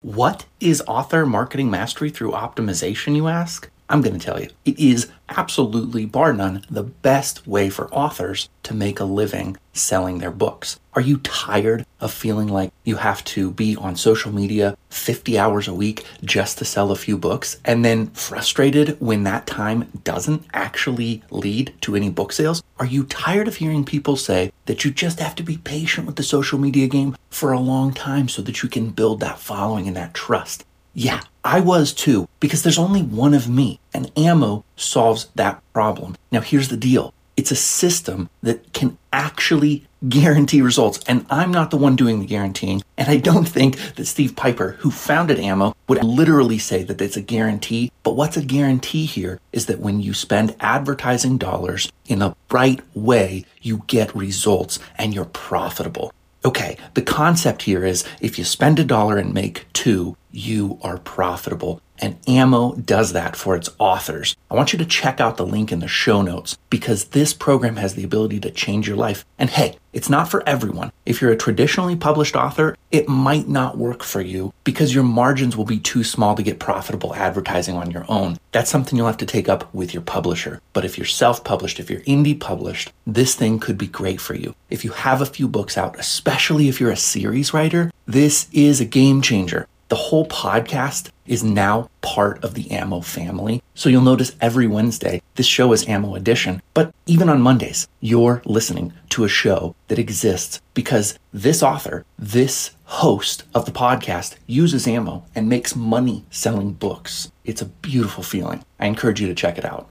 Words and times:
What 0.00 0.46
is 0.60 0.80
author 0.86 1.26
marketing 1.26 1.72
mastery 1.72 2.10
through 2.10 2.30
optimization, 2.30 3.16
you 3.16 3.26
ask? 3.26 3.68
I'm 3.90 4.02
going 4.02 4.18
to 4.18 4.24
tell 4.24 4.40
you. 4.40 4.48
It 4.64 4.78
is 4.78 5.10
absolutely, 5.30 6.04
bar 6.04 6.32
none, 6.32 6.64
the 6.70 6.82
best 6.82 7.46
way 7.46 7.70
for 7.70 7.92
authors 7.92 8.48
to 8.64 8.74
make 8.74 9.00
a 9.00 9.04
living 9.04 9.56
selling 9.72 10.18
their 10.18 10.30
books. 10.30 10.78
Are 10.92 11.00
you 11.00 11.18
tired 11.18 11.86
of 12.00 12.12
feeling 12.12 12.48
like 12.48 12.72
you 12.84 12.96
have 12.96 13.24
to 13.24 13.50
be 13.50 13.76
on 13.76 13.96
social 13.96 14.32
media 14.32 14.76
50 14.90 15.38
hours 15.38 15.68
a 15.68 15.74
week 15.74 16.04
just 16.24 16.58
to 16.58 16.64
sell 16.64 16.90
a 16.90 16.96
few 16.96 17.16
books 17.16 17.58
and 17.64 17.84
then 17.84 18.08
frustrated 18.08 19.00
when 19.00 19.24
that 19.24 19.46
time 19.46 19.88
doesn't 20.04 20.44
actually 20.52 21.22
lead 21.30 21.72
to 21.82 21.94
any 21.94 22.10
book 22.10 22.32
sales? 22.32 22.62
Are 22.78 22.86
you 22.86 23.04
tired 23.04 23.48
of 23.48 23.56
hearing 23.56 23.84
people 23.84 24.16
say 24.16 24.52
that 24.66 24.84
you 24.84 24.90
just 24.90 25.20
have 25.20 25.34
to 25.36 25.42
be 25.42 25.56
patient 25.56 26.06
with 26.06 26.16
the 26.16 26.22
social 26.22 26.58
media 26.58 26.88
game 26.88 27.16
for 27.30 27.52
a 27.52 27.60
long 27.60 27.92
time 27.92 28.28
so 28.28 28.42
that 28.42 28.62
you 28.62 28.68
can 28.68 28.90
build 28.90 29.20
that 29.20 29.38
following 29.38 29.86
and 29.86 29.96
that 29.96 30.14
trust? 30.14 30.64
Yeah, 30.94 31.20
I 31.48 31.60
was 31.60 31.94
too, 31.94 32.28
because 32.40 32.62
there's 32.62 32.78
only 32.78 33.00
one 33.00 33.32
of 33.32 33.48
me, 33.48 33.80
and 33.94 34.12
ammo 34.18 34.66
solves 34.76 35.28
that 35.34 35.62
problem. 35.72 36.14
Now, 36.30 36.42
here's 36.42 36.68
the 36.68 36.76
deal 36.76 37.14
it's 37.38 37.50
a 37.50 37.56
system 37.56 38.28
that 38.42 38.74
can 38.74 38.98
actually 39.14 39.86
guarantee 40.10 40.60
results, 40.60 41.00
and 41.08 41.24
I'm 41.30 41.50
not 41.50 41.70
the 41.70 41.78
one 41.78 41.96
doing 41.96 42.20
the 42.20 42.26
guaranteeing. 42.26 42.82
And 42.98 43.08
I 43.08 43.16
don't 43.16 43.48
think 43.48 43.78
that 43.94 44.04
Steve 44.04 44.36
Pieper, 44.36 44.72
who 44.80 44.90
founded 44.90 45.40
ammo, 45.40 45.74
would 45.88 46.04
literally 46.04 46.58
say 46.58 46.82
that 46.82 47.00
it's 47.00 47.16
a 47.16 47.22
guarantee. 47.22 47.92
But 48.02 48.14
what's 48.14 48.36
a 48.36 48.44
guarantee 48.44 49.06
here 49.06 49.40
is 49.50 49.64
that 49.66 49.80
when 49.80 50.00
you 50.00 50.12
spend 50.12 50.54
advertising 50.60 51.38
dollars 51.38 51.90
in 52.04 52.20
a 52.20 52.36
right 52.50 52.82
way, 52.94 53.46
you 53.62 53.84
get 53.86 54.14
results 54.14 54.78
and 54.98 55.14
you're 55.14 55.24
profitable. 55.24 56.12
Okay, 56.44 56.76
the 56.94 57.02
concept 57.02 57.62
here 57.62 57.84
is 57.84 58.04
if 58.20 58.38
you 58.38 58.44
spend 58.44 58.78
a 58.78 58.84
dollar 58.84 59.16
and 59.16 59.34
make 59.34 59.66
two, 59.72 60.16
you 60.38 60.78
are 60.82 60.98
profitable. 60.98 61.80
And 62.00 62.16
Ammo 62.28 62.76
does 62.76 63.12
that 63.12 63.34
for 63.34 63.56
its 63.56 63.70
authors. 63.78 64.36
I 64.48 64.54
want 64.54 64.72
you 64.72 64.78
to 64.78 64.84
check 64.84 65.20
out 65.20 65.36
the 65.36 65.44
link 65.44 65.72
in 65.72 65.80
the 65.80 65.88
show 65.88 66.22
notes 66.22 66.56
because 66.70 67.06
this 67.06 67.34
program 67.34 67.74
has 67.74 67.94
the 67.94 68.04
ability 68.04 68.38
to 68.40 68.52
change 68.52 68.86
your 68.86 68.96
life. 68.96 69.24
And 69.36 69.50
hey, 69.50 69.78
it's 69.92 70.08
not 70.08 70.30
for 70.30 70.48
everyone. 70.48 70.92
If 71.04 71.20
you're 71.20 71.32
a 71.32 71.36
traditionally 71.36 71.96
published 71.96 72.36
author, 72.36 72.76
it 72.92 73.08
might 73.08 73.48
not 73.48 73.78
work 73.78 74.04
for 74.04 74.20
you 74.20 74.52
because 74.62 74.94
your 74.94 75.02
margins 75.02 75.56
will 75.56 75.64
be 75.64 75.80
too 75.80 76.04
small 76.04 76.36
to 76.36 76.42
get 76.42 76.60
profitable 76.60 77.16
advertising 77.16 77.74
on 77.74 77.90
your 77.90 78.04
own. 78.08 78.38
That's 78.52 78.70
something 78.70 78.96
you'll 78.96 79.08
have 79.08 79.16
to 79.16 79.26
take 79.26 79.48
up 79.48 79.74
with 79.74 79.92
your 79.92 80.02
publisher. 80.04 80.60
But 80.72 80.84
if 80.84 80.96
you're 80.98 81.04
self 81.04 81.42
published, 81.42 81.80
if 81.80 81.90
you're 81.90 82.00
indie 82.02 82.38
published, 82.38 82.92
this 83.06 83.34
thing 83.34 83.58
could 83.58 83.76
be 83.76 83.88
great 83.88 84.20
for 84.20 84.34
you. 84.34 84.54
If 84.70 84.84
you 84.84 84.92
have 84.92 85.20
a 85.20 85.26
few 85.26 85.48
books 85.48 85.76
out, 85.76 85.98
especially 85.98 86.68
if 86.68 86.80
you're 86.80 86.92
a 86.92 86.96
series 86.96 87.52
writer, 87.52 87.90
this 88.06 88.48
is 88.52 88.80
a 88.80 88.84
game 88.84 89.20
changer. 89.20 89.66
The 89.88 89.96
whole 89.96 90.26
podcast 90.26 91.08
is 91.26 91.42
now 91.42 91.88
part 92.02 92.44
of 92.44 92.52
the 92.52 92.70
Ammo 92.70 93.00
family. 93.00 93.62
So 93.74 93.88
you'll 93.88 94.02
notice 94.02 94.36
every 94.38 94.66
Wednesday, 94.66 95.22
this 95.36 95.46
show 95.46 95.72
is 95.72 95.88
Ammo 95.88 96.14
Edition. 96.14 96.60
But 96.74 96.92
even 97.06 97.30
on 97.30 97.40
Mondays, 97.40 97.88
you're 98.00 98.42
listening 98.44 98.92
to 99.08 99.24
a 99.24 99.28
show 99.28 99.74
that 99.86 99.98
exists 99.98 100.60
because 100.74 101.18
this 101.32 101.62
author, 101.62 102.04
this 102.18 102.72
host 102.84 103.44
of 103.54 103.64
the 103.64 103.72
podcast 103.72 104.36
uses 104.46 104.86
Ammo 104.86 105.24
and 105.34 105.48
makes 105.48 105.74
money 105.74 106.26
selling 106.30 106.72
books. 106.72 107.32
It's 107.46 107.62
a 107.62 107.66
beautiful 107.66 108.22
feeling. 108.22 108.64
I 108.78 108.88
encourage 108.88 109.22
you 109.22 109.26
to 109.28 109.34
check 109.34 109.56
it 109.56 109.64
out. 109.64 109.88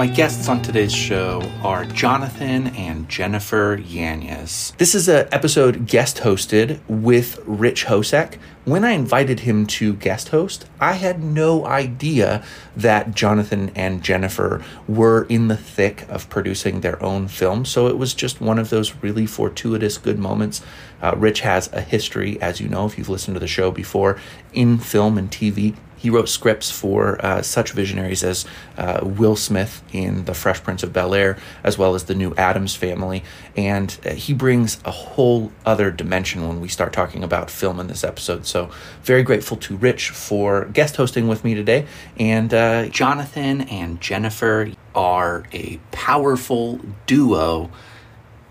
My 0.00 0.06
guests 0.06 0.48
on 0.48 0.62
today's 0.62 0.94
show 0.94 1.42
are 1.62 1.84
Jonathan 1.84 2.68
and 2.68 3.06
Jynafer 3.06 3.84
Yanez. 3.86 4.72
This 4.78 4.94
is 4.94 5.10
an 5.10 5.28
episode 5.30 5.86
guest 5.86 6.20
hosted 6.20 6.80
with 6.88 7.38
Rich 7.44 7.84
Hosek. 7.84 8.38
When 8.64 8.82
I 8.82 8.92
invited 8.92 9.40
him 9.40 9.66
to 9.66 9.92
guest 9.92 10.30
host, 10.30 10.64
I 10.80 10.94
had 10.94 11.22
no 11.22 11.66
idea 11.66 12.42
that 12.74 13.14
Jonathan 13.14 13.72
and 13.74 14.02
Jynafer 14.02 14.64
were 14.88 15.24
in 15.24 15.48
the 15.48 15.56
thick 15.58 16.08
of 16.08 16.30
producing 16.30 16.80
their 16.80 17.02
own 17.02 17.28
film. 17.28 17.66
So 17.66 17.86
it 17.86 17.98
was 17.98 18.14
just 18.14 18.40
one 18.40 18.58
of 18.58 18.70
those 18.70 18.94
really 19.02 19.26
fortuitous 19.26 19.98
good 19.98 20.18
moments. 20.18 20.62
Uh, 21.02 21.14
Rich 21.14 21.40
has 21.40 21.70
a 21.74 21.82
history, 21.82 22.40
as 22.40 22.58
you 22.58 22.70
know, 22.70 22.86
if 22.86 22.96
you've 22.96 23.10
listened 23.10 23.34
to 23.34 23.40
the 23.40 23.46
show 23.46 23.70
before, 23.70 24.18
in 24.54 24.78
film 24.78 25.18
and 25.18 25.30
TV. 25.30 25.76
He 26.00 26.08
wrote 26.08 26.30
scripts 26.30 26.70
for 26.70 27.22
uh, 27.22 27.42
such 27.42 27.72
visionaries 27.72 28.24
as 28.24 28.46
uh, 28.78 29.00
Will 29.02 29.36
Smith 29.36 29.82
in 29.92 30.24
The 30.24 30.32
Fresh 30.32 30.62
Prince 30.62 30.82
of 30.82 30.94
Bel 30.94 31.14
Air, 31.14 31.36
as 31.62 31.76
well 31.76 31.94
as 31.94 32.04
the 32.04 32.14
new 32.14 32.34
Addams 32.36 32.74
Family. 32.74 33.22
And 33.54 33.94
uh, 34.06 34.14
he 34.14 34.32
brings 34.32 34.80
a 34.86 34.90
whole 34.90 35.52
other 35.66 35.90
dimension 35.90 36.48
when 36.48 36.62
we 36.62 36.68
start 36.68 36.94
talking 36.94 37.22
about 37.22 37.50
film 37.50 37.78
in 37.78 37.88
this 37.88 38.02
episode. 38.02 38.46
So, 38.46 38.70
very 39.02 39.22
grateful 39.22 39.58
to 39.58 39.76
Rich 39.76 40.08
for 40.08 40.64
guest 40.72 40.96
hosting 40.96 41.28
with 41.28 41.44
me 41.44 41.54
today. 41.54 41.86
And 42.18 42.54
uh, 42.54 42.86
Jonathan 42.88 43.60
and 43.62 44.00
Jynafer 44.00 44.74
are 44.94 45.44
a 45.52 45.78
powerful 45.92 46.80
duo 47.06 47.70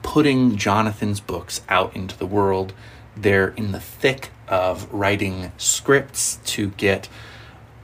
putting 0.04 0.56
Jonathan's 0.56 1.20
books 1.20 1.62
out 1.68 1.96
into 1.96 2.16
the 2.16 2.28
world. 2.28 2.74
They're 3.18 3.50
in 3.50 3.72
the 3.72 3.80
thick 3.80 4.30
of 4.48 4.92
writing 4.94 5.52
scripts 5.58 6.38
to 6.44 6.70
get 6.72 7.10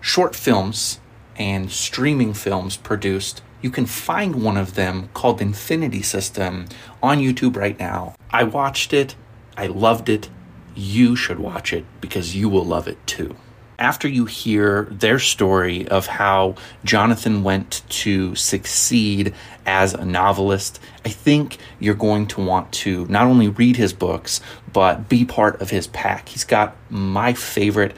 short 0.06 0.36
films 0.36 1.00
and 1.36 1.72
streaming 1.72 2.32
films 2.32 2.78
produced. 2.78 3.42
You 3.64 3.72
can 3.72 3.88
find 3.88 4.36
one 4.36 4.56
of 4.56 4.76
them 4.76 5.10
called 5.16 5.42
Infinity 5.42 6.04
System 6.04 6.68
on 7.02 7.18
YouTube 7.18 7.56
right 7.56 7.78
now. 7.80 8.14
I 8.30 8.44
watched 8.44 8.94
it, 8.94 9.16
I 9.58 9.66
loved 9.66 10.08
it. 10.08 10.30
You 10.76 11.16
should 11.16 11.40
watch 11.40 11.74
it 11.74 11.86
because 12.02 12.36
you 12.36 12.50
will 12.50 12.64
love 12.64 12.88
it 12.88 13.00
too. 13.08 13.36
After 13.80 14.08
you 14.08 14.26
hear 14.26 14.84
their 14.92 15.18
story 15.18 15.88
of 15.88 16.06
how 16.06 16.56
Jonathan 16.84 17.44
went 17.44 17.82
to 17.90 18.36
succeed 18.36 19.34
as 19.66 19.96
a 19.96 20.06
novelist, 20.06 20.80
I 21.04 21.10
think 21.10 21.58
you're 21.80 21.96
going 21.96 22.28
to 22.28 22.42
want 22.42 22.72
to 22.74 23.08
not 23.08 23.26
only 23.26 23.50
read 23.50 23.76
his 23.76 23.92
books, 23.92 24.40
but 24.72 25.10
be 25.10 25.26
part 25.26 25.60
of 25.62 25.72
his 25.72 25.88
pack. 25.88 26.30
He's 26.30 26.44
got 26.44 26.76
my 26.92 27.34
favorite 27.34 27.98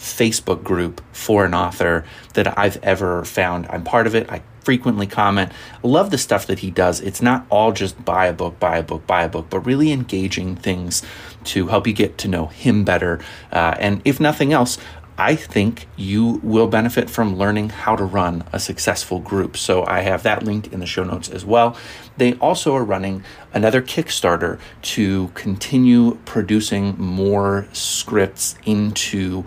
Facebook 0.00 0.64
group 0.64 1.02
for 1.12 1.44
an 1.44 1.54
author 1.54 2.04
that 2.32 2.58
I've 2.58 2.82
ever 2.82 3.24
found. 3.24 3.66
I'm 3.68 3.84
part 3.84 4.06
of 4.06 4.14
it. 4.14 4.30
I 4.32 4.42
frequently 4.62 5.06
comment. 5.06 5.52
I 5.84 5.86
love 5.86 6.10
the 6.10 6.18
stuff 6.18 6.46
that 6.46 6.60
he 6.60 6.70
does. 6.70 7.00
It's 7.00 7.22
not 7.22 7.46
all 7.50 7.72
just 7.72 8.02
buy 8.04 8.26
a 8.26 8.32
book, 8.32 8.58
buy 8.58 8.78
a 8.78 8.82
book, 8.82 9.06
buy 9.06 9.24
a 9.24 9.28
book, 9.28 9.46
but 9.50 9.60
really 9.60 9.92
engaging 9.92 10.56
things 10.56 11.02
to 11.44 11.68
help 11.68 11.86
you 11.86 11.92
get 11.92 12.18
to 12.18 12.28
know 12.28 12.46
him 12.46 12.84
better. 12.84 13.20
Uh, 13.52 13.74
and 13.78 14.00
if 14.04 14.20
nothing 14.20 14.52
else, 14.52 14.78
I 15.18 15.36
think 15.36 15.86
you 15.96 16.40
will 16.42 16.66
benefit 16.66 17.10
from 17.10 17.36
learning 17.36 17.68
how 17.68 17.94
to 17.94 18.04
run 18.04 18.42
a 18.54 18.58
successful 18.58 19.20
group. 19.20 19.58
So 19.58 19.84
I 19.84 20.00
have 20.00 20.22
that 20.22 20.44
linked 20.44 20.68
in 20.68 20.80
the 20.80 20.86
show 20.86 21.04
notes 21.04 21.28
as 21.28 21.44
well. 21.44 21.76
They 22.16 22.34
also 22.34 22.74
are 22.74 22.84
running 22.84 23.22
another 23.52 23.82
Kickstarter 23.82 24.58
to 24.82 25.28
continue 25.34 26.14
producing 26.24 26.98
more 26.98 27.68
scripts 27.74 28.54
into 28.64 29.44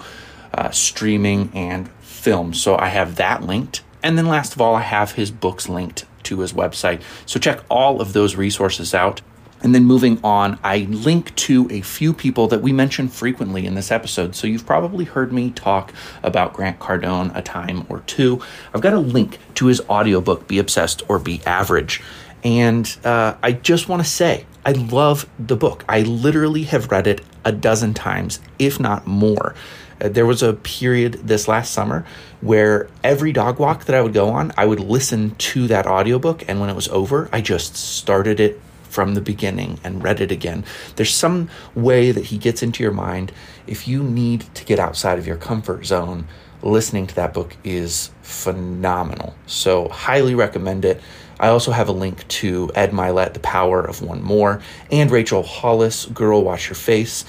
uh, 0.54 0.72
streaming, 0.72 1.50
and 1.54 1.90
film. 2.02 2.54
So 2.54 2.78
I 2.78 2.88
have 2.88 3.16
that 3.18 3.44
linked. 3.44 3.84
And 4.02 4.18
then 4.18 4.28
last 4.28 4.54
of 4.54 4.62
all, 4.62 4.76
I 4.76 4.82
have 4.82 5.14
his 5.14 5.32
books 5.32 5.70
linked 5.70 6.06
to 6.24 6.40
his 6.40 6.54
website. 6.54 7.02
So 7.26 7.40
check 7.40 7.62
all 7.70 8.02
of 8.02 8.14
those 8.14 8.36
resources 8.36 8.94
out. 8.94 9.22
And 9.62 9.74
then 9.74 9.86
moving 9.86 10.20
on, 10.26 10.60
I 10.62 10.80
link 10.90 11.34
to 11.36 11.70
a 11.72 11.80
few 11.80 12.14
people 12.14 12.48
that 12.50 12.62
we 12.62 12.74
mention 12.74 13.08
frequently 13.08 13.66
in 13.66 13.76
this 13.76 13.92
episode. 13.92 14.36
So 14.36 14.46
you've 14.46 14.66
probably 14.66 15.06
heard 15.06 15.32
me 15.32 15.52
talk 15.52 15.94
about 16.22 16.54
Grant 16.54 16.80
Cardone 16.80 17.34
a 17.34 17.42
time 17.42 17.86
or 17.88 18.02
two. 18.02 18.42
I've 18.74 18.82
got 18.82 18.94
a 18.94 19.00
link 19.00 19.40
to 19.56 19.68
his 19.68 19.80
audiobook, 19.90 20.50
Be 20.50 20.60
Obsessed 20.60 21.02
or 21.08 21.18
Be 21.18 21.42
Average. 21.46 22.02
And 22.44 22.94
uh, 23.06 23.36
I 23.42 23.54
just 23.54 23.88
want 23.88 24.04
to 24.04 24.10
say, 24.10 24.46
I 24.66 24.74
love 24.74 25.30
the 25.40 25.56
book. 25.56 25.86
I 25.88 26.02
literally 26.02 26.64
have 26.64 26.92
read 26.92 27.08
it 27.08 27.22
a 27.46 27.54
dozen 27.54 27.94
times, 27.94 28.42
if 28.60 28.82
not 28.82 29.08
more. 29.08 29.56
Uh, 30.04 30.10
there 30.10 30.26
was 30.26 30.44
a 30.44 30.54
period 30.54 31.14
this 31.14 31.48
last 31.48 31.72
summer 31.72 32.06
where 32.42 32.90
every 33.04 33.32
dog 33.32 33.58
walk 33.58 33.86
that 33.86 33.96
I 33.96 34.02
would 34.02 34.14
go 34.14 34.30
on, 34.30 34.52
I 34.58 34.66
would 34.66 34.82
listen 34.82 35.36
to 35.36 35.68
that 35.68 35.88
audiobook. 35.88 36.44
And 36.48 36.60
when 36.60 36.70
it 36.70 36.76
was 36.76 36.90
over, 36.90 37.30
I 37.32 37.42
just 37.42 37.76
started 37.76 38.40
it 38.40 38.62
from 38.90 39.16
the 39.16 39.22
beginning 39.22 39.80
and 39.84 40.04
read 40.04 40.22
it 40.22 40.32
again. 40.32 40.64
There's 40.98 41.14
some 41.14 41.50
way 41.74 42.12
that 42.12 42.26
he 42.26 42.38
gets 42.38 42.62
into 42.62 42.84
your 42.84 42.92
mind. 42.92 43.32
If 43.66 43.88
you 43.88 44.04
need 44.04 44.42
to 44.54 44.66
get 44.66 44.78
outside 44.78 45.18
of 45.18 45.26
your 45.26 45.38
comfort 45.38 45.86
zone, 45.86 46.28
listening 46.62 47.08
to 47.08 47.16
that 47.16 47.34
book 47.34 47.58
is 47.64 48.12
phenomenal. 48.22 49.36
So, 49.48 49.90
highly 49.90 50.36
recommend 50.36 50.86
it. 50.86 51.02
I 51.40 51.48
also 51.48 51.72
have 51.72 51.90
a 51.90 51.94
link 51.94 52.28
to 52.28 52.70
Ed 52.76 52.92
Mylett, 52.92 53.34
The 53.34 53.40
Power 53.40 53.84
of 53.84 54.02
One 54.02 54.22
More, 54.22 54.62
and 54.92 55.10
Rachel 55.10 55.44
Hollis, 55.44 56.06
Girl 56.06 56.44
Wash 56.44 56.70
Your 56.70 56.76
Face. 56.76 57.26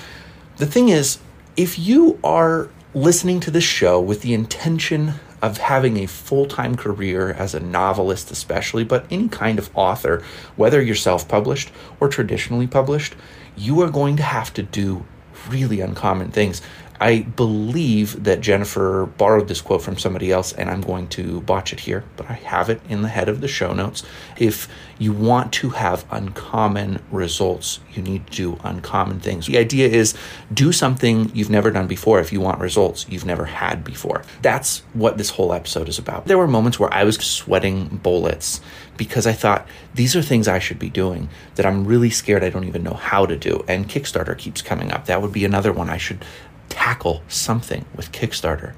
The 0.59 0.67
thing 0.67 0.89
is, 0.91 1.19
if 1.57 1.79
you 1.79 2.19
are 2.25 2.69
listening 2.95 3.41
to 3.41 3.51
this 3.51 3.65
show 3.65 4.01
with 4.01 4.23
the 4.23 4.35
intention 4.35 5.15
of 5.43 5.59
having 5.59 5.99
a 5.99 6.07
full 6.07 6.47
time 6.47 6.75
career 6.75 7.33
as 7.33 7.55
a 7.55 7.61
novelist, 7.61 8.31
especially, 8.31 8.83
but 8.83 9.05
any 9.11 9.29
kind 9.29 9.59
of 9.59 9.71
author, 9.75 10.23
whether 10.57 10.81
you're 10.81 10.95
self 10.95 11.29
published 11.29 11.71
or 12.01 12.09
traditionally 12.09 12.67
published, 12.67 13.15
you 13.57 13.81
are 13.83 13.91
going 13.91 14.17
to 14.17 14.23
have 14.23 14.53
to 14.55 14.63
do 14.63 15.05
really 15.49 15.81
uncommon 15.81 16.31
things. 16.31 16.63
I 17.01 17.23
believe 17.23 18.25
that 18.25 18.41
Jynafer 18.41 19.17
borrowed 19.19 19.49
this 19.49 19.61
quote 19.61 19.83
from 19.83 19.99
somebody 19.99 20.31
else, 20.31 20.53
and 20.53 20.71
I'm 20.71 20.81
going 20.81 21.09
to 21.09 21.41
botch 21.41 21.73
it 21.73 21.81
here, 21.81 22.05
but 22.17 22.31
I 22.31 22.35
have 22.35 22.71
it 22.71 22.81
in 22.89 23.03
the 23.03 23.09
head 23.09 23.29
of 23.29 23.41
the 23.41 23.49
show 23.49 23.73
notes. 23.73 24.05
If 24.39 24.69
you 24.99 25.13
want 25.13 25.53
to 25.55 25.71
have 25.71 26.07
uncommon 26.11 27.03
results, 27.11 27.81
you 27.93 28.03
need 28.03 28.29
to 28.29 28.33
do 28.33 28.61
uncommon 28.63 29.21
things. 29.21 29.47
The 29.47 29.59
idea 29.59 29.89
is 29.89 30.15
do 30.53 30.71
something 30.73 31.31
you've 31.35 31.51
never 31.51 31.71
done 31.71 31.89
before 31.89 32.21
if 32.21 32.33
you 32.33 32.41
want 32.41 32.61
results 32.61 33.07
you've 33.09 33.27
never 33.27 33.47
had 33.47 33.83
before. 33.83 34.23
That's 34.41 34.79
what 34.93 35.19
this 35.19 35.31
whole 35.31 35.53
episode 35.53 35.89
is 35.89 35.99
about. 35.99 36.27
There 36.27 36.39
were 36.39 36.47
moments 36.47 36.79
where 36.79 36.95
I 36.95 37.03
was 37.05 37.17
sweating 37.17 38.01
bullets 38.03 38.61
because 38.97 39.27
I 39.27 39.33
thought 39.33 39.67
these 39.95 40.15
are 40.17 40.23
things 40.23 40.49
I 40.49 40.59
should 40.59 40.79
be 40.79 40.91
doing 40.91 41.29
that 41.55 41.67
I'm 41.67 41.87
really 41.87 42.11
scared 42.11 42.45
I 42.45 42.51
don't 42.51 42.65
even 42.65 42.83
know 42.83 42.95
how 42.95 43.27
to 43.27 43.37
do. 43.37 43.65
And 43.69 43.89
Kickstarter 43.89 44.37
keeps 44.37 44.63
coming 44.63 44.93
up. 44.93 45.07
That 45.07 45.23
would 45.23 45.33
be 45.33 45.45
another 45.45 45.73
one 45.73 45.91
I 45.91 45.99
should 45.99 46.25
tackle 46.69 47.23
something 47.29 47.85
with 47.97 48.13
Kickstarter. 48.13 48.75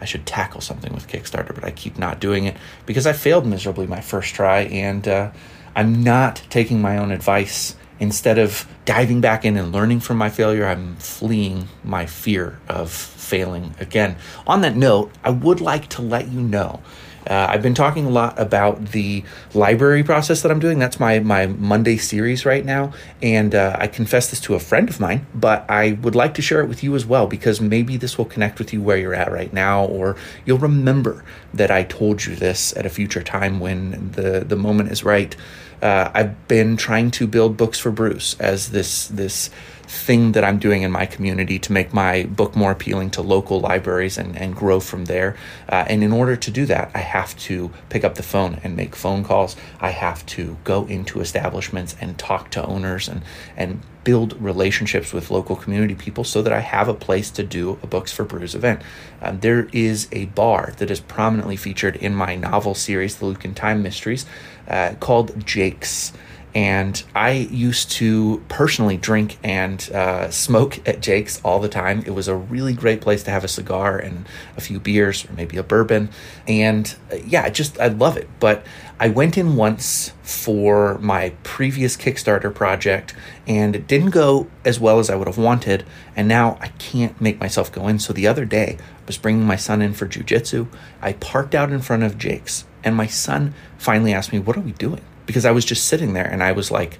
I 0.00 0.04
should 0.04 0.26
tackle 0.26 0.60
something 0.60 0.92
with 0.92 1.08
Kickstarter, 1.08 1.54
but 1.54 1.64
I 1.64 1.70
keep 1.70 1.98
not 1.98 2.20
doing 2.20 2.44
it 2.44 2.56
because 2.84 3.06
I 3.06 3.12
failed 3.12 3.46
miserably 3.46 3.86
my 3.86 4.00
first 4.00 4.34
try, 4.34 4.60
and 4.60 5.06
uh, 5.08 5.30
I'm 5.74 6.02
not 6.02 6.42
taking 6.50 6.80
my 6.80 6.98
own 6.98 7.10
advice. 7.10 7.76
Instead 7.98 8.38
of 8.38 8.68
diving 8.84 9.22
back 9.22 9.46
in 9.46 9.56
and 9.56 9.72
learning 9.72 10.00
from 10.00 10.18
my 10.18 10.28
failure, 10.28 10.66
I'm 10.66 10.96
fleeing 10.96 11.68
my 11.82 12.04
fear 12.04 12.58
of 12.68 12.90
failing 12.90 13.74
again. 13.80 14.16
On 14.46 14.60
that 14.60 14.76
note, 14.76 15.12
I 15.24 15.30
would 15.30 15.62
like 15.62 15.88
to 15.90 16.02
let 16.02 16.28
you 16.28 16.42
know 16.42 16.82
uh, 17.26 17.46
I've 17.50 17.62
been 17.62 17.74
talking 17.74 18.06
a 18.06 18.10
lot 18.10 18.38
about 18.38 18.86
the 18.86 19.24
library 19.54 20.02
process 20.02 20.42
that 20.42 20.50
I'm 20.50 20.60
doing. 20.60 20.78
That's 20.78 21.00
my 21.00 21.18
my 21.20 21.46
Monday 21.46 21.96
series 21.96 22.46
right 22.46 22.64
now, 22.64 22.92
and 23.22 23.54
uh, 23.54 23.76
I 23.78 23.86
confess 23.86 24.30
this 24.30 24.40
to 24.42 24.54
a 24.54 24.60
friend 24.60 24.88
of 24.88 25.00
mine, 25.00 25.26
but 25.34 25.68
I 25.68 25.92
would 26.02 26.14
like 26.14 26.34
to 26.34 26.42
share 26.42 26.60
it 26.60 26.68
with 26.68 26.82
you 26.82 26.94
as 26.94 27.04
well 27.04 27.26
because 27.26 27.60
maybe 27.60 27.96
this 27.96 28.16
will 28.16 28.24
connect 28.24 28.58
with 28.58 28.72
you 28.72 28.80
where 28.80 28.96
you're 28.96 29.14
at 29.14 29.30
right 29.32 29.52
now, 29.52 29.84
or 29.84 30.16
you'll 30.44 30.58
remember 30.58 31.24
that 31.52 31.70
I 31.70 31.82
told 31.84 32.24
you 32.24 32.36
this 32.36 32.76
at 32.76 32.86
a 32.86 32.90
future 32.90 33.22
time 33.22 33.60
when 33.60 34.12
the 34.12 34.44
the 34.46 34.56
moment 34.56 34.92
is 34.92 35.04
right. 35.04 35.34
Uh, 35.82 36.10
I've 36.14 36.48
been 36.48 36.76
trying 36.76 37.10
to 37.12 37.26
build 37.26 37.56
books 37.56 37.78
for 37.78 37.90
Brews 37.90 38.36
as 38.40 38.70
this 38.70 39.08
this 39.08 39.50
thing 39.96 40.32
that 40.32 40.44
I'm 40.44 40.58
doing 40.58 40.82
in 40.82 40.92
my 40.92 41.06
community 41.06 41.58
to 41.58 41.72
make 41.72 41.92
my 41.92 42.24
book 42.24 42.54
more 42.54 42.70
appealing 42.70 43.10
to 43.10 43.22
local 43.22 43.60
libraries 43.60 44.18
and, 44.18 44.36
and 44.36 44.54
grow 44.54 44.80
from 44.80 45.06
there. 45.06 45.36
Uh, 45.68 45.84
and 45.88 46.04
in 46.04 46.12
order 46.12 46.36
to 46.36 46.50
do 46.50 46.66
that, 46.66 46.90
I 46.94 46.98
have 46.98 47.36
to 47.40 47.70
pick 47.88 48.04
up 48.04 48.14
the 48.14 48.22
phone 48.22 48.60
and 48.62 48.76
make 48.76 48.94
phone 48.94 49.24
calls. 49.24 49.56
I 49.80 49.90
have 49.90 50.24
to 50.26 50.56
go 50.64 50.86
into 50.86 51.20
establishments 51.20 51.96
and 52.00 52.18
talk 52.18 52.50
to 52.52 52.64
owners 52.64 53.08
and, 53.08 53.22
and 53.56 53.80
build 54.04 54.40
relationships 54.40 55.12
with 55.12 55.32
local 55.32 55.56
community 55.56 55.96
people 55.96 56.22
so 56.22 56.40
that 56.40 56.52
I 56.52 56.60
have 56.60 56.88
a 56.88 56.94
place 56.94 57.28
to 57.32 57.42
do 57.42 57.76
a 57.82 57.88
Books 57.88 58.12
for 58.12 58.24
Brews 58.24 58.54
event. 58.54 58.82
Um, 59.20 59.40
there 59.40 59.68
is 59.72 60.06
a 60.12 60.26
bar 60.26 60.74
that 60.76 60.92
is 60.92 61.00
prominently 61.00 61.56
featured 61.56 61.96
in 61.96 62.14
my 62.14 62.36
novel 62.36 62.74
series, 62.74 63.16
The 63.16 63.26
Lucan 63.26 63.52
Time 63.54 63.82
Mysteries, 63.82 64.24
uh, 64.68 64.94
called 65.00 65.44
Jake's 65.44 66.12
and 66.56 67.02
I 67.14 67.32
used 67.32 67.90
to 67.92 68.42
personally 68.48 68.96
drink 68.96 69.36
and 69.44 69.78
uh, 69.92 70.30
smoke 70.30 70.88
at 70.88 71.02
Jake's 71.02 71.38
all 71.44 71.60
the 71.60 71.68
time. 71.68 72.02
It 72.06 72.12
was 72.12 72.28
a 72.28 72.34
really 72.34 72.72
great 72.72 73.02
place 73.02 73.22
to 73.24 73.30
have 73.30 73.44
a 73.44 73.48
cigar 73.48 73.98
and 73.98 74.26
a 74.56 74.62
few 74.62 74.80
beers 74.80 75.26
or 75.26 75.34
maybe 75.34 75.58
a 75.58 75.62
bourbon. 75.62 76.08
And 76.48 76.96
uh, 77.12 77.16
yeah, 77.16 77.50
just 77.50 77.78
I 77.78 77.88
love 77.88 78.16
it. 78.16 78.30
But 78.40 78.64
I 78.98 79.08
went 79.08 79.36
in 79.36 79.56
once 79.56 80.14
for 80.22 80.96
my 80.96 81.34
previous 81.42 81.94
Kickstarter 81.94 82.54
project 82.54 83.14
and 83.46 83.76
it 83.76 83.86
didn't 83.86 84.12
go 84.12 84.46
as 84.64 84.80
well 84.80 84.98
as 84.98 85.10
I 85.10 85.14
would 85.14 85.26
have 85.26 85.36
wanted. 85.36 85.84
And 86.16 86.26
now 86.26 86.56
I 86.62 86.68
can't 86.68 87.20
make 87.20 87.38
myself 87.38 87.70
go 87.70 87.86
in. 87.86 87.98
So 87.98 88.14
the 88.14 88.26
other 88.26 88.46
day, 88.46 88.78
I 88.80 89.06
was 89.06 89.18
bringing 89.18 89.44
my 89.44 89.56
son 89.56 89.82
in 89.82 89.92
for 89.92 90.06
jujitsu. 90.06 90.68
I 91.02 91.12
parked 91.12 91.54
out 91.54 91.70
in 91.70 91.82
front 91.82 92.02
of 92.02 92.16
Jake's 92.16 92.64
and 92.82 92.96
my 92.96 93.08
son 93.08 93.52
finally 93.76 94.14
asked 94.14 94.32
me, 94.32 94.38
What 94.38 94.56
are 94.56 94.60
we 94.60 94.72
doing? 94.72 95.02
Because 95.26 95.44
I 95.44 95.50
was 95.50 95.64
just 95.64 95.86
sitting 95.86 96.14
there 96.14 96.26
and 96.26 96.42
I 96.42 96.52
was 96.52 96.70
like, 96.70 96.98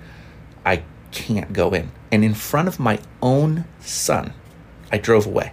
I 0.65 0.83
can't 1.13 1.53
go 1.53 1.71
in. 1.71 1.91
And 2.13 2.25
in 2.25 2.35
front 2.35 2.69
of 2.69 2.79
my 2.79 3.01
own 3.23 3.65
son, 3.81 4.33
I 4.93 4.99
drove 4.99 5.27
away. 5.27 5.53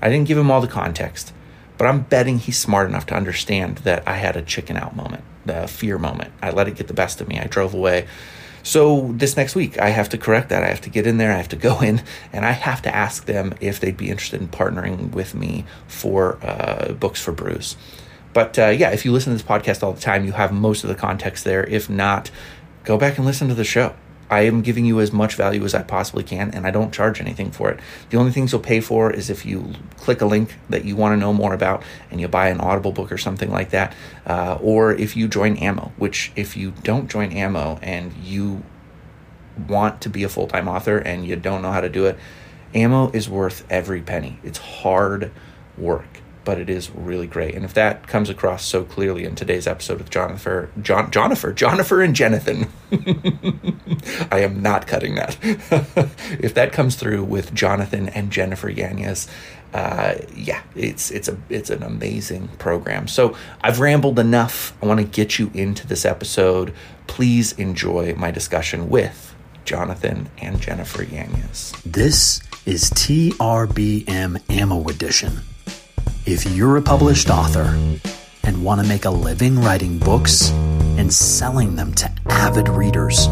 I 0.00 0.08
didn't 0.08 0.28
give 0.28 0.38
him 0.38 0.50
all 0.50 0.60
the 0.60 0.68
context, 0.68 1.32
but 1.78 1.86
I'm 1.86 2.02
betting 2.02 2.38
he's 2.38 2.58
smart 2.58 2.88
enough 2.88 3.06
to 3.06 3.14
understand 3.14 3.78
that 3.78 4.06
I 4.06 4.16
had 4.16 4.36
a 4.36 4.42
chicken 4.42 4.76
out 4.76 4.94
moment, 4.94 5.24
the 5.46 5.66
fear 5.66 5.98
moment. 5.98 6.32
I 6.42 6.50
let 6.50 6.68
it 6.68 6.76
get 6.76 6.88
the 6.88 6.94
best 6.94 7.20
of 7.20 7.28
me. 7.28 7.38
I 7.38 7.46
drove 7.46 7.74
away. 7.74 8.06
So 8.62 9.12
this 9.12 9.36
next 9.36 9.54
week, 9.54 9.78
I 9.78 9.90
have 9.90 10.08
to 10.10 10.18
correct 10.18 10.48
that. 10.48 10.64
I 10.64 10.68
have 10.68 10.80
to 10.82 10.90
get 10.90 11.06
in 11.06 11.18
there. 11.18 11.32
I 11.32 11.36
have 11.36 11.50
to 11.50 11.56
go 11.56 11.80
in, 11.82 12.02
and 12.32 12.44
I 12.44 12.52
have 12.52 12.82
to 12.82 12.94
ask 12.94 13.26
them 13.26 13.54
if 13.60 13.80
they'd 13.80 13.96
be 13.96 14.10
interested 14.10 14.40
in 14.40 14.48
partnering 14.48 15.12
with 15.12 15.34
me 15.34 15.64
for 15.86 16.38
uh, 16.42 16.92
books 16.92 17.20
for 17.20 17.32
Brews. 17.32 17.76
But 18.34 18.58
uh, 18.58 18.66
yeah, 18.66 18.90
if 18.90 19.04
you 19.04 19.12
listen 19.12 19.32
to 19.32 19.38
this 19.38 19.46
podcast 19.46 19.82
all 19.82 19.92
the 19.92 20.00
time, 20.00 20.26
you 20.26 20.32
have 20.32 20.52
most 20.52 20.84
of 20.84 20.88
the 20.88 20.96
context 20.96 21.44
there. 21.44 21.64
If 21.64 21.88
not, 21.88 22.30
go 22.82 22.98
back 22.98 23.16
and 23.16 23.24
listen 23.24 23.48
to 23.48 23.54
the 23.54 23.64
show. 23.64 23.94
I 24.28 24.40
am 24.40 24.62
giving 24.62 24.84
you 24.84 25.00
as 25.00 25.12
much 25.12 25.36
value 25.36 25.64
as 25.64 25.74
I 25.74 25.82
possibly 25.82 26.24
can, 26.24 26.50
and 26.50 26.66
I 26.66 26.70
don't 26.72 26.92
charge 26.92 27.20
anything 27.20 27.52
for 27.52 27.70
it. 27.70 27.78
The 28.10 28.16
only 28.16 28.32
things 28.32 28.50
you'll 28.50 28.60
pay 28.60 28.80
for 28.80 29.12
is 29.12 29.30
if 29.30 29.46
you 29.46 29.74
click 29.98 30.20
a 30.20 30.26
link 30.26 30.56
that 30.70 30.84
you 30.84 30.96
want 30.96 31.12
to 31.12 31.16
know 31.16 31.32
more 31.32 31.54
about 31.54 31.84
and 32.10 32.20
you 32.20 32.26
buy 32.26 32.48
an 32.48 32.60
Audible 32.60 32.90
book 32.90 33.12
or 33.12 33.18
something 33.18 33.50
like 33.50 33.70
that, 33.70 33.94
uh, 34.26 34.58
or 34.60 34.92
if 34.92 35.16
you 35.16 35.28
join 35.28 35.56
Ammo, 35.58 35.92
which 35.98 36.32
if 36.34 36.56
you 36.56 36.72
don't 36.82 37.08
join 37.08 37.30
Ammo 37.32 37.78
and 37.82 38.12
you 38.14 38.64
want 39.68 40.00
to 40.00 40.08
be 40.08 40.24
a 40.24 40.28
full 40.28 40.48
time 40.48 40.66
author 40.66 40.98
and 40.98 41.24
you 41.24 41.36
don't 41.36 41.62
know 41.62 41.70
how 41.70 41.82
to 41.82 41.90
do 41.90 42.06
it, 42.06 42.18
Ammo 42.74 43.10
is 43.12 43.28
worth 43.28 43.64
every 43.70 44.00
penny. 44.00 44.40
It's 44.42 44.58
hard 44.58 45.30
work 45.78 46.23
but 46.44 46.58
it 46.58 46.68
is 46.68 46.90
really 46.90 47.26
great. 47.26 47.54
And 47.54 47.64
if 47.64 47.74
that 47.74 48.06
comes 48.06 48.28
across 48.28 48.64
so 48.64 48.84
clearly 48.84 49.24
in 49.24 49.34
today's 49.34 49.66
episode 49.66 49.98
with 49.98 50.10
Jonathan, 50.10 50.70
John, 50.82 51.10
Jonathan, 51.10 51.54
Jonathan 51.56 52.00
and 52.00 52.14
Jonathan, 52.14 52.68
I 54.30 54.40
am 54.40 54.62
not 54.62 54.86
cutting 54.86 55.14
that. 55.14 55.36
if 56.40 56.54
that 56.54 56.72
comes 56.72 56.96
through 56.96 57.24
with 57.24 57.54
Jonathan 57.54 58.08
and 58.10 58.30
Jynafer 58.30 58.74
Yanez, 58.74 59.28
uh, 59.72 60.14
yeah, 60.36 60.62
it's 60.76 61.10
it's 61.10 61.26
a 61.28 61.36
it's 61.48 61.68
an 61.68 61.82
amazing 61.82 62.48
program. 62.58 63.08
So 63.08 63.36
I've 63.60 63.80
rambled 63.80 64.20
enough. 64.20 64.72
I 64.80 64.86
want 64.86 65.00
to 65.00 65.06
get 65.06 65.38
you 65.38 65.50
into 65.52 65.86
this 65.86 66.04
episode. 66.04 66.72
Please 67.08 67.52
enjoy 67.52 68.14
my 68.14 68.30
discussion 68.30 68.88
with 68.88 69.34
Jonathan 69.64 70.28
and 70.38 70.58
Jynafer 70.58 71.10
Yanez. 71.10 71.72
This 71.84 72.40
is 72.66 72.90
TRBM 72.90 74.48
Ammo 74.48 74.88
Edition 74.88 75.40
if 76.26 76.46
you're 76.46 76.76
a 76.76 76.82
published 76.82 77.30
author 77.30 77.78
and 78.42 78.64
want 78.64 78.80
to 78.80 78.86
make 78.86 79.04
a 79.04 79.10
living 79.10 79.60
writing 79.60 79.98
books 79.98 80.50
and 80.98 81.12
selling 81.12 81.76
them 81.76 81.92
to 81.94 82.10
avid 82.30 82.68
readers, 82.68 83.28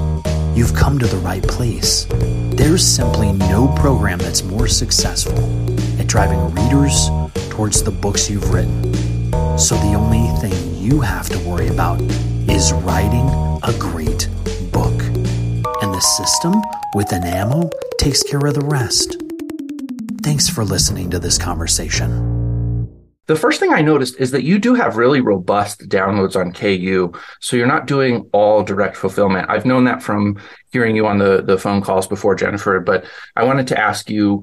you've 0.55 0.75
come 0.75 0.99
to 0.99 1.07
the 1.07 1.17
right 1.19 1.43
place. 1.43 2.07
There's 2.11 2.87
simply 2.87 3.33
no 3.33 3.69
program 3.76 4.19
that's 4.19 4.43
more 4.43 4.69
successful 4.69 5.38
at 5.99 6.07
driving 6.07 6.55
readers 6.55 7.09
towards 7.50 7.83
the 7.83 7.91
books 7.91 8.29
you've 8.29 8.52
written. 8.52 8.93
So 9.59 9.75
the 9.76 9.95
only 9.95 10.29
thing 10.41 10.76
you 10.76 11.00
have 11.00 11.29
to 11.31 11.38
worry 11.49 11.69
about 11.69 12.00
is 12.49 12.73
writing 12.73 13.29
a 13.62 13.73
great 13.79 14.29
book. 14.73 15.00
And 15.83 15.95
the 15.95 16.00
system 16.00 16.55
with 16.95 17.12
an 17.12 17.25
ammo 17.25 17.71
takes 17.99 18.23
care 18.23 18.45
of 18.47 18.55
the 18.55 18.67
rest. 18.67 19.17
Thanks 20.23 20.49
for 20.49 20.64
listening 20.64 21.11
to 21.11 21.19
this 21.19 21.38
conversation. 21.38 22.42
The 23.26 23.37
first 23.37 23.61
thing 23.61 23.73
I 23.73 23.83
noticed 23.83 24.19
is 24.19 24.33
that 24.33 24.43
you 24.43 24.59
do 24.59 24.75
have 24.75 24.97
really 24.97 25.21
robust 25.21 25.88
downloads 25.88 26.35
on 26.35 26.52
KU. 26.52 27.12
So 27.41 27.57
you're 27.57 27.67
not 27.67 27.87
doing 27.87 28.29
all 28.33 28.64
direct 28.64 28.97
fulfillment. 28.97 29.49
I've 29.49 29.64
known 29.64 29.85
that 29.85 30.02
from 30.02 30.41
hearing 30.73 30.97
you 30.97 31.07
on 31.07 31.19
the, 31.19 31.43
the 31.43 31.57
phone 31.57 31.83
calls 31.83 32.07
before, 32.07 32.35
Jynafer, 32.35 32.85
but 32.85 33.05
I 33.37 33.45
wanted 33.45 33.69
to 33.69 33.79
ask 33.79 34.11
you 34.11 34.43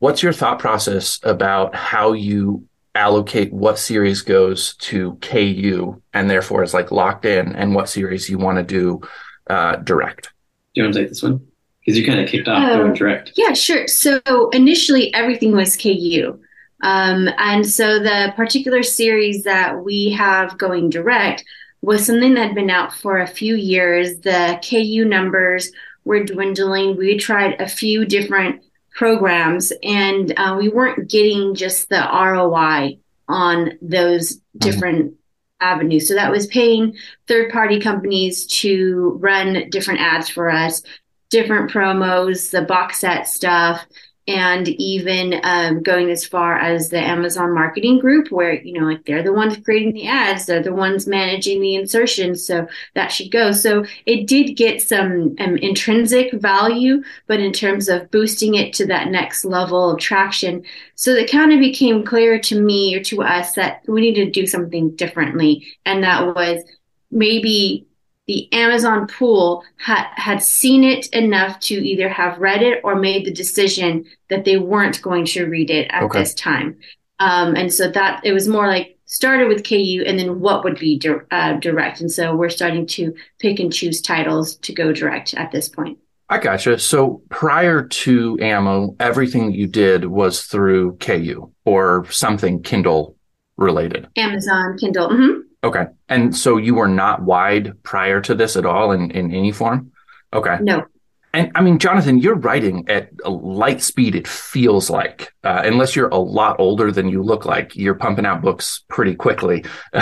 what's 0.00 0.22
your 0.22 0.32
thought 0.32 0.58
process 0.58 1.20
about 1.22 1.76
how 1.76 2.12
you 2.12 2.66
allocate 2.94 3.52
what 3.52 3.78
series 3.78 4.20
goes 4.20 4.74
to 4.76 5.14
KU 5.22 6.02
and 6.12 6.28
therefore 6.28 6.62
is 6.62 6.74
like 6.74 6.90
locked 6.90 7.24
in 7.24 7.54
and 7.54 7.74
what 7.74 7.88
series 7.88 8.28
you 8.28 8.36
want 8.36 8.58
to 8.58 8.64
do 8.64 9.00
uh, 9.48 9.76
direct? 9.76 10.32
Do 10.74 10.80
you 10.80 10.84
want 10.84 10.94
to 10.94 11.00
take 11.00 11.08
this 11.08 11.22
one? 11.22 11.46
Because 11.80 11.98
you 11.98 12.04
kind 12.04 12.20
of 12.20 12.28
kicked 12.28 12.48
off 12.48 12.64
uh, 12.64 12.76
going 12.78 12.94
direct. 12.94 13.32
Yeah, 13.36 13.52
sure. 13.54 13.86
So 13.86 14.20
initially 14.50 15.12
everything 15.14 15.52
was 15.52 15.76
KU. 15.76 16.38
Um, 16.82 17.28
and 17.38 17.68
so 17.68 17.98
the 17.98 18.32
particular 18.36 18.82
series 18.82 19.44
that 19.44 19.84
we 19.84 20.10
have 20.10 20.58
going 20.58 20.90
direct 20.90 21.44
was 21.80 22.06
something 22.06 22.34
that 22.34 22.48
had 22.48 22.54
been 22.54 22.70
out 22.70 22.92
for 22.92 23.18
a 23.18 23.26
few 23.26 23.54
years. 23.54 24.18
The 24.18 24.60
KU 24.68 25.04
numbers 25.04 25.70
were 26.04 26.24
dwindling. 26.24 26.96
We 26.96 27.18
tried 27.18 27.60
a 27.60 27.68
few 27.68 28.04
different 28.04 28.62
programs 28.94 29.72
and 29.82 30.32
uh, 30.36 30.56
we 30.58 30.68
weren't 30.68 31.10
getting 31.10 31.54
just 31.54 31.88
the 31.88 32.08
ROI 32.12 32.98
on 33.28 33.78
those 33.80 34.36
mm-hmm. 34.36 34.58
different 34.58 35.06
mm-hmm. 35.06 35.14
avenues. 35.60 36.08
So 36.08 36.14
that 36.14 36.30
was 36.30 36.46
paying 36.46 36.96
third 37.26 37.52
party 37.52 37.80
companies 37.80 38.46
to 38.58 39.16
run 39.20 39.70
different 39.70 40.00
ads 40.00 40.28
for 40.28 40.50
us, 40.50 40.82
different 41.30 41.70
promos, 41.70 42.50
the 42.50 42.62
box 42.62 42.98
set 42.98 43.28
stuff, 43.28 43.84
and 44.28 44.68
even 44.68 45.40
um, 45.42 45.82
going 45.82 46.10
as 46.10 46.24
far 46.24 46.56
as 46.56 46.88
the 46.88 47.00
Amazon 47.00 47.52
marketing 47.52 47.98
group, 47.98 48.30
where 48.30 48.54
you 48.54 48.78
know, 48.78 48.86
like 48.86 49.04
they're 49.04 49.22
the 49.22 49.32
ones 49.32 49.56
creating 49.64 49.94
the 49.94 50.06
ads, 50.06 50.46
they're 50.46 50.62
the 50.62 50.72
ones 50.72 51.06
managing 51.06 51.60
the 51.60 51.74
insertions, 51.74 52.46
so 52.46 52.68
that 52.94 53.08
should 53.08 53.30
go. 53.32 53.52
So 53.52 53.84
it 54.06 54.26
did 54.26 54.54
get 54.54 54.80
some 54.80 55.34
um, 55.40 55.56
intrinsic 55.56 56.32
value, 56.34 57.02
but 57.26 57.40
in 57.40 57.52
terms 57.52 57.88
of 57.88 58.10
boosting 58.10 58.54
it 58.54 58.72
to 58.74 58.86
that 58.86 59.08
next 59.08 59.44
level 59.44 59.90
of 59.90 59.98
traction, 59.98 60.64
so 60.94 61.10
it 61.12 61.30
kind 61.30 61.52
of 61.52 61.58
became 61.58 62.04
clear 62.04 62.38
to 62.38 62.60
me 62.60 62.94
or 62.94 63.02
to 63.04 63.22
us 63.22 63.54
that 63.54 63.82
we 63.88 64.02
needed 64.02 64.32
to 64.32 64.40
do 64.40 64.46
something 64.46 64.94
differently, 64.94 65.66
and 65.84 66.04
that 66.04 66.34
was 66.34 66.62
maybe 67.10 67.86
the 68.26 68.52
Amazon 68.52 69.06
pool 69.06 69.64
had 69.76 70.06
had 70.14 70.42
seen 70.42 70.84
it 70.84 71.08
enough 71.08 71.58
to 71.60 71.74
either 71.74 72.08
have 72.08 72.38
read 72.38 72.62
it 72.62 72.80
or 72.84 72.94
made 72.94 73.26
the 73.26 73.32
decision 73.32 74.04
that 74.28 74.44
they 74.44 74.58
weren't 74.58 75.02
going 75.02 75.24
to 75.26 75.46
read 75.46 75.70
it 75.70 75.88
at 75.90 76.04
okay. 76.04 76.20
this 76.20 76.34
time. 76.34 76.78
Um, 77.18 77.56
and 77.56 77.72
so 77.72 77.90
that 77.90 78.24
it 78.24 78.32
was 78.32 78.48
more 78.48 78.66
like 78.66 78.98
started 79.06 79.48
with 79.48 79.68
KU 79.68 80.02
and 80.06 80.18
then 80.18 80.40
what 80.40 80.64
would 80.64 80.78
be 80.78 80.98
di- 80.98 81.20
uh, 81.30 81.54
direct. 81.54 82.00
And 82.00 82.10
so 82.10 82.34
we're 82.34 82.48
starting 82.48 82.86
to 82.88 83.14
pick 83.38 83.60
and 83.60 83.72
choose 83.72 84.00
titles 84.00 84.56
to 84.56 84.72
go 84.72 84.92
direct 84.92 85.34
at 85.34 85.52
this 85.52 85.68
point. 85.68 85.98
I 86.28 86.38
gotcha. 86.38 86.78
So 86.78 87.22
prior 87.28 87.86
to 87.86 88.38
Ammo, 88.40 88.96
everything 88.98 89.52
you 89.52 89.66
did 89.66 90.06
was 90.06 90.44
through 90.44 90.96
KU 90.96 91.52
or 91.66 92.06
something 92.10 92.62
Kindle 92.62 93.16
related. 93.58 94.08
Amazon, 94.16 94.78
Kindle. 94.78 95.10
Mm-hmm. 95.10 95.40
Okay. 95.64 95.86
And 96.08 96.36
so 96.36 96.56
you 96.56 96.74
were 96.74 96.88
not 96.88 97.22
wide 97.22 97.82
prior 97.82 98.20
to 98.22 98.34
this 98.34 98.56
at 98.56 98.66
all 98.66 98.92
in, 98.92 99.10
in 99.10 99.32
any 99.32 99.52
form? 99.52 99.92
Okay. 100.32 100.58
No. 100.60 100.86
And 101.34 101.50
I 101.54 101.62
mean, 101.62 101.78
Jonathan, 101.78 102.18
you're 102.18 102.34
writing 102.34 102.84
at 102.90 103.08
a 103.24 103.30
light 103.30 103.80
speed, 103.80 104.14
it 104.14 104.28
feels 104.28 104.90
like, 104.90 105.32
uh, 105.44 105.62
unless 105.64 105.96
you're 105.96 106.10
a 106.10 106.18
lot 106.18 106.56
older 106.58 106.92
than 106.92 107.08
you 107.08 107.22
look 107.22 107.46
like, 107.46 107.74
you're 107.74 107.94
pumping 107.94 108.26
out 108.26 108.42
books 108.42 108.84
pretty 108.90 109.14
quickly. 109.14 109.64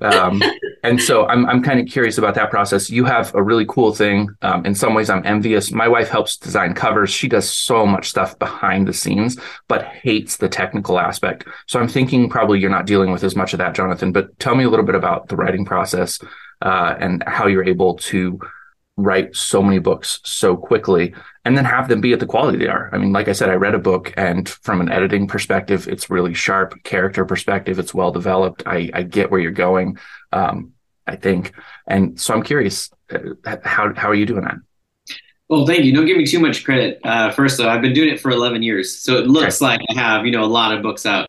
um, 0.00 0.42
and 0.82 1.00
so 1.00 1.24
I'm, 1.26 1.46
I'm 1.46 1.62
kind 1.62 1.78
of 1.78 1.86
curious 1.86 2.18
about 2.18 2.34
that 2.34 2.50
process. 2.50 2.90
You 2.90 3.04
have 3.04 3.32
a 3.36 3.42
really 3.42 3.64
cool 3.66 3.94
thing. 3.94 4.28
Um, 4.42 4.66
in 4.66 4.74
some 4.74 4.92
ways, 4.92 5.08
I'm 5.08 5.24
envious. 5.24 5.70
My 5.70 5.86
wife 5.86 6.08
helps 6.08 6.36
design 6.36 6.74
covers. 6.74 7.10
She 7.10 7.28
does 7.28 7.48
so 7.48 7.86
much 7.86 8.08
stuff 8.08 8.36
behind 8.40 8.88
the 8.88 8.92
scenes, 8.92 9.38
but 9.68 9.84
hates 9.84 10.38
the 10.38 10.48
technical 10.48 10.98
aspect. 10.98 11.46
So 11.68 11.78
I'm 11.78 11.88
thinking 11.88 12.28
probably 12.28 12.58
you're 12.58 12.70
not 12.70 12.86
dealing 12.86 13.12
with 13.12 13.22
as 13.22 13.36
much 13.36 13.52
of 13.52 13.58
that, 13.58 13.76
Jonathan, 13.76 14.10
but 14.10 14.36
tell 14.40 14.56
me 14.56 14.64
a 14.64 14.68
little 14.68 14.86
bit 14.86 14.96
about 14.96 15.28
the 15.28 15.36
writing 15.36 15.64
process 15.64 16.18
uh, 16.60 16.96
and 16.98 17.22
how 17.24 17.46
you're 17.46 17.64
able 17.64 17.94
to 17.94 18.40
write 18.98 19.34
so 19.34 19.62
many 19.62 19.78
books 19.78 20.20
so 20.24 20.56
quickly 20.56 21.14
and 21.44 21.56
then 21.56 21.64
have 21.64 21.88
them 21.88 22.00
be 22.00 22.12
at 22.12 22.20
the 22.20 22.26
quality 22.26 22.58
they 22.58 22.66
are. 22.66 22.90
I 22.92 22.98
mean, 22.98 23.12
like 23.12 23.28
I 23.28 23.32
said, 23.32 23.48
I 23.48 23.54
read 23.54 23.74
a 23.74 23.78
book 23.78 24.12
and 24.16 24.48
from 24.48 24.80
an 24.80 24.90
editing 24.90 25.28
perspective, 25.28 25.88
it's 25.88 26.10
really 26.10 26.34
sharp 26.34 26.82
character 26.82 27.24
perspective. 27.24 27.78
It's 27.78 27.94
well 27.94 28.10
developed. 28.10 28.64
I, 28.66 28.90
I 28.92 29.02
get 29.04 29.30
where 29.30 29.40
you're 29.40 29.52
going. 29.52 29.98
Um, 30.32 30.72
I 31.06 31.16
think. 31.16 31.54
And 31.86 32.20
so 32.20 32.34
I'm 32.34 32.42
curious, 32.42 32.90
uh, 33.10 33.56
how, 33.64 33.94
how 33.94 34.08
are 34.10 34.14
you 34.14 34.26
doing 34.26 34.42
that? 34.42 34.56
Well, 35.48 35.66
thank 35.66 35.84
you. 35.84 35.94
Don't 35.94 36.04
give 36.04 36.18
me 36.18 36.26
too 36.26 36.40
much 36.40 36.64
credit. 36.64 37.00
Uh, 37.02 37.30
first 37.30 37.56
though, 37.56 37.70
I've 37.70 37.80
been 37.80 37.94
doing 37.94 38.10
it 38.10 38.20
for 38.20 38.30
11 38.30 38.62
years. 38.62 38.98
So 38.98 39.16
it 39.16 39.26
looks 39.26 39.62
okay. 39.62 39.70
like 39.70 39.80
I 39.88 39.94
have, 39.98 40.26
you 40.26 40.32
know, 40.32 40.44
a 40.44 40.46
lot 40.46 40.74
of 40.74 40.82
books 40.82 41.06
out 41.06 41.28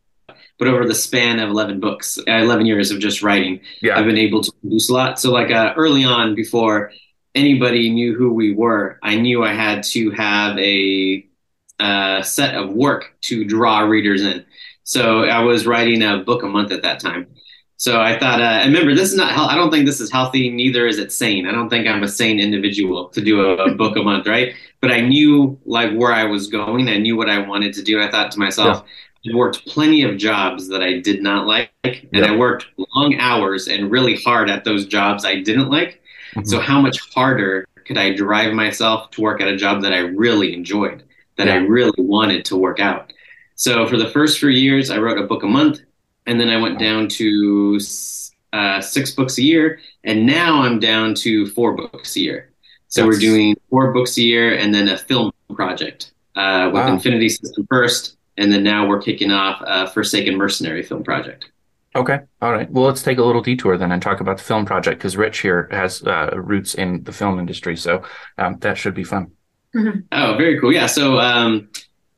but 0.59 0.67
over 0.67 0.85
the 0.85 0.93
span 0.93 1.39
of 1.39 1.49
11 1.49 1.79
books, 1.79 2.19
uh, 2.27 2.31
11 2.31 2.65
years 2.65 2.91
of 2.91 2.99
just 2.99 3.23
writing, 3.23 3.61
yeah. 3.81 3.97
I've 3.97 4.05
been 4.05 4.17
able 4.17 4.43
to 4.43 4.51
produce 4.59 4.89
a 4.89 4.93
lot. 4.93 5.19
So 5.19 5.31
like 5.31 5.51
uh, 5.51 5.73
early 5.77 6.03
on 6.03 6.35
before 6.35 6.91
anybody 7.39 7.89
knew 7.89 8.15
who 8.15 8.33
we 8.33 8.53
were, 8.53 8.99
I 9.01 9.15
knew 9.15 9.43
I 9.43 9.53
had 9.53 9.83
to 9.83 10.11
have 10.11 10.57
a, 10.59 11.25
a 11.79 12.21
set 12.23 12.55
of 12.55 12.71
work 12.71 13.15
to 13.21 13.45
draw 13.45 13.79
readers 13.81 14.21
in. 14.21 14.45
So 14.83 15.23
I 15.23 15.39
was 15.39 15.65
writing 15.65 16.01
a 16.03 16.17
book 16.17 16.43
a 16.43 16.47
month 16.47 16.71
at 16.71 16.81
that 16.81 16.99
time. 16.99 17.27
So 17.77 18.01
I 18.01 18.19
thought, 18.19 18.41
uh, 18.41 18.63
remember, 18.65 18.93
this 18.93 19.11
is 19.11 19.15
not, 19.15 19.31
I 19.31 19.55
don't 19.55 19.71
think 19.71 19.85
this 19.85 20.01
is 20.01 20.11
healthy. 20.11 20.49
Neither 20.49 20.85
is 20.85 20.99
it 20.99 21.13
sane. 21.13 21.47
I 21.47 21.53
don't 21.53 21.69
think 21.69 21.87
I'm 21.87 22.03
a 22.03 22.09
sane 22.09 22.37
individual 22.37 23.07
to 23.09 23.21
do 23.21 23.39
a, 23.39 23.55
a 23.55 23.75
book 23.81 23.95
a 23.95 24.03
month, 24.03 24.27
right? 24.27 24.53
But 24.81 24.91
I 24.91 24.99
knew 24.99 25.57
like 25.65 25.93
where 25.93 26.11
I 26.11 26.25
was 26.25 26.47
going. 26.47 26.89
I 26.89 26.97
knew 26.97 27.15
what 27.15 27.29
I 27.29 27.39
wanted 27.39 27.73
to 27.75 27.81
do. 27.81 28.01
I 28.01 28.11
thought 28.11 28.31
to 28.31 28.39
myself, 28.39 28.83
yeah. 29.23 29.31
I 29.31 29.35
worked 29.35 29.65
plenty 29.65 30.03
of 30.03 30.17
jobs 30.17 30.67
that 30.67 30.83
I 30.83 30.99
did 30.99 31.23
not 31.23 31.47
like. 31.47 31.71
And 31.83 32.09
yeah. 32.11 32.33
I 32.33 32.35
worked 32.35 32.65
long 32.95 33.15
hours 33.17 33.69
and 33.69 33.89
really 33.89 34.17
hard 34.17 34.49
at 34.49 34.65
those 34.65 34.85
jobs 34.85 35.23
I 35.23 35.41
didn't 35.41 35.69
like. 35.69 36.01
Mm-hmm. 36.35 36.45
So 36.45 36.59
how 36.59 36.79
much 36.81 36.97
harder 37.13 37.67
could 37.85 37.97
I 37.97 38.13
drive 38.13 38.53
myself 38.53 39.11
to 39.11 39.21
work 39.21 39.41
at 39.41 39.47
a 39.47 39.55
job 39.55 39.81
that 39.81 39.93
I 39.93 39.99
really 39.99 40.53
enjoyed, 40.53 41.03
that 41.37 41.47
yeah. 41.47 41.53
I 41.53 41.57
really 41.57 41.91
wanted 41.97 42.45
to 42.45 42.57
work 42.57 42.79
out? 42.79 43.11
So 43.55 43.87
for 43.87 43.97
the 43.97 44.09
first 44.09 44.39
three 44.39 44.59
years, 44.59 44.89
I 44.89 44.99
wrote 44.99 45.17
a 45.17 45.23
book 45.23 45.43
a 45.43 45.47
month, 45.47 45.81
and 46.25 46.39
then 46.39 46.49
I 46.49 46.57
went 46.61 46.79
down 46.79 47.07
to 47.09 47.79
uh, 48.53 48.81
six 48.81 49.11
books 49.11 49.37
a 49.37 49.43
year, 49.43 49.79
and 50.03 50.25
now 50.25 50.61
I'm 50.61 50.79
down 50.79 51.15
to 51.15 51.47
four 51.47 51.73
books 51.73 52.15
a 52.15 52.19
year. 52.21 52.51
So 52.87 53.01
That's... 53.01 53.15
we're 53.15 53.19
doing 53.19 53.55
four 53.69 53.91
books 53.91 54.17
a 54.17 54.21
year, 54.21 54.57
and 54.57 54.73
then 54.73 54.87
a 54.87 54.97
film 54.97 55.31
project 55.53 56.11
uh, 56.35 56.69
with 56.71 56.83
wow. 56.83 56.93
Infinity 56.93 57.29
System 57.29 57.67
first, 57.69 58.17
and 58.37 58.51
then 58.51 58.63
now 58.63 58.87
we're 58.87 59.01
kicking 59.01 59.31
off 59.31 59.61
a 59.65 59.87
Forsaken 59.87 60.37
Mercenary 60.37 60.83
film 60.83 61.03
project. 61.03 61.51
Okay. 61.95 62.19
All 62.41 62.53
right. 62.53 62.69
Well, 62.69 62.85
let's 62.85 63.01
take 63.01 63.17
a 63.17 63.23
little 63.23 63.41
detour 63.41 63.75
then 63.77 63.91
and 63.91 63.99
talk 64.01 64.19
about 64.19 64.37
the 64.37 64.43
film 64.43 64.65
project 64.65 64.99
because 64.99 65.17
Rich 65.17 65.39
here 65.39 65.67
has 65.71 66.03
uh, 66.03 66.29
roots 66.35 66.75
in 66.75 67.03
the 67.03 67.11
film 67.11 67.39
industry. 67.39 67.75
So 67.75 68.03
um, 68.37 68.59
that 68.59 68.77
should 68.77 68.93
be 68.93 69.03
fun. 69.03 69.31
Mm-hmm. 69.75 70.01
Oh, 70.11 70.35
very 70.37 70.59
cool. 70.59 70.71
Yeah. 70.71 70.85
So 70.85 71.17
um, 71.19 71.67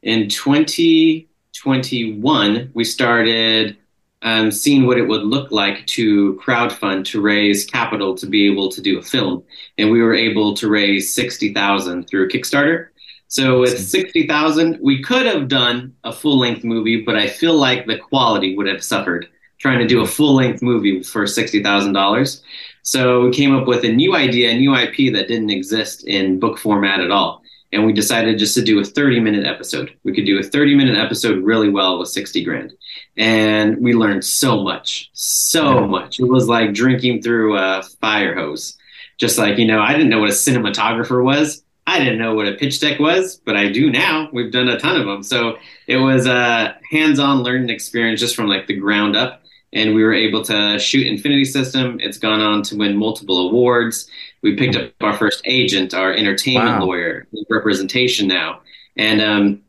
in 0.02 0.28
2021, 0.28 2.72
we 2.74 2.84
started 2.84 3.78
um, 4.24 4.52
seeing 4.52 4.86
what 4.86 4.98
it 4.98 5.08
would 5.08 5.24
look 5.24 5.52
like 5.52 5.86
to 5.88 6.40
crowdfund 6.46 7.06
to 7.06 7.22
raise 7.22 7.66
capital 7.66 8.14
to 8.16 8.28
be 8.28 8.52
able 8.52 8.70
to 8.70 8.82
do 8.82 9.00
a 9.00 9.02
film. 9.02 9.44
And 9.78 9.90
we 9.90 10.02
were 10.02 10.14
able 10.14 10.54
to 10.56 10.70
raise 10.70 11.14
60,000 11.14 12.08
through 12.08 12.28
Kickstarter. 12.30 12.88
So 13.28 13.62
with 13.62 13.80
60,000, 13.80 14.80
we 14.82 15.02
could 15.02 15.26
have 15.26 15.48
done 15.48 15.96
a 16.04 16.12
full 16.12 16.38
length 16.38 16.66
movie, 16.66 17.02
but 17.02 17.16
I 17.16 17.28
feel 17.28 17.54
like 17.54 17.86
the 17.86 17.98
quality 17.98 18.58
would 18.58 18.68
have 18.68 18.84
suffered 18.84 19.30
trying 19.62 19.80
to 19.80 19.88
do 19.88 20.02
a 20.02 20.08
full 20.08 20.34
length 20.34 20.64
movie 20.64 21.04
for 21.04 21.24
$60,000. 21.26 22.42
So 22.82 23.26
we 23.26 23.32
came 23.32 23.56
up 23.56 23.68
with 23.68 23.86
a 23.86 23.92
new 23.92 24.16
idea, 24.16 24.50
a 24.50 24.58
new 24.58 24.76
IP 24.76 25.14
that 25.14 25.28
didn't 25.28 25.52
exist 25.52 26.04
in 26.04 26.40
book 26.40 26.58
format 26.58 27.00
at 27.00 27.12
all. 27.12 27.44
And 27.72 27.86
we 27.86 27.94
decided 27.94 28.40
just 28.40 28.56
to 28.56 28.64
do 28.64 28.80
a 28.80 28.84
30 28.84 29.20
minute 29.20 29.46
episode. 29.46 29.96
We 30.04 30.14
could 30.14 30.26
do 30.26 30.40
a 30.40 30.44
30 30.44 30.76
minute 30.76 30.98
episode 30.98 31.44
really 31.44 31.70
well 31.70 32.00
with 32.00 32.10
60 32.10 32.44
grand. 32.44 32.74
And 33.18 33.78
we 33.78 33.94
learned 33.94 34.26
so 34.26 34.64
much, 34.64 35.12
so 35.14 35.86
much. 35.86 36.20
It 36.20 36.28
was 36.28 36.48
like 36.48 36.74
drinking 36.74 37.22
through 37.22 37.56
a 37.56 37.84
fire 38.02 38.34
hose. 38.34 38.76
Just 39.20 39.38
like, 39.38 39.60
you 39.60 39.68
know, 39.68 39.80
I 39.80 39.94
didn't 39.94 40.10
know 40.10 40.20
what 40.20 40.32
a 40.32 40.34
cinematographer 40.34 41.24
was. 41.24 41.64
I 41.86 42.00
didn't 42.00 42.18
know 42.20 42.34
what 42.34 42.48
a 42.48 42.54
pitch 42.54 42.80
deck 42.80 43.00
was, 43.00 43.38
but 43.46 43.56
I 43.56 43.70
do 43.72 43.92
now. 43.92 44.28
We've 44.34 44.52
done 44.52 44.70
a 44.70 44.80
ton 44.80 45.00
of 45.00 45.06
them. 45.06 45.22
So 45.22 45.58
it 45.86 45.98
was 45.98 46.26
a 46.26 46.78
hands 46.90 47.20
on 47.20 47.44
learning 47.44 47.70
experience 47.70 48.20
just 48.20 48.36
from 48.36 48.48
like 48.48 48.66
the 48.66 48.76
ground 48.76 49.16
up 49.16 49.42
and 49.74 49.96
we 49.96 50.04
were 50.04 50.14
able 50.14 50.44
to 50.44 50.78
shoot 50.80 51.08
Infinity 51.08 51.46
System. 51.46 51.98
It's 52.00 52.18
gone 52.18 52.42
on 52.42 52.62
to 52.64 52.76
win 52.76 52.98
multiple 52.98 53.50
awards. 53.50 54.10
We 54.42 54.56
picked 54.56 54.76
up 54.76 54.92
our 55.02 55.16
first 55.16 55.42
agent, 55.46 55.94
our 55.94 56.12
entertainment 56.14 56.80
wow. 56.80 56.86
lawyer, 56.86 57.28
representation 57.50 58.28
now, 58.28 58.62
and 58.98 59.22
um, 59.22 59.62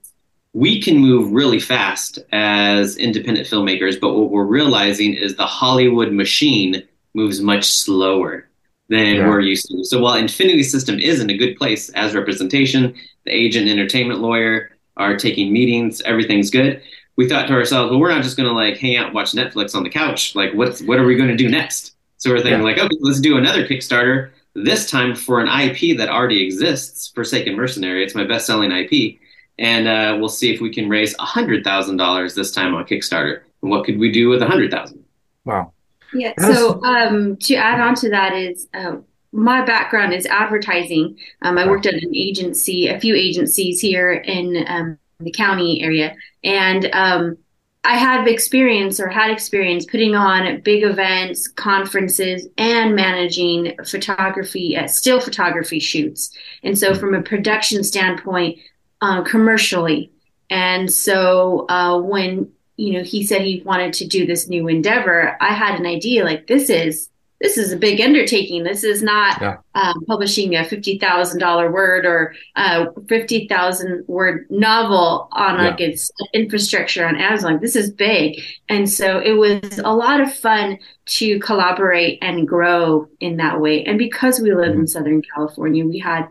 we 0.55 0.83
can 0.83 0.99
move 0.99 1.33
really 1.33 1.61
fast 1.61 2.19
as 2.33 2.97
independent 2.97 3.47
filmmakers. 3.47 4.01
But 4.01 4.15
what 4.15 4.31
we're 4.31 4.45
realizing 4.45 5.15
is 5.15 5.37
the 5.37 5.47
Hollywood 5.47 6.13
machine 6.13 6.83
moves 7.15 7.41
much 7.41 7.65
slower 7.65 8.49
than 8.89 9.17
yeah. 9.17 9.29
we're 9.29 9.41
used 9.41 9.69
to. 9.69 9.85
So 9.85 10.01
while 10.01 10.15
Infinity 10.15 10.65
System 10.65 10.99
is 10.99 11.21
in 11.21 11.31
a 11.31 11.37
good 11.37 11.57
place 11.57 11.91
as 11.91 12.15
representation, 12.15 12.95
the 13.25 13.31
agent, 13.31 13.69
entertainment 13.69 14.21
lawyer 14.21 14.71
are 14.97 15.17
taking 15.17 15.53
meetings, 15.53 16.03
everything's 16.03 16.51
good 16.51 16.83
we 17.23 17.29
thought 17.29 17.47
to 17.47 17.55
ourselves, 17.55 17.91
well, 17.91 18.01
we're 18.01 18.11
not 18.11 18.23
just 18.23 18.37
going 18.37 18.49
to 18.49 18.55
like 18.55 18.79
hang 18.79 18.97
out 18.97 19.07
and 19.07 19.15
watch 19.15 19.33
Netflix 19.33 19.75
on 19.75 19.83
the 19.83 19.91
couch. 19.91 20.35
Like, 20.35 20.53
what's 20.55 20.83
what 20.83 20.99
are 20.99 21.05
we 21.05 21.17
going 21.17 21.29
to 21.29 21.37
do 21.37 21.49
next? 21.49 21.95
So 22.19 22.31
we're 22.31 22.37
thinking 22.37 22.61
yeah. 22.61 22.65
like, 22.65 22.79
okay, 22.79 22.97
let's 23.01 23.21
do 23.21 23.37
another 23.37 23.67
Kickstarter. 23.67 24.31
This 24.55 24.91
time 24.91 25.15
for 25.15 25.41
an 25.41 25.49
IP 25.49 25.97
that 25.99 26.09
already 26.09 26.45
exists, 26.45 27.11
Forsaken 27.15 27.57
Mercenary. 27.57 28.05
It's 28.05 28.15
my 28.15 28.25
best-selling 28.25 28.71
IP, 28.71 29.19
and 29.59 29.89
uh, 29.89 30.17
we'll 30.19 30.29
see 30.29 30.53
if 30.53 30.61
we 30.61 30.73
can 30.73 30.89
raise 30.89 31.15
a 31.19 31.25
hundred 31.25 31.65
thousand 31.65 31.97
dollars 31.97 32.35
this 32.35 32.53
time 32.53 32.75
on 32.75 32.85
Kickstarter. 32.85 33.43
And 33.63 33.71
what 33.71 33.85
could 33.85 33.99
we 33.99 34.11
do 34.13 34.29
with 34.29 34.43
a 34.43 34.47
hundred 34.47 34.71
thousand? 34.71 35.05
Wow. 35.45 35.73
Yeah. 36.13 36.35
So 36.39 36.83
um, 36.85 37.37
to 37.37 37.55
add 37.55 37.81
on 37.81 37.95
to 37.97 38.11
that 38.11 38.35
is. 38.35 38.69
Uh, 38.75 38.97
my 39.35 39.65
background 39.65 40.13
is 40.13 40.27
advertising. 40.27 41.19
Um, 41.41 41.57
I 41.57 41.67
worked 41.67 41.87
at 41.87 41.95
an 41.95 42.15
agency, 42.15 42.89
a 42.89 43.01
few 43.01 43.15
agencies 43.15 43.81
here 43.81 44.13
in 44.13 44.63
um, 44.69 44.99
the 45.25 45.33
county 45.33 45.83
area. 45.83 46.15
And 46.45 46.89
um, 46.93 47.37
I 47.85 47.97
have 47.97 48.29
experience 48.29 49.01
or 49.01 49.09
had 49.09 49.31
experience 49.31 49.85
putting 49.87 50.15
on 50.15 50.61
big 50.61 50.85
events, 50.85 51.49
conferences, 51.49 52.47
and 52.57 52.95
managing 52.95 53.77
photography, 53.85 54.77
uh, 54.77 54.87
still 54.87 55.21
photography 55.21 55.81
shoots. 55.81 56.31
And 56.63 56.79
so, 56.79 56.95
from 56.95 57.15
a 57.15 57.23
production 57.23 57.83
standpoint, 57.83 58.59
uh, 59.01 59.23
commercially. 59.23 60.13
And 60.49 60.93
so, 60.93 61.67
uh, 61.69 62.01
when 62.01 62.53
you 62.77 62.93
know 62.93 63.03
he 63.03 63.27
said 63.27 63.41
he 63.41 63.63
wanted 63.65 63.93
to 63.95 64.07
do 64.07 64.27
this 64.27 64.49
new 64.49 64.69
endeavor, 64.69 65.37
I 65.41 65.53
had 65.53 65.79
an 65.79 65.87
idea 65.87 66.25
like 66.25 66.47
this 66.47 66.71
is 66.71 67.09
this 67.43 67.59
is 67.59 67.73
a 67.73 67.77
big 67.77 68.01
undertaking. 68.01 68.63
This 68.63 68.85
is 68.85 69.03
not 69.03 69.41
yeah. 69.43 69.57
um, 69.75 70.05
publishing 70.07 70.55
a 70.55 70.65
fifty 70.65 70.97
thousand 70.97 71.41
dollar 71.41 71.71
word 71.71 72.07
or 72.07 72.35
a 72.57 72.87
fifty 73.09 73.49
thousand 73.49 74.05
word 74.07 74.47
novel 74.49 75.29
on 75.33 75.57
yeah. 75.57 75.71
like 75.71 75.81
its 75.81 76.11
infrastructure 76.33 77.05
on 77.05 77.17
Amazon. 77.17 77.59
This 77.61 77.75
is 77.75 77.91
big, 77.91 78.41
and 78.69 78.89
so 78.89 79.19
it 79.19 79.33
was 79.33 79.79
a 79.81 79.93
lot 79.93 80.21
of 80.21 80.33
fun 80.33 80.79
to 81.05 81.41
collaborate 81.41 82.19
and 82.23 82.47
grow 82.47 83.09
in 83.19 83.37
that 83.39 83.61
way. 83.61 83.85
And 83.85 83.99
because 83.99 84.39
we 84.39 84.55
live 84.55 84.71
mm-hmm. 84.71 84.81
in 84.81 84.87
Southern 84.87 85.23
California, 85.35 85.85
we 85.85 85.99
had 85.99 86.29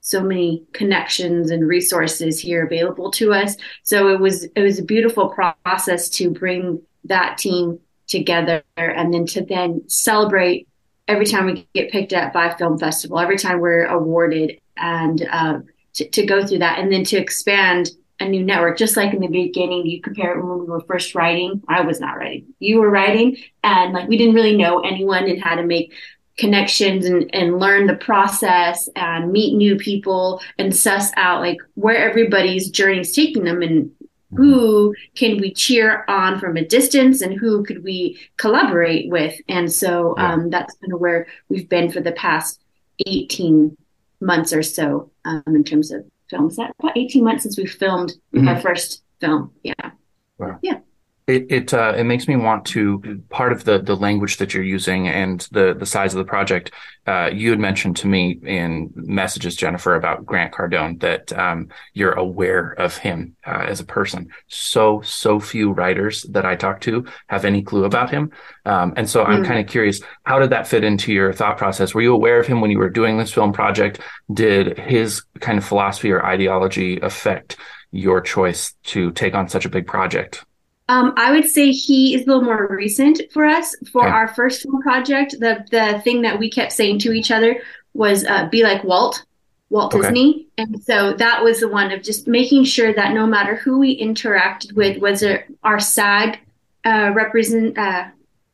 so 0.00 0.22
many 0.22 0.64
connections 0.72 1.50
and 1.50 1.66
resources 1.66 2.38
here 2.38 2.64
available 2.64 3.10
to 3.12 3.32
us. 3.32 3.56
So 3.82 4.08
it 4.08 4.20
was 4.20 4.44
it 4.44 4.62
was 4.62 4.78
a 4.78 4.84
beautiful 4.84 5.28
process 5.64 6.08
to 6.10 6.30
bring 6.30 6.82
that 7.04 7.36
team 7.38 7.80
together 8.06 8.62
and 8.76 9.12
then 9.12 9.26
to 9.26 9.44
then 9.44 9.82
celebrate 9.88 10.68
every 11.08 11.26
time 11.26 11.46
we 11.46 11.66
get 11.74 11.90
picked 11.90 12.12
up 12.12 12.32
by 12.32 12.54
film 12.54 12.78
festival 12.78 13.18
every 13.18 13.38
time 13.38 13.60
we're 13.60 13.86
awarded 13.86 14.58
and 14.76 15.26
um, 15.30 15.64
to, 15.94 16.08
to, 16.08 16.24
go 16.24 16.46
through 16.46 16.58
that 16.58 16.78
and 16.78 16.92
then 16.92 17.04
to 17.04 17.16
expand 17.16 17.90
a 18.20 18.28
new 18.28 18.42
network. 18.42 18.78
Just 18.78 18.96
like 18.96 19.12
in 19.12 19.20
the 19.20 19.26
beginning 19.26 19.86
you 19.86 20.00
compare 20.00 20.38
it 20.38 20.44
when 20.44 20.60
we 20.60 20.66
were 20.66 20.80
first 20.80 21.14
writing 21.14 21.62
i 21.68 21.80
was 21.80 22.00
not 22.00 22.16
writing 22.16 22.46
you 22.58 22.80
were 22.80 22.90
writing 22.90 23.36
and 23.64 23.92
like 23.92 24.08
we 24.08 24.16
didn't 24.16 24.34
really 24.34 24.56
know 24.56 24.80
anyone 24.80 25.24
and 25.24 25.42
how 25.42 25.54
to 25.54 25.64
make 25.64 25.92
connections 26.38 27.04
and, 27.04 27.32
and 27.34 27.58
learn 27.58 27.86
the 27.86 27.94
process 27.94 28.88
and 28.96 29.30
meet 29.30 29.54
new 29.54 29.76
people 29.76 30.40
and 30.58 30.74
suss 30.74 31.10
out 31.16 31.40
like 31.40 31.58
where 31.74 31.96
everybody's 31.96 32.70
journey 32.70 33.00
is 33.00 33.12
taking 33.12 33.44
them 33.44 33.60
and 33.60 33.90
who 34.36 34.94
can 35.14 35.38
we 35.38 35.52
cheer 35.52 36.04
on 36.08 36.38
from 36.38 36.56
a 36.56 36.64
distance 36.64 37.20
and 37.20 37.38
who 37.38 37.64
could 37.64 37.84
we 37.84 38.18
collaborate 38.36 39.10
with? 39.10 39.38
And 39.48 39.72
so 39.72 40.14
um, 40.18 40.50
that's 40.50 40.74
kind 40.76 40.92
of 40.92 41.00
where 41.00 41.26
we've 41.48 41.68
been 41.68 41.90
for 41.90 42.00
the 42.00 42.12
past 42.12 42.60
18 43.06 43.76
months 44.20 44.52
or 44.52 44.62
so 44.62 45.10
um, 45.24 45.42
in 45.46 45.64
terms 45.64 45.90
of 45.90 46.04
films. 46.30 46.56
That 46.56 46.74
about 46.78 46.96
18 46.96 47.24
months 47.24 47.42
since 47.42 47.58
we 47.58 47.66
filmed 47.66 48.14
mm-hmm. 48.34 48.48
our 48.48 48.60
first 48.60 49.02
film. 49.20 49.52
Yeah. 49.62 49.90
Wow. 50.38 50.58
yeah 50.62 50.78
it 51.26 51.46
it 51.50 51.74
uh, 51.74 51.94
it 51.96 52.04
makes 52.04 52.26
me 52.26 52.34
want 52.34 52.64
to 52.66 53.22
part 53.28 53.52
of 53.52 53.64
the 53.64 53.78
the 53.78 53.94
language 53.94 54.38
that 54.38 54.52
you're 54.52 54.62
using 54.62 55.06
and 55.08 55.46
the 55.52 55.74
the 55.78 55.86
size 55.86 56.14
of 56.14 56.18
the 56.18 56.28
project. 56.28 56.72
Uh, 57.06 57.30
you 57.32 57.50
had 57.50 57.58
mentioned 57.58 57.96
to 57.96 58.06
me 58.06 58.38
in 58.44 58.90
messages, 58.94 59.56
Jynafer, 59.56 59.96
about 59.96 60.24
Grant 60.26 60.52
Cardone 60.52 61.00
that 61.00 61.32
um, 61.32 61.68
you're 61.94 62.12
aware 62.12 62.72
of 62.72 62.96
him 62.96 63.36
uh, 63.46 63.64
as 63.68 63.80
a 63.80 63.84
person. 63.84 64.30
So 64.48 65.00
so 65.02 65.38
few 65.38 65.72
writers 65.72 66.22
that 66.30 66.44
I 66.44 66.56
talk 66.56 66.80
to 66.82 67.06
have 67.28 67.44
any 67.44 67.62
clue 67.62 67.84
about 67.84 68.10
him, 68.10 68.32
um, 68.64 68.92
and 68.96 69.08
so 69.08 69.24
mm. 69.24 69.28
I'm 69.28 69.44
kind 69.44 69.60
of 69.60 69.66
curious. 69.70 70.00
How 70.24 70.40
did 70.40 70.50
that 70.50 70.66
fit 70.66 70.82
into 70.82 71.12
your 71.12 71.32
thought 71.32 71.56
process? 71.56 71.94
Were 71.94 72.02
you 72.02 72.14
aware 72.14 72.40
of 72.40 72.46
him 72.46 72.60
when 72.60 72.70
you 72.70 72.78
were 72.78 72.90
doing 72.90 73.18
this 73.18 73.32
film 73.32 73.52
project? 73.52 74.00
Did 74.32 74.76
his 74.78 75.22
kind 75.40 75.58
of 75.58 75.64
philosophy 75.64 76.10
or 76.10 76.24
ideology 76.24 76.98
affect 77.00 77.56
your 77.92 78.20
choice 78.20 78.74
to 78.84 79.12
take 79.12 79.34
on 79.34 79.48
such 79.48 79.64
a 79.64 79.68
big 79.68 79.86
project? 79.86 80.44
Um, 80.88 81.14
I 81.16 81.32
would 81.32 81.48
say 81.48 81.70
he 81.70 82.14
is 82.14 82.24
a 82.24 82.26
little 82.26 82.42
more 82.42 82.66
recent 82.68 83.20
for 83.32 83.46
us. 83.46 83.74
For 83.92 84.02
okay. 84.02 84.10
our 84.10 84.28
first 84.28 84.62
film 84.62 84.82
project, 84.82 85.36
the 85.38 85.64
the 85.70 86.00
thing 86.02 86.22
that 86.22 86.38
we 86.38 86.50
kept 86.50 86.72
saying 86.72 86.98
to 87.00 87.12
each 87.12 87.30
other 87.30 87.60
was 87.94 88.24
uh, 88.24 88.48
"Be 88.48 88.62
like 88.62 88.84
Walt." 88.84 89.24
Walt 89.72 89.94
okay. 89.94 90.02
Disney. 90.02 90.46
And 90.58 90.84
so 90.84 91.14
that 91.14 91.42
was 91.42 91.60
the 91.60 91.68
one 91.68 91.90
of 91.92 92.02
just 92.02 92.28
making 92.28 92.64
sure 92.64 92.92
that 92.92 93.14
no 93.14 93.26
matter 93.26 93.56
who 93.56 93.78
we 93.78 93.98
interacted 93.98 94.74
with, 94.74 94.98
was 94.98 95.22
it 95.22 95.46
our 95.64 95.80
SAG 95.80 96.38
uh, 96.84 97.10
represent, 97.14 97.78
uh, 97.78 98.08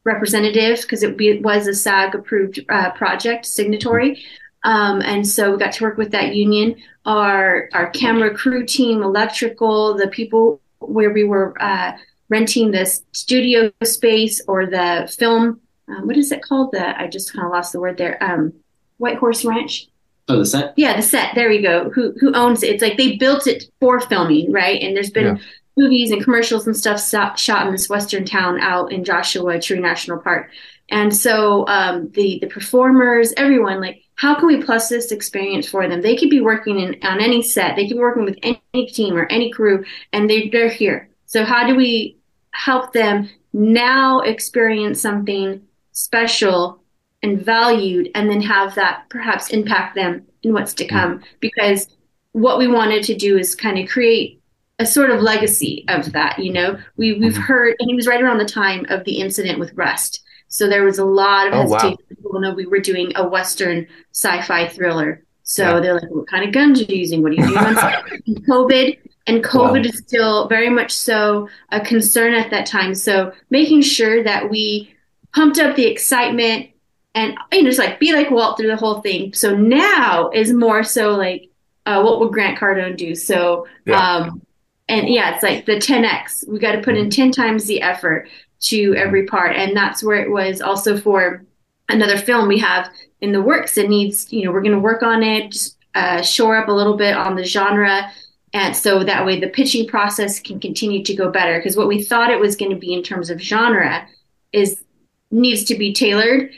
representative, 0.04 0.80
because 0.82 1.02
it, 1.02 1.20
it, 1.20 1.42
was 1.42 1.66
a 1.66 1.74
SAG 1.74 2.14
approved 2.14 2.60
uh, 2.68 2.92
project 2.92 3.46
signatory. 3.46 4.22
Um, 4.62 5.02
and 5.02 5.26
so 5.26 5.50
we 5.50 5.58
got 5.58 5.72
to 5.72 5.84
work 5.84 5.98
with 5.98 6.12
that 6.12 6.36
union, 6.36 6.76
our, 7.04 7.68
our 7.72 7.90
camera 7.90 8.32
crew 8.32 8.64
team, 8.64 9.02
electrical, 9.02 9.96
the 9.96 10.06
people 10.06 10.60
where 10.78 11.10
we 11.10 11.24
were 11.24 11.60
uh, 11.60 11.96
renting 12.28 12.70
this 12.70 13.02
studio 13.12 13.72
space 13.84 14.42
or 14.46 14.66
the 14.66 15.12
film. 15.18 15.60
Um, 15.88 16.06
what 16.06 16.16
is 16.16 16.32
it 16.32 16.42
called? 16.42 16.72
The 16.72 17.00
I 17.00 17.08
just 17.08 17.32
kind 17.32 17.46
of 17.46 17.52
lost 17.52 17.72
the 17.72 17.80
word 17.80 17.96
there. 17.96 18.22
Um, 18.22 18.52
White 18.98 19.18
Horse 19.18 19.44
Ranch. 19.44 19.88
Oh, 20.28 20.38
the 20.38 20.46
set. 20.46 20.74
Yeah, 20.76 20.96
the 20.96 21.02
set. 21.02 21.34
There 21.34 21.48
we 21.48 21.62
go. 21.62 21.90
Who 21.90 22.14
who 22.20 22.34
owns 22.34 22.62
it? 22.62 22.74
It's 22.74 22.82
like 22.82 22.98
they 22.98 23.16
built 23.16 23.46
it 23.46 23.64
for 23.80 24.00
filming, 24.00 24.52
right? 24.52 24.80
And 24.82 24.94
there's 24.94 25.10
been 25.10 25.36
yeah. 25.36 25.42
movies 25.76 26.10
and 26.10 26.22
commercials 26.22 26.66
and 26.66 26.76
stuff 26.76 27.00
shot 27.38 27.66
in 27.66 27.72
this 27.72 27.88
western 27.88 28.26
town 28.26 28.60
out 28.60 28.92
in 28.92 29.04
Joshua 29.04 29.58
Tree 29.60 29.80
National 29.80 30.18
Park. 30.18 30.50
And 30.90 31.14
so 31.14 31.66
um, 31.68 32.10
the 32.10 32.38
the 32.40 32.46
performers, 32.48 33.32
everyone, 33.36 33.80
like, 33.80 34.02
how 34.16 34.34
can 34.34 34.48
we 34.48 34.62
plus 34.62 34.90
this 34.90 35.12
experience 35.12 35.68
for 35.68 35.88
them? 35.88 36.02
They 36.02 36.16
could 36.16 36.30
be 36.30 36.40
working 36.42 36.78
in 36.78 36.98
on 37.02 37.20
any 37.20 37.42
set. 37.42 37.76
They 37.76 37.86
could 37.86 37.94
be 37.94 38.00
working 38.00 38.24
with 38.24 38.38
any, 38.42 38.62
any 38.74 38.86
team 38.86 39.16
or 39.16 39.26
any 39.26 39.50
crew, 39.50 39.84
and 40.12 40.28
they 40.28 40.50
they're 40.50 40.68
here. 40.68 41.08
So 41.24 41.44
how 41.44 41.66
do 41.66 41.74
we 41.74 42.17
help 42.52 42.92
them 42.92 43.28
now 43.52 44.20
experience 44.20 45.00
something 45.00 45.62
special 45.92 46.80
and 47.22 47.40
valued 47.44 48.10
and 48.14 48.30
then 48.30 48.40
have 48.40 48.74
that 48.74 49.04
perhaps 49.10 49.50
impact 49.50 49.94
them 49.94 50.24
in 50.42 50.52
what's 50.52 50.74
to 50.74 50.86
come. 50.86 51.22
Because 51.40 51.88
what 52.32 52.58
we 52.58 52.68
wanted 52.68 53.02
to 53.04 53.16
do 53.16 53.38
is 53.38 53.54
kind 53.54 53.78
of 53.78 53.88
create 53.88 54.40
a 54.78 54.86
sort 54.86 55.10
of 55.10 55.20
legacy 55.20 55.84
of 55.88 56.12
that 56.12 56.38
you 56.38 56.52
know? 56.52 56.78
We, 56.96 57.14
we've 57.14 57.32
mm-hmm. 57.32 57.42
heard 57.42 57.76
and 57.80 57.88
he 57.88 57.96
was 57.96 58.06
right 58.06 58.22
around 58.22 58.38
the 58.38 58.44
time 58.44 58.86
of 58.88 59.04
the 59.04 59.20
incident 59.20 59.58
with 59.58 59.72
rust. 59.74 60.22
So 60.48 60.68
there 60.68 60.84
was 60.84 60.98
a 60.98 61.04
lot 61.04 61.48
of 61.48 61.54
oh, 61.54 61.62
hesitation. 61.62 61.90
Wow. 61.90 62.06
people 62.08 62.40
know 62.40 62.54
we 62.54 62.66
were 62.66 62.78
doing 62.78 63.12
a 63.16 63.28
western 63.28 63.86
sci-fi 64.12 64.68
thriller. 64.68 65.24
So 65.42 65.74
yeah. 65.74 65.80
they're 65.80 65.94
like 65.94 66.10
what 66.10 66.28
kind 66.28 66.44
of 66.44 66.52
guns 66.52 66.80
are 66.80 66.84
you 66.84 66.98
using? 66.98 67.22
What 67.22 67.32
are 67.32 67.34
you 67.34 67.46
doing 67.46 67.56
covid 68.48 68.98
and 69.28 69.44
COVID 69.44 69.84
wow. 69.84 69.90
is 69.90 69.98
still 69.98 70.48
very 70.48 70.68
much 70.68 70.92
so 70.92 71.48
a 71.70 71.80
concern 71.80 72.32
at 72.34 72.50
that 72.50 72.66
time. 72.66 72.94
So 72.94 73.32
making 73.50 73.82
sure 73.82 74.24
that 74.24 74.48
we 74.48 74.94
pumped 75.34 75.58
up 75.58 75.76
the 75.76 75.86
excitement 75.86 76.70
and 77.14 77.36
you 77.52 77.62
know, 77.62 77.68
just 77.68 77.78
like 77.78 77.98
be 77.98 78.12
like 78.12 78.30
Walt 78.30 78.56
through 78.56 78.68
the 78.68 78.76
whole 78.76 79.00
thing. 79.00 79.32
So 79.34 79.56
now 79.56 80.30
is 80.30 80.52
more 80.52 80.82
so 80.82 81.12
like, 81.12 81.48
uh, 81.86 82.02
what 82.02 82.20
would 82.20 82.32
Grant 82.32 82.58
Cardone 82.58 82.96
do? 82.96 83.14
So, 83.14 83.66
yeah. 83.86 83.98
um, 83.98 84.42
and 84.88 85.08
yeah, 85.08 85.34
it's 85.34 85.42
like 85.42 85.66
the 85.66 85.76
10x. 85.76 86.48
We 86.48 86.58
got 86.58 86.72
to 86.72 86.82
put 86.82 86.96
in 86.96 87.10
10 87.10 87.32
times 87.32 87.66
the 87.66 87.82
effort 87.82 88.28
to 88.60 88.94
every 88.96 89.26
part. 89.26 89.56
And 89.56 89.76
that's 89.76 90.02
where 90.02 90.20
it 90.22 90.30
was 90.30 90.60
also 90.60 90.98
for 90.98 91.44
another 91.88 92.18
film 92.18 92.48
we 92.48 92.58
have 92.58 92.90
in 93.20 93.32
the 93.32 93.42
works. 93.42 93.78
It 93.78 93.88
needs, 93.88 94.32
you 94.32 94.44
know, 94.44 94.52
we're 94.52 94.62
going 94.62 94.72
to 94.72 94.78
work 94.78 95.02
on 95.02 95.22
it, 95.22 95.52
just 95.52 95.76
uh, 95.94 96.22
shore 96.22 96.56
up 96.56 96.68
a 96.68 96.72
little 96.72 96.96
bit 96.96 97.16
on 97.16 97.34
the 97.34 97.44
genre 97.44 98.10
and 98.52 98.76
so 98.76 99.04
that 99.04 99.24
way 99.26 99.38
the 99.38 99.48
pitching 99.48 99.86
process 99.86 100.40
can 100.40 100.58
continue 100.60 101.02
to 101.04 101.14
go 101.14 101.30
better 101.30 101.58
because 101.58 101.76
what 101.76 101.88
we 101.88 102.02
thought 102.02 102.30
it 102.30 102.40
was 102.40 102.56
going 102.56 102.70
to 102.70 102.76
be 102.76 102.92
in 102.92 103.02
terms 103.02 103.30
of 103.30 103.40
genre 103.40 104.06
is 104.52 104.82
needs 105.30 105.64
to 105.64 105.74
be 105.74 105.92
tailored 105.92 106.50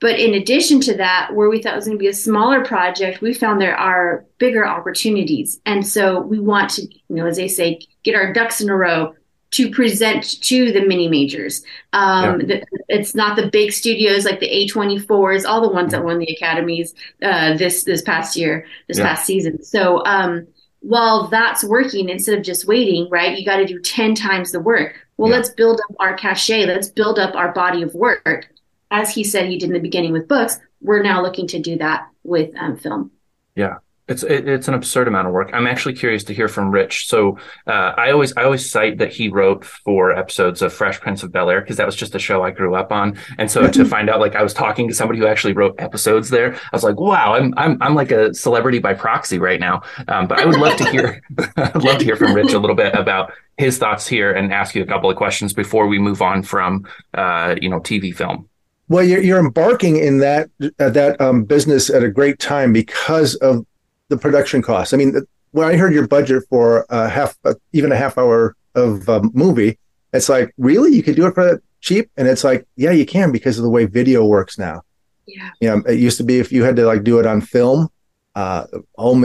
but 0.00 0.18
in 0.18 0.34
addition 0.34 0.80
to 0.80 0.96
that 0.96 1.30
where 1.34 1.48
we 1.48 1.62
thought 1.62 1.74
it 1.74 1.76
was 1.76 1.86
going 1.86 1.98
to 1.98 2.02
be 2.02 2.08
a 2.08 2.14
smaller 2.14 2.64
project 2.64 3.20
we 3.20 3.34
found 3.34 3.60
there 3.60 3.76
are 3.76 4.24
bigger 4.38 4.66
opportunities 4.66 5.60
and 5.66 5.86
so 5.86 6.20
we 6.20 6.38
want 6.38 6.70
to 6.70 6.82
you 6.82 7.16
know 7.16 7.26
as 7.26 7.36
they 7.36 7.48
say 7.48 7.78
get 8.02 8.14
our 8.14 8.32
ducks 8.32 8.60
in 8.60 8.70
a 8.70 8.76
row 8.76 9.14
to 9.54 9.70
present 9.70 10.42
to 10.42 10.72
the 10.72 10.84
mini 10.84 11.06
majors. 11.06 11.62
Um, 11.92 12.40
yeah. 12.40 12.46
the, 12.46 12.66
it's 12.88 13.14
not 13.14 13.36
the 13.36 13.48
big 13.48 13.70
studios 13.70 14.24
like 14.24 14.40
the 14.40 14.48
A24s, 14.48 15.44
all 15.46 15.60
the 15.60 15.68
ones 15.68 15.92
that 15.92 16.04
won 16.04 16.18
the 16.18 16.26
academies 16.26 16.92
uh, 17.22 17.56
this 17.56 17.84
this 17.84 18.02
past 18.02 18.36
year, 18.36 18.66
this 18.88 18.98
yeah. 18.98 19.06
past 19.06 19.26
season. 19.26 19.62
So 19.62 20.04
um, 20.06 20.48
while 20.84 21.28
that's 21.28 21.64
working 21.64 22.10
instead 22.10 22.38
of 22.38 22.44
just 22.44 22.66
waiting, 22.66 23.08
right? 23.08 23.38
You 23.38 23.44
got 23.44 23.56
to 23.56 23.64
do 23.64 23.80
10 23.80 24.14
times 24.14 24.52
the 24.52 24.60
work. 24.60 25.06
Well, 25.16 25.30
yeah. 25.30 25.36
let's 25.36 25.48
build 25.48 25.80
up 25.80 25.96
our 25.98 26.14
cachet. 26.14 26.66
Let's 26.66 26.88
build 26.88 27.18
up 27.18 27.34
our 27.34 27.52
body 27.52 27.82
of 27.82 27.94
work. 27.94 28.48
As 28.90 29.12
he 29.12 29.24
said 29.24 29.46
he 29.46 29.58
did 29.58 29.70
in 29.70 29.72
the 29.72 29.80
beginning 29.80 30.12
with 30.12 30.28
books, 30.28 30.58
we're 30.82 31.02
now 31.02 31.22
looking 31.22 31.46
to 31.48 31.58
do 31.58 31.78
that 31.78 32.08
with 32.22 32.50
um, 32.58 32.76
film. 32.76 33.10
Yeah. 33.56 33.78
It's 34.06 34.22
it, 34.22 34.46
it's 34.46 34.68
an 34.68 34.74
absurd 34.74 35.08
amount 35.08 35.28
of 35.28 35.32
work. 35.32 35.50
I'm 35.54 35.66
actually 35.66 35.94
curious 35.94 36.24
to 36.24 36.34
hear 36.34 36.46
from 36.46 36.70
Rich. 36.70 37.08
So 37.08 37.38
uh, 37.66 37.94
I 37.96 38.10
always 38.10 38.36
I 38.36 38.44
always 38.44 38.70
cite 38.70 38.98
that 38.98 39.12
he 39.12 39.28
wrote 39.28 39.64
four 39.64 40.12
episodes 40.12 40.60
of 40.60 40.72
Fresh 40.72 41.00
Prince 41.00 41.22
of 41.22 41.32
Bel 41.32 41.48
Air 41.48 41.62
because 41.62 41.78
that 41.78 41.86
was 41.86 41.96
just 41.96 42.14
a 42.14 42.18
show 42.18 42.42
I 42.42 42.50
grew 42.50 42.74
up 42.74 42.92
on. 42.92 43.16
And 43.38 43.50
so 43.50 43.66
to 43.66 43.84
find 43.84 44.10
out 44.10 44.20
like 44.20 44.34
I 44.34 44.42
was 44.42 44.52
talking 44.52 44.88
to 44.88 44.94
somebody 44.94 45.18
who 45.20 45.26
actually 45.26 45.54
wrote 45.54 45.74
episodes 45.78 46.28
there, 46.28 46.54
I 46.54 46.68
was 46.72 46.84
like, 46.84 47.00
wow, 47.00 47.34
I'm 47.34 47.54
I'm 47.56 47.82
I'm 47.82 47.94
like 47.94 48.10
a 48.10 48.34
celebrity 48.34 48.78
by 48.78 48.92
proxy 48.92 49.38
right 49.38 49.60
now. 49.60 49.82
Um, 50.08 50.26
but 50.26 50.38
I 50.38 50.44
would 50.44 50.58
love 50.58 50.76
to 50.76 50.90
hear 50.90 51.22
I'd 51.56 51.82
love 51.82 51.98
to 51.98 52.04
hear 52.04 52.16
from 52.16 52.34
Rich 52.34 52.52
a 52.52 52.58
little 52.58 52.76
bit 52.76 52.94
about 52.94 53.32
his 53.56 53.78
thoughts 53.78 54.06
here 54.06 54.32
and 54.32 54.52
ask 54.52 54.74
you 54.74 54.82
a 54.82 54.86
couple 54.86 55.08
of 55.08 55.16
questions 55.16 55.52
before 55.52 55.86
we 55.86 55.98
move 55.98 56.20
on 56.20 56.42
from 56.42 56.86
uh, 57.14 57.54
you 57.60 57.68
know 57.68 57.80
TV 57.80 58.14
film. 58.14 58.48
Well, 58.88 59.02
you're, 59.02 59.22
you're 59.22 59.38
embarking 59.38 59.96
in 59.96 60.18
that 60.18 60.50
uh, 60.78 60.90
that 60.90 61.18
um, 61.20 61.44
business 61.44 61.88
at 61.88 62.02
a 62.02 62.10
great 62.10 62.38
time 62.38 62.72
because 62.72 63.34
of 63.36 63.64
the 64.08 64.16
production 64.16 64.62
costs. 64.62 64.92
I 64.92 64.96
mean, 64.96 65.14
when 65.52 65.68
I 65.68 65.76
heard 65.76 65.94
your 65.94 66.06
budget 66.06 66.44
for 66.50 66.86
a 66.90 67.08
half, 67.08 67.36
uh, 67.44 67.54
even 67.72 67.92
a 67.92 67.96
half 67.96 68.18
hour 68.18 68.56
of 68.74 69.08
a 69.08 69.22
movie, 69.32 69.78
it's 70.12 70.28
like, 70.28 70.52
really, 70.58 70.94
you 70.94 71.02
could 71.02 71.16
do 71.16 71.26
it 71.26 71.34
for 71.34 71.44
that 71.44 71.60
cheap? 71.80 72.10
And 72.16 72.26
it's 72.28 72.44
like, 72.44 72.66
yeah, 72.76 72.90
you 72.90 73.06
can 73.06 73.32
because 73.32 73.58
of 73.58 73.64
the 73.64 73.70
way 73.70 73.86
video 73.86 74.24
works 74.24 74.58
now. 74.58 74.82
Yeah. 75.26 75.50
You 75.60 75.68
know, 75.70 75.82
it 75.86 75.98
used 75.98 76.18
to 76.18 76.24
be 76.24 76.38
if 76.38 76.52
you 76.52 76.64
had 76.64 76.76
to 76.76 76.86
like 76.86 77.04
do 77.04 77.18
it 77.18 77.26
on 77.26 77.40
film, 77.40 77.88
uh, 78.34 78.66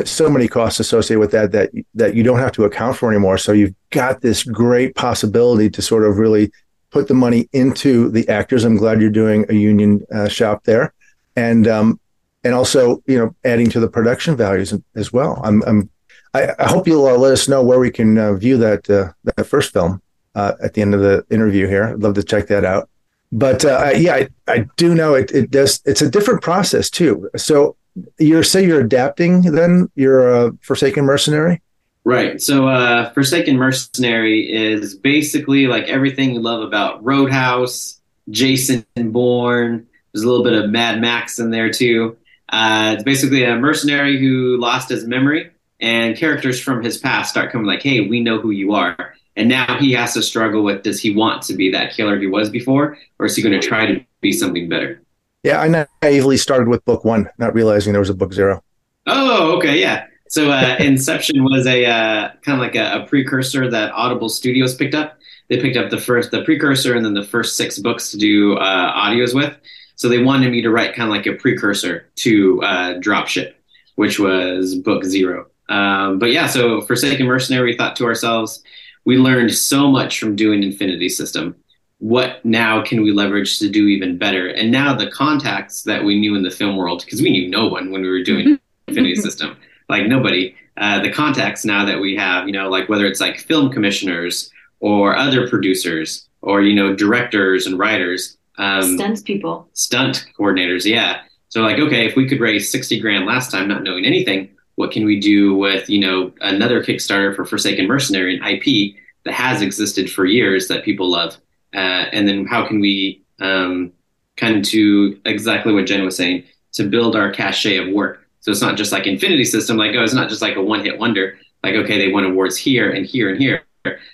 so 0.05 0.29
many 0.29 0.47
costs 0.47 0.79
associated 0.79 1.19
with 1.19 1.31
that 1.31 1.51
that 1.51 1.71
that 1.95 2.15
you 2.15 2.21
don't 2.21 2.37
have 2.37 2.51
to 2.53 2.65
account 2.65 2.95
for 2.95 3.09
anymore. 3.09 3.37
So 3.37 3.51
you've 3.51 3.73
got 3.89 4.21
this 4.21 4.43
great 4.43 4.95
possibility 4.95 5.69
to 5.71 5.81
sort 5.81 6.05
of 6.05 6.19
really 6.19 6.51
put 6.91 7.07
the 7.07 7.15
money 7.15 7.49
into 7.51 8.09
the 8.11 8.27
actors. 8.29 8.63
I'm 8.63 8.77
glad 8.77 9.01
you're 9.01 9.09
doing 9.09 9.45
a 9.49 9.53
union 9.53 10.05
uh, 10.13 10.27
shop 10.27 10.63
there, 10.63 10.93
and 11.35 11.67
um, 11.67 11.99
and 12.43 12.53
also 12.53 13.03
you 13.05 13.17
know 13.17 13.35
adding 13.43 13.69
to 13.69 13.79
the 13.79 13.87
production 13.87 14.35
values 14.35 14.73
as 14.95 15.11
well. 15.11 15.41
I'm, 15.43 15.61
I'm 15.63 15.89
I, 16.33 16.53
I 16.59 16.67
hope 16.67 16.87
you'll 16.87 17.07
uh, 17.07 17.17
let 17.17 17.33
us 17.33 17.47
know 17.47 17.63
where 17.63 17.79
we 17.79 17.91
can 17.91 18.17
uh, 18.17 18.33
view 18.33 18.57
that 18.57 18.89
uh, 18.89 19.11
that 19.23 19.45
first 19.45 19.73
film 19.73 20.01
uh, 20.35 20.53
at 20.63 20.73
the 20.73 20.81
end 20.81 20.93
of 20.93 21.01
the 21.01 21.25
interview 21.29 21.67
here. 21.67 21.85
I'd 21.85 21.99
love 21.99 22.15
to 22.15 22.23
check 22.23 22.47
that 22.47 22.65
out. 22.65 22.89
But 23.31 23.63
uh, 23.63 23.91
yeah, 23.95 24.15
I, 24.15 24.29
I 24.47 24.65
do 24.77 24.95
know 24.95 25.13
it. 25.13 25.31
It 25.31 25.51
does. 25.51 25.81
It's 25.85 26.01
a 26.01 26.09
different 26.09 26.41
process 26.41 26.89
too. 26.89 27.29
So 27.35 27.75
you're 28.17 28.43
say 28.43 28.65
you're 28.65 28.81
adapting. 28.81 29.41
Then 29.41 29.89
you're 29.95 30.29
a 30.29 30.53
Forsaken 30.61 31.05
Mercenary. 31.05 31.61
Right. 32.05 32.41
So 32.41 32.67
uh, 32.67 33.11
Forsaken 33.13 33.57
Mercenary 33.57 34.51
is 34.51 34.95
basically 34.95 35.67
like 35.67 35.89
everything 35.89 36.33
you 36.33 36.39
love 36.39 36.61
about 36.61 37.03
Roadhouse, 37.03 37.99
Jason 38.29 38.85
Bourne. 38.95 39.85
There's 40.13 40.23
a 40.23 40.27
little 40.27 40.43
bit 40.43 40.53
of 40.53 40.71
Mad 40.71 41.01
Max 41.01 41.37
in 41.37 41.51
there 41.51 41.71
too. 41.71 42.17
Uh, 42.49 42.93
it's 42.95 43.03
basically 43.03 43.43
a 43.43 43.55
mercenary 43.55 44.19
who 44.19 44.57
lost 44.57 44.89
his 44.89 45.05
memory, 45.05 45.51
and 45.79 46.17
characters 46.17 46.59
from 46.59 46.83
his 46.83 46.97
past 46.97 47.29
start 47.29 47.51
coming 47.51 47.67
like, 47.67 47.81
"Hey, 47.81 48.01
we 48.01 48.19
know 48.19 48.39
who 48.39 48.51
you 48.51 48.73
are." 48.73 49.15
And 49.35 49.47
now 49.47 49.77
he 49.79 49.91
has 49.93 50.13
to 50.13 50.23
struggle 50.23 50.63
with: 50.63 50.83
Does 50.83 50.99
he 50.99 51.15
want 51.15 51.43
to 51.43 51.53
be 51.53 51.71
that 51.71 51.93
killer 51.93 52.19
he 52.19 52.27
was 52.27 52.49
before, 52.49 52.97
or 53.19 53.25
is 53.27 53.35
he 53.35 53.41
going 53.41 53.59
to 53.59 53.65
try 53.65 53.85
to 53.85 54.03
be 54.21 54.31
something 54.31 54.67
better? 54.67 55.01
Yeah, 55.43 55.61
I 55.61 55.85
naively 56.03 56.37
started 56.37 56.67
with 56.67 56.83
book 56.85 57.05
one, 57.05 57.29
not 57.37 57.53
realizing 57.53 57.93
there 57.93 58.01
was 58.01 58.09
a 58.09 58.15
book 58.15 58.33
zero. 58.33 58.63
Oh, 59.07 59.57
okay, 59.57 59.79
yeah. 59.79 60.07
So 60.29 60.51
uh, 60.51 60.75
Inception 60.79 61.43
was 61.43 61.65
a 61.65 61.85
uh, 61.85 62.31
kind 62.41 62.59
of 62.59 62.59
like 62.59 62.75
a, 62.75 63.03
a, 63.03 63.07
precursor 63.07 63.69
that 63.69 63.91
Audible 63.91 64.29
Studios 64.29 64.75
picked 64.75 64.95
up. 64.95 65.17
They 65.49 65.59
picked 65.59 65.77
up 65.77 65.89
the 65.89 65.99
first, 65.99 66.31
the 66.31 66.43
precursor, 66.43 66.95
and 66.95 67.03
then 67.03 67.13
the 67.13 67.23
first 67.23 67.57
six 67.57 67.79
books 67.79 68.11
to 68.11 68.17
do 68.17 68.55
uh, 68.57 68.93
audios 68.93 69.33
with. 69.33 69.55
So 69.99 70.07
they 70.07 70.23
wanted 70.23 70.51
me 70.51 70.61
to 70.61 70.71
write 70.71 70.95
kind 70.95 71.09
of 71.09 71.13
like 71.13 71.25
a 71.25 71.33
precursor 71.33 72.09
to 72.15 72.63
uh, 72.63 72.93
Dropship, 72.99 73.55
which 73.95 74.17
was 74.17 74.75
book 74.75 75.03
zero. 75.03 75.47
Um, 75.67 76.19
but 76.19 76.31
yeah, 76.31 76.47
so 76.47 76.79
Forsaken 76.79 77.25
Mercenary, 77.25 77.71
we 77.71 77.77
thought 77.77 77.97
to 77.97 78.05
ourselves, 78.05 78.63
we 79.03 79.17
learned 79.17 79.53
so 79.53 79.91
much 79.91 80.17
from 80.17 80.37
doing 80.37 80.63
Infinity 80.63 81.09
System. 81.09 81.53
What 81.97 82.45
now 82.45 82.81
can 82.81 83.03
we 83.03 83.11
leverage 83.11 83.59
to 83.59 83.67
do 83.67 83.87
even 83.87 84.17
better? 84.17 84.47
And 84.47 84.71
now 84.71 84.95
the 84.95 85.11
contacts 85.11 85.83
that 85.83 86.05
we 86.05 86.17
knew 86.17 86.33
in 86.33 86.43
the 86.43 86.49
film 86.49 86.77
world, 86.77 87.03
because 87.03 87.21
we 87.21 87.29
knew 87.29 87.49
no 87.49 87.67
one 87.67 87.91
when 87.91 88.01
we 88.01 88.09
were 88.09 88.23
doing 88.23 88.57
Infinity 88.87 89.15
System, 89.15 89.57
like 89.89 90.07
nobody. 90.07 90.55
Uh, 90.77 91.01
the 91.01 91.11
contacts 91.11 91.65
now 91.65 91.83
that 91.83 91.99
we 91.99 92.15
have, 92.15 92.47
you 92.47 92.53
know, 92.53 92.69
like 92.69 92.87
whether 92.87 93.05
it's 93.05 93.19
like 93.19 93.37
film 93.37 93.69
commissioners 93.69 94.49
or 94.79 95.13
other 95.17 95.49
producers 95.49 96.29
or 96.41 96.61
you 96.61 96.73
know 96.73 96.95
directors 96.95 97.67
and 97.67 97.77
writers, 97.77 98.37
um, 98.59 98.97
Stunts 98.97 99.21
people. 99.21 99.67
Stunt 99.73 100.27
coordinators, 100.37 100.85
yeah. 100.85 101.21
So 101.47 101.61
like, 101.61 101.79
okay, 101.79 102.05
if 102.05 102.15
we 102.15 102.27
could 102.27 102.39
raise 102.39 102.69
sixty 102.69 102.99
grand 102.99 103.25
last 103.25 103.49
time, 103.49 103.67
not 103.67 103.83
knowing 103.83 104.05
anything, 104.05 104.49
what 104.75 104.91
can 104.91 105.05
we 105.05 105.19
do 105.19 105.55
with 105.55 105.89
you 105.89 105.99
know 105.99 106.31
another 106.41 106.83
Kickstarter 106.83 107.35
for 107.35 107.45
Forsaken 107.45 107.87
Mercenary 107.87 108.37
and 108.37 108.45
IP 108.45 108.95
that 109.23 109.33
has 109.33 109.61
existed 109.61 110.11
for 110.11 110.25
years 110.25 110.67
that 110.67 110.83
people 110.83 111.09
love, 111.09 111.37
uh, 111.73 112.05
and 112.13 112.27
then 112.27 112.45
how 112.45 112.67
can 112.67 112.79
we 112.79 113.23
um, 113.39 113.93
kind 114.35 114.57
of 114.57 114.63
to 114.63 115.19
exactly 115.25 115.73
what 115.73 115.85
Jen 115.85 116.03
was 116.03 116.17
saying 116.17 116.43
to 116.73 116.83
build 116.83 117.15
our 117.15 117.31
cachet 117.31 117.77
of 117.77 117.93
work. 117.93 118.25
So 118.41 118.51
it's 118.51 118.61
not 118.61 118.77
just 118.77 118.91
like 118.91 119.07
Infinity 119.07 119.45
System, 119.45 119.77
like 119.77 119.95
oh, 119.95 120.03
it's 120.03 120.13
not 120.13 120.29
just 120.29 120.41
like 120.41 120.57
a 120.57 120.61
one 120.61 120.83
hit 120.83 120.99
wonder. 120.99 121.39
Like 121.63 121.75
okay, 121.75 121.97
they 121.97 122.11
won 122.11 122.25
awards 122.25 122.57
here 122.57 122.91
and 122.91 123.05
here 123.05 123.29
and 123.29 123.39
here. 123.39 123.63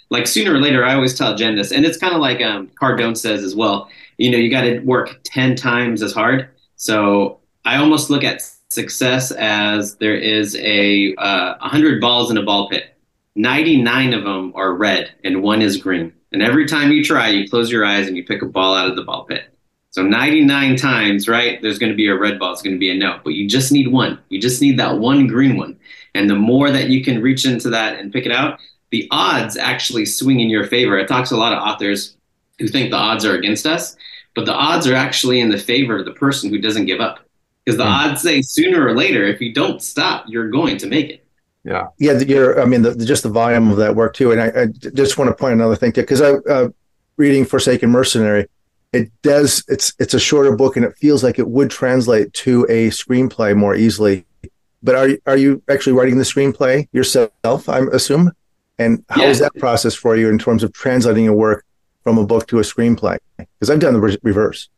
Like 0.09 0.27
sooner 0.27 0.53
or 0.53 0.59
later, 0.59 0.85
I 0.85 0.95
always 0.95 1.17
tell 1.17 1.35
Jen 1.35 1.55
this, 1.55 1.71
and 1.71 1.85
it's 1.85 1.97
kind 1.97 2.13
of 2.13 2.21
like 2.21 2.41
um, 2.41 2.69
Cardone 2.79 3.17
says 3.17 3.43
as 3.43 3.55
well 3.55 3.89
you 4.17 4.31
know, 4.31 4.37
you 4.37 4.49
got 4.49 4.61
to 4.61 4.79
work 4.79 5.19
10 5.25 5.55
times 5.55 6.01
as 6.01 6.13
hard. 6.13 6.49
So 6.75 7.39
I 7.63 7.77
almost 7.77 8.09
look 8.09 8.23
at 8.23 8.41
success 8.69 9.31
as 9.31 9.95
there 9.97 10.15
is 10.15 10.55
a 10.57 11.15
uh, 11.15 11.57
100 11.59 12.01
balls 12.01 12.31
in 12.31 12.37
a 12.37 12.43
ball 12.43 12.69
pit. 12.69 12.97
99 13.35 14.13
of 14.13 14.23
them 14.23 14.53
are 14.55 14.73
red 14.73 15.11
and 15.23 15.43
one 15.43 15.61
is 15.61 15.77
green. 15.77 16.13
And 16.31 16.41
every 16.41 16.65
time 16.65 16.91
you 16.91 17.03
try, 17.03 17.29
you 17.29 17.49
close 17.49 17.71
your 17.71 17.85
eyes 17.85 18.07
and 18.07 18.15
you 18.15 18.25
pick 18.25 18.41
a 18.41 18.45
ball 18.45 18.75
out 18.75 18.89
of 18.89 18.95
the 18.95 19.03
ball 19.03 19.25
pit. 19.25 19.43
So 19.89 20.03
99 20.03 20.75
times, 20.75 21.29
right, 21.29 21.61
there's 21.61 21.79
going 21.79 21.91
to 21.91 21.95
be 21.95 22.07
a 22.07 22.17
red 22.17 22.37
ball, 22.37 22.51
it's 22.51 22.61
going 22.61 22.75
to 22.75 22.79
be 22.79 22.91
a 22.91 22.95
no. 22.95 23.19
But 23.23 23.33
you 23.33 23.47
just 23.47 23.71
need 23.71 23.89
one. 23.89 24.19
You 24.27 24.41
just 24.41 24.61
need 24.61 24.77
that 24.79 24.97
one 24.99 25.27
green 25.27 25.55
one. 25.57 25.79
And 26.13 26.29
the 26.29 26.35
more 26.35 26.69
that 26.69 26.89
you 26.89 27.03
can 27.03 27.21
reach 27.21 27.45
into 27.45 27.69
that 27.69 27.99
and 27.99 28.11
pick 28.11 28.25
it 28.25 28.31
out, 28.31 28.59
the 28.95 29.09
odds 29.11 29.57
actually 29.57 30.05
swing 30.05 30.39
in 30.39 30.49
your 30.49 30.65
favor. 30.65 30.97
I 30.97 31.03
talk 31.03 31.27
to 31.27 31.35
a 31.35 31.43
lot 31.45 31.51
of 31.51 31.59
authors 31.59 32.15
who 32.59 32.69
think 32.69 32.91
the 32.91 32.95
odds 32.95 33.25
are 33.25 33.35
against 33.35 33.65
us, 33.65 33.97
but 34.35 34.45
the 34.45 34.53
odds 34.53 34.87
are 34.87 34.95
actually 34.95 35.41
in 35.41 35.49
the 35.49 35.57
favor 35.57 35.99
of 35.99 36.05
the 36.05 36.13
person 36.13 36.49
who 36.49 36.59
doesn't 36.61 36.85
give 36.85 37.01
up. 37.01 37.19
Because 37.65 37.77
the 37.77 37.83
mm. 37.83 37.91
odds 37.91 38.21
say 38.21 38.41
sooner 38.41 38.87
or 38.87 38.95
later, 38.95 39.25
if 39.25 39.41
you 39.41 39.53
don't 39.53 39.81
stop, 39.81 40.23
you're 40.29 40.49
going 40.49 40.77
to 40.77 40.87
make 40.87 41.09
it. 41.09 41.25
Yeah, 41.65 41.87
yeah. 41.97 42.19
You're, 42.19 42.61
I 42.61 42.63
mean, 42.63 42.83
the, 42.83 42.95
just 42.95 43.23
the 43.23 43.29
volume 43.29 43.69
of 43.69 43.75
that 43.77 43.97
work 43.97 44.13
too. 44.13 44.31
And 44.31 44.39
I, 44.39 44.61
I 44.61 44.65
just 44.67 45.17
want 45.17 45.27
to 45.29 45.35
point 45.35 45.55
another 45.55 45.75
thing 45.75 45.91
too, 45.91 46.01
because 46.01 46.21
I 46.21 46.35
uh, 46.49 46.69
reading 47.17 47.43
Forsaken 47.43 47.89
Mercenary, 47.89 48.47
it 48.93 49.11
does. 49.23 49.65
It's 49.67 49.93
it's 49.99 50.13
a 50.13 50.19
shorter 50.21 50.55
book, 50.55 50.77
and 50.77 50.85
it 50.85 50.95
feels 50.95 51.21
like 51.21 51.37
it 51.37 51.49
would 51.49 51.69
translate 51.69 52.31
to 52.45 52.65
a 52.69 52.91
screenplay 52.91 53.57
more 53.57 53.75
easily. 53.75 54.25
But 54.81 54.95
are 54.95 55.09
are 55.25 55.35
you 55.35 55.61
actually 55.69 55.93
writing 55.93 56.17
the 56.17 56.23
screenplay 56.23 56.87
yourself? 56.93 57.67
I'm 57.67 57.89
assume. 57.91 58.31
And 58.77 59.03
how 59.09 59.23
yeah. 59.23 59.29
is 59.29 59.39
that 59.39 59.55
process 59.55 59.93
for 59.95 60.15
you 60.15 60.29
in 60.29 60.37
terms 60.37 60.63
of 60.63 60.73
translating 60.73 61.25
your 61.25 61.33
work 61.33 61.65
from 62.03 62.17
a 62.17 62.25
book 62.25 62.47
to 62.47 62.59
a 62.59 62.61
screenplay 62.61 63.17
because 63.37 63.69
I've 63.69 63.79
done 63.79 63.93
the 63.93 63.99
re- 63.99 64.17
reverse. 64.21 64.69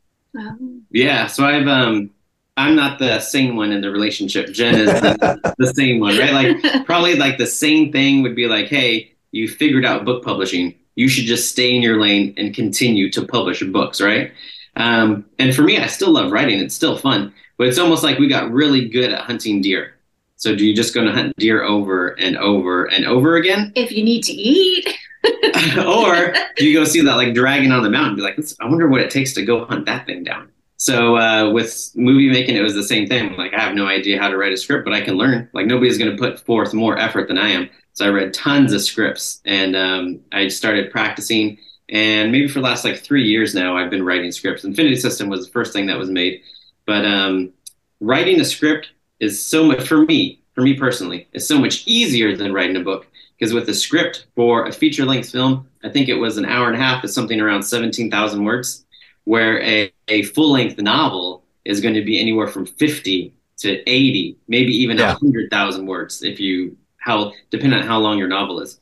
Yeah, 0.91 1.27
so 1.27 1.45
I've 1.45 1.67
um 1.67 2.11
I'm 2.57 2.75
not 2.75 2.99
the 2.99 3.19
sane 3.19 3.55
one 3.55 3.71
in 3.71 3.81
the 3.81 3.91
relationship. 3.91 4.51
Jen 4.51 4.75
is 4.75 4.87
the, 4.87 5.55
the 5.57 5.73
sane 5.73 5.99
one, 5.99 6.17
right? 6.17 6.33
Like 6.33 6.85
probably 6.85 7.15
like 7.15 7.37
the 7.37 7.47
same 7.47 7.91
thing 7.91 8.23
would 8.23 8.35
be 8.35 8.47
like, 8.47 8.67
hey, 8.67 9.11
you 9.31 9.47
figured 9.47 9.85
out 9.85 10.05
book 10.05 10.23
publishing. 10.23 10.73
You 10.95 11.07
should 11.07 11.25
just 11.25 11.49
stay 11.49 11.75
in 11.75 11.83
your 11.83 12.01
lane 12.01 12.33
and 12.37 12.55
continue 12.55 13.11
to 13.11 13.25
publish 13.25 13.61
books, 13.61 14.01
right? 14.01 14.31
Um, 14.75 15.25
and 15.37 15.55
for 15.55 15.61
me, 15.61 15.77
I 15.77 15.87
still 15.87 16.11
love 16.11 16.31
writing. 16.31 16.59
It's 16.59 16.73
still 16.73 16.97
fun, 16.97 17.33
but 17.57 17.67
it's 17.67 17.77
almost 17.77 18.03
like 18.03 18.17
we 18.17 18.27
got 18.27 18.51
really 18.51 18.89
good 18.89 19.11
at 19.11 19.21
hunting 19.21 19.61
deer. 19.61 19.96
So 20.37 20.55
do 20.55 20.65
you 20.65 20.75
just 20.75 20.93
go 20.93 21.03
to 21.03 21.11
hunt 21.11 21.35
deer 21.37 21.63
over 21.63 22.09
and 22.19 22.37
over 22.37 22.85
and 22.85 23.05
over 23.05 23.35
again? 23.35 23.73
If 23.75 23.91
you 23.91 24.03
need 24.03 24.23
to 24.23 24.33
eat. 24.33 24.95
or 25.85 26.33
you 26.57 26.73
go 26.73 26.85
see 26.85 27.01
that 27.01 27.15
like 27.15 27.33
dragon 27.33 27.71
on 27.71 27.83
the 27.83 27.89
mountain 27.89 28.15
be 28.15 28.21
like 28.21 28.39
i 28.61 28.65
wonder 28.65 28.87
what 28.87 29.01
it 29.01 29.09
takes 29.09 29.33
to 29.33 29.43
go 29.43 29.65
hunt 29.65 29.85
that 29.85 30.05
thing 30.05 30.23
down. 30.23 30.49
So 30.79 31.17
uh, 31.17 31.49
with 31.51 31.91
movie 31.95 32.29
making 32.29 32.55
it 32.55 32.61
was 32.61 32.75
the 32.75 32.83
same 32.83 33.07
thing. 33.07 33.35
Like 33.35 33.53
i 33.53 33.59
have 33.59 33.73
no 33.73 33.87
idea 33.87 34.19
how 34.19 34.29
to 34.29 34.37
write 34.37 34.53
a 34.53 34.57
script 34.57 34.85
but 34.85 34.93
i 34.93 35.01
can 35.01 35.15
learn. 35.15 35.49
Like 35.53 35.65
nobody's 35.65 35.97
going 35.97 36.11
to 36.11 36.17
put 36.17 36.39
forth 36.39 36.73
more 36.73 36.97
effort 36.97 37.27
than 37.27 37.37
i 37.37 37.49
am. 37.49 37.69
So 37.93 38.05
i 38.05 38.09
read 38.09 38.33
tons 38.33 38.73
of 38.73 38.81
scripts 38.81 39.41
and 39.43 39.75
um, 39.75 40.19
i 40.31 40.47
started 40.47 40.91
practicing. 40.91 41.57
And 41.89 42.31
maybe 42.31 42.47
for 42.47 42.59
the 42.59 42.65
last 42.65 42.83
like 42.83 42.99
three 42.99 43.23
years 43.23 43.55
now 43.55 43.75
i've 43.75 43.89
been 43.89 44.05
writing 44.05 44.31
scripts. 44.31 44.63
Infinity 44.63 44.97
system 44.97 45.29
was 45.29 45.45
the 45.45 45.51
first 45.51 45.73
thing 45.73 45.87
that 45.87 45.97
was 45.97 46.09
made. 46.09 46.41
But 46.85 47.05
um, 47.05 47.53
writing 47.99 48.39
a 48.39 48.45
script 48.45 48.91
is 49.19 49.43
so 49.43 49.65
much 49.65 49.87
for 49.87 50.05
me 50.05 50.41
for 50.57 50.61
me 50.61 50.73
personally 50.73 51.27
is 51.33 51.47
so 51.47 51.59
much 51.59 51.85
easier 51.85 52.35
than 52.35 52.51
writing 52.51 52.75
a 52.77 52.83
book 52.83 53.07
because 53.37 53.53
with 53.53 53.69
a 53.69 53.73
script 53.73 54.25
for 54.35 54.65
a 54.65 54.71
feature 54.71 55.05
length 55.05 55.29
film, 55.31 55.67
I 55.83 55.89
think 55.89 56.09
it 56.09 56.15
was 56.15 56.37
an 56.37 56.45
hour 56.45 56.67
and 56.67 56.75
a 56.75 56.79
half, 56.79 57.03
is 57.03 57.13
something 57.13 57.39
around 57.39 57.61
17,000 57.61 58.43
words, 58.43 58.85
where 59.25 59.61
a, 59.61 59.93
a 60.07 60.23
full 60.23 60.51
length 60.51 60.79
novel 60.79 61.43
is 61.63 61.79
going 61.79 61.93
to 61.93 62.03
be 62.03 62.19
anywhere 62.19 62.47
from 62.47 62.65
50 62.65 63.33
to 63.57 63.89
80, 63.89 64.37
maybe 64.47 64.71
even 64.75 64.97
Yeah. 64.97 65.13
100,000 65.13 65.85
words 65.85 66.23
if 66.23 66.39
you 66.39 66.75
how 66.97 67.31
depending 67.51 67.79
on 67.79 67.85
how 67.85 67.99
long 67.99 68.17
your 68.17 68.27
novel 68.27 68.59
is. 68.59 68.79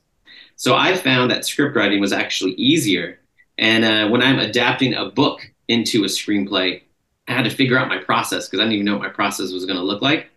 So 0.55 0.75
I 0.75 0.95
found 0.95 1.29
that 1.31 1.45
script 1.45 1.75
writing 1.75 1.99
was 1.99 2.13
actually 2.13 2.53
easier. 2.53 3.19
And 3.57 3.83
uh, 3.83 4.07
when 4.07 4.21
I'm 4.21 4.39
adapting 4.39 4.93
a 4.93 5.05
book 5.09 5.41
into 5.67 6.03
a 6.05 6.07
screenplay, 6.07 6.81
I 7.27 7.33
had 7.33 7.43
to 7.45 7.49
figure 7.49 7.77
out 7.77 7.87
my 7.87 7.97
process 7.97 8.47
because 8.47 8.59
I 8.59 8.63
didn't 8.63 8.73
even 8.73 8.85
know 8.85 8.93
what 8.93 9.01
my 9.07 9.09
process 9.09 9.51
was 9.51 9.65
going 9.65 9.77
to 9.77 9.83
look 9.83 10.01
like. 10.01 10.29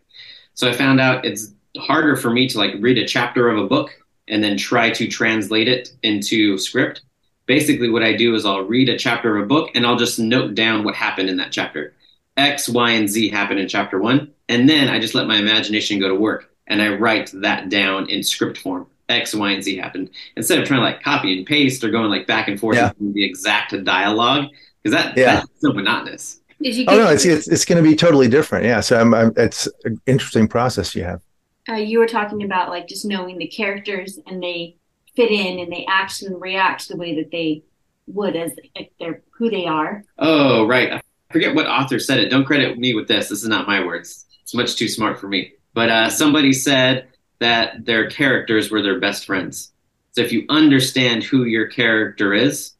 So 0.54 0.68
I 0.68 0.72
found 0.72 1.00
out 1.00 1.24
it's 1.24 1.52
harder 1.76 2.16
for 2.16 2.30
me 2.30 2.48
to 2.48 2.58
like 2.58 2.74
read 2.80 2.98
a 2.98 3.06
chapter 3.06 3.48
of 3.48 3.58
a 3.58 3.66
book 3.66 3.90
and 4.26 4.42
then 4.42 4.56
try 4.56 4.90
to 4.90 5.06
translate 5.06 5.68
it 5.68 5.92
into 6.02 6.58
script. 6.58 7.02
Basically, 7.46 7.88
what 7.88 8.02
I 8.02 8.14
do 8.14 8.34
is 8.34 8.44
I'll 8.44 8.62
read 8.62 8.88
a 8.88 8.98
chapter 8.98 9.36
of 9.36 9.44
a 9.44 9.46
book 9.46 9.70
and 9.74 9.86
I'll 9.86 9.96
just 9.96 10.18
note 10.18 10.54
down 10.54 10.84
what 10.84 10.94
happened 10.94 11.30
in 11.30 11.36
that 11.38 11.52
chapter. 11.52 11.94
X, 12.36 12.68
Y, 12.68 12.90
and 12.90 13.08
Z 13.08 13.28
happened 13.30 13.60
in 13.60 13.68
chapter 13.68 13.98
one. 13.98 14.32
And 14.48 14.68
then 14.68 14.88
I 14.88 14.98
just 14.98 15.14
let 15.14 15.26
my 15.26 15.36
imagination 15.36 15.98
go 15.98 16.08
to 16.08 16.14
work 16.14 16.50
and 16.66 16.80
I 16.80 16.94
write 16.94 17.30
that 17.34 17.68
down 17.68 18.08
in 18.08 18.22
script 18.22 18.58
form. 18.58 18.86
X, 19.08 19.34
Y, 19.34 19.50
and 19.50 19.62
Z 19.64 19.76
happened 19.76 20.10
instead 20.36 20.58
of 20.58 20.66
trying 20.66 20.80
to 20.80 20.84
like 20.84 21.02
copy 21.02 21.36
and 21.38 21.46
paste 21.46 21.82
or 21.82 21.90
going 21.90 22.10
like 22.10 22.26
back 22.26 22.48
and 22.48 22.60
forth 22.60 22.76
Yeah. 22.76 22.92
the 23.00 23.24
exact 23.24 23.72
dialogue 23.84 24.50
because 24.82 24.94
that, 24.96 25.16
Yeah. 25.16 25.36
that's 25.36 25.48
so 25.60 25.72
monotonous. 25.72 26.40
Did 26.62 26.74
you 26.76 26.84
Oh 26.88 26.96
no, 26.96 27.08
it's 27.10 27.24
it's, 27.24 27.48
it's 27.48 27.64
going 27.64 27.82
to 27.82 27.88
be 27.88 27.94
totally 27.96 28.28
different. 28.28 28.64
Yeah, 28.64 28.80
so 28.80 29.00
I'm, 29.00 29.14
I'm, 29.14 29.32
it's 29.36 29.68
an 29.84 30.00
interesting 30.06 30.48
process 30.48 30.94
you 30.94 31.04
have. 31.04 31.22
uh, 31.68 31.74
you 31.74 31.98
were 31.98 32.06
talking 32.08 32.42
about 32.42 32.70
like 32.70 32.88
just 32.88 33.04
knowing 33.04 33.38
the 33.38 33.46
characters 33.46 34.18
and 34.26 34.42
they 34.42 34.76
fit 35.16 35.30
in 35.30 35.58
and 35.58 35.72
they 35.72 35.84
act 35.88 36.22
and 36.22 36.40
react 36.40 36.88
the 36.88 36.96
way 36.96 37.14
that 37.16 37.30
they 37.30 37.62
would 38.06 38.36
as 38.36 38.52
like 38.74 38.92
they're 38.98 39.22
who 39.30 39.50
they 39.50 39.66
are. 39.66 40.04
Oh, 40.18 40.66
right. 40.66 40.94
I 40.94 41.00
forget 41.30 41.54
what 41.54 41.66
author 41.66 41.98
said 41.98 42.18
it. 42.18 42.30
Don't 42.30 42.44
credit 42.44 42.78
me 42.78 42.94
with 42.94 43.06
this. 43.08 43.28
This 43.28 43.42
is 43.42 43.48
not 43.48 43.68
my 43.68 43.84
words. 43.84 44.26
It's 44.42 44.54
much 44.54 44.76
too 44.76 44.88
smart 44.88 45.18
for 45.20 45.28
me. 45.28 45.52
But 45.74 45.90
uh, 45.90 46.10
somebody 46.10 46.52
said 46.52 47.08
that 47.40 47.84
their 47.84 48.08
characters 48.08 48.70
were 48.70 48.82
their 48.82 48.98
best 48.98 49.26
friends. 49.26 49.72
So 50.12 50.22
if 50.22 50.32
you 50.32 50.46
understand 50.48 51.22
who 51.22 51.44
your 51.44 51.66
character 51.68 52.32
is, 52.32 52.72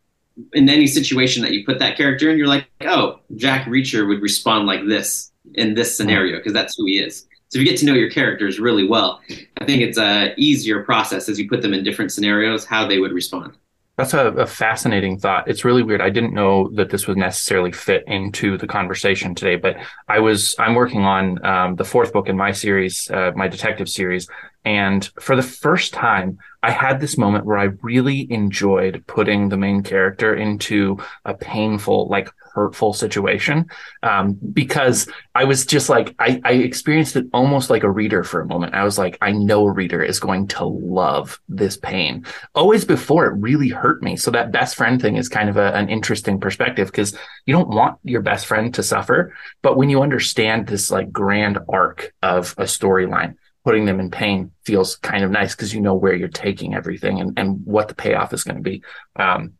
in 0.52 0.68
any 0.68 0.86
situation 0.86 1.42
that 1.42 1.52
you 1.52 1.64
put 1.64 1.78
that 1.78 1.96
character 1.96 2.30
in, 2.30 2.38
you're 2.38 2.46
like, 2.46 2.66
oh, 2.82 3.20
Jack 3.36 3.66
Reacher 3.66 4.06
would 4.06 4.22
respond 4.22 4.66
like 4.66 4.86
this 4.86 5.32
in 5.54 5.74
this 5.74 5.96
scenario 5.96 6.36
because 6.38 6.52
that's 6.52 6.76
who 6.76 6.86
he 6.86 6.98
is. 6.98 7.26
So 7.48 7.58
if 7.58 7.64
you 7.64 7.70
get 7.70 7.78
to 7.80 7.86
know 7.86 7.94
your 7.94 8.10
characters 8.10 8.60
really 8.60 8.86
well, 8.86 9.20
I 9.58 9.64
think 9.64 9.82
it's 9.82 9.98
a 9.98 10.34
easier 10.36 10.82
process 10.82 11.28
as 11.28 11.38
you 11.38 11.48
put 11.48 11.62
them 11.62 11.72
in 11.72 11.82
different 11.82 12.12
scenarios 12.12 12.66
how 12.66 12.86
they 12.86 12.98
would 12.98 13.12
respond. 13.12 13.56
That's 13.96 14.14
a, 14.14 14.28
a 14.28 14.46
fascinating 14.46 15.18
thought. 15.18 15.48
It's 15.48 15.64
really 15.64 15.82
weird. 15.82 16.00
I 16.00 16.10
didn't 16.10 16.32
know 16.32 16.70
that 16.74 16.90
this 16.90 17.08
would 17.08 17.16
necessarily 17.16 17.72
fit 17.72 18.04
into 18.06 18.56
the 18.56 18.66
conversation 18.68 19.34
today, 19.34 19.56
but 19.56 19.76
I 20.06 20.20
was 20.20 20.54
I'm 20.58 20.76
working 20.76 21.04
on 21.04 21.44
um, 21.44 21.74
the 21.74 21.84
fourth 21.84 22.12
book 22.12 22.28
in 22.28 22.36
my 22.36 22.52
series, 22.52 23.10
uh, 23.10 23.32
my 23.34 23.48
detective 23.48 23.88
series, 23.88 24.28
and 24.68 25.10
for 25.18 25.34
the 25.34 25.42
first 25.42 25.94
time, 25.94 26.36
I 26.62 26.72
had 26.72 27.00
this 27.00 27.16
moment 27.16 27.46
where 27.46 27.56
I 27.56 27.70
really 27.80 28.30
enjoyed 28.30 29.02
putting 29.06 29.48
the 29.48 29.56
main 29.56 29.82
character 29.82 30.34
into 30.34 30.98
a 31.24 31.32
painful, 31.32 32.08
like 32.08 32.28
hurtful 32.52 32.92
situation, 32.92 33.70
um, 34.02 34.36
because 34.52 35.08
I 35.34 35.44
was 35.44 35.64
just 35.64 35.88
like 35.88 36.14
I, 36.18 36.42
I 36.44 36.52
experienced 36.52 37.16
it 37.16 37.28
almost 37.32 37.70
like 37.70 37.82
a 37.82 37.90
reader 37.90 38.22
for 38.24 38.42
a 38.42 38.46
moment. 38.46 38.74
I 38.74 38.84
was 38.84 38.98
like, 38.98 39.16
I 39.22 39.32
know 39.32 39.64
a 39.64 39.72
reader 39.72 40.02
is 40.02 40.20
going 40.20 40.48
to 40.48 40.66
love 40.66 41.40
this 41.48 41.78
pain 41.78 42.26
always 42.54 42.84
before 42.84 43.24
it 43.24 43.40
really 43.40 43.70
hurt 43.70 44.02
me. 44.02 44.16
So 44.16 44.30
that 44.32 44.52
best 44.52 44.76
friend 44.76 45.00
thing 45.00 45.16
is 45.16 45.30
kind 45.30 45.48
of 45.48 45.56
a, 45.56 45.74
an 45.74 45.88
interesting 45.88 46.40
perspective 46.40 46.88
because 46.88 47.16
you 47.46 47.54
don't 47.54 47.70
want 47.70 47.98
your 48.04 48.20
best 48.20 48.44
friend 48.44 48.74
to 48.74 48.82
suffer. 48.82 49.32
But 49.62 49.78
when 49.78 49.88
you 49.88 50.02
understand 50.02 50.66
this 50.66 50.90
like 50.90 51.10
grand 51.10 51.56
arc 51.70 52.12
of 52.22 52.54
a 52.58 52.64
storyline, 52.64 53.36
putting 53.64 53.84
them 53.84 54.00
in 54.00 54.10
pain 54.10 54.50
feels 54.64 54.96
kind 54.96 55.24
of 55.24 55.30
nice 55.30 55.54
because 55.54 55.74
you 55.74 55.80
know 55.80 55.94
where 55.94 56.14
you're 56.14 56.28
taking 56.28 56.74
everything 56.74 57.20
and, 57.20 57.38
and 57.38 57.60
what 57.64 57.88
the 57.88 57.94
payoff 57.94 58.32
is 58.32 58.44
going 58.44 58.56
to 58.56 58.62
be. 58.62 58.82
Um, 59.16 59.52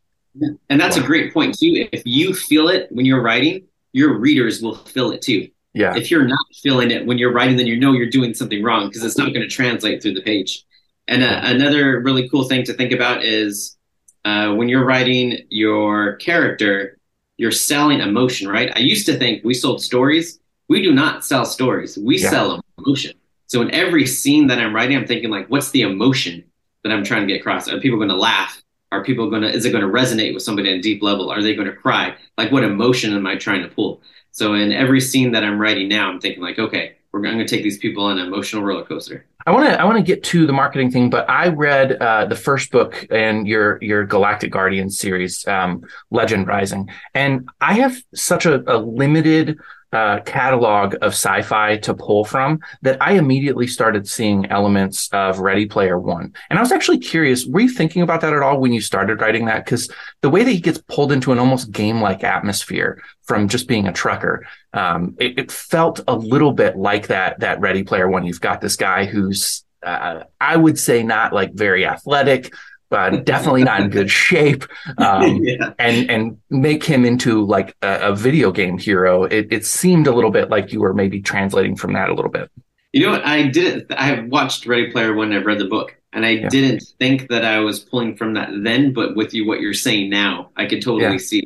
And 0.69 0.79
that's 0.79 0.97
a 0.97 1.03
great 1.03 1.33
point 1.33 1.57
too. 1.59 1.87
If 1.91 2.03
you 2.05 2.33
feel 2.33 2.69
it 2.69 2.87
when 2.91 3.05
you're 3.05 3.21
writing, 3.21 3.65
your 3.93 4.17
readers 4.17 4.61
will 4.61 4.75
feel 4.75 5.11
it 5.11 5.21
too. 5.21 5.49
yeah. 5.73 5.95
If 5.95 6.09
you're 6.11 6.25
not 6.27 6.45
feeling 6.63 6.91
it 6.91 7.05
when 7.05 7.17
you're 7.17 7.33
writing, 7.33 7.57
then 7.57 7.67
you 7.67 7.79
know 7.79 7.91
you're 7.93 8.09
doing 8.09 8.33
something 8.33 8.63
wrong 8.63 8.87
because 8.87 9.03
it's 9.03 9.17
not 9.17 9.33
going 9.33 9.41
to 9.41 9.47
translate 9.47 10.01
through 10.01 10.13
the 10.13 10.21
page. 10.21 10.63
And 11.07 11.23
uh, 11.23 11.41
another 11.43 12.01
really 12.01 12.29
cool 12.29 12.43
thing 12.43 12.63
to 12.65 12.73
think 12.73 12.91
about 12.91 13.23
is 13.23 13.77
uh, 14.25 14.53
when 14.53 14.69
you're 14.69 14.85
writing 14.85 15.39
your 15.49 16.15
character, 16.17 16.97
you're 17.37 17.51
selling 17.51 17.99
emotion, 17.99 18.47
right? 18.47 18.71
I 18.75 18.79
used 18.79 19.05
to 19.07 19.17
think 19.17 19.43
we 19.43 19.53
sold 19.55 19.81
stories. 19.81 20.39
We 20.67 20.83
do 20.83 20.93
not 20.93 21.25
sell 21.25 21.45
stories. 21.45 21.97
We 21.97 22.19
Yeah. 22.19 22.29
sell 22.29 22.61
emotion. 22.77 23.13
So 23.49 23.63
in 23.63 23.71
every 23.71 24.05
scene 24.05 24.47
that 24.47 24.59
I'm 24.59 24.75
writing, 24.75 24.95
I'm 24.95 25.07
thinking 25.07 25.31
like, 25.31 25.47
what's 25.49 25.71
the 25.71 25.81
emotion 25.81 26.43
that 26.83 26.93
I'm 26.93 27.03
trying 27.03 27.27
to 27.27 27.33
get 27.33 27.41
across? 27.41 27.67
Are 27.67 27.79
people 27.79 27.97
going 27.97 28.09
to 28.09 28.15
laugh? 28.15 28.61
Are 28.91 29.03
people 29.03 29.29
going 29.29 29.41
to? 29.41 29.51
Is 29.51 29.65
it 29.65 29.71
going 29.71 29.83
to 29.83 29.89
resonate 29.89 30.35
with 30.35 30.43
somebody 30.43 30.71
on 30.71 30.77
a 30.77 30.81
deep 30.81 31.01
level? 31.01 31.31
Are 31.31 31.41
they 31.41 31.55
going 31.55 31.67
to 31.67 31.73
cry? 31.73 32.15
Like, 32.37 32.51
what 32.51 32.63
emotion 32.63 33.13
am 33.13 33.25
I 33.25 33.35
trying 33.35 33.63
to 33.63 33.67
pull? 33.67 34.01
So 34.31 34.53
in 34.53 34.71
every 34.71 35.01
scene 35.01 35.31
that 35.31 35.43
I'm 35.43 35.59
writing 35.59 35.87
now, 35.87 36.09
I'm 36.09 36.19
thinking 36.19 36.43
like, 36.43 36.59
okay, 36.59 36.95
we're 37.11 37.21
going 37.21 37.39
to 37.39 37.47
take 37.47 37.63
these 37.63 37.79
people 37.79 38.03
on 38.03 38.19
an 38.19 38.27
emotional 38.27 38.63
roller 38.63 38.85
coaster. 38.85 39.25
I 39.47 39.51
want 39.51 39.67
to 39.67 39.81
I 39.81 39.83
want 39.83 39.97
to 39.97 40.03
get 40.03 40.23
to 40.25 40.45
the 40.45 40.53
marketing 40.53 40.91
thing, 40.91 41.09
but 41.09 41.27
I 41.27 41.47
read 41.47 41.93
uh, 41.93 42.25
the 42.25 42.35
first 42.35 42.71
book 42.71 43.03
in 43.05 43.47
your 43.47 43.79
your 43.81 44.05
Galactic 44.05 44.51
Guardians 44.51 44.99
series, 44.99 45.47
um, 45.47 45.83
Legend 46.11 46.45
Rising, 46.45 46.87
and 47.15 47.49
I 47.61 47.73
have 47.73 47.97
such 48.13 48.45
a, 48.45 48.63
a 48.71 48.77
limited 48.77 49.57
uh, 49.91 50.19
catalog 50.21 50.95
of 50.95 51.13
sci-fi 51.13 51.77
to 51.77 51.93
pull 51.93 52.23
from 52.23 52.59
that 52.81 53.01
I 53.01 53.13
immediately 53.13 53.67
started 53.67 54.07
seeing 54.07 54.45
elements 54.47 55.09
of 55.11 55.39
Ready 55.39 55.65
Player 55.65 55.99
One, 55.99 56.33
and 56.49 56.59
I 56.59 56.61
was 56.61 56.71
actually 56.71 56.99
curious. 56.99 57.45
Were 57.45 57.61
you 57.61 57.69
thinking 57.69 58.01
about 58.01 58.21
that 58.21 58.33
at 58.33 58.41
all 58.41 58.59
when 58.59 58.73
you 58.73 58.81
started 58.81 59.21
writing 59.21 59.45
that? 59.45 59.65
Because 59.65 59.89
the 60.21 60.29
way 60.29 60.43
that 60.43 60.51
he 60.51 60.59
gets 60.59 60.81
pulled 60.87 61.11
into 61.11 61.31
an 61.31 61.39
almost 61.39 61.71
game-like 61.71 62.23
atmosphere 62.23 63.01
from 63.23 63.47
just 63.47 63.67
being 63.67 63.87
a 63.87 63.93
trucker, 63.93 64.45
um, 64.73 65.15
it, 65.19 65.39
it 65.39 65.51
felt 65.51 66.01
a 66.07 66.15
little 66.15 66.51
bit 66.51 66.77
like 66.77 67.07
that 67.07 67.39
that 67.39 67.59
Ready 67.59 67.83
Player 67.83 68.09
One. 68.09 68.25
You've 68.25 68.41
got 68.41 68.61
this 68.61 68.75
guy 68.75 69.05
who's 69.05 69.63
uh, 69.83 70.23
I 70.39 70.57
would 70.57 70.77
say 70.77 71.03
not 71.03 71.33
like 71.33 71.53
very 71.53 71.85
athletic, 71.85 72.53
but 72.89 73.25
definitely 73.25 73.63
not 73.63 73.81
in 73.81 73.89
good 73.89 74.09
shape. 74.09 74.63
Um, 74.97 75.37
yeah. 75.43 75.73
and 75.79 76.09
and 76.09 76.37
make 76.49 76.83
him 76.83 77.05
into 77.05 77.45
like 77.45 77.75
a, 77.81 78.09
a 78.09 78.15
video 78.15 78.51
game 78.51 78.77
hero. 78.77 79.23
It, 79.23 79.47
it 79.51 79.65
seemed 79.65 80.07
a 80.07 80.11
little 80.11 80.31
bit 80.31 80.49
like 80.49 80.73
you 80.73 80.81
were 80.81 80.93
maybe 80.93 81.21
translating 81.21 81.75
from 81.75 81.93
that 81.93 82.09
a 82.09 82.13
little 82.13 82.31
bit. 82.31 82.49
You 82.93 83.05
know 83.05 83.11
what? 83.11 83.25
I 83.25 83.47
didn't. 83.47 83.91
I 83.91 84.21
watched 84.21 84.65
Ready 84.65 84.91
Player 84.91 85.13
One. 85.13 85.31
I've 85.31 85.45
read 85.45 85.59
the 85.59 85.65
book, 85.65 85.95
and 86.13 86.25
I 86.25 86.29
Yeah. 86.31 86.49
didn't 86.49 86.83
think 86.97 87.29
that 87.29 87.45
I 87.45 87.59
was 87.59 87.79
pulling 87.79 88.15
from 88.15 88.33
that 88.33 88.49
then. 88.63 88.93
But 88.93 89.15
with 89.15 89.33
you, 89.33 89.45
what 89.45 89.59
you're 89.61 89.73
saying 89.73 90.09
now, 90.09 90.49
I 90.55 90.65
could 90.65 90.81
totally 90.81 91.11
Yeah. 91.13 91.17
see 91.17 91.43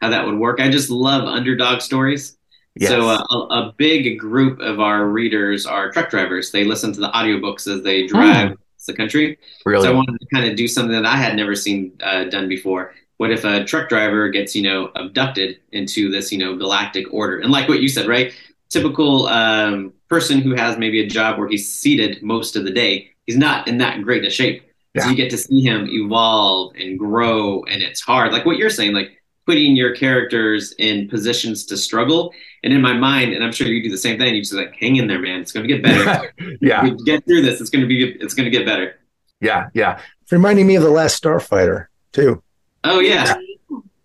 how 0.00 0.08
that 0.10 0.24
would 0.26 0.38
work. 0.38 0.60
I 0.60 0.70
just 0.70 0.88
love 0.90 1.24
underdog 1.24 1.80
stories. 1.82 2.36
Yes. 2.78 2.90
So 2.90 3.08
uh, 3.08 3.22
a, 3.30 3.36
a 3.36 3.74
big 3.78 4.18
group 4.18 4.60
of 4.60 4.80
our 4.80 5.06
readers 5.06 5.64
are 5.64 5.90
truck 5.90 6.10
drivers. 6.10 6.50
They 6.50 6.64
listen 6.64 6.92
to 6.92 7.00
the 7.00 7.08
audiobooks 7.08 7.66
as 7.66 7.82
they 7.82 8.06
drive 8.06 8.52
across 8.52 8.58
the 8.86 8.94
country. 8.94 9.38
really, 9.64 9.84
So 9.84 9.92
I 9.92 9.94
wanted 9.94 10.18
to 10.20 10.26
kind 10.32 10.48
of 10.48 10.56
do 10.56 10.66
something 10.66 10.92
that 10.92 11.06
I 11.06 11.16
had 11.16 11.36
never 11.36 11.54
seen 11.54 11.92
uh, 12.02 12.24
done 12.24 12.48
before. 12.48 12.94
What 13.18 13.30
if 13.30 13.44
a 13.44 13.64
truck 13.64 13.88
driver 13.88 14.28
gets, 14.28 14.54
you 14.54 14.62
know, 14.62 14.90
abducted 14.94 15.58
into 15.72 16.10
this, 16.10 16.30
you 16.30 16.38
know, 16.38 16.56
galactic 16.56 17.12
order? 17.12 17.40
And 17.40 17.50
like 17.50 17.68
what 17.68 17.80
you 17.80 17.88
said, 17.88 18.06
right? 18.06 18.32
Typical 18.68 19.26
um, 19.26 19.92
person 20.08 20.40
who 20.40 20.54
has 20.54 20.76
maybe 20.76 21.00
a 21.00 21.06
job 21.06 21.38
where 21.38 21.48
he's 21.48 21.72
seated 21.72 22.22
most 22.22 22.56
of 22.56 22.64
the 22.64 22.70
day, 22.70 23.10
he's 23.26 23.36
not 23.36 23.68
in 23.68 23.78
that 23.78 24.02
great 24.02 24.24
a 24.24 24.30
shape. 24.30 24.62
Yeah. 24.94 25.04
So 25.04 25.10
you 25.10 25.16
get 25.16 25.30
to 25.30 25.38
see 25.38 25.62
him 25.62 25.88
evolve 25.90 26.74
and 26.76 26.98
grow, 26.98 27.62
and 27.64 27.82
it's 27.82 28.00
hard. 28.00 28.32
Like 28.32 28.46
what 28.46 28.56
you're 28.56 28.70
saying, 28.70 28.92
like 28.92 29.15
putting 29.46 29.76
your 29.76 29.94
characters 29.94 30.74
in 30.78 31.08
positions 31.08 31.64
to 31.66 31.76
struggle. 31.76 32.32
And 32.64 32.72
in 32.72 32.82
my 32.82 32.92
mind, 32.92 33.32
and 33.32 33.44
I'm 33.44 33.52
sure 33.52 33.68
you 33.68 33.82
do 33.82 33.90
the 33.90 33.96
same 33.98 34.18
thing. 34.18 34.34
You 34.34 34.42
just 34.42 34.52
like, 34.52 34.74
hang 34.74 34.96
in 34.96 35.06
there, 35.06 35.20
man. 35.20 35.40
It's 35.40 35.52
going 35.52 35.66
to 35.66 35.72
get 35.72 35.82
better. 35.82 36.32
yeah, 36.60 36.82
We 36.82 36.96
get 37.04 37.24
through 37.24 37.42
this. 37.42 37.60
It's 37.60 37.70
going 37.70 37.82
to 37.82 37.86
be. 37.88 38.10
It's 38.20 38.34
going 38.34 38.50
to 38.50 38.50
get 38.50 38.66
better. 38.66 38.98
yeah, 39.40 39.68
yeah. 39.72 40.00
It's 40.22 40.32
reminding 40.32 40.66
me 40.66 40.74
of 40.74 40.82
the 40.82 40.90
Last 40.90 41.22
Starfighter 41.22 41.86
too. 42.12 42.42
Oh 42.82 42.98
yeah. 42.98 43.36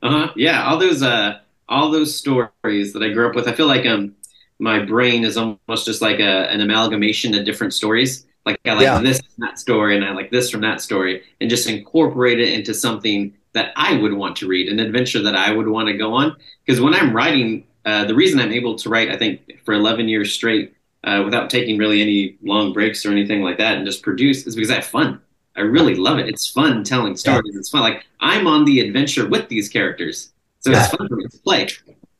Uh-huh. 0.03 0.31
Yeah, 0.35 0.65
all 0.65 0.77
those 0.77 1.01
uh 1.01 1.39
all 1.67 1.89
those 1.89 2.15
stories 2.15 2.93
that 2.93 3.01
I 3.01 3.09
grew 3.09 3.27
up 3.27 3.35
with. 3.35 3.47
I 3.47 3.53
feel 3.53 3.67
like 3.67 3.85
um 3.87 4.15
my 4.59 4.77
brain 4.79 5.23
is 5.23 5.37
almost 5.37 5.85
just 5.85 6.01
like 6.03 6.19
a, 6.19 6.49
an 6.51 6.61
amalgamation 6.61 7.33
of 7.33 7.45
different 7.45 7.73
stories. 7.73 8.27
Like 8.45 8.59
I 8.65 8.73
like 8.73 8.83
Yeah. 8.83 8.99
this 9.01 9.19
from 9.19 9.45
that 9.45 9.59
story 9.59 9.95
and 9.95 10.03
I 10.05 10.13
like 10.13 10.31
this 10.31 10.49
from 10.49 10.61
that 10.61 10.81
story 10.81 11.23
and 11.39 11.49
just 11.49 11.69
incorporate 11.69 12.39
it 12.39 12.49
into 12.53 12.73
something 12.73 13.33
that 13.53 13.71
I 13.75 13.97
would 13.97 14.13
want 14.13 14.35
to 14.37 14.47
read, 14.47 14.69
an 14.69 14.79
adventure 14.79 15.21
that 15.23 15.35
I 15.35 15.51
would 15.51 15.67
want 15.67 15.87
to 15.87 15.93
go 15.93 16.13
on. 16.13 16.35
Because 16.65 16.81
when 16.81 16.93
I'm 16.93 17.13
writing, 17.15 17.65
uh, 17.85 18.05
the 18.05 18.15
reason 18.15 18.39
I'm 18.39 18.51
able 18.51 18.75
to 18.75 18.89
write, 18.89 19.09
I 19.09 19.17
think, 19.17 19.59
for 19.65 19.73
11 19.73 20.07
years 20.07 20.31
straight 20.31 20.73
uh, 21.03 21.21
without 21.25 21.49
taking 21.49 21.77
really 21.77 22.01
any 22.01 22.37
long 22.41 22.73
breaks 22.73 23.05
or 23.05 23.11
anything 23.11 23.41
like 23.41 23.57
that 23.57 23.77
and 23.77 23.85
just 23.85 24.01
produce 24.03 24.47
is 24.47 24.55
because 24.55 24.71
I 24.71 24.75
have 24.75 24.85
fun. 24.85 25.19
I 25.55 25.61
really 25.61 25.95
love 25.95 26.17
it. 26.17 26.29
It's 26.29 26.47
fun 26.47 26.83
telling 26.83 27.17
stories. 27.17 27.55
It's 27.55 27.69
fun. 27.69 27.81
Like 27.81 28.05
I'm 28.21 28.47
on 28.47 28.63
the 28.65 28.79
adventure 28.79 29.27
with 29.27 29.49
these 29.49 29.67
characters, 29.67 30.31
so 30.61 30.71
Yeah. 30.71 30.85
it's 30.85 30.95
fun 30.95 31.09
for 31.09 31.15
me 31.17 31.25
to 31.27 31.37
play. 31.39 31.67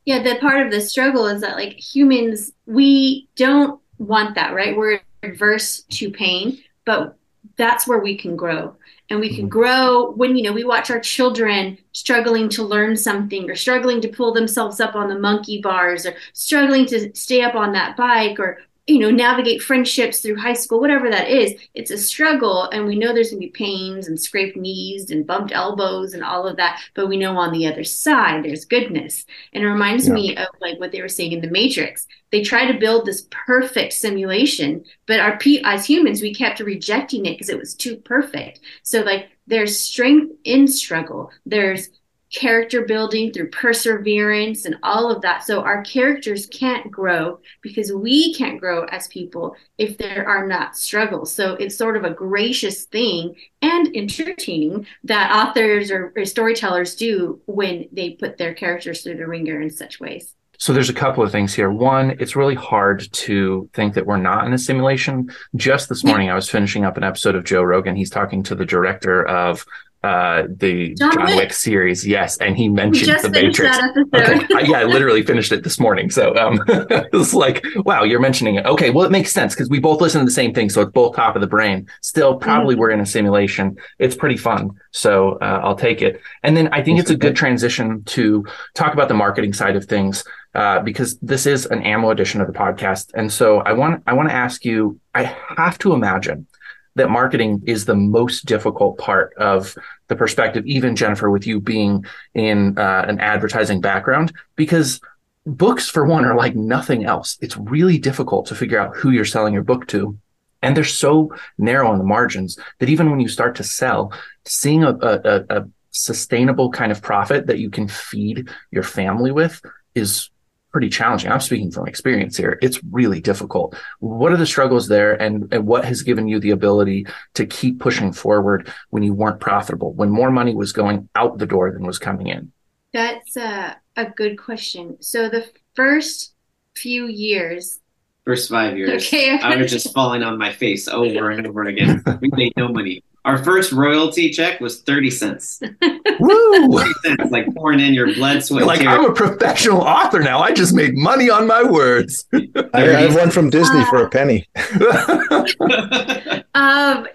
Yeah, 0.04 0.22
the 0.22 0.34
part 0.40 0.66
of 0.66 0.70
the 0.72 0.80
struggle 0.82 1.26
is 1.26 1.40
that 1.40 1.56
like 1.56 1.72
humans, 1.78 2.52
we 2.66 3.28
don't 3.36 3.80
want 3.98 4.34
that, 4.34 4.52
right? 4.52 4.76
We're 4.76 5.00
adverse 5.22 5.82
to 5.82 6.10
pain, 6.10 6.62
but 6.84 7.16
that's 7.56 7.86
where 7.86 7.98
we 7.98 8.16
can 8.16 8.36
grow. 8.36 8.76
And 9.10 9.20
we 9.20 9.28
can 9.28 9.40
mm-hmm. 9.40 9.48
grow 9.48 10.10
when, 10.12 10.36
you 10.36 10.42
know, 10.42 10.52
we 10.52 10.64
watch 10.64 10.90
our 10.90 11.00
children 11.00 11.76
struggling 11.92 12.48
to 12.50 12.62
learn 12.62 12.96
something 12.96 13.50
or 13.50 13.56
struggling 13.56 14.00
to 14.00 14.08
pull 14.08 14.32
themselves 14.32 14.80
up 14.80 14.94
on 14.94 15.08
the 15.08 15.18
monkey 15.18 15.60
bars 15.60 16.06
or 16.06 16.14
struggling 16.32 16.86
to 16.86 17.14
stay 17.14 17.42
up 17.42 17.54
on 17.54 17.72
that 17.72 17.96
bike 17.96 18.38
or 18.40 18.60
you 18.86 18.98
know 18.98 19.10
navigate 19.10 19.62
friendships 19.62 20.20
through 20.20 20.36
high 20.36 20.52
school 20.52 20.80
whatever 20.80 21.08
that 21.08 21.28
is 21.28 21.54
it's 21.74 21.90
a 21.90 21.98
struggle. 21.98 22.68
And 22.70 22.86
we 22.86 22.96
know 22.96 23.12
there's 23.12 23.30
going 23.30 23.40
to 23.40 23.46
be 23.46 23.52
pains 23.52 24.08
and 24.08 24.20
scraped 24.20 24.56
knees 24.56 25.10
and 25.10 25.26
bumped 25.26 25.52
elbows 25.52 26.14
and 26.14 26.24
all 26.24 26.46
of 26.46 26.56
that 26.56 26.80
but 26.94 27.08
we 27.08 27.16
know 27.16 27.36
on 27.36 27.52
the 27.52 27.66
other 27.66 27.84
side 27.84 28.44
there's 28.44 28.64
goodness. 28.64 29.24
And 29.52 29.64
it 29.64 29.68
reminds 29.68 30.08
yeah. 30.08 30.14
me 30.14 30.36
of 30.36 30.48
like 30.60 30.78
what 30.80 30.92
they 30.92 31.00
were 31.00 31.08
saying 31.08 31.32
in 31.32 31.40
the 31.40 31.50
matrix. 31.50 32.06
They 32.30 32.42
try 32.42 32.70
to 32.70 32.78
build 32.78 33.06
this 33.06 33.26
perfect 33.30 33.92
simulation 33.92 34.84
but 35.06 35.20
our 35.20 35.38
as 35.64 35.86
humans 35.86 36.22
we 36.22 36.34
kept 36.34 36.60
rejecting 36.60 37.26
it 37.26 37.34
because 37.34 37.48
it 37.48 37.58
was 37.58 37.74
too 37.74 37.96
perfect. 37.96 38.60
So 38.82 39.02
like 39.02 39.28
there's 39.46 39.78
strength 39.78 40.32
in 40.44 40.66
struggle. 40.68 41.30
There's 41.46 41.90
character 42.32 42.82
building 42.82 43.32
through 43.32 43.50
perseverance 43.50 44.64
and 44.64 44.76
all 44.82 45.10
of 45.10 45.22
that. 45.22 45.44
So 45.44 45.60
our 45.60 45.82
characters 45.82 46.46
can't 46.46 46.90
grow 46.90 47.40
because 47.60 47.92
we 47.92 48.34
can't 48.34 48.58
grow 48.58 48.84
as 48.84 49.06
people 49.08 49.54
if 49.78 49.98
there 49.98 50.26
are 50.26 50.46
not 50.46 50.76
struggles. 50.76 51.32
So 51.32 51.54
it's 51.54 51.76
sort 51.76 51.96
of 51.96 52.04
a 52.04 52.10
gracious 52.10 52.84
thing 52.84 53.36
and 53.60 53.94
entertaining 53.94 54.86
that 55.04 55.30
authors 55.30 55.90
or, 55.90 56.12
or 56.16 56.24
storytellers 56.24 56.96
do 56.96 57.40
when 57.46 57.88
they 57.92 58.10
put 58.10 58.38
their 58.38 58.54
characters 58.54 59.02
through 59.02 59.16
the 59.16 59.26
ringer 59.26 59.60
in 59.60 59.70
such 59.70 60.00
ways. 60.00 60.34
So 60.58 60.72
there's 60.72 60.90
a 60.90 60.94
couple 60.94 61.24
of 61.24 61.32
things 61.32 61.52
here. 61.52 61.70
One, 61.70 62.16
it's 62.20 62.36
really 62.36 62.54
hard 62.54 63.12
to 63.12 63.68
think 63.74 63.94
that 63.94 64.06
we're 64.06 64.16
not 64.16 64.46
in 64.46 64.52
a 64.52 64.58
simulation. 64.58 65.28
Just 65.56 65.88
this 65.88 66.04
morning, 66.04 66.30
I 66.30 66.34
was 66.34 66.48
finishing 66.48 66.84
up 66.84 66.96
an 66.96 67.02
episode 67.02 67.34
of 67.34 67.42
Joe 67.42 67.64
Rogan. 67.64 67.96
He's 67.96 68.10
talking 68.10 68.44
to 68.44 68.54
the 68.54 68.64
director 68.64 69.26
of 69.26 69.66
uh 70.02 70.44
the 70.48 70.94
John, 70.94 71.12
John 71.12 71.26
Wick. 71.26 71.36
Wick. 71.36 71.52
series 71.52 72.04
yes 72.06 72.36
and 72.38 72.56
he 72.56 72.68
mentioned 72.68 73.20
the 73.20 73.30
matrix 73.30 73.78
okay 74.12 74.54
I, 74.54 74.60
yeah 74.62 74.80
i 74.80 74.84
literally 74.84 75.22
finished 75.22 75.52
it 75.52 75.62
this 75.62 75.78
morning 75.78 76.10
so 76.10 76.34
um 76.36 76.60
it 76.68 77.12
was 77.12 77.32
like 77.32 77.64
wow 77.76 78.02
you're 78.02 78.20
mentioning 78.20 78.56
it 78.56 78.66
okay 78.66 78.90
well 78.90 79.04
it 79.04 79.12
makes 79.12 79.30
sense 79.30 79.54
because 79.54 79.68
we 79.68 79.78
both 79.78 80.00
listen 80.00 80.20
to 80.20 80.24
the 80.24 80.32
same 80.32 80.52
thing 80.52 80.70
so 80.70 80.80
it's 80.82 80.90
both 80.90 81.14
top 81.14 81.36
of 81.36 81.40
the 81.40 81.46
brain 81.46 81.86
still 82.00 82.36
probably 82.36 82.74
mm-hmm. 82.74 82.80
we're 82.80 82.90
in 82.90 83.00
a 83.00 83.06
simulation 83.06 83.76
it's 84.00 84.16
pretty 84.16 84.36
fun 84.36 84.70
so 84.90 85.38
uh, 85.40 85.60
i'll 85.62 85.76
take 85.76 86.02
it 86.02 86.20
and 86.42 86.56
then 86.56 86.68
i 86.72 86.82
think 86.82 86.98
it's 86.98 87.10
a 87.10 87.16
good 87.16 87.36
transition 87.36 88.02
to 88.04 88.44
talk 88.74 88.92
about 88.94 89.06
the 89.06 89.14
marketing 89.14 89.52
side 89.52 89.76
of 89.76 89.84
things 89.84 90.24
uh, 90.54 90.80
because 90.80 91.16
this 91.20 91.46
is 91.46 91.64
an 91.66 91.82
ammo 91.82 92.10
edition 92.10 92.40
of 92.40 92.48
the 92.48 92.52
podcast 92.52 93.10
and 93.14 93.32
so 93.32 93.60
i 93.60 93.72
want 93.72 94.02
i 94.08 94.12
want 94.12 94.28
to 94.28 94.34
ask 94.34 94.64
you 94.64 94.98
i 95.14 95.22
have 95.56 95.78
to 95.78 95.92
imagine 95.92 96.46
that 96.94 97.10
marketing 97.10 97.62
is 97.66 97.84
the 97.84 97.94
most 97.94 98.44
difficult 98.44 98.98
part 98.98 99.34
of 99.36 99.76
the 100.08 100.16
perspective, 100.16 100.66
even 100.66 100.94
Jynafer, 100.94 101.32
with 101.32 101.46
you 101.46 101.60
being 101.60 102.04
in 102.34 102.78
uh, 102.78 103.04
an 103.08 103.18
advertising 103.20 103.80
background, 103.80 104.32
because 104.56 105.00
books, 105.46 105.88
for 105.88 106.04
one, 106.04 106.24
are 106.24 106.36
like 106.36 106.54
nothing 106.54 107.04
else. 107.04 107.38
It's 107.40 107.56
really 107.56 107.98
difficult 107.98 108.46
to 108.46 108.54
figure 108.54 108.78
out 108.78 108.96
who 108.96 109.10
you're 109.10 109.24
selling 109.24 109.54
your 109.54 109.64
book 109.64 109.86
to. 109.88 110.18
And 110.60 110.76
they're 110.76 110.84
so 110.84 111.34
narrow 111.58 111.90
on 111.90 111.98
the 111.98 112.04
margins 112.04 112.56
that 112.78 112.88
even 112.88 113.10
when 113.10 113.20
you 113.20 113.28
start 113.28 113.56
to 113.56 113.64
sell, 113.64 114.12
seeing 114.44 114.84
a, 114.84 114.90
a, 114.90 115.44
a 115.50 115.68
sustainable 115.90 116.70
kind 116.70 116.92
of 116.92 117.02
profit 117.02 117.46
that 117.46 117.58
you 117.58 117.68
can 117.68 117.88
feed 117.88 118.48
your 118.70 118.84
family 118.84 119.32
with 119.32 119.60
is 119.94 120.30
pretty 120.72 120.88
challenging. 120.88 121.30
I'm 121.30 121.40
speaking 121.40 121.70
from 121.70 121.86
experience 121.86 122.36
here. 122.36 122.58
It's 122.62 122.82
really 122.90 123.20
difficult. 123.20 123.76
What 124.00 124.32
are 124.32 124.36
the 124.36 124.46
struggles 124.46 124.88
there 124.88 125.20
and, 125.20 125.52
and 125.52 125.66
what 125.66 125.84
has 125.84 126.02
given 126.02 126.26
you 126.28 126.40
the 126.40 126.50
ability 126.50 127.06
to 127.34 127.46
keep 127.46 127.78
pushing 127.78 128.12
forward 128.12 128.72
when 128.90 129.02
you 129.02 129.14
weren't 129.14 129.40
profitable, 129.40 129.92
when 129.92 130.10
more 130.10 130.30
money 130.30 130.54
was 130.54 130.72
going 130.72 131.08
out 131.14 131.38
the 131.38 131.46
door 131.46 131.70
than 131.70 131.86
was 131.86 131.98
coming 131.98 132.28
in? 132.28 132.52
That's 132.92 133.36
a, 133.36 133.76
a 133.96 134.06
good 134.06 134.38
question. 134.38 134.96
So 135.00 135.28
the 135.28 135.46
first 135.74 136.34
few 136.74 137.06
years, 137.06 137.78
first 138.24 138.50
five 138.50 138.76
years, 138.76 139.06
okay, 139.06 139.38
I 139.38 139.56
was 139.56 139.70
just 139.70 139.92
falling 139.92 140.22
on 140.22 140.38
my 140.38 140.52
face 140.52 140.88
over 140.88 141.30
and 141.30 141.46
over 141.46 141.64
again. 141.64 142.02
We 142.20 142.30
made 142.32 142.54
no 142.56 142.68
money. 142.68 143.04
Our 143.24 143.42
first 143.44 143.70
royalty 143.70 144.30
check 144.30 144.60
was 144.60 144.82
30 144.82 145.10
cents. 145.10 145.60
Woo! 146.20 146.78
30 146.78 146.92
cents, 147.04 147.30
like 147.30 147.54
pouring 147.54 147.78
in 147.78 147.94
your 147.94 148.12
blood, 148.14 148.42
sweat, 148.42 148.66
Like, 148.66 148.84
I'm 148.84 149.04
a 149.04 149.12
professional 149.12 149.80
author 149.80 150.18
now. 150.18 150.40
I 150.40 150.52
just 150.52 150.74
make 150.74 150.96
money 150.96 151.30
on 151.30 151.46
my 151.46 151.62
words. 151.62 152.26
I, 152.32 152.48
I 152.74 153.14
one 153.14 153.30
from 153.30 153.48
Disney 153.48 153.80
uh, 153.80 153.90
for 153.90 154.04
a 154.04 154.10
penny. 154.10 154.48
um, 156.54 157.06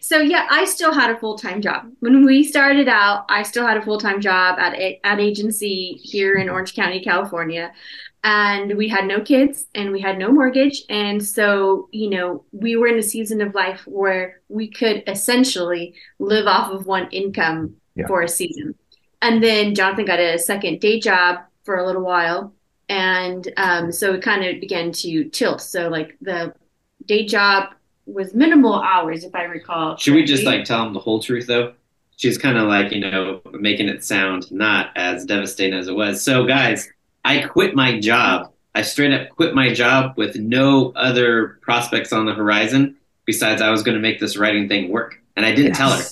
so, 0.00 0.18
yeah, 0.18 0.46
I 0.50 0.64
still 0.64 0.94
had 0.94 1.10
a 1.10 1.18
full 1.18 1.36
time 1.36 1.60
job. 1.60 1.90
When 2.00 2.24
we 2.24 2.42
started 2.42 2.88
out, 2.88 3.26
I 3.28 3.42
still 3.42 3.66
had 3.66 3.76
a 3.76 3.82
full 3.82 4.00
time 4.00 4.22
job 4.22 4.58
at 4.58 4.74
a, 4.74 4.98
at 5.04 5.20
agency 5.20 6.00
here 6.02 6.36
in 6.36 6.48
Orange 6.48 6.74
County, 6.74 7.00
California 7.00 7.70
and 8.24 8.76
we 8.76 8.88
had 8.88 9.06
no 9.06 9.20
kids 9.20 9.66
and 9.74 9.92
we 9.92 10.00
had 10.00 10.18
no 10.18 10.30
mortgage. 10.32 10.82
And 10.88 11.24
so 11.24 11.88
you 11.92 12.10
know 12.10 12.44
we 12.52 12.76
were 12.76 12.88
in 12.88 12.98
a 12.98 13.02
season 13.02 13.40
of 13.40 13.54
life 13.54 13.82
where 13.86 14.40
we 14.48 14.68
could 14.70 15.02
essentially 15.06 15.94
live 16.18 16.46
off 16.46 16.72
of 16.72 16.86
one 16.86 17.08
income 17.10 17.76
yeah. 17.94 18.06
for 18.06 18.22
a 18.22 18.28
season. 18.28 18.74
And 19.20 19.42
then 19.42 19.74
jonathan 19.74 20.04
got 20.04 20.20
a 20.20 20.38
second 20.38 20.80
day 20.80 21.00
job 21.00 21.40
for 21.64 21.76
a 21.76 21.86
little 21.86 22.02
while. 22.02 22.54
And 22.88 23.46
um, 23.58 23.92
so 23.92 24.14
it 24.14 24.22
kind 24.22 24.44
of 24.44 24.60
began 24.60 24.92
to 24.92 25.24
tilt. 25.28 25.60
So 25.60 25.88
like 25.88 26.16
the 26.20 26.54
day 27.04 27.26
job 27.26 27.74
was 28.06 28.32
minimal 28.32 28.80
hours 28.80 29.22
if 29.22 29.34
i 29.34 29.42
recall 29.42 29.94
should 29.98 30.12
correctly. 30.12 30.22
we 30.22 30.26
just 30.26 30.44
like 30.44 30.64
tell 30.64 30.86
him 30.86 30.94
the 30.94 31.00
whole 31.00 31.20
truth 31.20 31.46
though? 31.46 31.74
She's 32.16 32.38
kind 32.38 32.58
of 32.58 32.66
like 32.66 32.90
you 32.90 33.00
know 33.00 33.40
making 33.52 33.88
it 33.88 34.02
sound 34.04 34.50
not 34.50 34.90
as 34.96 35.24
devastating 35.24 35.78
as 35.78 35.88
it 35.88 35.94
was. 35.94 36.22
So 36.22 36.44
guys 36.44 36.88
I 37.28 37.42
quit 37.42 37.74
my 37.74 38.00
job. 38.00 38.54
I 38.74 38.80
straight 38.80 39.12
up 39.12 39.28
quit 39.28 39.54
my 39.54 39.70
job 39.74 40.14
with 40.16 40.36
no 40.36 40.92
other 40.96 41.58
prospects 41.60 42.10
on 42.10 42.24
the 42.24 42.32
horizon 42.32 42.96
besides 43.26 43.60
I 43.60 43.68
was 43.68 43.82
going 43.82 43.96
to 43.96 44.00
make 44.00 44.18
this 44.18 44.38
writing 44.38 44.66
thing 44.66 44.90
work. 44.90 45.20
And 45.36 45.44
I 45.44 45.50
didn't 45.50 45.72
yes. 45.72 45.78
tell 45.78 45.90
her. 45.90 46.04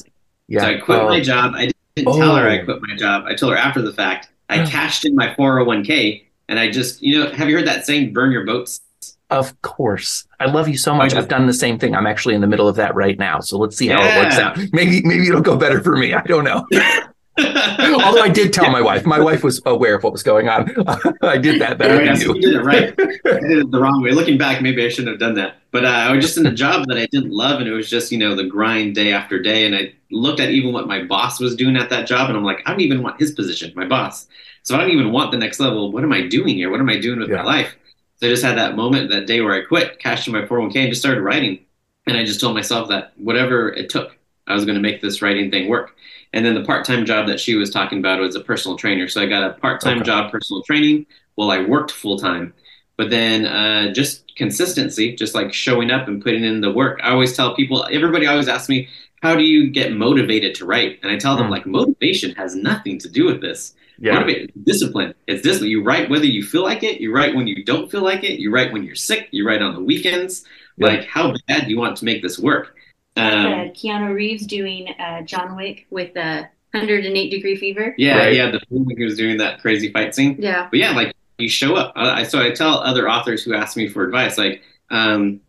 Yeah. 0.48 0.60
So 0.60 0.66
I 0.66 0.74
quit 0.78 0.98
oh. 1.00 1.08
my 1.08 1.22
job. 1.22 1.54
I 1.54 1.72
didn't 1.94 2.08
oh. 2.12 2.18
tell 2.18 2.36
her 2.36 2.46
I 2.46 2.60
oh. 2.60 2.64
quit 2.66 2.82
my 2.82 2.94
job. 2.96 3.24
I 3.26 3.34
told 3.34 3.52
her 3.52 3.58
after 3.58 3.80
the 3.80 3.94
fact. 3.94 4.28
I 4.50 4.66
cashed 4.66 5.06
in 5.06 5.14
my 5.14 5.34
401k 5.34 6.24
and 6.50 6.58
I 6.58 6.70
just, 6.70 7.00
you 7.00 7.18
know, 7.18 7.30
have 7.32 7.48
you 7.48 7.56
heard 7.56 7.66
that 7.66 7.86
saying, 7.86 8.12
burn 8.12 8.30
your 8.30 8.44
boats? 8.44 8.82
Of 9.30 9.60
course. 9.62 10.26
I 10.38 10.44
love 10.44 10.68
you 10.68 10.76
so 10.76 10.94
much. 10.94 11.14
I've 11.14 11.28
done 11.28 11.46
the 11.46 11.54
same 11.54 11.78
thing. 11.78 11.96
I'm 11.96 12.06
actually 12.06 12.34
in 12.34 12.42
the 12.42 12.46
middle 12.46 12.68
of 12.68 12.76
that 12.76 12.94
right 12.94 13.18
now. 13.18 13.40
So 13.40 13.56
let's 13.56 13.76
see 13.76 13.88
how 13.88 14.02
yeah. 14.02 14.20
it 14.20 14.22
works 14.22 14.38
out. 14.38 14.58
Maybe 14.72 15.02
maybe 15.02 15.26
it'll 15.26 15.40
go 15.40 15.56
better 15.56 15.82
for 15.82 15.96
me. 15.96 16.12
I 16.12 16.22
don't 16.22 16.44
know. 16.44 16.66
Although 17.38 18.22
I 18.22 18.30
did 18.30 18.52
tell 18.52 18.70
my 18.70 18.80
wife, 18.80 19.04
my 19.04 19.20
wife 19.20 19.44
was 19.44 19.60
aware 19.66 19.96
of 19.96 20.02
what 20.02 20.12
was 20.12 20.22
going 20.22 20.48
on. 20.48 20.70
I 21.22 21.36
did 21.36 21.60
that 21.60 21.76
better 21.76 22.02
than 22.02 22.18
you. 22.18 22.34
you 22.34 22.40
did 22.40 22.54
it 22.54 22.62
right. 22.62 22.94
I 22.98 23.40
did 23.40 23.58
it 23.58 23.70
the 23.70 23.78
wrong 23.78 24.02
way. 24.02 24.12
Looking 24.12 24.38
back, 24.38 24.62
maybe 24.62 24.84
I 24.84 24.88
shouldn't 24.88 25.08
have 25.08 25.20
done 25.20 25.34
that. 25.34 25.56
But 25.70 25.84
uh, 25.84 25.88
I 25.88 26.12
was 26.12 26.24
just 26.24 26.38
in 26.38 26.46
a 26.46 26.54
job 26.54 26.86
that 26.88 26.96
I 26.96 27.06
didn't 27.12 27.30
love, 27.30 27.60
and 27.60 27.68
it 27.68 27.72
was 27.72 27.90
just 27.90 28.10
you 28.10 28.16
know 28.16 28.34
the 28.34 28.44
grind 28.44 28.94
day 28.94 29.12
after 29.12 29.40
day. 29.40 29.66
And 29.66 29.76
I 29.76 29.92
looked 30.10 30.40
at 30.40 30.50
even 30.50 30.72
what 30.72 30.86
my 30.86 31.02
boss 31.04 31.38
was 31.38 31.54
doing 31.54 31.76
at 31.76 31.90
that 31.90 32.06
job, 32.06 32.30
and 32.30 32.38
I'm 32.38 32.44
like, 32.44 32.62
I 32.64 32.70
don't 32.70 32.80
even 32.80 33.02
want 33.02 33.20
his 33.20 33.32
position, 33.32 33.70
my 33.76 33.86
boss. 33.86 34.28
So 34.62 34.74
I 34.74 34.80
don't 34.80 34.90
even 34.90 35.12
want 35.12 35.30
the 35.30 35.38
next 35.38 35.60
level. 35.60 35.92
What 35.92 36.04
am 36.04 36.12
I 36.12 36.26
doing 36.26 36.56
here? 36.56 36.70
What 36.70 36.80
am 36.80 36.88
I 36.88 36.98
doing 36.98 37.20
with 37.20 37.28
yeah. 37.28 37.36
my 37.36 37.44
life? 37.44 37.76
So 38.16 38.28
I 38.28 38.30
just 38.30 38.42
had 38.42 38.56
that 38.56 38.76
moment 38.76 39.10
that 39.10 39.26
day 39.26 39.42
where 39.42 39.54
I 39.54 39.64
quit, 39.66 39.98
cashed 39.98 40.26
in 40.26 40.32
my 40.32 40.42
401k, 40.42 40.76
and 40.76 40.88
just 40.88 41.02
started 41.02 41.20
writing. 41.20 41.66
And 42.06 42.16
I 42.16 42.24
just 42.24 42.40
told 42.40 42.54
myself 42.54 42.88
that 42.88 43.12
whatever 43.16 43.70
it 43.72 43.90
took, 43.90 44.16
I 44.46 44.54
was 44.54 44.64
going 44.64 44.76
to 44.76 44.80
make 44.80 45.02
this 45.02 45.20
writing 45.20 45.50
thing 45.50 45.68
work. 45.68 45.96
And 46.36 46.44
then 46.44 46.54
the 46.54 46.64
part 46.64 46.84
time 46.84 47.06
job 47.06 47.26
that 47.28 47.40
she 47.40 47.54
was 47.54 47.70
talking 47.70 47.98
about 47.98 48.20
was 48.20 48.36
a 48.36 48.40
personal 48.40 48.76
trainer. 48.76 49.08
So 49.08 49.22
I 49.22 49.26
got 49.26 49.42
a 49.42 49.54
part 49.54 49.80
time 49.80 50.00
okay. 50.00 50.04
job, 50.04 50.30
personal 50.30 50.62
training, 50.62 51.06
while 51.34 51.50
I 51.50 51.62
worked 51.62 51.90
full 51.90 52.18
time. 52.18 52.52
But 52.98 53.08
then 53.08 53.46
uh, 53.46 53.94
just 53.94 54.36
consistency, 54.36 55.16
just 55.16 55.34
like 55.34 55.54
showing 55.54 55.90
up 55.90 56.08
and 56.08 56.22
putting 56.22 56.44
in 56.44 56.60
the 56.60 56.70
work. 56.70 57.00
I 57.02 57.12
always 57.12 57.34
tell 57.34 57.56
people, 57.56 57.88
everybody 57.90 58.26
always 58.26 58.48
asks 58.48 58.68
me, 58.68 58.86
how 59.22 59.34
do 59.34 59.44
you 59.44 59.70
get 59.70 59.94
motivated 59.94 60.54
to 60.56 60.66
write? 60.66 61.00
And 61.02 61.10
I 61.10 61.16
tell 61.16 61.38
them, 61.38 61.46
mm. 61.46 61.52
like, 61.52 61.64
motivation 61.64 62.34
has 62.34 62.54
nothing 62.54 62.98
to 62.98 63.08
do 63.08 63.24
with 63.24 63.40
this. 63.40 63.72
Yeah. 63.98 64.12
Motivate, 64.12 64.62
discipline. 64.62 65.14
It's 65.26 65.40
discipline. 65.40 65.70
You 65.70 65.82
write 65.82 66.10
whether 66.10 66.26
you 66.26 66.44
feel 66.44 66.64
like 66.64 66.82
it. 66.82 67.00
You 67.00 67.14
write 67.14 67.34
when 67.34 67.46
you 67.46 67.64
don't 67.64 67.90
feel 67.90 68.02
like 68.02 68.24
it. 68.24 68.38
You 68.38 68.52
write 68.52 68.74
when 68.74 68.84
you're 68.84 68.94
sick. 68.94 69.28
You 69.30 69.48
write 69.48 69.62
on 69.62 69.74
the 69.74 69.80
weekends. 69.80 70.44
Yeah. 70.76 70.88
Like, 70.88 71.06
how 71.06 71.34
bad 71.48 71.64
do 71.64 71.70
you 71.70 71.78
want 71.78 71.96
to 71.96 72.04
make 72.04 72.20
this 72.20 72.38
work? 72.38 72.75
Um, 73.16 73.70
Keanu 73.70 74.14
Reeves 74.14 74.46
doing 74.46 74.88
uh, 74.98 75.22
John 75.22 75.56
Wick 75.56 75.86
with 75.90 76.14
a 76.16 76.48
108 76.72 77.30
degree 77.30 77.56
fever. 77.56 77.94
Yeah, 77.96 78.18
right? 78.18 78.34
yeah, 78.34 78.50
the 78.50 78.60
film 78.68 78.86
he 78.94 79.04
was 79.04 79.16
doing 79.16 79.38
that 79.38 79.60
crazy 79.60 79.90
fight 79.90 80.14
scene. 80.14 80.36
Yeah, 80.38 80.68
but 80.70 80.78
yeah, 80.78 80.92
like 80.92 81.14
you 81.38 81.48
show 81.48 81.76
up. 81.76 81.92
I, 81.96 82.24
so 82.24 82.40
I 82.40 82.50
tell 82.50 82.78
other 82.78 83.08
authors 83.08 83.42
who 83.42 83.54
ask 83.54 83.76
me 83.76 83.88
for 83.88 84.04
advice, 84.04 84.36
like 84.36 84.62
um, 84.90 85.40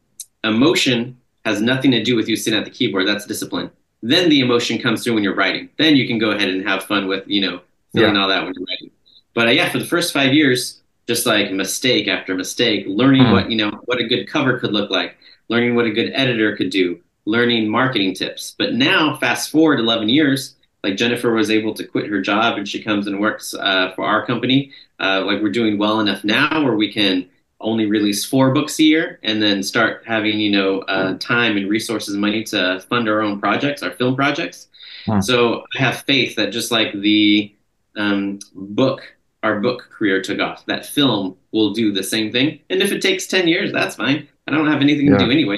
emotion 0.43 1.17
has 1.45 1.61
nothing 1.61 1.91
to 1.91 2.03
do 2.03 2.15
with 2.15 2.27
you 2.27 2.35
sitting 2.35 2.57
at 2.57 2.65
the 2.65 2.71
keyboard. 2.71 3.07
That's 3.07 3.25
discipline. 3.25 3.71
Then 4.01 4.29
the 4.29 4.39
emotion 4.41 4.79
comes 4.79 5.03
through 5.03 5.15
when 5.15 5.23
you're 5.23 5.35
writing. 5.35 5.69
Then 5.77 5.95
you 5.95 6.07
can 6.07 6.19
go 6.19 6.31
ahead 6.31 6.49
and 6.49 6.67
have 6.67 6.83
fun 6.83 7.07
with 7.07 7.27
you 7.27 7.41
know 7.41 7.61
feeling 7.93 8.15
yeah. 8.15 8.21
all 8.21 8.27
that 8.29 8.43
when 8.43 8.53
you're 8.55 8.65
writing. 8.65 8.91
But 9.33 9.47
uh, 9.47 9.51
yeah, 9.51 9.69
for 9.69 9.79
the 9.79 9.85
first 9.85 10.13
five 10.13 10.33
years, 10.33 10.81
just 11.07 11.25
like 11.25 11.51
mistake 11.51 12.07
after 12.07 12.35
mistake, 12.35 12.85
learning 12.87 13.25
Hmm. 13.25 13.31
what 13.31 13.51
you 13.51 13.57
know 13.57 13.71
what 13.85 13.99
a 13.99 14.05
good 14.07 14.27
cover 14.27 14.59
could 14.59 14.71
look 14.71 14.89
like, 14.89 15.17
learning 15.49 15.75
what 15.75 15.85
a 15.85 15.91
good 15.91 16.11
editor 16.13 16.55
could 16.55 16.69
do, 16.69 16.99
learning 17.28 17.67
marketing 17.69 18.13
tips. 18.15 18.55
But 18.57 18.73
now, 18.73 19.15
fast 19.17 19.51
forward 19.51 19.80
11 19.80 20.09
years, 20.09 20.55
like 20.84 20.95
Jynafer 20.95 21.36
was 21.36 21.49
able 21.51 21.73
to 21.75 21.84
quit 21.84 22.07
her 22.07 22.21
job 22.21 22.57
and 22.57 22.67
she 22.67 22.82
comes 22.82 23.07
and 23.07 23.19
works 23.19 23.53
uh, 23.53 23.91
for 23.95 24.05
our 24.05 24.25
company. 24.25 24.71
Uh, 24.99 25.23
like 25.25 25.41
we're 25.41 25.51
doing 25.51 25.78
well 25.78 25.99
enough 25.99 26.23
now 26.23 26.63
where 26.63 26.75
we 26.75 26.91
can 26.91 27.28
only 27.59 27.86
release 27.88 28.23
four 28.23 28.53
books 28.53 28.80
a 28.80 28.84
year 28.84 29.19
and 29.23 29.41
then 29.41 29.61
start 29.63 30.03
having 30.05 30.39
you 30.39 30.51
know 30.51 30.80
uh, 30.82 31.17
time 31.17 31.57
and 31.57 31.67
resources 31.69 32.13
and 32.13 32.21
money 32.21 32.43
to 32.43 32.80
fund 32.89 33.09
our 33.09 33.19
own 33.21 33.39
projects 33.39 33.82
our 33.84 33.91
film 33.91 34.15
projects 34.15 34.67
Hmm. 35.07 35.21
so 35.21 35.63
i 35.75 35.80
have 35.80 35.97
faith 36.03 36.36
that 36.36 36.51
just 36.51 36.69
like 36.71 36.91
the 36.93 37.55
um, 37.95 38.39
book 38.53 39.01
our 39.41 39.59
book 39.61 39.88
career 39.89 40.21
took 40.21 40.39
off 40.39 40.65
that 40.67 40.86
film 40.86 41.36
will 41.51 41.71
do 41.73 41.91
the 41.93 42.03
same 42.03 42.32
thing 42.32 42.59
and 42.69 42.82
if 42.82 42.91
it 42.91 43.01
takes 43.01 43.25
10 43.25 43.47
years 43.47 43.71
that's 43.71 43.95
fine 43.95 44.28
i 44.47 44.51
don't 44.51 44.67
have 44.67 44.82
anything 44.82 45.07
Yeah. 45.07 45.17
to 45.17 45.25
do 45.25 45.32
anyway 45.32 45.57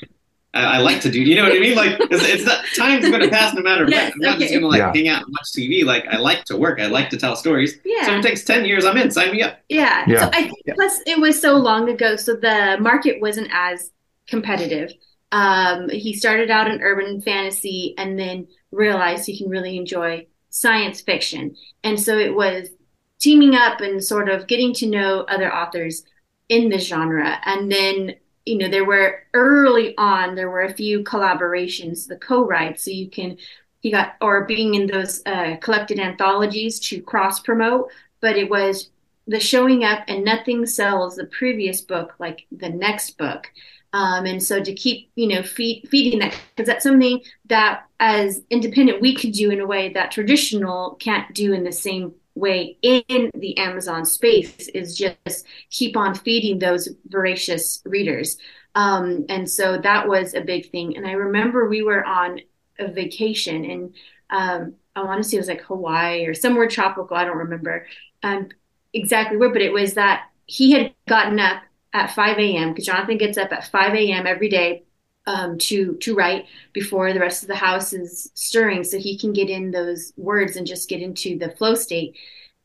I, 0.53 0.63
I 0.63 0.77
like 0.79 1.01
to 1.01 1.11
do 1.11 1.21
you 1.21 1.35
know 1.35 1.43
what 1.43 1.53
i 1.53 1.59
mean 1.59 1.75
like 1.75 1.97
it's, 1.99 2.23
it's 2.27 2.43
not 2.45 2.63
time's 2.75 3.07
going 3.07 3.21
to 3.21 3.29
pass 3.29 3.53
no 3.53 3.61
matter 3.61 3.85
Yes, 3.89 4.11
what 4.17 4.27
i'm 4.27 4.31
not 4.31 4.39
just 4.39 4.51
going 4.51 4.61
to 4.61 4.67
like 4.67 4.79
Yeah. 4.79 4.91
hang 4.93 5.07
out 5.07 5.23
and 5.23 5.31
watch 5.31 5.49
tv 5.55 5.85
like 5.85 6.05
i 6.07 6.17
like 6.17 6.43
to 6.45 6.57
work 6.57 6.79
i 6.79 6.87
like 6.87 7.09
to 7.11 7.17
tell 7.17 7.35
stories 7.35 7.79
Yeah. 7.85 8.05
so 8.05 8.11
if 8.11 8.13
Yeah. 8.13 8.19
it 8.19 8.23
takes 8.23 8.43
10 8.45 8.65
years 8.65 8.83
i'm 8.85 8.97
in 8.97 9.11
sign 9.11 9.31
me 9.31 9.41
up 9.43 9.59
Yeah. 9.69 10.05
Yeah. 10.07 10.21
So 10.25 10.29
I 10.33 10.43
think 10.43 10.57
plus 10.75 11.01
it 11.05 11.19
was 11.19 11.39
so 11.39 11.55
long 11.55 11.89
ago, 11.89 12.15
so 12.15 12.35
the 12.35 12.77
market 12.79 13.21
wasn't 13.21 13.49
as 13.51 13.91
competitive. 14.27 14.91
Um, 15.31 15.89
he 15.89 16.13
started 16.13 16.49
out 16.49 16.67
in 16.69 16.81
urban 16.81 17.21
fantasy 17.21 17.93
and 17.97 18.17
then 18.17 18.47
realized 18.71 19.25
he 19.27 19.37
can 19.37 19.49
really 19.49 19.77
enjoy 19.77 20.25
science 20.49 21.01
fiction. 21.01 21.55
And 21.83 21.99
so 21.99 22.17
it 22.17 22.33
was 22.33 22.69
teaming 23.19 23.53
up 23.55 23.81
and 23.81 24.03
sort 24.03 24.29
of 24.29 24.47
getting 24.47 24.73
to 24.75 24.87
know 24.87 25.21
other 25.29 25.53
authors 25.53 26.03
in 26.47 26.69
the 26.69 26.79
genre. 26.79 27.37
And 27.45 27.71
then, 27.71 28.15
you 28.49 28.57
know, 28.57 28.67
there 28.67 28.85
were 28.85 29.23
early 29.33 29.95
on, 29.97 30.33
there 30.33 30.49
were 30.49 30.63
a 30.63 30.73
few 30.73 31.03
collaborations, 31.03 32.07
the 32.07 32.17
co-writes, 32.17 32.83
so 32.83 32.91
you 32.91 33.09
can, 33.09 33.37
he 33.81 33.91
got, 33.91 34.15
or 34.21 34.45
being 34.45 34.73
in 34.73 34.87
those 34.87 35.21
uh, 35.25 35.55
collected 35.61 35.99
anthologies 35.99 36.79
to 36.79 37.01
cross 37.01 37.39
promote, 37.39 37.91
but 38.21 38.35
it 38.35 38.49
was 38.49 38.89
the 39.27 39.39
showing 39.39 39.83
up 39.83 40.03
and 40.07 40.25
nothing 40.25 40.65
sells 40.65 41.15
the 41.15 41.27
previous 41.27 41.81
book 41.81 42.15
like 42.17 42.47
the 42.51 42.69
next 42.69 43.17
book. 43.17 43.51
Um, 43.93 44.25
and 44.25 44.41
so 44.41 44.63
to 44.63 44.73
keep, 44.73 45.11
you 45.15 45.27
know, 45.27 45.43
feed, 45.43 45.87
feeding 45.89 46.19
that, 46.19 46.35
because 46.55 46.67
that's 46.67 46.83
something 46.83 47.21
that 47.45 47.83
as 47.99 48.41
independent 48.49 49.01
we 49.01 49.15
could 49.15 49.31
do 49.31 49.51
in 49.51 49.61
a 49.61 49.67
way 49.67 49.93
that 49.93 50.11
traditional 50.11 50.95
can't 50.95 51.33
do 51.33 51.53
in 51.53 51.63
the 51.63 51.71
same 51.71 52.13
way 52.39 52.77
in 52.81 53.31
the 53.33 53.57
Amazon 53.57 54.05
space 54.05 54.67
is 54.69 54.97
just 54.97 55.45
keep 55.69 55.97
on 55.97 56.15
feeding 56.15 56.59
those 56.59 56.89
voracious 57.07 57.81
readers. 57.85 58.37
Um, 58.75 59.25
and 59.29 59.49
so 59.49 59.77
that 59.77 60.07
was 60.07 60.33
a 60.33 60.41
big 60.41 60.71
thing. 60.71 60.95
And 60.95 61.05
I 61.05 61.11
remember 61.11 61.67
we 61.67 61.83
were 61.83 62.05
on 62.05 62.39
a 62.77 62.87
vacation 62.87 63.65
and 63.65 63.95
um, 64.29 64.75
I 64.95 65.03
want 65.03 65.23
to 65.23 65.27
say 65.27 65.37
it 65.37 65.41
was 65.41 65.47
like 65.47 65.61
Hawaii 65.61 66.25
or 66.25 66.33
somewhere 66.33 66.67
tropical. 66.67 67.17
I 67.17 67.25
don't 67.25 67.37
remember 67.37 67.87
um, 68.23 68.49
exactly 68.93 69.37
where, 69.37 69.51
but 69.51 69.61
it 69.61 69.73
was 69.73 69.95
that 69.95 70.29
he 70.45 70.71
had 70.71 70.93
gotten 71.07 71.39
up 71.39 71.63
at 71.93 72.11
5 72.11 72.37
a.m. 72.37 72.69
because 72.69 72.85
Jonathan 72.85 73.17
gets 73.17 73.37
up 73.37 73.51
at 73.51 73.69
5 73.69 73.95
a.m. 73.95 74.27
every 74.27 74.49
day 74.49 74.83
um, 75.30 75.59
to 75.59 75.95
to 75.97 76.15
write 76.15 76.47
before 76.73 77.13
the 77.13 77.19
rest 77.19 77.43
of 77.43 77.49
the 77.49 77.55
house 77.55 77.93
is 77.93 78.32
stirring, 78.34 78.84
so 78.84 78.97
he 78.97 79.17
can 79.17 79.32
get 79.32 79.49
in 79.49 79.69
those 79.69 80.11
words 80.17 80.55
and 80.55 80.65
just 80.65 80.89
get 80.89 81.01
into 81.03 81.38
the 81.38 81.51
flow 81.51 81.75
state. 81.75 82.17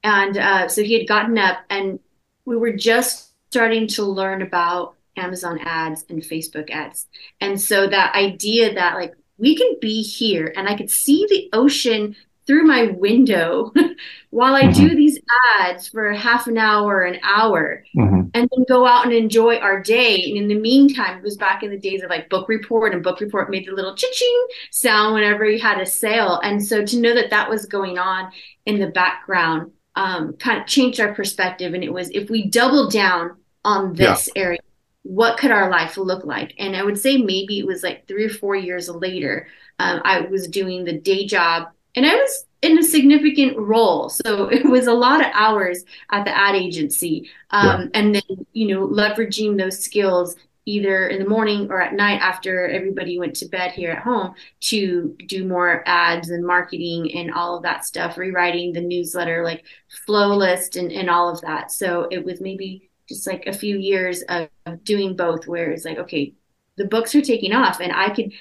And 0.02 0.38
uh, 0.38 0.68
so 0.68 0.82
he 0.82 0.94
had 0.98 1.06
gotten 1.06 1.36
up, 1.38 1.58
and 1.68 2.00
we 2.46 2.56
were 2.56 2.72
just 2.72 3.34
starting 3.50 3.86
to 3.88 4.02
learn 4.04 4.40
about 4.40 4.94
Amazon 5.16 5.58
ads 5.60 6.06
and 6.08 6.22
Facebook 6.22 6.70
ads, 6.70 7.06
and 7.40 7.60
so 7.60 7.86
that 7.86 8.14
idea 8.14 8.72
that 8.74 8.94
like 8.94 9.14
we 9.36 9.54
can 9.54 9.76
be 9.80 10.02
here, 10.02 10.52
and 10.56 10.66
I 10.66 10.74
could 10.74 10.90
see 10.90 11.26
the 11.28 11.50
ocean 11.52 12.16
through 12.46 12.64
my 12.64 12.86
window 12.98 13.72
while 14.30 14.54
I 14.54 14.70
do 14.70 14.94
these 14.94 15.18
ads 15.60 15.88
for 15.88 16.12
half 16.12 16.46
an 16.46 16.58
hour, 16.58 17.02
an 17.02 17.18
hour, 17.22 17.84
Mhm. 17.96 18.30
and 18.34 18.48
then 18.50 18.64
go 18.68 18.86
out 18.86 19.04
and 19.04 19.14
enjoy 19.14 19.56
our 19.56 19.80
day. 19.82 20.24
And 20.28 20.36
in 20.36 20.48
the 20.48 20.58
meantime, 20.58 21.18
it 21.18 21.24
was 21.24 21.36
back 21.36 21.62
in 21.62 21.70
the 21.70 21.78
days 21.78 22.02
of 22.02 22.10
like 22.10 22.28
Book 22.28 22.48
Report, 22.48 22.92
and 22.92 23.02
Book 23.02 23.20
Report 23.20 23.50
made 23.50 23.66
the 23.66 23.72
little 23.72 23.94
ching 23.94 24.46
sound 24.70 25.14
whenever 25.14 25.44
you 25.44 25.58
had 25.58 25.80
a 25.80 25.86
sale. 25.86 26.40
And 26.42 26.62
so 26.62 26.84
to 26.84 26.98
know 27.00 27.14
that 27.14 27.30
that 27.30 27.48
was 27.48 27.66
going 27.66 27.98
on 27.98 28.30
in 28.66 28.78
the 28.78 28.88
background 28.88 29.72
um, 29.96 30.32
kind 30.34 30.60
of 30.60 30.66
changed 30.66 30.98
our 31.00 31.14
perspective. 31.14 31.72
And 31.72 31.84
it 31.84 31.92
was 31.92 32.10
if 32.10 32.28
we 32.28 32.48
double 32.48 32.90
down 32.90 33.36
on 33.64 33.94
this 33.94 34.28
area, 34.34 34.58
what 35.04 35.38
could 35.38 35.50
our 35.52 35.70
life 35.70 35.96
look 35.96 36.24
like? 36.24 36.52
And 36.58 36.74
I 36.74 36.82
would 36.82 36.98
say 36.98 37.18
maybe 37.18 37.58
it 37.58 37.66
was 37.66 37.82
like 37.82 38.08
three 38.08 38.24
or 38.24 38.30
four 38.30 38.56
years 38.56 38.88
later, 38.88 39.46
um, 39.78 40.00
I 40.04 40.22
was 40.22 40.48
doing 40.48 40.84
the 40.84 40.98
day 40.98 41.26
job 41.26 41.68
and 41.94 42.06
I 42.06 42.14
was 42.14 42.46
in 42.62 42.78
a 42.78 42.82
significant 42.82 43.56
role. 43.58 44.08
So 44.08 44.48
it 44.52 44.64
was 44.64 44.86
a 44.86 44.94
lot 44.94 45.20
of 45.20 45.28
hours 45.34 45.84
at 46.10 46.24
the 46.24 46.36
ad 46.36 46.54
agency. 46.54 47.30
Um, 47.50 47.90
And 47.94 48.14
then, 48.14 48.46
you 48.52 48.68
know, 48.68 48.86
leveraging 48.86 49.58
those 49.58 49.78
skills 49.78 50.36
either 50.66 51.08
in 51.08 51.22
the 51.22 51.28
morning 51.28 51.70
or 51.70 51.78
at 51.82 51.92
night 51.92 52.20
after 52.22 52.66
everybody 52.68 53.18
went 53.18 53.36
to 53.36 53.46
bed 53.46 53.72
here 53.72 53.90
at 53.90 54.02
home 54.02 54.34
to 54.60 55.14
do 55.26 55.46
more 55.46 55.82
ads 55.86 56.30
and 56.30 56.46
marketing 56.46 57.14
and 57.14 57.30
all 57.34 57.56
of 57.56 57.62
that 57.62 57.84
stuff, 57.84 58.16
rewriting 58.16 58.72
the 58.72 58.80
newsletter, 58.80 59.44
like 59.44 59.62
flow 60.06 60.34
list 60.34 60.76
and, 60.76 60.90
and 60.90 61.10
all 61.10 61.28
of 61.28 61.40
that. 61.42 61.70
So 61.70 62.08
it 62.10 62.24
was 62.24 62.40
maybe 62.40 62.90
just 63.06 63.26
like 63.26 63.46
a 63.46 63.52
few 63.52 63.76
years 63.76 64.22
of, 64.22 64.48
of 64.64 64.82
doing 64.84 65.16
both 65.16 65.46
where 65.46 65.70
it's 65.70 65.84
like, 65.84 65.98
okay, 65.98 66.32
the 66.78 66.86
books 66.86 67.14
are 67.14 67.20
taking 67.20 67.52
off 67.52 67.80
and 67.80 67.92
I 67.92 68.08
could 68.08 68.32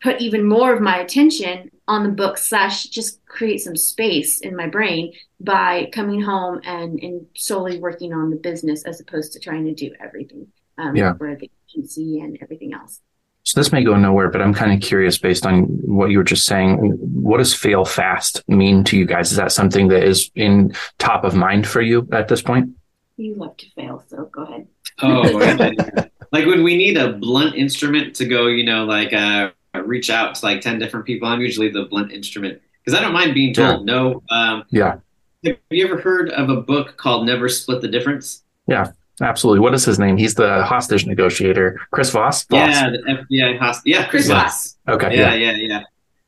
put 0.00 0.20
even 0.20 0.48
more 0.48 0.72
of 0.72 0.80
my 0.80 0.98
attention 0.98 1.70
on 1.86 2.02
the 2.02 2.08
book 2.08 2.38
slash 2.38 2.84
just 2.86 3.24
create 3.26 3.58
some 3.58 3.76
space 3.76 4.40
in 4.40 4.56
my 4.56 4.66
brain 4.66 5.12
by 5.40 5.88
coming 5.92 6.20
home 6.20 6.60
and, 6.64 6.98
and 7.00 7.26
solely 7.36 7.78
working 7.78 8.12
on 8.12 8.30
the 8.30 8.36
business 8.36 8.84
as 8.84 9.00
opposed 9.00 9.32
to 9.32 9.38
trying 9.38 9.64
to 9.66 9.74
do 9.74 9.94
everything 10.02 10.46
um, 10.78 10.96
Yeah. 10.96 11.14
for 11.14 11.36
the 11.36 11.50
agency 11.70 12.20
and 12.20 12.38
everything 12.40 12.72
else. 12.72 13.00
So 13.42 13.60
this 13.60 13.72
may 13.72 13.84
go 13.84 13.94
nowhere, 13.96 14.30
but 14.30 14.40
I'm 14.40 14.54
kind 14.54 14.72
of 14.72 14.80
curious 14.80 15.18
based 15.18 15.44
on 15.44 15.64
what 15.64 16.10
you 16.10 16.16
were 16.16 16.24
just 16.24 16.46
saying. 16.46 16.78
What 16.78 17.36
does 17.38 17.52
fail 17.52 17.84
fast 17.84 18.42
mean 18.48 18.84
to 18.84 18.96
you 18.96 19.04
guys? 19.04 19.30
Is 19.32 19.36
that 19.36 19.52
something 19.52 19.88
that 19.88 20.02
is 20.02 20.30
in 20.34 20.74
top 20.98 21.24
of 21.24 21.34
mind 21.34 21.66
for 21.66 21.82
you 21.82 22.08
at 22.12 22.28
this 22.28 22.40
point? 22.40 22.70
You 23.18 23.34
love 23.34 23.58
to 23.58 23.66
fail, 23.76 24.02
so 24.08 24.24
go 24.32 24.44
ahead. 24.44 24.66
Oh, 25.02 25.20
like 26.32 26.46
when 26.46 26.64
we 26.64 26.76
need 26.78 26.96
a 26.96 27.12
blunt 27.12 27.54
instrument 27.54 28.16
to 28.16 28.24
go, 28.24 28.46
you 28.46 28.64
know, 28.64 28.86
like 28.86 29.12
uh, 29.12 29.50
reach 29.86 30.10
out 30.10 30.34
to 30.36 30.44
like 30.44 30.60
10 30.60 30.78
different 30.78 31.06
people, 31.06 31.28
I'm 31.28 31.40
usually 31.40 31.68
the 31.68 31.84
blunt 31.84 32.12
instrument 32.12 32.60
because 32.84 32.98
I 32.98 33.02
don't 33.02 33.12
mind 33.12 33.34
being 33.34 33.54
told 33.54 33.86
no. 33.86 34.22
Um, 34.30 34.64
Yeah. 34.70 34.96
have 35.44 35.56
you 35.70 35.84
ever 35.86 36.00
heard 36.00 36.30
of 36.30 36.48
a 36.50 36.60
book 36.60 36.96
called 36.96 37.26
Never 37.26 37.48
Split 37.48 37.80
the 37.80 37.88
Difference? 37.88 38.42
Yeah, 38.66 38.90
absolutely. 39.20 39.60
What 39.60 39.74
is 39.74 39.84
his 39.84 39.98
name? 39.98 40.16
He's 40.16 40.34
the 40.34 40.64
hostage 40.64 41.06
negotiator. 41.06 41.80
Chris 41.90 42.10
Voss? 42.10 42.44
Voss. 42.44 42.68
Yeah, 42.68 42.90
the 42.90 42.98
FBI 43.32 43.58
host. 43.58 43.82
Yeah, 43.84 44.06
Chris 44.06 44.26
Chris 44.26 44.28
Voss. 44.28 44.76
Okay. 44.88 45.16
Yeah, 45.16 45.34
Yeah. 45.34 45.52
yeah, 45.52 45.56
yeah. 45.56 45.80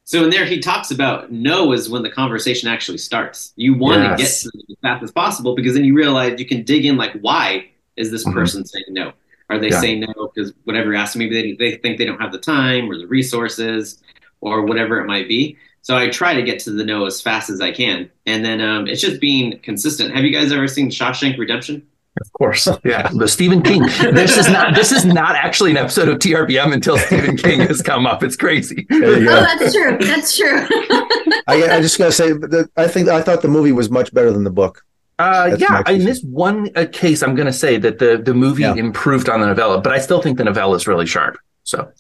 So 0.05 0.23
in 0.23 0.31
there, 0.31 0.45
he 0.45 0.61
talks 0.61 0.93
about 0.93 1.33
no 1.33 1.73
is 1.73 1.89
when 1.89 2.03
the 2.05 2.11
conversation 2.11 2.69
actually 2.69 2.99
starts. 2.99 3.53
You 3.57 3.75
want 3.75 4.03
to 4.03 4.23
get 4.23 4.31
to 4.31 4.51
them 4.53 4.63
as 4.71 4.77
fast 4.81 5.03
as 5.03 5.11
possible 5.11 5.57
because 5.57 5.75
then 5.75 5.85
you 5.85 5.95
realize 5.95 6.39
you 6.39 6.47
can 6.47 6.63
dig 6.63 6.85
in 6.85 6.97
like, 6.97 7.13
why 7.21 7.71
is 7.97 8.13
this 8.13 8.25
Mhm. 8.25 8.33
person 8.35 8.65
saying 8.65 8.85
no? 8.91 9.13
Are 9.49 9.59
they 9.59 9.69
Yeah. 9.71 9.81
saying 9.81 10.01
no 10.01 10.31
because 10.35 10.53
whatever 10.65 10.87
you're 10.93 10.97
asking, 11.01 11.21
maybe 11.21 11.57
they, 11.57 11.71
they 11.71 11.77
think 11.79 11.99
they 11.99 12.05
don't 12.05 12.21
have 12.21 12.33
the 12.33 12.39
time 12.39 12.91
or 12.91 12.99
the 12.99 13.07
resources 13.07 14.03
or 14.41 14.63
whatever 14.67 14.99
it 15.01 15.07
might 15.07 15.29
be. 15.29 15.57
So 15.83 15.97
I 15.97 16.09
try 16.09 16.35
to 16.35 16.43
get 16.43 16.59
to 16.61 16.71
the 16.73 16.85
no 16.85 17.07
as 17.07 17.21
fast 17.21 17.49
as 17.49 17.61
I 17.61 17.71
can. 17.71 18.11
And 18.27 18.45
then 18.45 18.61
um, 18.61 18.89
it's 18.89 19.01
just 19.01 19.21
being 19.21 19.59
consistent. 19.61 20.15
Have 20.17 20.25
you 20.25 20.33
guys 20.33 20.51
ever 20.51 20.67
seen 20.67 20.91
Shawshank 20.91 21.39
Redemption? 21.39 21.87
Of 22.21 22.33
course. 22.33 22.67
Yeah. 22.85 23.09
The 23.13 23.29
Stephen 23.29 23.63
King. 23.63 23.83
This 24.01 24.37
is 24.37 24.49
not 24.49 24.75
this 24.75 24.91
is 24.91 25.05
not 25.05 25.37
actually 25.37 25.71
an 25.71 25.77
episode 25.77 26.09
of 26.09 26.19
TRBM 26.19 26.73
until 26.73 26.99
Stephen 26.99 27.37
King 27.37 27.61
has 27.61 27.83
come 27.83 28.05
up. 28.07 28.23
It's 28.25 28.37
crazy. 28.37 28.87
There 28.89 29.21
you 29.21 29.29
Oh, 29.31 29.41
that's 29.43 29.73
true. 29.75 29.99
That's 30.01 30.37
true. 30.37 30.67
I, 31.47 31.77
I 31.77 31.81
just 31.81 31.99
gotta 31.99 32.11
say, 32.13 32.33
I 32.77 32.89
think 32.89 33.09
I 33.09 33.23
thought 33.23 33.43
the 33.43 33.49
movie 33.49 33.73
was 33.73 33.89
much 33.91 34.13
better 34.13 34.33
than 34.33 34.43
the 34.45 34.51
book. 34.51 34.83
Uh, 35.19 35.57
yeah, 35.59 35.83
in 35.89 36.05
this 36.05 36.23
one 36.23 36.71
uh, 36.77 36.87
case, 36.93 37.23
I'm 37.23 37.35
going 37.35 37.47
to 37.47 37.53
say 37.53 37.79
that 37.79 37.99
the, 37.99 38.19
the 38.19 38.35
movie 38.35 38.63
Yeah. 38.63 38.75
improved 38.75 39.29
on 39.29 39.41
the 39.41 39.47
novella, 39.47 39.81
but 39.81 39.93
I 39.93 39.99
still 39.99 40.21
think 40.21 40.37
the 40.39 40.45
novella 40.45 40.77
is 40.77 40.87
really 40.87 41.07
sharp. 41.07 41.39
So, 41.65 41.91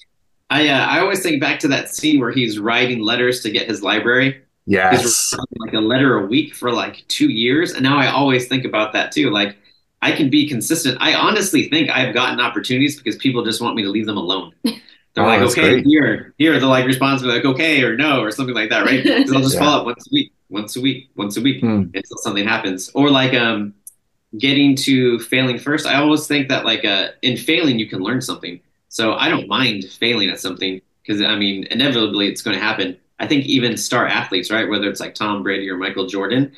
I 0.50 0.68
uh, 0.68 0.86
I 0.86 1.00
always 1.00 1.22
think 1.22 1.40
back 1.40 1.58
to 1.60 1.68
that 1.68 1.92
scene 1.94 2.20
where 2.20 2.30
he's 2.30 2.58
writing 2.58 3.00
letters 3.00 3.40
to 3.42 3.50
get 3.50 3.68
his 3.68 3.82
library. 3.82 4.42
yes. 4.66 5.02
He's 5.02 5.40
like 5.58 5.72
a 5.74 5.80
letter 5.80 6.18
a 6.18 6.26
week 6.26 6.54
for 6.54 6.70
like 6.70 7.04
two 7.08 7.30
years, 7.30 7.72
and 7.72 7.82
now 7.82 7.98
I 7.98 8.08
always 8.08 8.46
think 8.48 8.64
about 8.64 8.92
that 8.92 9.10
too. 9.12 9.30
Like 9.30 9.56
I 10.02 10.12
can 10.12 10.30
be 10.30 10.46
consistent. 10.48 10.98
I 11.00 11.14
honestly 11.14 11.68
think 11.68 11.90
I've 11.90 12.14
gotten 12.14 12.38
opportunities 12.38 12.96
because 12.96 13.16
people 13.16 13.44
just 13.44 13.60
want 13.60 13.74
me 13.74 13.82
to 13.82 13.88
leave 13.90 14.06
them 14.06 14.18
alone. 14.18 14.52
They're 15.14 15.24
Oh, 15.24 15.26
like, 15.26 15.40
okay, 15.40 15.80
great. 15.80 15.86
here, 15.86 16.34
here. 16.36 16.60
They're 16.60 16.68
like 16.68 16.84
responsibly 16.86 17.34
like, 17.34 17.44
okay 17.46 17.82
or 17.82 17.96
no 17.96 18.20
or 18.20 18.30
something 18.30 18.54
like 18.54 18.68
that, 18.70 18.84
right? 18.84 19.02
Because 19.04 19.32
I'll 19.32 19.40
just 19.42 19.54
Yeah. 19.54 19.60
follow 19.60 19.80
up 19.80 19.86
once 19.86 20.06
a 20.06 20.10
week, 20.12 20.32
once 20.49 20.76
a 20.76 20.80
week, 20.80 21.09
once 21.16 21.36
a 21.36 21.40
week 21.40 21.61
Hmm. 21.61 21.84
until 21.94 22.16
something 22.18 22.47
happens. 22.47 22.90
Or 22.94 23.11
like, 23.11 23.34
um, 23.34 23.74
getting 24.38 24.74
to 24.76 25.18
failing 25.20 25.59
first, 25.59 25.86
I 25.86 25.94
always 25.97 26.26
think 26.26 26.49
that 26.49 26.64
like 26.64 26.84
uh, 26.84 27.09
in 27.22 27.36
failing 27.36 27.78
you 27.78 27.88
can 27.88 28.01
learn 28.01 28.20
something. 28.20 28.61
So 28.88 29.14
I 29.14 29.28
don't 29.28 29.49
mind 29.49 29.84
failing 29.84 30.28
at 30.30 30.40
something 30.40 30.80
because 31.03 31.22
I 31.22 31.36
mean 31.36 31.64
inevitably 31.70 32.28
it's 32.28 32.42
going 32.42 32.57
to 32.57 32.62
happen. 32.62 32.97
I 33.18 33.26
think 33.26 33.47
even 33.47 33.76
star 33.76 34.07
athletes, 34.07 34.51
right, 34.51 34.68
whether 34.68 34.88
it's 34.90 35.01
like 35.01 35.14
Tom 35.14 35.42
Brady 35.42 35.70
or 35.70 35.76
Michael 35.78 36.07
Jordan, 36.07 36.53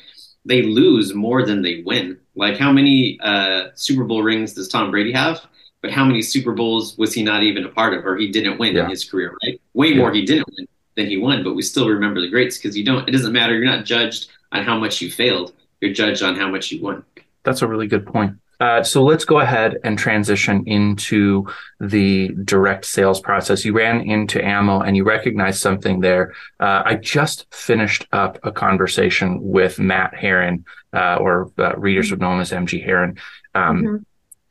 they 0.45 0.63
lose 0.63 1.13
more 1.13 1.45
than 1.45 1.61
they 1.61 1.83
win. 1.85 2.17
Like 2.35 2.57
how 2.57 2.71
many 2.71 3.17
uh, 3.21 3.67
Super 3.75 4.03
Bowl 4.03 4.23
rings 4.23 4.53
does 4.53 4.67
Tom 4.67 4.91
Brady 4.91 5.11
have? 5.13 5.39
But 5.81 5.91
how 5.91 6.03
many 6.03 6.21
Super 6.21 6.51
Bowls 6.51 6.97
was 6.97 7.13
he 7.13 7.23
not 7.23 7.43
even 7.43 7.63
a 7.63 7.69
part 7.69 7.93
of, 7.93 8.05
or 8.05 8.17
he 8.17 8.27
didn't 8.29 8.57
win 8.57 8.75
Yeah. 8.75 8.85
in 8.85 8.89
his 8.89 9.05
career? 9.05 9.37
Right, 9.43 9.61
way 9.73 9.93
more 9.93 10.11
he 10.11 10.25
didn't 10.25 10.47
win 10.57 10.67
than 10.99 11.07
he 11.09 11.17
won. 11.17 11.43
But 11.43 11.55
we 11.55 11.61
still 11.61 11.87
remember 11.89 12.21
the 12.21 12.29
greats 12.29 12.57
because 12.57 12.77
you 12.77 12.83
don't. 12.85 13.07
It 13.07 13.11
doesn't 13.11 13.33
matter. 13.33 13.55
You're 13.57 13.65
not 13.65 13.85
judged 13.85 14.29
on 14.51 14.63
how 14.63 14.77
much 14.77 15.01
you 15.01 15.09
failed. 15.11 15.53
You're 15.81 15.93
judged 15.93 16.21
on 16.23 16.35
how 16.35 16.49
much 16.49 16.71
you 16.71 16.81
won. 16.81 17.03
That's 17.43 17.61
a 17.61 17.67
really 17.67 17.87
good 17.87 18.05
point. 18.05 18.33
Uh, 18.59 18.83
so 18.83 19.01
let's 19.01 19.23
go 19.23 19.39
ahead 19.39 19.77
and 19.85 19.97
transition 19.97 20.65
into 20.67 21.47
the 21.79 22.27
direct 22.43 22.83
sales 22.83 23.21
process. 23.21 23.63
You 23.63 23.71
ran 23.71 24.01
into 24.01 24.43
ammo 24.43 24.81
and 24.81 24.97
you 24.97 25.05
recognized 25.05 25.61
something 25.61 26.01
there. 26.01 26.33
Uh, 26.59 26.81
I 26.85 26.95
just 26.95 27.45
finished 27.55 28.05
up 28.11 28.37
a 28.43 28.51
conversation 28.51 29.37
with 29.41 29.79
Matt 29.79 30.13
Herron, 30.13 30.65
uh, 30.91 31.15
or 31.21 31.49
uh, 31.57 31.75
readers 31.77 32.11
would 32.11 32.19
know 32.19 32.33
him 32.33 32.41
as 32.41 32.51
MG 32.51 32.83
Herron, 32.83 33.17
um, 33.55 33.81
Mhm. 33.83 34.05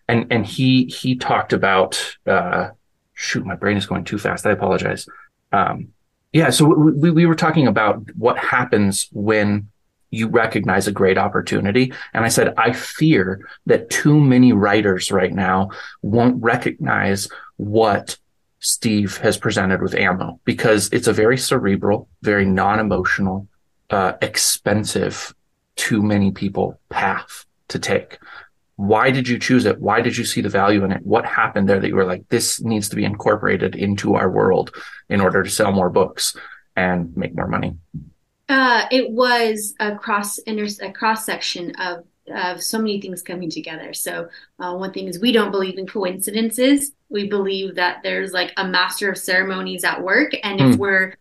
and 0.08 0.26
and 0.32 0.46
he 0.46 0.86
he 0.86 1.14
talked 1.16 1.52
about. 1.52 2.16
Uh, 2.26 2.70
shoot, 3.12 3.44
my 3.44 3.56
brain 3.56 3.76
is 3.76 3.84
going 3.84 4.04
too 4.04 4.16
fast. 4.16 4.46
I 4.46 4.52
apologize. 4.52 5.06
Um, 5.52 5.88
yeah, 6.32 6.50
so 6.50 6.66
we, 6.66 7.10
we 7.10 7.26
were 7.26 7.34
talking 7.34 7.66
about 7.66 8.02
what 8.16 8.38
happens 8.38 9.08
when 9.12 9.68
you 10.10 10.28
recognize 10.28 10.86
a 10.86 10.92
great 10.92 11.18
opportunity. 11.18 11.92
And 12.14 12.24
I 12.24 12.28
said, 12.28 12.54
I 12.56 12.72
fear 12.72 13.46
that 13.66 13.90
too 13.90 14.18
many 14.18 14.52
writers 14.52 15.10
right 15.10 15.32
now 15.32 15.70
won't 16.02 16.42
recognize 16.42 17.28
what 17.56 18.18
Steve 18.60 19.18
has 19.18 19.36
presented 19.36 19.82
with 19.82 19.94
ammo 19.94 20.40
because 20.44 20.88
it's 20.92 21.06
a 21.06 21.12
very 21.12 21.38
cerebral, 21.38 22.08
very 22.22 22.44
non 22.44 22.78
emotional, 22.78 23.46
uh, 23.90 24.14
expensive 24.20 25.34
too 25.76 26.02
many 26.02 26.32
people 26.32 26.78
path 26.88 27.46
to 27.68 27.78
take. 27.78 28.18
Why 28.78 29.10
did 29.10 29.28
you 29.28 29.38
choose 29.40 29.66
it? 29.66 29.80
Why 29.80 30.00
did 30.02 30.16
you 30.16 30.24
see 30.24 30.40
the 30.40 30.48
value 30.48 30.84
in 30.84 30.92
it? 30.92 31.04
What 31.04 31.26
happened 31.26 31.68
there 31.68 31.80
that 31.80 31.88
you 31.88 31.96
were 31.96 32.06
like, 32.06 32.28
this 32.30 32.62
needs 32.62 32.88
to 32.90 32.96
be 32.96 33.04
incorporated 33.04 33.76
into 33.76 34.14
our 34.16 34.30
world 34.30 34.72
in 35.10 35.20
order 35.20 35.42
to 35.44 35.50
sell 35.50 35.72
more 35.72 35.90
books 35.90 36.36
and 36.76 37.16
make 37.16 37.36
more 37.36 37.48
money? 37.48 37.76
Uh, 38.48 38.86
it 38.90 39.10
was 39.10 39.74
a 39.78 39.94
cross 39.96 40.38
inter 40.38 40.66
a 40.82 40.92
cross 40.92 41.26
section 41.26 41.74
of 41.76 42.04
of 42.34 42.62
so 42.62 42.78
many 42.78 43.00
things 43.00 43.22
coming 43.22 43.50
together. 43.50 43.92
So 43.94 44.28
uh, 44.58 44.74
one 44.76 44.92
thing 44.92 45.08
is 45.08 45.20
we 45.20 45.32
don't 45.32 45.50
believe 45.50 45.78
in 45.78 45.86
coincidences. 45.86 46.92
We 47.10 47.28
believe 47.28 47.74
that 47.76 48.02
there's 48.02 48.32
like 48.32 48.52
a 48.56 48.66
master 48.68 49.10
of 49.10 49.18
ceremonies 49.18 49.84
at 49.84 50.02
work, 50.02 50.32
and 50.42 50.60
if 50.60 50.76
Hmm. 50.76 50.78
we're 50.78 51.14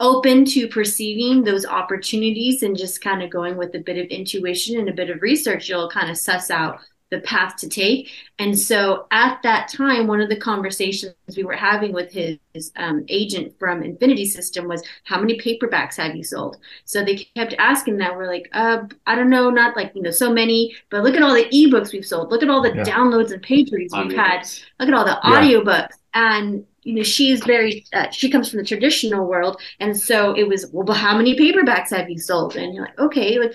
open 0.00 0.44
to 0.46 0.68
perceiving 0.68 1.44
those 1.44 1.64
opportunities 1.66 2.62
and 2.62 2.76
just 2.76 3.00
kind 3.02 3.22
of 3.22 3.30
going 3.30 3.56
with 3.56 3.74
a 3.74 3.78
bit 3.78 3.96
of 3.98 4.06
intuition 4.08 4.78
and 4.78 4.88
a 4.88 4.92
bit 4.92 5.08
of 5.10 5.22
research, 5.22 5.68
you'll 5.68 5.90
kind 5.90 6.10
of 6.10 6.18
suss 6.18 6.50
out 6.50 6.80
the 7.14 7.20
path 7.20 7.56
to 7.58 7.68
take. 7.68 8.10
And 8.38 8.58
so 8.58 9.06
at 9.10 9.40
that 9.42 9.68
time, 9.68 10.06
one 10.06 10.20
of 10.20 10.28
the 10.28 10.36
conversations 10.36 11.14
we 11.36 11.44
were 11.44 11.54
having 11.54 11.92
with 11.92 12.10
his, 12.12 12.38
um, 12.76 13.04
agent 13.08 13.54
from 13.58 13.82
Infinity 13.82 14.26
System 14.26 14.68
was, 14.68 14.82
"How 15.04 15.20
many 15.20 15.38
paperbacks 15.38 15.96
have 15.96 16.14
you 16.16 16.24
sold?" 16.24 16.56
So 16.84 17.04
they 17.04 17.16
kept 17.36 17.54
asking 17.58 17.96
that. 17.98 18.16
We're 18.16 18.26
like, 18.26 18.48
uh, 18.52 18.78
I 19.06 19.14
don't 19.14 19.30
know, 19.30 19.50
not 19.50 19.76
like, 19.76 19.92
you 19.94 20.02
know, 20.02 20.10
so 20.10 20.32
many, 20.32 20.74
but 20.90 21.02
look 21.04 21.14
at 21.16 21.22
all 21.22 21.34
the 21.34 21.46
ebooks 21.46 21.92
we've 21.92 22.06
sold. 22.06 22.30
Look 22.30 22.42
at 22.42 22.50
all 22.50 22.62
the 22.62 22.74
Yeah. 22.74 22.84
downloads 22.84 23.32
and 23.32 23.42
page 23.42 23.70
reads 23.72 23.94
we've 23.94 24.12
had. 24.12 24.46
Look 24.80 24.88
at 24.88 24.94
all 24.94 25.04
the 25.04 25.18
Yeah. 25.22 25.40
audiobooks. 25.42 25.94
And, 26.14 26.64
you 26.84 26.94
know, 26.94 27.02
she's 27.02 27.40
very, 27.44 27.84
uh, 27.92 28.10
she 28.10 28.30
comes 28.30 28.48
from 28.50 28.58
the 28.58 28.64
traditional 28.64 29.26
world. 29.26 29.60
And 29.80 29.96
so 29.96 30.34
it 30.34 30.46
was, 30.48 30.66
well, 30.72 30.84
but 30.84 30.94
how 30.96 31.16
many 31.16 31.36
paperbacks 31.36 31.90
have 31.90 32.08
you 32.10 32.18
sold? 32.18 32.56
And 32.56 32.74
you're 32.74 32.84
like, 32.84 32.98
okay, 32.98 33.38
like 33.38 33.54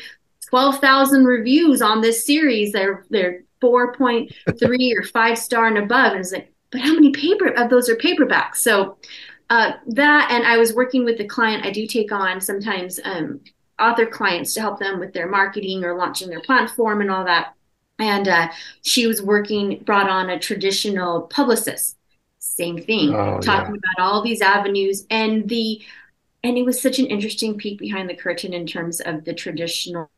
12,000 0.49 1.26
reviews 1.26 1.82
on 1.82 2.01
this 2.01 2.26
series. 2.26 2.72
They're, 2.74 3.05
they're 3.10 3.43
4.3 3.62 4.97
or 4.97 5.03
five 5.03 5.38
star 5.38 5.68
and 5.68 5.78
above. 5.78 6.14
And 6.14 6.22
it's 6.22 6.32
like, 6.32 6.53
but 6.72 6.82
how 6.82 6.93
many 6.93 7.12
paper 7.12 7.47
of 7.47 7.70
those 7.70 7.89
are 7.89 7.95
paperbacks? 7.95 8.57
So, 8.57 8.97
uh, 9.49 9.72
that, 9.88 10.30
and 10.32 10.45
I 10.45 10.57
was 10.57 10.74
working 10.74 11.03
with 11.05 11.18
the 11.18 11.26
client. 11.26 11.66
I 11.66 11.72
do 11.72 11.88
take 11.88 12.12
on 12.12 12.39
sometimes 12.39 12.99
um, 13.03 13.41
author 13.80 14.05
clients 14.05 14.53
to 14.53 14.62
help 14.62 14.80
them 14.80 14.99
with 14.99 15.14
their 15.14 15.28
marketing 15.28 15.84
or 15.84 15.95
launching 15.95 16.30
their 16.30 16.41
platform 16.41 17.01
and 17.01 17.10
all 17.10 17.26
that. 17.26 17.53
And 17.97 18.28
uh, 18.28 18.49
she 18.84 19.07
was 19.07 19.22
working, 19.22 19.80
brought 19.86 20.10
on 20.10 20.30
a 20.30 20.39
traditional 20.39 21.24
publicist. 21.24 21.97
Same 22.38 22.78
thing, 22.78 23.14
Oh, 23.14 23.39
talking 23.39 23.76
about 23.76 24.05
all 24.05 24.22
these 24.24 24.41
avenues 24.41 25.05
and 25.10 25.49
the, 25.49 25.82
and 26.43 26.57
it 26.57 26.63
was 26.63 26.81
such 26.81 26.99
an 26.99 27.05
interesting 27.07 27.57
peek 27.57 27.79
behind 27.79 28.09
the 28.09 28.15
curtain 28.15 28.53
in 28.53 28.65
terms 28.65 29.01
of 29.01 29.25
the 29.25 29.33
traditional 29.33 30.09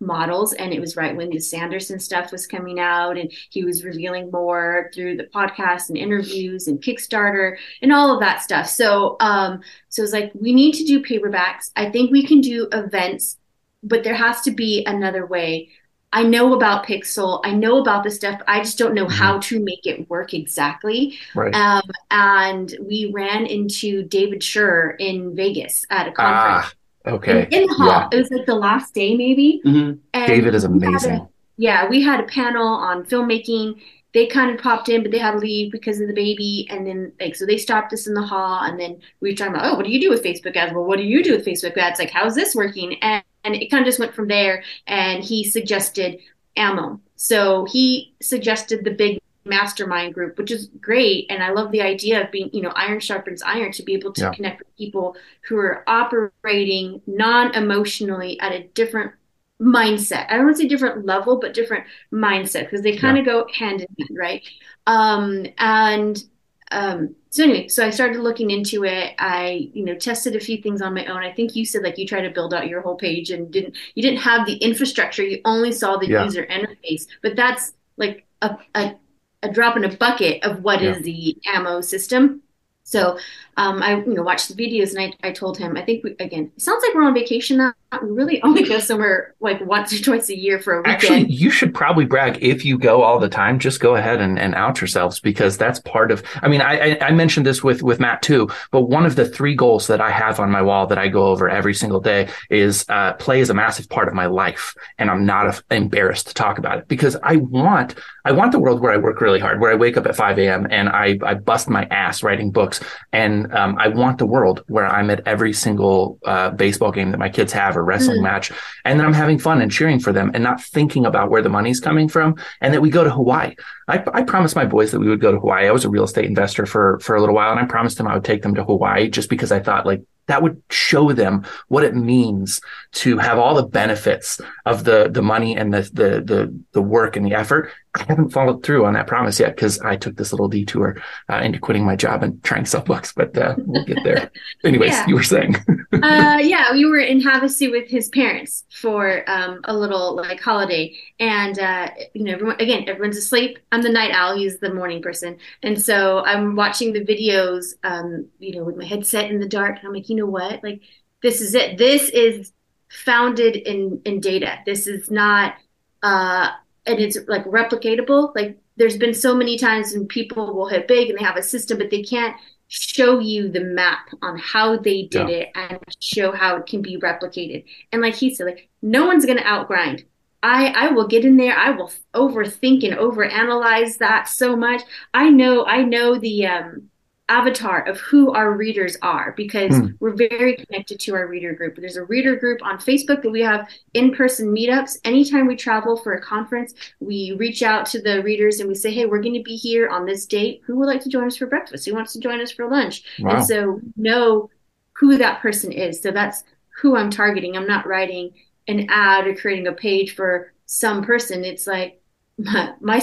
models. 0.00 0.54
And 0.54 0.72
it 0.72 0.80
was 0.80 0.96
right 0.96 1.14
when 1.14 1.28
the 1.28 1.38
Sanderson 1.38 1.98
stuff 1.98 2.32
was 2.32 2.46
coming 2.46 2.80
out, 2.80 3.18
and 3.18 3.30
he 3.50 3.64
was 3.64 3.84
revealing 3.84 4.30
more 4.30 4.90
through 4.94 5.16
the 5.18 5.24
podcast 5.24 5.90
and 5.90 5.98
interviews 5.98 6.68
and 6.68 6.80
Kickstarter 6.80 7.56
and 7.82 7.92
all 7.92 8.14
of 8.14 8.20
that 8.20 8.40
stuff. 8.40 8.66
So, 8.66 9.16
um, 9.20 9.60
so 9.90 10.02
it's 10.02 10.12
like 10.12 10.32
we 10.34 10.54
need 10.54 10.72
to 10.72 10.84
do 10.84 11.02
paperbacks. 11.02 11.70
I 11.76 11.90
think 11.90 12.10
we 12.10 12.26
can 12.26 12.40
do 12.40 12.68
events, 12.72 13.36
but 13.82 14.04
there 14.04 14.14
has 14.14 14.40
to 14.42 14.50
be 14.50 14.84
another 14.86 15.26
way. 15.26 15.68
I 16.12 16.22
know 16.22 16.54
about 16.54 16.86
Pixel. 16.86 17.40
I 17.44 17.52
know 17.52 17.78
about 17.80 18.02
this 18.02 18.16
stuff. 18.16 18.40
I 18.48 18.60
just 18.60 18.78
don't 18.78 18.94
know 18.94 19.04
Mhm. 19.06 19.10
how 19.12 19.38
to 19.40 19.60
make 19.62 19.84
it 19.86 20.08
work 20.08 20.32
exactly. 20.32 21.18
Right. 21.34 21.54
Um, 21.54 21.82
and 22.10 22.74
we 22.80 23.10
ran 23.14 23.44
into 23.46 24.04
David 24.04 24.40
Schur 24.40 24.96
in 24.98 25.36
Vegas 25.36 25.84
at 25.90 26.08
a 26.08 26.12
conference. 26.12 26.74
Ah, 27.04 27.10
okay. 27.10 27.46
In, 27.50 27.62
in 27.62 27.66
the 27.66 27.74
hall. 27.74 27.86
Yeah. 27.88 28.08
It 28.10 28.16
was 28.16 28.30
like 28.30 28.46
the 28.46 28.54
last 28.54 28.94
day, 28.94 29.14
maybe. 29.16 29.60
Mhm. 29.66 29.98
And 30.14 30.26
David 30.26 30.54
is 30.54 30.62
had 30.62 30.70
a- 30.70 30.74
amazing. 30.74 31.28
yeah, 31.58 31.86
we 31.88 32.00
had 32.02 32.20
a 32.20 32.24
panel 32.24 32.66
on 32.66 33.04
filmmaking. 33.04 33.74
They 34.14 34.26
kind 34.26 34.50
of 34.50 34.58
popped 34.62 34.88
in, 34.88 35.02
but 35.02 35.12
they 35.12 35.18
had 35.18 35.32
to 35.32 35.38
leave 35.38 35.70
because 35.70 36.00
of 36.00 36.08
the 36.08 36.14
baby. 36.14 36.66
And 36.70 36.86
then, 36.86 37.12
like, 37.20 37.36
so 37.36 37.44
they 37.44 37.58
stopped 37.58 37.92
us 37.92 38.06
in 38.06 38.14
the 38.14 38.22
hall. 38.22 38.60
And 38.64 38.80
then 38.80 38.96
we 39.20 39.30
were 39.30 39.36
talking 39.36 39.52
about, 39.54 39.70
oh, 39.70 39.76
what 39.76 39.84
do 39.84 39.92
you 39.92 40.00
do 40.00 40.08
with 40.08 40.24
Facebook 40.24 40.56
ads? 40.56 40.72
Well, 40.72 40.84
what 40.84 40.96
do 40.96 41.04
you 41.04 41.22
do 41.22 41.32
with 41.32 41.44
Facebook 41.44 41.76
ads? 41.76 41.98
Like, 41.98 42.08
how's 42.10 42.34
this 42.34 42.54
working? 42.54 42.94
And, 43.02 43.22
and 43.54 43.62
it 43.62 43.70
kind 43.70 43.82
of 43.82 43.86
just 43.86 43.98
went 43.98 44.14
from 44.14 44.28
there. 44.28 44.62
And 44.86 45.22
he 45.24 45.44
suggested 45.44 46.18
ammo. 46.56 47.00
So 47.16 47.64
he 47.66 48.14
suggested 48.20 48.84
the 48.84 48.90
big 48.92 49.18
mastermind 49.44 50.14
group, 50.14 50.36
which 50.38 50.50
is 50.50 50.68
great. 50.80 51.26
And 51.30 51.42
I 51.42 51.50
love 51.50 51.72
the 51.72 51.80
idea 51.80 52.22
of 52.22 52.30
being, 52.30 52.50
you 52.52 52.62
know, 52.62 52.72
iron 52.76 53.00
sharpens 53.00 53.42
iron 53.42 53.72
to 53.72 53.82
be 53.82 53.94
able 53.94 54.12
to 54.12 54.22
Yeah. 54.22 54.32
connect 54.32 54.58
with 54.58 54.76
people 54.76 55.16
who 55.48 55.56
are 55.56 55.82
operating 55.86 57.00
non 57.06 57.54
emotionally 57.54 58.38
at 58.40 58.52
a 58.52 58.64
different 58.74 59.12
mindset. 59.60 60.26
I 60.28 60.36
don't 60.36 60.44
want 60.46 60.56
to 60.56 60.62
say 60.62 60.68
different 60.68 61.06
level, 61.06 61.40
but 61.40 61.54
different 61.54 61.84
mindset 62.12 62.64
because 62.64 62.82
they 62.82 62.96
kind 62.96 63.18
of 63.18 63.24
go 63.24 63.46
hand 63.52 63.80
in 63.80 63.88
hand, 63.98 64.18
right? 64.18 64.42
Um, 64.86 65.46
and 65.58 66.22
um, 66.70 67.14
so 67.30 67.44
anyway, 67.44 67.68
so 67.68 67.84
I 67.86 67.90
started 67.90 68.20
looking 68.20 68.50
into 68.50 68.84
it. 68.84 69.14
I, 69.18 69.70
you 69.72 69.84
know, 69.84 69.94
tested 69.94 70.36
a 70.36 70.40
few 70.40 70.60
things 70.62 70.82
on 70.82 70.94
my 70.94 71.06
own. 71.06 71.18
I 71.22 71.32
think 71.32 71.56
you 71.56 71.64
said 71.64 71.82
like 71.82 71.98
you 71.98 72.06
tried 72.06 72.22
to 72.22 72.30
build 72.30 72.54
out 72.54 72.68
your 72.68 72.80
whole 72.82 72.96
page 72.96 73.30
and 73.30 73.50
didn't, 73.50 73.76
you 73.94 74.02
didn't 74.02 74.20
have 74.20 74.46
the 74.46 74.56
infrastructure. 74.56 75.22
You 75.22 75.40
only 75.44 75.72
saw 75.72 75.96
the 75.96 76.08
Yeah. 76.08 76.24
user 76.24 76.46
interface, 76.46 77.06
but 77.22 77.36
that's 77.36 77.72
like 77.96 78.26
a, 78.42 78.56
a, 78.74 78.94
a 79.42 79.50
drop 79.52 79.76
in 79.76 79.84
a 79.84 79.96
bucket 79.96 80.42
of 80.44 80.62
what 80.62 80.82
is 80.82 80.96
Yeah. 80.98 81.02
the 81.02 81.36
ammo 81.46 81.80
system. 81.80 82.42
So 82.88 83.18
um, 83.58 83.82
I, 83.82 83.96
you 83.98 84.14
know, 84.14 84.22
watched 84.22 84.48
the 84.48 84.54
videos 84.54 84.94
and 84.94 85.14
I, 85.22 85.28
I 85.28 85.32
told 85.32 85.58
him, 85.58 85.76
I 85.76 85.84
think 85.84 86.04
we, 86.04 86.12
again, 86.20 86.50
it 86.56 86.62
sounds 86.62 86.82
like 86.82 86.94
we're 86.94 87.02
on 87.02 87.12
vacation 87.12 87.58
now. 87.58 87.74
We 88.02 88.10
really 88.10 88.42
only 88.42 88.62
go 88.62 88.78
somewhere 88.78 89.34
like 89.40 89.64
once 89.64 89.92
or 89.94 90.02
twice 90.02 90.28
a 90.28 90.36
year 90.36 90.60
for 90.60 90.74
a 90.74 90.78
weekend. 90.78 90.94
Actually, 90.94 91.24
you 91.32 91.50
should 91.50 91.74
probably 91.74 92.04
brag 92.04 92.38
if 92.42 92.62
you 92.64 92.78
go 92.78 93.02
all 93.02 93.18
the 93.18 93.30
time. 93.30 93.58
Just 93.58 93.80
go 93.80 93.96
ahead 93.96 94.20
and, 94.20 94.38
and 94.38 94.54
out 94.54 94.78
yourselves 94.80 95.20
because 95.20 95.56
that's 95.56 95.80
part 95.80 96.12
of. 96.12 96.22
I 96.42 96.48
mean, 96.48 96.60
I, 96.60 96.92
I 96.92 97.06
I 97.06 97.10
mentioned 97.12 97.46
this 97.46 97.64
with 97.64 97.82
with 97.82 97.98
Matt 97.98 98.20
too, 98.20 98.50
but 98.72 98.82
one 98.82 99.06
of 99.06 99.16
the 99.16 99.26
three 99.26 99.54
goals 99.54 99.86
that 99.86 100.02
I 100.02 100.10
have 100.10 100.38
on 100.38 100.50
my 100.50 100.60
wall 100.60 100.86
that 100.86 100.98
I 100.98 101.08
go 101.08 101.28
over 101.28 101.48
every 101.48 101.72
single 101.72 102.00
day 102.00 102.28
is 102.50 102.84
uh, 102.90 103.14
play 103.14 103.40
is 103.40 103.48
a 103.48 103.54
massive 103.54 103.88
part 103.88 104.06
of 104.06 104.12
my 104.12 104.26
life, 104.26 104.74
and 104.98 105.10
I'm 105.10 105.24
not 105.24 105.62
embarrassed 105.70 106.28
to 106.28 106.34
talk 106.34 106.58
about 106.58 106.76
it 106.76 106.88
because 106.88 107.16
I 107.22 107.36
want 107.36 107.94
I 108.26 108.32
want 108.32 108.52
the 108.52 108.58
world 108.58 108.82
where 108.82 108.92
I 108.92 108.98
work 108.98 109.22
really 109.22 109.40
hard, 109.40 109.62
where 109.62 109.72
I 109.72 109.76
wake 109.76 109.96
up 109.96 110.04
at 110.04 110.14
5 110.14 110.38
a.m. 110.40 110.66
and 110.70 110.90
I 110.90 111.18
I 111.22 111.34
bust 111.34 111.70
my 111.70 111.86
ass 111.86 112.22
writing 112.22 112.50
books, 112.50 112.77
and 113.12 113.52
um, 113.54 113.76
I 113.78 113.88
want 113.88 114.18
the 114.18 114.26
world 114.26 114.64
where 114.68 114.86
I'm 114.86 115.10
at 115.10 115.26
every 115.26 115.52
single 115.52 116.18
uh, 116.24 116.50
baseball 116.50 116.92
game 116.92 117.10
that 117.12 117.18
my 117.18 117.28
kids 117.28 117.52
have 117.52 117.76
or 117.76 117.84
wrestling 117.84 118.18
Mm. 118.20 118.22
match, 118.22 118.52
and 118.84 118.98
that 118.98 119.06
I'm 119.06 119.12
having 119.12 119.38
fun 119.38 119.60
and 119.60 119.70
cheering 119.70 120.00
for 120.00 120.12
them 120.12 120.30
and 120.34 120.42
not 120.42 120.62
thinking 120.62 121.04
about 121.06 121.30
where 121.30 121.42
the 121.42 121.48
money's 121.48 121.80
coming 121.80 122.08
from, 122.08 122.36
and 122.60 122.72
that 122.74 122.80
we 122.80 122.90
go 122.90 123.04
to 123.04 123.10
Hawaii. 123.10 123.54
I, 123.88 124.02
I 124.12 124.22
promised 124.22 124.56
my 124.56 124.66
boys 124.66 124.90
that 124.90 125.00
we 125.00 125.08
would 125.08 125.20
go 125.20 125.32
to 125.32 125.38
Hawaii. 125.40 125.66
I 125.68 125.70
was 125.72 125.84
a 125.84 125.90
real 125.90 126.04
estate 126.04 126.26
investor 126.26 126.66
for 126.66 126.98
for 127.00 127.16
a 127.16 127.20
little 127.20 127.34
while, 127.34 127.50
and 127.50 127.60
I 127.60 127.64
promised 127.64 127.96
them 127.98 128.06
I 128.08 128.14
would 128.14 128.24
take 128.24 128.42
them 128.42 128.54
to 128.54 128.64
Hawaii 128.64 129.08
just 129.08 129.30
because 129.30 129.50
I 129.52 129.60
thought 129.60 129.86
like 129.86 130.02
that 130.26 130.42
would 130.42 130.62
show 130.68 131.10
them 131.12 131.42
what 131.68 131.84
it 131.84 131.94
means 131.94 132.60
to 132.92 133.16
have 133.16 133.38
all 133.38 133.54
the 133.54 133.62
benefits 133.66 134.40
of 134.66 134.84
the 134.84 135.08
the 135.10 135.22
money 135.22 135.56
and 135.56 135.72
the 135.72 135.82
the 135.92 136.10
the, 136.22 136.54
the 136.72 136.82
work 136.82 137.16
and 137.16 137.24
the 137.24 137.34
effort. 137.34 137.72
I 137.98 138.04
haven't 138.08 138.30
followed 138.30 138.62
through 138.62 138.84
on 138.86 138.94
that 138.94 139.06
promise 139.06 139.38
yet 139.40 139.56
because 139.56 139.80
I 139.80 139.96
took 139.96 140.16
this 140.16 140.32
little 140.32 140.48
detour 140.48 141.00
uh, 141.30 141.36
into 141.42 141.58
quitting 141.58 141.84
my 141.84 141.96
job 141.96 142.22
and 142.22 142.42
trying 142.44 142.64
to 142.64 142.70
sell 142.70 142.82
books, 142.82 143.12
but 143.12 143.36
uh, 143.36 143.54
we'll 143.58 143.84
get 143.84 144.02
there. 144.04 144.30
Anyways, 144.64 144.92
Yeah. 144.92 145.06
you 145.06 145.14
were 145.14 145.22
saying. 145.22 145.56
uh, 145.92 146.38
yeah, 146.42 146.72
we 146.72 146.84
were 146.86 146.98
in 146.98 147.20
Havasu 147.20 147.70
with 147.70 147.88
his 147.88 148.08
parents 148.08 148.64
for 148.70 149.28
um, 149.28 149.60
a 149.64 149.76
little 149.76 150.16
like 150.16 150.40
holiday, 150.40 150.94
and 151.18 151.58
uh, 151.58 151.90
you 152.14 152.24
know, 152.24 152.32
everyone 152.32 152.56
again, 152.60 152.84
everyone's 152.88 153.16
asleep. 153.18 153.58
I'm 153.72 153.82
the 153.82 153.90
night 153.90 154.12
owl; 154.12 154.36
he's 154.36 154.58
the 154.58 154.72
morning 154.72 155.02
person, 155.02 155.38
and 155.62 155.80
so 155.80 156.24
I'm 156.24 156.56
watching 156.56 156.92
the 156.92 157.04
videos, 157.04 157.74
um, 157.84 158.26
you 158.38 158.56
know, 158.56 158.64
with 158.64 158.76
my 158.76 158.84
headset 158.84 159.30
in 159.30 159.40
the 159.40 159.48
dark, 159.48 159.78
and 159.78 159.86
I'm 159.88 159.94
like, 159.94 160.08
you 160.08 160.16
know 160.16 160.26
what, 160.26 160.62
like 160.62 160.82
this 161.22 161.40
is 161.40 161.54
it. 161.54 161.78
This 161.78 162.08
is 162.10 162.52
founded 162.90 163.56
in 163.56 164.00
in 164.04 164.20
data. 164.20 164.58
This 164.64 164.86
is 164.86 165.10
not, 165.10 165.54
uh, 166.02 166.50
and 166.88 166.98
it's 167.00 167.18
like 167.28 167.44
replicatable. 167.44 168.34
Like 168.34 168.58
there's 168.76 168.96
been 168.96 169.14
so 169.14 169.34
many 169.34 169.58
times 169.58 169.92
when 169.92 170.06
people 170.06 170.54
will 170.54 170.68
hit 170.68 170.88
big 170.88 171.10
and 171.10 171.18
they 171.18 171.24
have 171.24 171.36
a 171.36 171.42
system, 171.42 171.78
but 171.78 171.90
they 171.90 172.02
can't 172.02 172.36
show 172.68 173.18
you 173.18 173.48
the 173.50 173.60
map 173.60 174.08
on 174.22 174.38
how 174.38 174.76
they 174.78 175.02
did 175.04 175.28
Yeah. 175.28 175.28
it 175.28 175.48
and 175.54 175.78
show 176.00 176.32
how 176.32 176.56
it 176.56 176.66
can 176.66 176.82
be 176.82 176.98
replicated. 176.98 177.64
And 177.92 178.02
like 178.02 178.14
he 178.14 178.34
said, 178.34 178.46
like 178.46 178.68
no 178.82 179.06
one's 179.06 179.26
gonna 179.26 179.42
outgrind. 179.42 180.04
I 180.42 180.68
I 180.68 180.88
will 180.92 181.08
get 181.08 181.24
in 181.24 181.36
there. 181.36 181.56
I 181.56 181.70
will 181.70 181.90
overthink 182.14 182.84
and 182.84 182.96
overanalyze 182.98 183.98
that 183.98 184.28
so 184.28 184.54
much. 184.56 184.82
I 185.14 185.30
know 185.30 185.64
I 185.66 185.82
know 185.82 186.18
the 186.18 186.46
um, 186.46 186.87
avatar 187.28 187.86
of 187.86 187.98
who 188.00 188.32
our 188.32 188.52
readers 188.52 188.96
are 189.02 189.34
because 189.36 189.76
Hmm. 189.76 189.88
we're 190.00 190.14
very 190.14 190.56
connected 190.56 190.98
to 191.00 191.14
our 191.14 191.26
reader 191.26 191.52
group. 191.52 191.76
There's 191.76 191.96
a 191.96 192.04
reader 192.04 192.36
group 192.36 192.64
on 192.64 192.78
Facebook 192.78 193.22
that 193.22 193.30
we 193.30 193.42
have 193.42 193.68
in-person 193.94 194.54
meetups. 194.54 194.98
Anytime 195.04 195.46
we 195.46 195.56
travel 195.56 195.96
for 195.96 196.14
a 196.14 196.20
conference, 196.22 196.74
we 197.00 197.36
reach 197.38 197.62
out 197.62 197.86
to 197.86 198.00
the 198.00 198.22
readers 198.22 198.60
and 198.60 198.68
we 198.68 198.74
say, 198.74 198.90
"Hey, 198.92 199.04
we're 199.06 199.20
going 199.22 199.34
to 199.34 199.42
be 199.42 199.56
here 199.56 199.88
on 199.88 200.06
this 200.06 200.26
date. 200.26 200.62
Who 200.66 200.76
would 200.76 200.86
like 200.86 201.02
to 201.02 201.08
join 201.10 201.26
us 201.26 201.36
for 201.36 201.46
breakfast? 201.46 201.86
Who 201.86 201.94
wants 201.94 202.12
to 202.14 202.20
join 202.20 202.40
us 202.40 202.50
for 202.50 202.68
lunch?" 202.68 203.02
Wow. 203.18 203.36
And 203.36 203.44
so 203.44 203.80
know 203.96 204.50
who 204.94 205.16
that 205.18 205.40
person 205.40 205.70
is. 205.72 206.00
So 206.02 206.10
that's 206.10 206.44
who 206.80 206.96
I'm 206.96 207.10
targeting. 207.10 207.56
I'm 207.56 207.66
not 207.66 207.86
writing 207.86 208.32
an 208.68 208.86
ad 208.88 209.26
or 209.26 209.34
creating 209.34 209.66
a 209.66 209.72
page 209.72 210.14
for 210.14 210.52
some 210.66 211.02
person. 211.04 211.44
It's 211.44 211.66
like 211.66 212.00
my, 212.38 212.72
my 212.80 212.98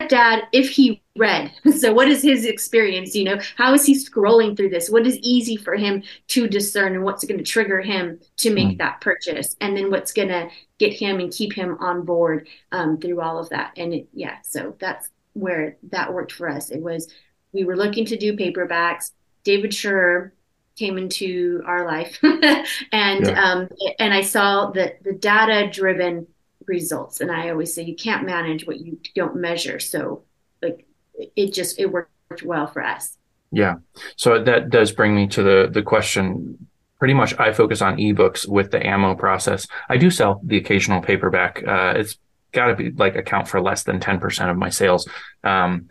stepdad, 0.00 0.42
if 0.52 0.70
he 0.70 1.02
read. 1.16 1.52
So 1.76 1.92
what 1.92 2.08
is 2.08 2.22
his 2.22 2.44
experience? 2.44 3.14
You 3.14 3.24
know, 3.24 3.38
how 3.56 3.74
is 3.74 3.84
he 3.84 3.94
scrolling 3.94 4.56
through 4.56 4.70
this? 4.70 4.88
What 4.90 5.06
is 5.06 5.18
easy 5.18 5.56
for 5.56 5.74
him 5.74 6.02
to 6.28 6.48
discern 6.48 6.94
and 6.94 7.04
what's 7.04 7.24
going 7.24 7.38
to 7.38 7.44
trigger 7.44 7.80
him 7.80 8.20
to 8.38 8.52
make 8.52 8.76
Mm. 8.76 8.78
that 8.78 9.00
purchase? 9.00 9.56
And 9.60 9.76
then 9.76 9.90
what's 9.90 10.12
going 10.12 10.28
to 10.28 10.48
get 10.78 10.92
him 10.92 11.20
and 11.20 11.32
keep 11.32 11.52
him 11.54 11.76
on 11.80 12.04
board 12.04 12.48
um, 12.72 12.98
through 12.98 13.20
all 13.20 13.38
of 13.38 13.48
that. 13.50 13.72
And 13.76 13.92
it, 13.94 14.08
yeah, 14.12 14.36
so 14.42 14.76
that's 14.78 15.08
where 15.34 15.76
that 15.90 16.12
worked 16.12 16.32
for 16.32 16.48
us. 16.48 16.70
It 16.70 16.80
was, 16.82 17.12
we 17.52 17.64
were 17.64 17.76
looking 17.76 18.06
to 18.06 18.16
do 18.16 18.36
paperbacks. 18.36 19.10
David 19.44 19.70
Schur 19.70 20.32
came 20.78 20.98
into 20.98 21.62
our 21.66 21.86
life 21.86 22.18
and 22.92 23.26
Yeah. 23.26 23.42
um, 23.52 23.68
and 23.98 24.12
I 24.12 24.20
saw 24.20 24.70
the 24.72 24.94
the 25.02 25.14
data 25.14 25.70
driven 25.72 26.26
results 26.66 27.20
and 27.20 27.30
I 27.30 27.50
always 27.50 27.74
say 27.74 27.82
you 27.82 27.96
can't 27.96 28.26
manage 28.26 28.66
what 28.66 28.80
you 28.80 28.98
don't 29.14 29.36
measure 29.36 29.78
so 29.78 30.22
like 30.62 30.86
it 31.14 31.52
just 31.52 31.78
it 31.78 31.86
worked 31.86 32.42
well 32.42 32.66
for 32.66 32.82
us 32.82 33.16
Yeah. 33.52 33.76
So 34.16 34.42
that 34.42 34.70
does 34.70 34.92
bring 34.92 35.14
me 35.14 35.28
to 35.28 35.42
the 35.42 35.68
the 35.70 35.82
question. 35.82 36.68
Pretty 36.98 37.14
much, 37.14 37.38
I 37.38 37.52
focus 37.52 37.82
on 37.82 37.98
ebooks 37.98 38.48
with 38.48 38.70
the 38.70 38.84
ammo 38.84 39.14
process. 39.14 39.66
I 39.88 39.98
do 39.98 40.10
sell 40.10 40.40
the 40.42 40.56
occasional 40.56 41.02
paperback. 41.02 41.62
Uh, 41.66 41.92
it's 41.96 42.16
got 42.52 42.68
to 42.68 42.74
be 42.74 42.90
like 42.90 43.16
account 43.16 43.48
for 43.48 43.60
less 43.60 43.84
than 43.84 44.00
ten 44.00 44.18
percent 44.18 44.50
of 44.50 44.56
my 44.56 44.70
sales. 44.70 45.06
Um, 45.44 45.88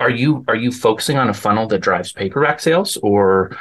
are 0.00 0.10
you 0.10 0.44
are 0.48 0.56
you 0.56 0.72
focusing 0.72 1.18
on 1.18 1.28
a 1.28 1.34
funnel 1.34 1.66
that 1.68 1.80
drives 1.80 2.12
paperback 2.12 2.60
sales, 2.60 2.96
or 3.02 3.56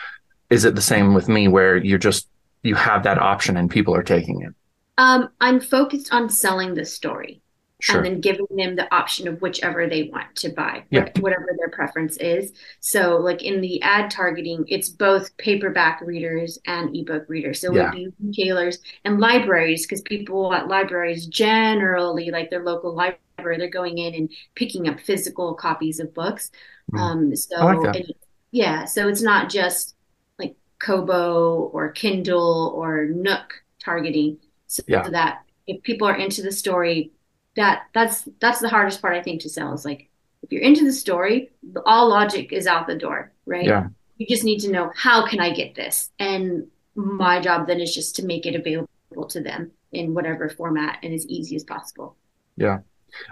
is 0.50 0.66
it 0.66 0.76
the 0.76 0.82
same 0.82 1.14
with 1.14 1.28
me 1.28 1.48
where 1.48 1.78
you're 1.78 2.00
just 2.00 2.28
you 2.64 2.76
have 2.76 3.04
that 3.04 3.20
option 3.20 3.58
and 3.58 3.70
people 3.70 3.94
are 3.94 4.04
taking 4.04 4.42
it? 4.42 4.54
Um, 4.98 5.30
I'm 5.42 5.60
focused 5.60 6.14
on 6.14 6.30
selling 6.30 6.74
the 6.74 6.86
story 6.86 7.42
Sure. 7.82 7.98
and 7.98 8.06
then 8.06 8.22
giving 8.22 8.48
them 8.56 8.76
the 8.76 8.92
option 8.96 9.28
of 9.28 9.42
whichever 9.42 9.88
they 9.88 10.04
want 10.04 10.34
to 10.38 10.50
buy, 10.50 10.86
Yeah. 10.90 11.10
whatever 11.20 11.50
their 11.58 11.70
preference 11.70 12.16
is. 12.18 12.54
So, 12.80 13.18
like 13.18 13.44
in 13.44 13.60
the 13.62 13.82
ad 13.82 14.10
targeting, 14.10 14.66
it's 14.70 14.90
both 14.90 15.36
paperback 15.38 16.02
readers 16.02 16.58
and 16.66 16.96
ebook 16.96 17.28
readers. 17.28 17.60
So, 17.60 17.74
Yeah. 17.74 17.82
it 17.82 17.86
would 17.86 17.92
be 17.96 18.28
retailers 18.28 18.80
and 19.04 19.20
libraries 19.20 19.86
because 19.86 20.02
people 20.02 20.54
at 20.54 20.70
libraries 20.70 21.28
generally, 21.28 22.32
like 22.32 22.50
their 22.50 22.64
local 22.64 22.96
library, 22.96 23.58
they're 23.58 23.68
going 23.70 23.98
in 23.98 24.16
and 24.16 24.32
picking 24.56 24.88
up 24.88 25.00
physical 25.00 25.54
copies 25.54 26.00
of 26.00 26.14
books. 26.14 26.52
Mm. 26.94 27.00
Um, 27.00 27.36
so, 27.36 27.66
like 27.66 28.06
yeah, 28.52 28.86
so 28.86 29.10
it's 29.10 29.22
not 29.22 29.50
just 29.50 29.96
like 30.40 30.56
Kobo 30.80 31.70
or 31.74 31.92
Kindle 31.92 32.74
or 32.74 33.06
Nook 33.06 33.64
targeting. 33.84 34.38
So 34.68 34.84
Yeah. 34.88 35.08
that 35.10 35.44
if 35.68 35.82
people 35.84 36.08
are 36.08 36.16
into 36.16 36.42
the 36.42 36.52
story, 36.52 37.12
that 37.56 37.84
that's 37.94 38.28
that's 38.40 38.60
the 38.60 38.70
hardest 38.70 39.02
part 39.02 39.16
I 39.16 39.22
think 39.22 39.42
to 39.42 39.50
sell 39.50 39.74
is 39.74 39.86
like 39.86 40.10
if 40.44 40.52
you're 40.52 40.62
into 40.62 40.84
the 40.84 40.94
story, 40.94 41.52
all 41.86 42.10
logic 42.10 42.54
is 42.54 42.68
out 42.68 42.88
the 42.88 42.96
door, 42.96 43.32
right? 43.46 43.66
Yeah. 43.66 43.88
You 44.18 44.28
just 44.28 44.44
need 44.44 44.60
to 44.60 44.72
know 44.72 44.92
how 44.96 45.26
can 45.28 45.40
I 45.40 45.52
get 45.52 45.76
this, 45.76 46.12
and 46.20 46.68
my 46.96 47.42
job 47.42 47.68
then 47.68 47.82
is 47.82 47.94
just 47.94 48.16
to 48.18 48.26
make 48.26 48.46
it 48.46 48.56
available 48.56 49.28
to 49.30 49.42
them 49.42 49.72
in 49.92 50.14
whatever 50.14 50.50
format 50.50 51.00
and 51.04 51.14
as 51.14 51.26
easy 51.28 51.56
as 51.56 51.64
possible. 51.64 52.16
Yeah 52.58 52.80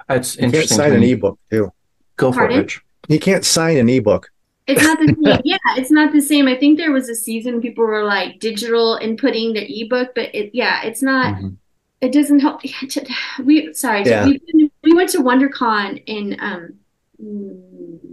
it's 0.09 0.37
You 0.37 0.51
can't 0.51 0.69
sign 0.69 0.93
an 0.93 1.03
ebook 1.03 1.39
too. 1.49 1.71
Go 2.15 2.31
for 2.31 2.49
it, 2.49 2.55
Rich. 2.55 2.81
You 3.07 3.19
can't 3.19 3.45
sign 3.45 3.77
an 3.77 3.89
ebook. 3.89 4.29
It's 4.67 4.81
not 4.83 4.99
the 4.99 5.07
same. 5.07 5.41
Yeah, 5.45 5.57
it's 5.77 5.91
not 5.91 6.13
the 6.13 6.21
same. 6.21 6.47
I 6.47 6.55
think 6.57 6.77
there 6.77 6.91
was 6.91 7.09
a 7.09 7.15
season 7.15 7.61
people 7.61 7.83
were 7.85 8.03
like 8.03 8.39
digital 8.39 8.97
inputting 9.01 9.53
their 9.53 9.65
ebook, 9.67 10.15
but 10.15 10.33
it 10.33 10.51
yeah, 10.53 10.83
it's 10.83 11.01
not. 11.01 11.35
Mhm. 11.35 11.57
It 12.01 12.11
doesn't 12.11 12.39
help. 12.39 12.61
We 13.43 13.73
sorry, 13.73 14.03
Yeah. 14.03 14.25
we, 14.25 14.41
we 14.83 14.93
went 14.93 15.09
to 15.11 15.19
WonderCon 15.19 16.03
in 16.05 16.37
um, 16.39 16.73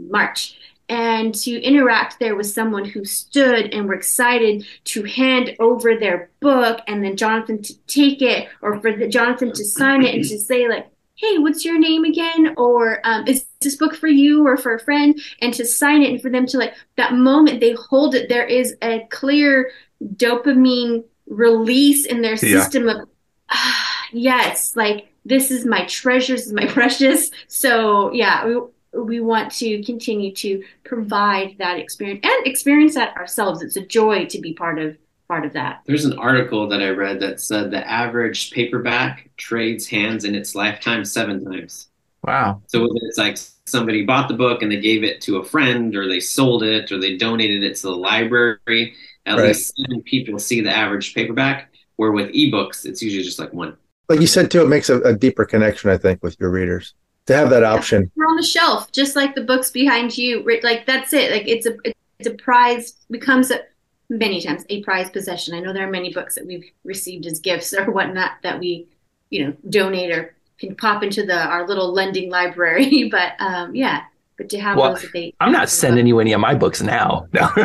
March, 0.09 0.57
and 0.89 1.35
to 1.35 1.61
interact 1.61 2.19
there 2.21 2.37
with 2.37 2.47
someone 2.47 2.85
who 2.85 3.05
stood 3.05 3.73
and 3.75 3.87
were 3.89 3.95
excited 3.95 4.65
to 4.85 5.05
hand 5.05 5.57
over 5.61 5.97
their 5.97 6.31
book, 6.41 6.81
and 6.87 7.03
then 7.05 7.17
Jonathan 7.17 7.63
to 7.63 7.79
take 7.87 8.23
it, 8.23 8.49
or 8.63 8.81
for 8.81 8.93
the, 8.93 9.09
Jonathan 9.09 9.53
to 9.53 9.65
sign 9.65 10.05
it 10.05 10.15
and 10.15 10.25
to 10.25 10.39
say 10.39 10.69
like, 10.69 10.89
"Hey, 11.17 11.39
what's 11.39 11.65
your 11.65 11.79
name 11.79 12.05
again?" 12.05 12.55
Or 12.57 13.01
um, 13.05 13.27
is 13.27 13.45
this 13.61 13.77
book 13.77 13.95
for 13.95 14.09
you 14.09 14.47
or 14.47 14.57
for 14.57 14.75
a 14.75 14.81
friend? 14.81 15.21
And 15.41 15.53
to 15.55 15.65
sign 15.65 16.03
it, 16.03 16.11
and 16.11 16.21
for 16.21 16.31
them 16.31 16.47
to 16.47 16.59
like 16.59 16.75
that 16.97 17.15
moment 17.15 17.61
they 17.61 17.73
hold 17.73 18.15
it. 18.15 18.29
There 18.29 18.47
is 18.47 18.77
a 18.83 19.07
clear 19.11 19.71
dopamine 20.17 21.05
release 21.27 22.07
in 22.07 22.23
their 22.23 22.33
Yeah. 22.33 22.63
system 22.63 22.89
of 22.89 23.09
ah, 23.51 24.07
yes, 24.13 24.75
like 24.77 25.09
this 25.25 25.51
is 25.51 25.67
my 25.67 25.85
treasure, 25.87 26.35
this 26.35 26.47
is 26.47 26.53
my 26.53 26.67
precious. 26.79 27.31
So 27.49 28.13
yeah, 28.13 28.47
we 28.47 28.57
we 28.93 29.21
want 29.21 29.53
to 29.53 29.83
continue 29.85 30.35
to 30.35 30.65
provide 30.85 31.55
that 31.59 31.79
experience 31.79 32.21
and 32.25 32.47
experience 32.47 32.95
that 32.95 33.17
ourselves. 33.17 33.63
It's 33.63 33.77
a 33.77 33.87
joy 33.87 34.27
to 34.27 34.41
be 34.41 34.53
part 34.55 34.79
of 34.81 34.97
part 35.29 35.45
of 35.45 35.53
that. 35.53 35.83
There's 35.87 36.07
an 36.07 36.19
article 36.19 36.67
that 36.69 36.83
I 36.83 36.89
read 36.89 37.21
that 37.21 37.41
said 37.41 37.71
the 37.71 37.89
average 37.89 38.51
paperback 38.51 39.31
trades 39.37 39.87
hands 39.87 40.25
in 40.25 40.35
its 40.35 40.57
lifetime 40.57 41.05
seven 41.05 41.45
times. 41.45 41.87
Wow. 42.25 42.63
So 42.67 42.81
whether 42.81 42.93
it's 43.03 43.19
like 43.19 43.39
somebody 43.67 44.05
bought 44.05 44.29
the 44.29 44.35
book 44.35 44.63
and 44.63 44.71
they 44.71 44.81
gave 44.81 45.05
it 45.05 45.21
to 45.23 45.39
a 45.39 45.45
friend, 45.45 45.95
or 45.97 46.07
they 46.09 46.21
sold 46.21 46.63
it, 46.63 46.93
or 46.93 46.99
they 46.99 47.17
donated 47.17 47.63
it 47.63 47.77
to 47.77 47.83
the 47.83 47.97
library, 47.97 48.95
at 49.27 49.37
Right. 49.39 49.49
least 49.49 49.75
seven 49.77 50.03
people 50.03 50.39
see 50.39 50.61
the 50.61 50.75
average 50.75 51.15
paperback. 51.15 51.69
Where 51.97 52.13
with 52.13 52.33
ebooks, 52.33 52.87
it's 52.87 53.03
usually 53.03 53.23
just 53.25 53.39
like 53.39 53.53
one. 53.53 53.77
Like 54.09 54.21
you 54.23 54.27
said 54.27 54.51
too, 54.51 54.63
it 54.63 54.69
makes 54.69 54.89
a, 54.89 55.01
a 55.03 55.15
deeper 55.15 55.45
connection, 55.45 55.91
I 55.91 55.99
think, 55.99 56.23
with 56.23 56.35
your 56.41 56.49
readers 56.51 56.95
to 57.27 57.37
have 57.37 57.51
that 57.51 57.63
option. 57.63 58.11
We're 58.17 58.25
on 58.25 58.37
the 58.37 58.43
shelf, 58.43 58.91
just 58.93 59.15
like 59.17 59.35
the 59.35 59.43
books 59.45 59.71
behind 59.71 60.17
you. 60.17 60.43
Ri- 60.43 60.63
Like 60.63 60.87
that's 60.87 61.13
it. 61.13 61.31
Like 61.31 61.47
it's 61.47 61.67
a 61.67 61.77
it's 62.19 62.27
a 62.29 62.35
prize 62.35 62.93
becomes 63.11 63.51
a 63.51 63.61
many 64.09 64.41
times 64.41 64.65
a 64.71 64.83
prized 64.83 65.13
possession. 65.13 65.55
I 65.55 65.61
know 65.61 65.73
there 65.75 65.87
are 65.87 65.91
many 65.91 66.13
books 66.13 66.35
that 66.37 66.47
we've 66.47 66.65
received 66.85 67.27
as 67.27 67.39
gifts 67.39 67.73
or 67.75 67.91
whatnot 67.91 68.33
that 68.43 68.59
we, 68.59 68.89
you 69.29 69.45
know, 69.47 69.55
donate 69.69 70.11
or 70.11 70.35
can 70.61 70.77
pop 70.77 71.03
into 71.03 71.25
the 71.25 71.37
our 71.39 71.67
little 71.67 71.93
lending 71.93 72.31
library. 72.31 73.09
But 73.11 73.33
um, 73.41 73.75
yeah, 73.75 74.05
but 74.37 74.49
to 74.51 74.59
have 74.61 74.77
Well, 74.79 74.95
those 74.95 75.11
they 75.13 75.35
I'm 75.41 75.53
not 75.53 75.69
sending 75.69 76.07
you 76.07 76.21
any 76.21 76.33
of 76.33 76.41
my 76.41 76.55
books 76.55 76.83
now. 76.83 77.27
No. 77.35 77.51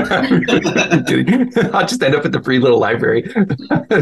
I'll 1.74 1.88
just 1.88 2.02
end 2.02 2.16
up 2.16 2.26
at 2.26 2.32
the 2.32 2.42
free 2.44 2.60
little 2.60 2.80
library. 2.80 3.24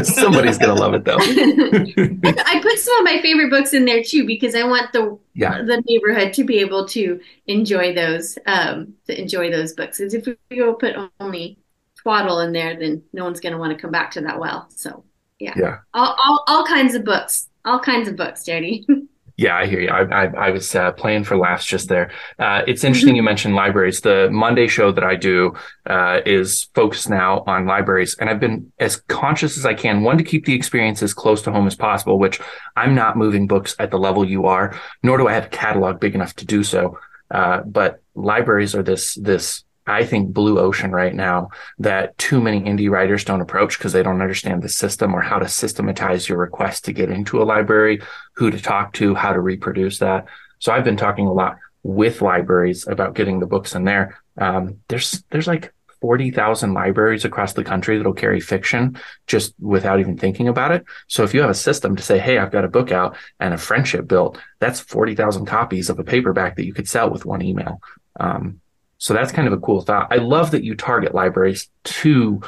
Somebody's 0.04 0.58
gonna 0.58 0.74
love 0.74 0.94
it 0.94 1.04
though. 1.04 1.18
I 1.18 2.60
put 2.62 2.78
some 2.78 2.98
of 2.98 3.04
my 3.04 3.20
favorite 3.22 3.50
books 3.50 3.72
in 3.72 3.84
there 3.84 4.02
too 4.02 4.26
because 4.26 4.54
I 4.54 4.64
want 4.64 4.92
the 4.92 5.18
Yeah. 5.34 5.62
the 5.62 5.82
neighborhood 5.86 6.32
to 6.34 6.44
be 6.44 6.58
able 6.60 6.86
to 6.88 7.20
enjoy 7.46 7.94
those 7.94 8.38
um 8.46 8.94
to 9.06 9.20
enjoy 9.20 9.50
those 9.50 9.72
books. 9.72 9.98
Because 9.98 10.14
if 10.14 10.26
we 10.26 10.56
go 10.56 10.74
put 10.74 10.94
only 11.20 11.58
twaddle 11.96 12.40
in 12.40 12.52
there, 12.52 12.78
then 12.78 13.02
no 13.12 13.24
one's 13.24 13.40
going 13.40 13.52
to 13.52 13.58
want 13.58 13.72
to 13.76 13.80
come 13.80 13.90
back 13.90 14.10
to 14.12 14.20
that 14.22 14.38
well. 14.38 14.66
So 14.70 15.04
yeah, 15.38 15.54
Yeah. 15.56 15.78
all, 15.94 16.16
all, 16.24 16.44
all 16.46 16.66
kinds 16.66 16.94
of 16.94 17.04
books, 17.04 17.48
all 17.64 17.80
kinds 17.80 18.08
of 18.08 18.16
books, 18.16 18.44
Jody. 18.44 18.86
Yeah, 19.36 19.56
I 19.56 19.66
hear 19.66 19.80
you. 19.80 19.88
I, 19.88 20.02
I, 20.02 20.46
I 20.46 20.50
was 20.50 20.76
uh, 20.76 20.92
playing 20.92 21.24
for 21.24 21.36
laughs 21.36 21.64
just 21.64 21.88
there. 21.88 22.12
Uh, 22.38 22.62
it's 22.68 22.84
interesting 22.84 23.16
you 23.16 23.22
mentioned 23.22 23.56
libraries. 23.56 24.00
The 24.00 24.28
Monday 24.30 24.68
show 24.68 24.92
that 24.92 25.02
I 25.02 25.16
do 25.16 25.54
uh, 25.86 26.20
is 26.24 26.68
focused 26.74 27.10
now 27.10 27.42
on 27.48 27.66
libraries, 27.66 28.14
and 28.20 28.30
I've 28.30 28.38
been 28.38 28.72
as 28.78 28.96
conscious 29.08 29.58
as 29.58 29.66
I 29.66 29.74
can. 29.74 30.02
One 30.02 30.18
to 30.18 30.24
keep 30.24 30.44
the 30.44 30.54
experience 30.54 31.02
as 31.02 31.12
close 31.12 31.42
to 31.42 31.52
home 31.52 31.66
as 31.66 31.74
possible, 31.74 32.16
which 32.20 32.40
I'm 32.76 32.94
not 32.94 33.16
moving 33.16 33.48
books 33.48 33.74
at 33.80 33.90
the 33.90 33.98
level 33.98 34.24
you 34.24 34.46
are, 34.46 34.78
nor 35.02 35.18
do 35.18 35.26
I 35.26 35.32
have 35.32 35.46
a 35.46 35.48
catalog 35.48 35.98
big 35.98 36.14
enough 36.14 36.34
to 36.36 36.46
do 36.46 36.62
so. 36.62 37.00
Uh, 37.28 37.62
but 37.62 38.02
libraries 38.14 38.76
are 38.76 38.84
this 38.84 39.16
this 39.16 39.64
I 39.86 40.04
think 40.04 40.32
blue 40.32 40.58
ocean 40.58 40.92
right 40.92 41.14
now 41.14 41.50
that 41.78 42.16
too 42.16 42.40
many 42.40 42.60
indie 42.60 42.90
writers 42.90 43.24
don't 43.24 43.40
approach 43.40 43.78
because 43.78 43.92
they 43.92 44.02
don't 44.02 44.22
understand 44.22 44.62
the 44.62 44.68
system 44.68 45.14
or 45.14 45.20
how 45.20 45.38
to 45.38 45.48
systematize 45.48 46.28
your 46.28 46.38
request 46.38 46.84
to 46.86 46.92
get 46.92 47.10
into 47.10 47.42
a 47.42 47.44
library, 47.44 48.00
who 48.34 48.50
to 48.50 48.60
talk 48.60 48.92
to, 48.94 49.14
how 49.14 49.32
to 49.32 49.40
reproduce 49.40 49.98
that. 49.98 50.26
So 50.58 50.72
I've 50.72 50.84
been 50.84 50.96
talking 50.96 51.26
a 51.26 51.32
lot 51.32 51.58
with 51.82 52.22
libraries 52.22 52.86
about 52.86 53.14
getting 53.14 53.40
the 53.40 53.46
books 53.46 53.74
in 53.74 53.84
there. 53.84 54.18
Um, 54.38 54.78
there's 54.88 55.22
there's 55.30 55.46
like 55.46 55.72
forty 56.00 56.30
thousand 56.30 56.74
libraries 56.74 57.24
across 57.24 57.52
the 57.52 57.64
country 57.64 57.96
that'll 57.96 58.14
carry 58.14 58.40
fiction 58.40 58.98
just 59.26 59.54
without 59.60 60.00
even 60.00 60.16
thinking 60.16 60.48
about 60.48 60.72
it. 60.72 60.84
So 61.06 61.22
if 61.22 61.34
you 61.34 61.40
have 61.42 61.50
a 61.50 61.54
system 61.54 61.94
to 61.96 62.02
say, 62.02 62.18
"Hey, 62.18 62.38
I've 62.38 62.50
got 62.50 62.64
a 62.64 62.68
book 62.68 62.90
out 62.90 63.16
and 63.38 63.54
a 63.54 63.58
friendship 63.58 64.08
built," 64.08 64.38
that's 64.60 64.80
forty 64.80 65.14
thousand 65.14 65.46
copies 65.46 65.90
of 65.90 65.98
a 65.98 66.04
paperback 66.04 66.56
that 66.56 66.64
you 66.64 66.74
could 66.74 66.88
sell 66.88 67.10
with 67.10 67.26
one 67.26 67.42
email. 67.42 67.80
Um, 68.18 68.60
so 69.04 69.12
that's 69.12 69.32
kind 69.32 69.46
of 69.46 69.52
a 69.52 69.58
cool 69.58 69.82
thought. 69.82 70.08
I 70.10 70.16
love 70.16 70.50
that 70.52 70.64
you 70.64 70.74
target 70.74 71.14
libraries 71.14 71.68
to 71.84 72.40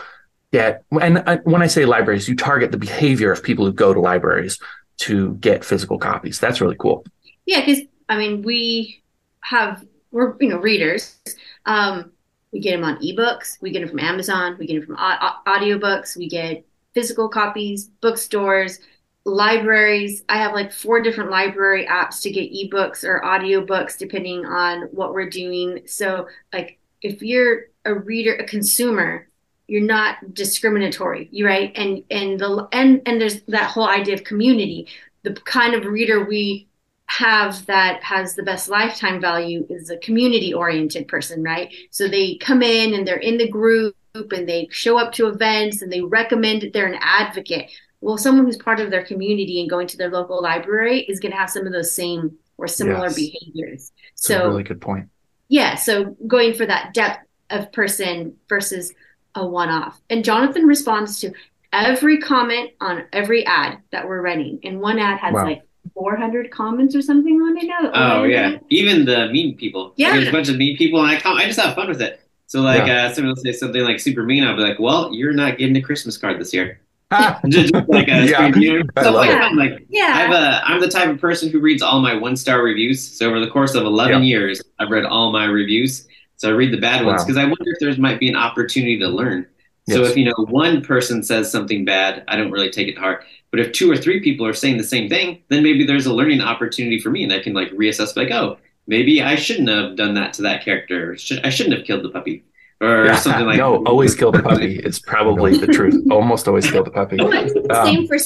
get, 0.55 0.85
and 0.91 1.19
I, 1.27 1.37
when 1.45 1.61
I 1.61 1.67
say 1.67 1.85
libraries, 1.85 2.31
you 2.31 2.35
target 2.35 2.73
the 2.73 2.79
behavior 2.79 3.31
of 3.31 3.43
people 3.43 3.67
who 3.67 3.75
go 3.75 3.93
to 3.93 4.01
libraries 4.01 4.59
to 5.01 5.35
get 5.35 5.67
physical 5.67 5.99
copies. 5.99 6.41
That's 6.41 6.63
really 6.63 6.77
cool. 6.79 7.05
Yeah, 7.45 7.61
because 7.61 7.83
I 8.09 8.17
mean, 8.17 8.41
we 8.41 9.03
have 9.41 9.85
we're 10.13 10.35
you 10.41 10.49
know 10.49 10.57
readers. 10.57 11.19
Um, 11.67 12.13
we 12.53 12.61
get 12.61 12.71
them 12.71 12.85
on 12.85 13.03
ebooks. 13.03 13.61
We 13.61 13.71
get 13.71 13.81
them 13.81 13.91
from 13.91 14.01
Amazon. 14.01 14.57
We 14.59 14.67
get 14.67 14.77
them 14.77 14.87
from 14.87 14.97
au- 14.97 15.19
au- 15.21 15.53
audiobooks. 15.53 16.17
We 16.17 16.27
get 16.27 16.65
physical 16.95 17.29
copies, 17.29 17.85
bookstores, 18.01 18.79
libraries. 19.27 20.23
I 20.29 20.39
have 20.39 20.55
like 20.55 20.73
four 20.73 21.03
different 21.03 21.31
library 21.31 21.85
apps 21.87 22.23
to 22.23 22.31
get 22.31 22.53
ebooks 22.53 23.03
or 23.03 23.21
audiobooks 23.23 23.99
depending 23.99 24.47
on 24.47 24.83
what 24.93 25.13
we're 25.13 25.29
doing. 25.29 25.81
So 25.87 26.29
like 26.53 26.79
if 27.03 27.21
you're 27.23 27.65
a 27.85 27.93
reader, 27.93 28.37
a 28.37 28.47
consumer, 28.47 29.29
you're 29.67 29.83
not 29.83 30.33
discriminatory, 30.33 31.29
you 31.33 31.45
right? 31.45 31.73
And 31.75 32.05
and 32.09 32.39
the 32.39 32.69
and 32.71 33.03
and 33.05 33.21
there's 33.21 33.43
that 33.49 33.69
whole 33.69 33.89
idea 33.89 34.15
of 34.15 34.23
community. 34.23 34.87
The 35.25 35.35
kind 35.35 35.75
of 35.75 35.87
reader 35.87 36.25
we 36.25 36.69
have 37.07 37.67
that 37.67 38.03
has 38.05 38.37
the 38.37 38.45
best 38.45 38.69
lifetime 38.69 39.21
value 39.21 39.67
is 39.69 39.91
a 39.91 39.97
community 39.99 40.55
oriented 40.55 41.09
person, 41.09 41.43
right? 41.43 41.73
So 41.91 42.07
they 42.07 42.37
come 42.37 42.63
in 42.63 42.95
and 42.95 43.07
they're 43.07 43.17
in 43.17 43.39
the 43.39 43.49
group 43.49 43.97
and 44.15 44.49
they 44.49 44.69
show 44.71 44.99
up 44.99 45.13
to 45.15 45.27
events 45.27 45.83
and 45.83 45.93
they 45.93 46.01
recommend 46.01 46.71
they're 46.73 46.87
an 46.93 46.99
advocate. 47.01 47.71
Well, 48.07 48.17
someone 48.17 48.47
who's 48.47 48.57
part 48.57 48.79
of 48.79 48.93
their 48.93 49.05
community 49.05 49.61
and 49.61 49.69
going 49.69 49.89
to 49.89 49.97
their 49.97 50.09
local 50.11 50.41
library 50.41 51.01
is 51.09 51.19
going 51.19 51.33
to 51.33 51.37
have 51.39 51.51
some 51.51 51.67
of 51.67 51.73
those 51.73 51.91
same 51.93 52.37
or 52.57 52.69
similar 52.69 53.07
Yes. 53.09 53.17
behaviors. 53.17 53.93
It's 54.13 54.23
So 54.29 54.45
a 54.45 54.49
really 54.49 54.63
good 54.63 54.81
point. 54.81 55.09
yeah, 55.49 55.75
so 55.75 56.17
going 56.25 56.55
for 56.55 56.65
that 56.67 56.95
depth 56.95 57.27
of 57.51 57.73
person 57.73 58.35
versus 58.49 58.95
a 59.35 59.45
one 59.45 59.71
off. 59.71 60.01
And 60.09 60.25
Jonathan 60.25 60.67
responds 60.67 61.19
to 61.23 61.33
every 61.73 62.19
comment 62.19 62.71
on 62.81 63.03
every 63.13 63.45
ad 63.45 63.79
that 63.91 64.07
we're 64.07 64.23
running. 64.23 64.61
And 64.63 64.81
one 64.81 65.01
ad 65.01 65.19
has 65.19 65.35
Wow. 65.35 65.45
like 65.45 65.63
400 65.95 66.53
comments 66.53 66.95
or 66.95 67.03
something 67.03 67.35
on 67.41 67.57
it 67.59 67.65
now. 67.67 67.91
Oh 67.93 68.23
yeah, 68.23 68.59
even 68.71 69.05
the 69.05 69.31
mean 69.33 69.57
people. 69.57 69.95
Yeah. 69.97 70.13
There's 70.13 70.29
a 70.29 70.33
bunch 70.33 70.49
of 70.49 70.57
mean 70.57 70.77
people, 70.77 71.01
and 71.01 71.11
I 71.11 71.19
com- 71.19 71.37
I 71.37 71.47
just 71.47 71.59
have 71.59 71.75
fun 71.75 71.89
with 71.89 72.01
it. 72.01 72.21
So 72.47 72.61
like, 72.61 72.89
uh, 72.89 73.13
someone 73.13 73.31
will 73.35 73.43
say 73.43 73.51
something 73.51 73.83
like 73.83 73.99
super 73.99 74.23
mean, 74.23 74.45
I'll 74.45 74.55
be 74.57 74.63
like, 74.63 74.79
"Well, 74.79 75.13
you're 75.13 75.33
not 75.33 75.59
getting 75.59 75.75
a 75.77 75.83
Christmas 75.83 76.17
card 76.17 76.41
this 76.41 76.55
year." 76.55 76.79
just, 77.49 77.73
just 77.73 77.89
like 77.89 78.09
a 78.09 78.27
Yeah. 78.27 78.49
screen, 78.51 78.63
you 78.63 78.79
know, 78.79 78.85
I 78.97 79.01
stuff 79.03 79.15
love 79.15 79.27
like 79.27 79.31
it. 79.31 79.39
that. 79.39 79.55
Like, 79.55 79.87
Yeah. 79.89 80.13
I've 80.15 80.31
uh, 80.33 80.61
I'm 80.65 80.81
the 80.81 80.89
type 80.89 81.09
of 81.09 81.21
person 81.21 81.51
who 81.51 81.61
reads 81.61 81.83
all 81.83 82.01
my 82.01 82.15
one 82.15 82.37
star 82.37 82.63
reviews. 82.63 83.01
So 83.07 83.29
over 83.29 83.39
the 83.41 83.49
course 83.49 83.75
of 83.75 83.85
11 83.85 84.25
years, 84.25 84.61
I've 84.79 84.91
read 84.91 85.05
all 85.05 85.31
my 85.33 85.45
reviews. 85.45 86.09
So 86.37 86.49
I 86.49 86.53
read 86.53 86.73
the 86.73 86.81
bad 86.81 87.07
ones 87.07 87.25
because 87.25 87.37
I 87.39 87.45
wonder 87.45 87.63
if 87.67 87.79
there 87.81 87.97
might 87.97 88.19
be 88.21 88.29
an 88.29 88.37
opportunity 88.37 88.99
to 88.99 89.09
learn. 89.09 89.47
So 89.89 90.03
if 90.03 90.17
you 90.17 90.25
know 90.25 90.35
one 90.49 90.83
person 90.83 91.23
says 91.23 91.51
something 91.51 91.85
bad, 91.85 92.25
I 92.27 92.37
don't 92.37 92.51
really 92.51 92.71
take 92.71 92.89
it 92.89 92.95
to 92.95 93.01
heart. 93.01 93.25
But 93.53 93.61
if 93.61 93.71
two 93.71 93.89
or 93.91 93.97
three 93.97 94.19
people 94.21 94.45
are 94.45 94.53
saying 94.53 94.79
the 94.79 94.85
same 94.85 95.09
thing, 95.09 95.43
then 95.49 95.63
maybe 95.63 95.87
there's 95.87 96.07
a 96.07 96.13
learning 96.13 96.41
opportunity 96.41 96.99
for 97.01 97.11
me, 97.11 97.23
and 97.23 97.33
I 97.33 97.39
can 97.39 97.55
like 97.55 97.71
reassess, 97.71 98.17
like, 98.17 98.33
oh, 98.33 98.59
maybe 98.89 99.23
I 99.23 99.37
shouldn't 99.37 99.69
have 99.69 99.95
done 99.95 100.15
that 100.15 100.33
to 100.35 100.43
that 100.43 100.65
character. 100.65 101.17
Should, 101.17 101.47
I 101.47 101.51
shouldn't 101.51 101.77
have 101.77 101.87
killed 101.87 102.03
the 102.03 102.11
puppy, 102.11 102.43
or 102.81 103.07
Yeah. 103.07 103.17
something 103.17 103.47
like. 103.47 103.59
no, 103.59 103.83
always 103.85 104.15
kill 104.15 104.33
the 104.33 104.43
puppy. 104.43 104.79
It's 104.85 104.99
probably 104.99 105.57
the 105.59 105.67
truth. 105.67 106.05
Almost 106.11 106.47
always 106.49 106.71
kill 106.71 106.85
the 106.85 106.91
puppy. 106.91 107.17
Well, 107.17 107.33
it's 107.33 107.53
the 107.55 107.73
Um, 107.75 107.87
same 107.87 108.07
for 108.07 108.19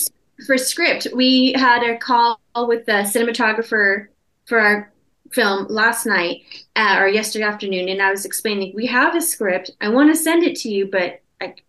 for 0.47 0.57
script. 0.59 1.07
We 1.15 1.53
had 1.57 1.83
a 1.83 1.99
call 1.99 2.41
with 2.57 2.87
the 2.87 3.05
cinematographer 3.15 4.07
for 4.47 4.59
our 4.59 4.93
film 5.33 5.67
last 5.69 6.07
night 6.07 6.43
uh, 6.77 6.97
or 6.99 7.09
yesterday 7.09 7.45
afternoon, 7.45 7.89
and 7.89 8.03
I 8.03 8.11
was 8.11 8.25
explaining 8.25 8.73
we 8.75 8.87
have 8.87 9.15
a 9.15 9.21
script. 9.21 9.71
I 9.81 9.89
want 9.89 10.11
to 10.11 10.17
send 10.17 10.43
it 10.43 10.57
to 10.59 10.69
you, 10.71 10.87
but 10.87 11.21
like 11.41 11.63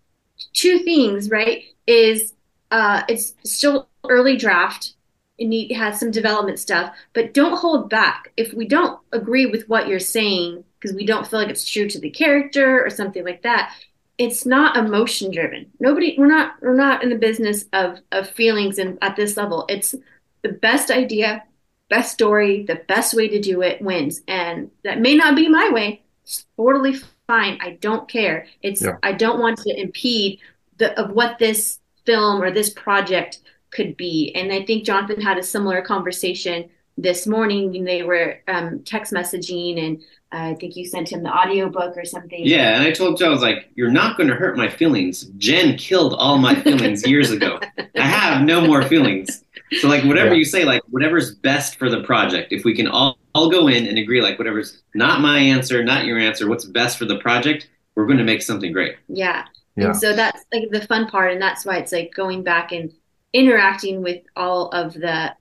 two 0.53 0.79
things, 0.79 1.29
right? 1.29 1.63
Is 1.85 2.33
uh, 2.71 3.03
it's 3.09 3.33
still 3.43 3.89
early 4.09 4.37
draft. 4.37 4.93
It 5.37 5.47
need, 5.47 5.71
has 5.73 5.99
some 5.99 6.11
development 6.11 6.59
stuff, 6.59 6.95
but 7.13 7.33
don't 7.33 7.57
hold 7.57 7.89
back. 7.89 8.31
If 8.37 8.53
we 8.53 8.67
don't 8.67 8.99
agree 9.11 9.47
with 9.47 9.67
what 9.67 9.87
you're 9.87 9.99
saying 9.99 10.63
because 10.81 10.95
we 10.95 11.05
don't 11.05 11.27
feel 11.27 11.39
like 11.39 11.49
it's 11.49 11.69
true 11.69 11.87
to 11.87 11.99
the 11.99 12.09
character 12.09 12.83
or 12.83 12.89
something 12.89 13.23
like 13.23 13.43
that, 13.43 13.75
it's 14.17 14.45
not 14.45 14.77
emotion 14.77 15.31
driven. 15.31 15.71
Nobody, 15.79 16.15
we're 16.17 16.27
not, 16.27 16.55
we're 16.61 16.75
not 16.75 17.03
in 17.03 17.09
the 17.09 17.15
business 17.15 17.65
of 17.73 17.99
of 18.11 18.29
feelings 18.29 18.79
and 18.79 18.97
at 19.01 19.15
this 19.15 19.37
level. 19.37 19.65
It's 19.69 19.95
the 20.41 20.49
best 20.49 20.89
idea, 20.91 21.43
best 21.89 22.13
story, 22.13 22.63
the 22.63 22.81
best 22.87 23.13
way 23.13 23.27
to 23.27 23.39
do 23.39 23.61
it 23.61 23.81
wins, 23.81 24.21
and 24.27 24.71
that 24.83 24.99
may 24.99 25.15
not 25.15 25.35
be 25.35 25.47
my 25.47 25.69
way. 25.71 26.01
It's 26.23 26.45
totally 26.57 26.95
fine. 27.27 27.57
I 27.61 27.77
don't 27.81 28.09
care. 28.09 28.47
It's 28.61 28.81
Yeah. 28.81 28.97
I 29.03 29.13
don't 29.13 29.39
want 29.39 29.57
to 29.59 29.79
impede 29.79 30.39
the 30.77 30.99
of 30.99 31.11
what 31.11 31.37
this 31.39 31.79
film 32.05 32.41
or 32.41 32.51
this 32.51 32.71
project 32.71 33.39
could 33.69 33.95
be. 33.97 34.31
And 34.35 34.51
I 34.51 34.65
think 34.65 34.83
Jonathan 34.83 35.21
had 35.21 35.37
a 35.37 35.43
similar 35.43 35.81
conversation 35.81 36.69
this 37.01 37.25
morning 37.27 37.83
they 37.83 38.03
were 38.03 38.39
um, 38.47 38.83
text 38.83 39.11
messaging 39.13 39.85
and 39.85 40.01
uh, 40.33 40.51
I 40.51 40.55
think 40.55 40.77
you 40.77 40.85
sent 40.85 41.11
him 41.11 41.23
the 41.23 41.29
audiobook 41.29 41.97
or 41.97 42.05
something. 42.05 42.39
Yeah, 42.45 42.75
and 42.75 42.83
I 42.83 42.91
told 42.91 43.17
Joe, 43.17 43.25
I 43.25 43.29
was 43.29 43.41
like, 43.41 43.69
"You're 43.75 43.91
not 43.91 44.15
going 44.15 44.29
to 44.29 44.35
hurt 44.35 44.55
my 44.55 44.69
feelings. 44.69 45.23
Jen 45.37 45.77
killed 45.77 46.13
all 46.13 46.37
my 46.37 46.55
feelings 46.55 47.05
years 47.05 47.31
ago. 47.31 47.59
I 47.97 48.01
have 48.01 48.43
no 48.45 48.61
more 48.61 48.81
feelings. 48.83 49.43
So 49.79 49.89
like, 49.89 50.05
whatever 50.05 50.29
Yeah. 50.29 50.35
you 50.35 50.45
say, 50.45 50.63
like 50.63 50.81
whatever's 50.89 51.35
best 51.35 51.75
for 51.75 51.89
the 51.89 52.01
project. 52.03 52.53
If 52.53 52.63
we 52.63 52.73
can 52.73 52.87
all 52.87 53.17
all 53.35 53.49
go 53.49 53.67
in 53.67 53.87
and 53.87 53.97
agree, 53.97 54.21
like 54.21 54.37
whatever's 54.37 54.81
not 54.95 55.19
my 55.21 55.37
answer, 55.39 55.83
not 55.83 56.05
your 56.05 56.17
answer, 56.17 56.47
what's 56.47 56.65
best 56.65 56.97
for 56.97 57.05
the 57.05 57.17
project, 57.19 57.69
we're 57.95 58.05
going 58.05 58.17
to 58.17 58.23
make 58.23 58.41
something 58.41 58.71
great. 58.71 58.95
Yeah. 59.09 59.45
Yeah. 59.75 59.87
And 59.87 59.97
so 59.97 60.13
that's 60.15 60.45
like 60.53 60.69
the 60.69 60.85
fun 60.87 61.07
part. 61.07 61.31
And 61.31 61.41
that's 61.41 61.65
why 61.65 61.77
it's 61.77 61.91
like 61.91 62.13
going 62.13 62.43
back 62.43 62.71
and 62.71 62.91
interacting 63.33 64.01
with 64.01 64.21
all 64.35 64.69
of 64.69 64.93
the 64.93 65.33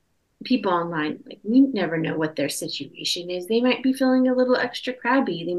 people 0.44 0.72
online. 0.72 1.20
Like 1.26 1.40
we 1.42 1.60
never 1.60 1.98
know 1.98 2.16
what 2.16 2.36
their 2.36 2.48
situation 2.48 3.30
is. 3.30 3.46
They 3.46 3.60
might 3.60 3.82
be 3.82 3.92
feeling 3.92 4.28
a 4.28 4.34
little 4.34 4.56
extra 4.56 4.92
crabby. 4.92 5.44
They 5.44 5.54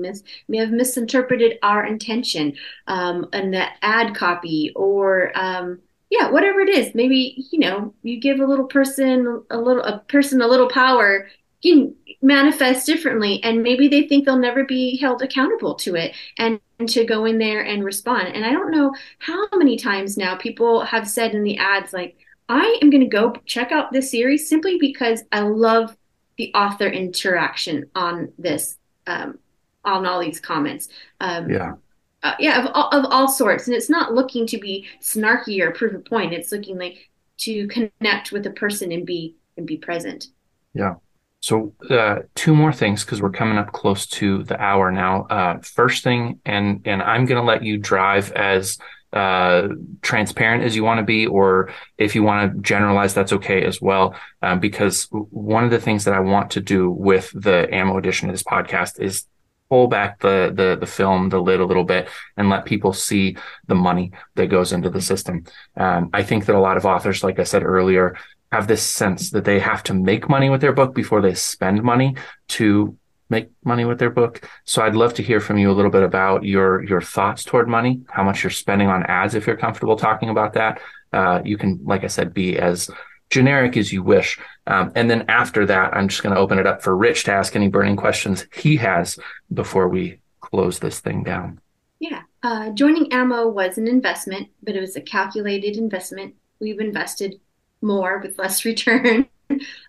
may 0.48 0.58
have 0.58 0.72
misinterpreted 0.72 1.60
our 1.62 1.86
intention 1.86 2.54
um, 2.88 3.28
in 3.34 3.52
the 3.52 3.66
ad 3.82 4.16
copy 4.16 4.72
or 4.76 5.32
um, 5.38 5.80
yeah, 6.10 6.30
whatever 6.30 6.60
it 6.60 6.70
is. 6.70 6.94
Maybe, 6.94 7.46
you 7.52 7.60
know, 7.60 7.94
you 8.04 8.20
give 8.20 8.40
a 8.40 8.46
little 8.46 8.66
person 8.66 9.44
a 9.50 9.58
little 9.58 9.84
a 9.84 10.00
person 10.00 10.42
a 10.42 10.48
little 10.48 10.70
power 10.70 11.28
can 11.64 11.96
manifest 12.24 12.86
differently 12.86 13.42
and 13.44 13.64
maybe 13.64 13.88
they 13.88 14.08
think 14.08 14.26
they'll 14.26 14.38
never 14.38 14.64
be 14.64 14.98
held 14.98 15.22
accountable 15.22 15.76
to 15.76 15.96
it 15.96 16.16
and 16.38 16.60
to 16.88 17.06
go 17.06 17.26
in 17.26 17.38
there 17.38 17.62
and 17.62 17.84
respond. 17.84 18.30
And 18.30 18.44
I 18.44 18.52
don't 18.52 18.72
know 18.72 18.94
how 19.20 19.48
many 19.54 19.78
times 19.78 20.18
now 20.18 20.36
people 20.36 20.82
have 20.84 21.08
said 21.08 21.34
in 21.34 21.44
the 21.44 21.58
ads, 21.58 21.94
like, 21.94 22.18
I 22.52 22.78
am 22.82 22.89
going 22.89 23.02
to 23.02 23.08
go 23.08 23.34
check 23.45 23.72
out 23.72 23.93
this 23.93 24.12
series 24.12 24.49
simply 24.49 24.78
because 24.78 25.24
I 25.32 25.39
love 25.39 25.95
the 26.38 26.54
author 26.54 26.88
interaction 26.88 27.89
on 27.95 28.34
this, 28.38 28.78
um, 29.08 29.39
on 29.86 30.06
all 30.06 30.20
these 30.20 30.41
comments. 30.41 30.89
Um, 31.22 31.49
Yeah. 31.49 31.76
uh, 32.24 32.34
yeah, 32.39 32.62
of, 32.62 32.72
all- 32.74 32.89
of 32.89 33.06
all 33.10 33.30
sorts. 33.30 33.68
And 33.68 33.76
it's 33.76 33.89
not 33.89 34.14
looking 34.14 34.45
to 34.47 34.58
be 34.58 34.86
snarky 35.02 35.62
or 35.62 35.72
prove 35.72 35.95
a 35.95 35.99
point. 35.99 36.34
It's 36.34 36.52
looking 36.52 36.78
like 36.78 37.10
to 37.38 37.68
connect 37.70 38.34
with 38.34 38.45
a 38.45 38.52
person 38.52 38.91
and 38.91 39.06
be 39.06 39.38
and 39.56 39.66
be 39.66 39.78
present. 39.78 40.28
Yeah. 40.74 40.95
So, 41.39 41.74
uh, 41.89 42.20
two 42.36 42.54
more 42.54 42.74
things 42.74 43.04
because 43.06 43.22
we're 43.22 43.32
coming 43.32 43.58
up 43.58 43.72
close 43.72 44.06
to 44.08 44.43
the 44.43 44.62
hour 44.62 44.91
now. 44.91 45.24
Uh, 45.24 45.60
first 45.62 46.04
thing, 46.04 46.39
and 46.45 46.82
and 46.86 47.02
I'm 47.02 47.26
going 47.26 47.41
to 47.41 47.47
let 47.47 47.64
you 47.64 47.78
drive 47.78 48.32
as 48.34 48.78
uh, 49.14 49.68
transparent 50.01 50.64
as 50.64 50.76
you 50.76 50.84
want 50.84 50.99
to 50.99 51.03
be, 51.05 51.28
or 51.28 51.72
if 51.97 52.16
you 52.16 52.24
want 52.24 52.53
to 52.53 52.62
generalize, 52.62 53.14
that's 53.14 53.34
okay 53.34 53.64
as 53.64 53.82
well. 53.82 54.16
Um, 54.41 54.59
because 54.59 55.07
one 55.12 55.64
of 55.64 55.72
the 55.72 55.80
things 55.80 56.05
that 56.05 56.14
I 56.14 56.20
want 56.20 56.51
to 56.51 56.62
do 56.62 56.89
with 56.89 57.32
the 57.34 57.68
ammo 57.74 57.97
edition 57.97 58.30
of 58.30 58.34
this 58.34 58.43
podcast 58.43 58.99
is 58.99 59.26
pull 59.70 59.88
back 59.88 60.20
the 60.20 60.51
the 60.53 60.78
the 60.80 60.86
film, 60.86 61.30
the 61.30 61.41
lid 61.41 61.59
a 61.59 61.66
little 61.66 61.86
bit, 61.86 62.09
and 62.38 62.49
let 62.49 62.66
people 62.66 62.93
see 62.93 63.38
the 63.68 63.76
money 63.76 64.12
that 64.36 64.47
goes 64.47 64.74
into 64.74 64.89
the 64.89 65.01
system. 65.01 65.45
Um, 65.78 66.09
I 66.14 66.24
think 66.24 66.45
that 66.45 66.55
a 66.55 66.59
lot 66.59 66.78
of 66.78 66.86
authors, 66.86 67.24
like 67.24 67.39
I 67.39 67.43
said 67.43 67.64
earlier, 67.64 68.18
have 68.51 68.68
this 68.68 68.84
sense 68.84 69.32
that 69.32 69.45
they 69.45 69.59
have 69.59 69.82
to 69.84 69.93
make 69.93 70.30
money 70.30 70.49
with 70.49 70.62
their 70.62 70.74
book 70.74 70.93
before 70.93 71.22
they 71.22 71.34
spend 71.34 71.84
money 71.84 72.16
to 72.49 72.97
make 73.32 73.50
money 73.64 73.86
with 73.86 73.98
their 73.98 74.12
book. 74.12 74.48
So 74.66 74.84
I'd 74.84 74.94
love 74.94 75.16
to 75.16 75.24
hear 75.24 75.40
from 75.40 75.58
you 75.58 75.72
a 75.72 75.74
little 75.74 75.90
bit 75.90 76.04
about 76.04 76.44
your 76.44 76.84
your 76.84 77.02
thoughts 77.02 77.44
toward 77.44 77.68
money, 77.68 78.02
how 78.10 78.24
much 78.24 78.44
you're 78.44 78.52
spending 78.52 78.90
on 78.90 79.04
ads 79.04 79.34
if 79.34 79.48
you're 79.48 79.58
comfortable 79.58 79.96
talking 79.96 80.30
about 80.30 80.54
that. 80.54 80.80
Uh, 81.12 81.42
you 81.44 81.58
can, 81.58 81.80
like 81.84 82.04
I 82.04 82.08
said, 82.08 82.34
be 82.34 82.60
as 82.60 82.90
generic 83.32 83.78
as 83.78 83.92
you 83.92 84.04
wish. 84.04 84.38
Um, 84.68 84.92
and 84.96 85.10
then 85.10 85.26
after 85.30 85.66
that, 85.66 85.96
I'm 85.96 86.10
just 86.10 86.22
going 86.22 86.36
to 86.36 86.40
open 86.40 86.60
it 86.60 86.68
up 86.68 86.84
for 86.84 86.96
Rich 86.96 87.24
to 87.24 87.32
ask 87.32 87.56
any 87.56 87.70
burning 87.70 87.96
questions 87.96 88.46
he 88.54 88.76
has 88.78 89.18
before 89.52 89.88
we 89.88 90.20
close 90.42 90.80
this 90.80 91.00
thing 91.00 91.24
down. 91.24 91.60
Yeah. 92.00 92.24
Uh, 92.44 92.72
joining 92.72 93.12
Ammo 93.14 93.48
was 93.48 93.78
an 93.78 93.88
investment, 93.88 94.50
but 94.62 94.76
it 94.76 94.82
was 94.82 94.96
a 94.96 95.02
calculated 95.02 95.78
investment. 95.78 96.36
We've 96.60 96.80
invested 96.80 97.40
more 97.82 98.20
with 98.20 98.38
less 98.38 98.66
return 98.72 99.28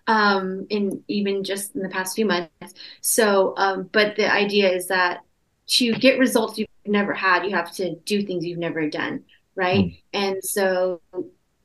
um, 0.07 0.67
in 0.69 1.03
even 1.07 1.43
just 1.43 1.75
in 1.75 1.81
the 1.81 1.89
past 1.89 2.15
few 2.15 2.25
months. 2.25 2.73
So, 3.01 3.53
um, 3.57 3.89
but 3.91 4.15
the 4.15 4.31
idea 4.31 4.71
is 4.71 4.87
that 4.87 5.21
to 5.67 5.93
get 5.93 6.19
results 6.19 6.57
you've 6.57 6.67
never 6.85 7.13
had, 7.13 7.45
you 7.45 7.55
have 7.55 7.71
to 7.73 7.95
do 8.05 8.23
things 8.23 8.45
you've 8.45 8.59
never 8.59 8.89
done, 8.89 9.23
right? 9.55 9.85
Mm. 9.85 10.01
And 10.13 10.43
so 10.43 11.01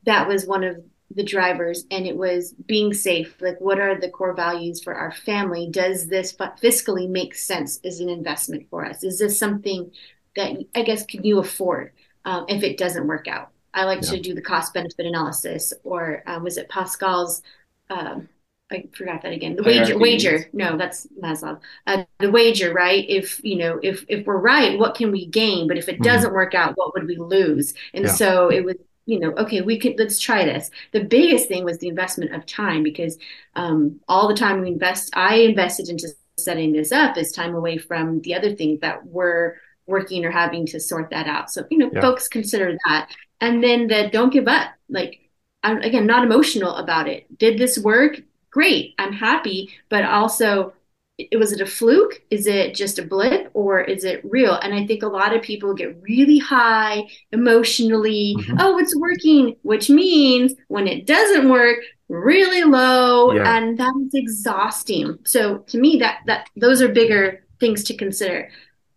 that 0.05 0.29
was 0.29 0.47
one 0.47 0.65
of 0.65 0.77
the 1.11 1.25
drivers, 1.25 1.85
and 1.91 2.07
it 2.07 2.17
was 2.17 2.53
being 2.53 2.93
safe. 2.93 3.35
Like, 3.41 3.61
what 3.61 3.81
are 3.81 3.99
the 3.99 4.11
core 4.11 4.35
values 4.35 4.83
for 4.83 4.95
our 4.95 5.11
family? 5.11 5.69
Does 5.71 6.07
this 6.07 6.33
fiscally 6.35 7.09
make 7.09 7.35
sense 7.35 7.81
as 7.85 8.01
an 8.01 8.09
investment 8.09 8.69
for 8.71 8.85
us? 8.85 9.03
Is 9.03 9.19
this 9.19 9.39
something 9.39 9.91
that 10.37 10.57
I 10.75 10.83
guess 10.83 11.07
can 11.07 11.25
you 11.25 11.39
afford 11.39 11.93
um, 12.25 12.45
if 12.49 12.63
it 12.63 12.77
doesn't 12.77 13.07
work 13.07 13.27
out? 13.27 13.51
I 13.73 13.85
like 13.85 14.03
yeah. 14.03 14.11
to 14.11 14.21
do 14.21 14.35
the 14.35 14.43
cost 14.43 14.75
benefit 14.75 15.07
analysis, 15.07 15.73
or 15.83 16.23
um, 16.27 16.45
was 16.45 16.59
it 16.59 16.69
Pascal's? 16.69 17.43
Um, 17.91 18.29
I 18.71 18.85
forgot 18.95 19.23
that 19.23 19.33
again. 19.33 19.57
The 19.57 19.63
wager, 19.63 19.99
wager. 19.99 20.51
No, 20.53 20.77
that's 20.77 21.07
Maslow. 21.23 21.59
Uh, 21.87 22.05
the 22.19 22.31
wager, 22.31 22.73
right? 22.73 23.05
If 23.09 23.43
you 23.43 23.57
know, 23.57 23.81
if 23.83 24.05
if 24.09 24.27
we're 24.27 24.39
right, 24.39 24.79
what 24.79 24.95
can 24.95 25.11
we 25.11 25.27
gain? 25.27 25.69
But 25.69 25.79
if 25.79 25.89
it 25.89 25.95
mm-hmm. 25.95 26.05
doesn't 26.05 26.35
work 26.35 26.55
out, 26.55 26.77
what 26.77 26.93
would 26.95 27.07
we 27.07 27.17
lose? 27.17 27.73
And 27.95 28.05
yeah. 28.05 28.13
so 28.13 28.51
it 28.51 28.65
was, 28.65 28.77
you 29.07 29.21
know, 29.21 29.33
okay, 29.39 29.63
we 29.63 29.79
could 29.79 29.99
let's 29.99 30.19
try 30.19 30.45
this. 30.45 30.71
The 30.93 31.05
biggest 31.05 31.49
thing 31.49 31.65
was 31.65 31.79
the 31.79 31.89
investment 31.89 32.35
of 32.35 32.45
time 32.45 32.83
because 32.83 33.17
um, 33.57 34.01
all 34.07 34.29
the 34.29 34.35
time 34.37 34.61
we 34.61 34.69
invest, 34.69 35.17
I 35.17 35.37
invested 35.37 35.89
into 35.89 36.09
setting 36.39 36.73
this 36.73 36.93
up 36.93 37.17
is 37.17 37.33
time 37.33 37.55
away 37.55 37.79
from 37.79 38.21
the 38.21 38.35
other 38.35 38.55
things 38.55 38.81
that 38.81 39.07
we're 39.07 39.57
working 39.87 40.27
or 40.27 40.31
having 40.31 40.67
to 40.67 40.79
sort 40.79 41.09
that 41.11 41.27
out. 41.27 41.51
So 41.51 41.65
you 41.71 41.79
know, 41.79 41.91
yeah. 41.91 42.03
folks 42.03 42.29
consider 42.29 42.77
that 42.87 43.09
and 43.41 43.63
then 43.63 43.87
the 43.87 44.09
don't 44.13 44.33
give 44.33 44.49
up 44.49 44.73
like 44.89 45.28
I'm, 45.69 45.83
again 45.83 46.07
not 46.07 46.25
emotional 46.25 46.75
about 46.77 47.09
it. 47.09 47.39
Did 47.39 47.59
this 47.59 47.79
work? 47.79 48.21
Great. 48.51 48.95
I'm 48.99 49.13
happy. 49.13 49.71
But 49.89 50.05
also 50.05 50.73
it, 51.19 51.39
was 51.39 51.53
it 51.53 51.61
a 51.61 51.67
fluke? 51.67 52.23
Is 52.31 52.47
it 52.47 52.75
just 52.75 52.99
a 52.99 53.03
blip? 53.03 53.51
Or 53.55 53.81
is 53.81 54.05
it 54.05 54.23
real? 54.25 54.55
And 54.55 54.75
i 54.75 54.87
think 54.87 55.03
a 55.03 55.09
lot 55.09 55.35
of 55.35 55.43
people 55.43 55.75
get 55.75 56.01
really 56.03 56.39
high 56.39 57.09
emotionally. 57.33 58.37
Mm-hmm. 58.39 58.57
oh 58.61 58.79
it's 58.79 58.97
working 58.97 59.57
which 59.63 59.91
means 59.91 60.55
when 60.69 60.87
it 60.87 61.07
doesn't 61.07 61.49
work 61.49 61.79
really 62.09 62.65
low. 62.65 63.33
Yeah. 63.33 63.57
and 63.57 63.77
that's 63.79 64.15
exhausting. 64.15 65.19
So 65.25 65.59
to 65.59 65.79
me 65.79 65.99
that 65.99 66.21
that 66.27 66.49
those 66.57 66.81
are 66.81 66.89
bigger 66.89 67.45
things 67.61 67.85
to 67.85 67.97
consider. 67.97 68.51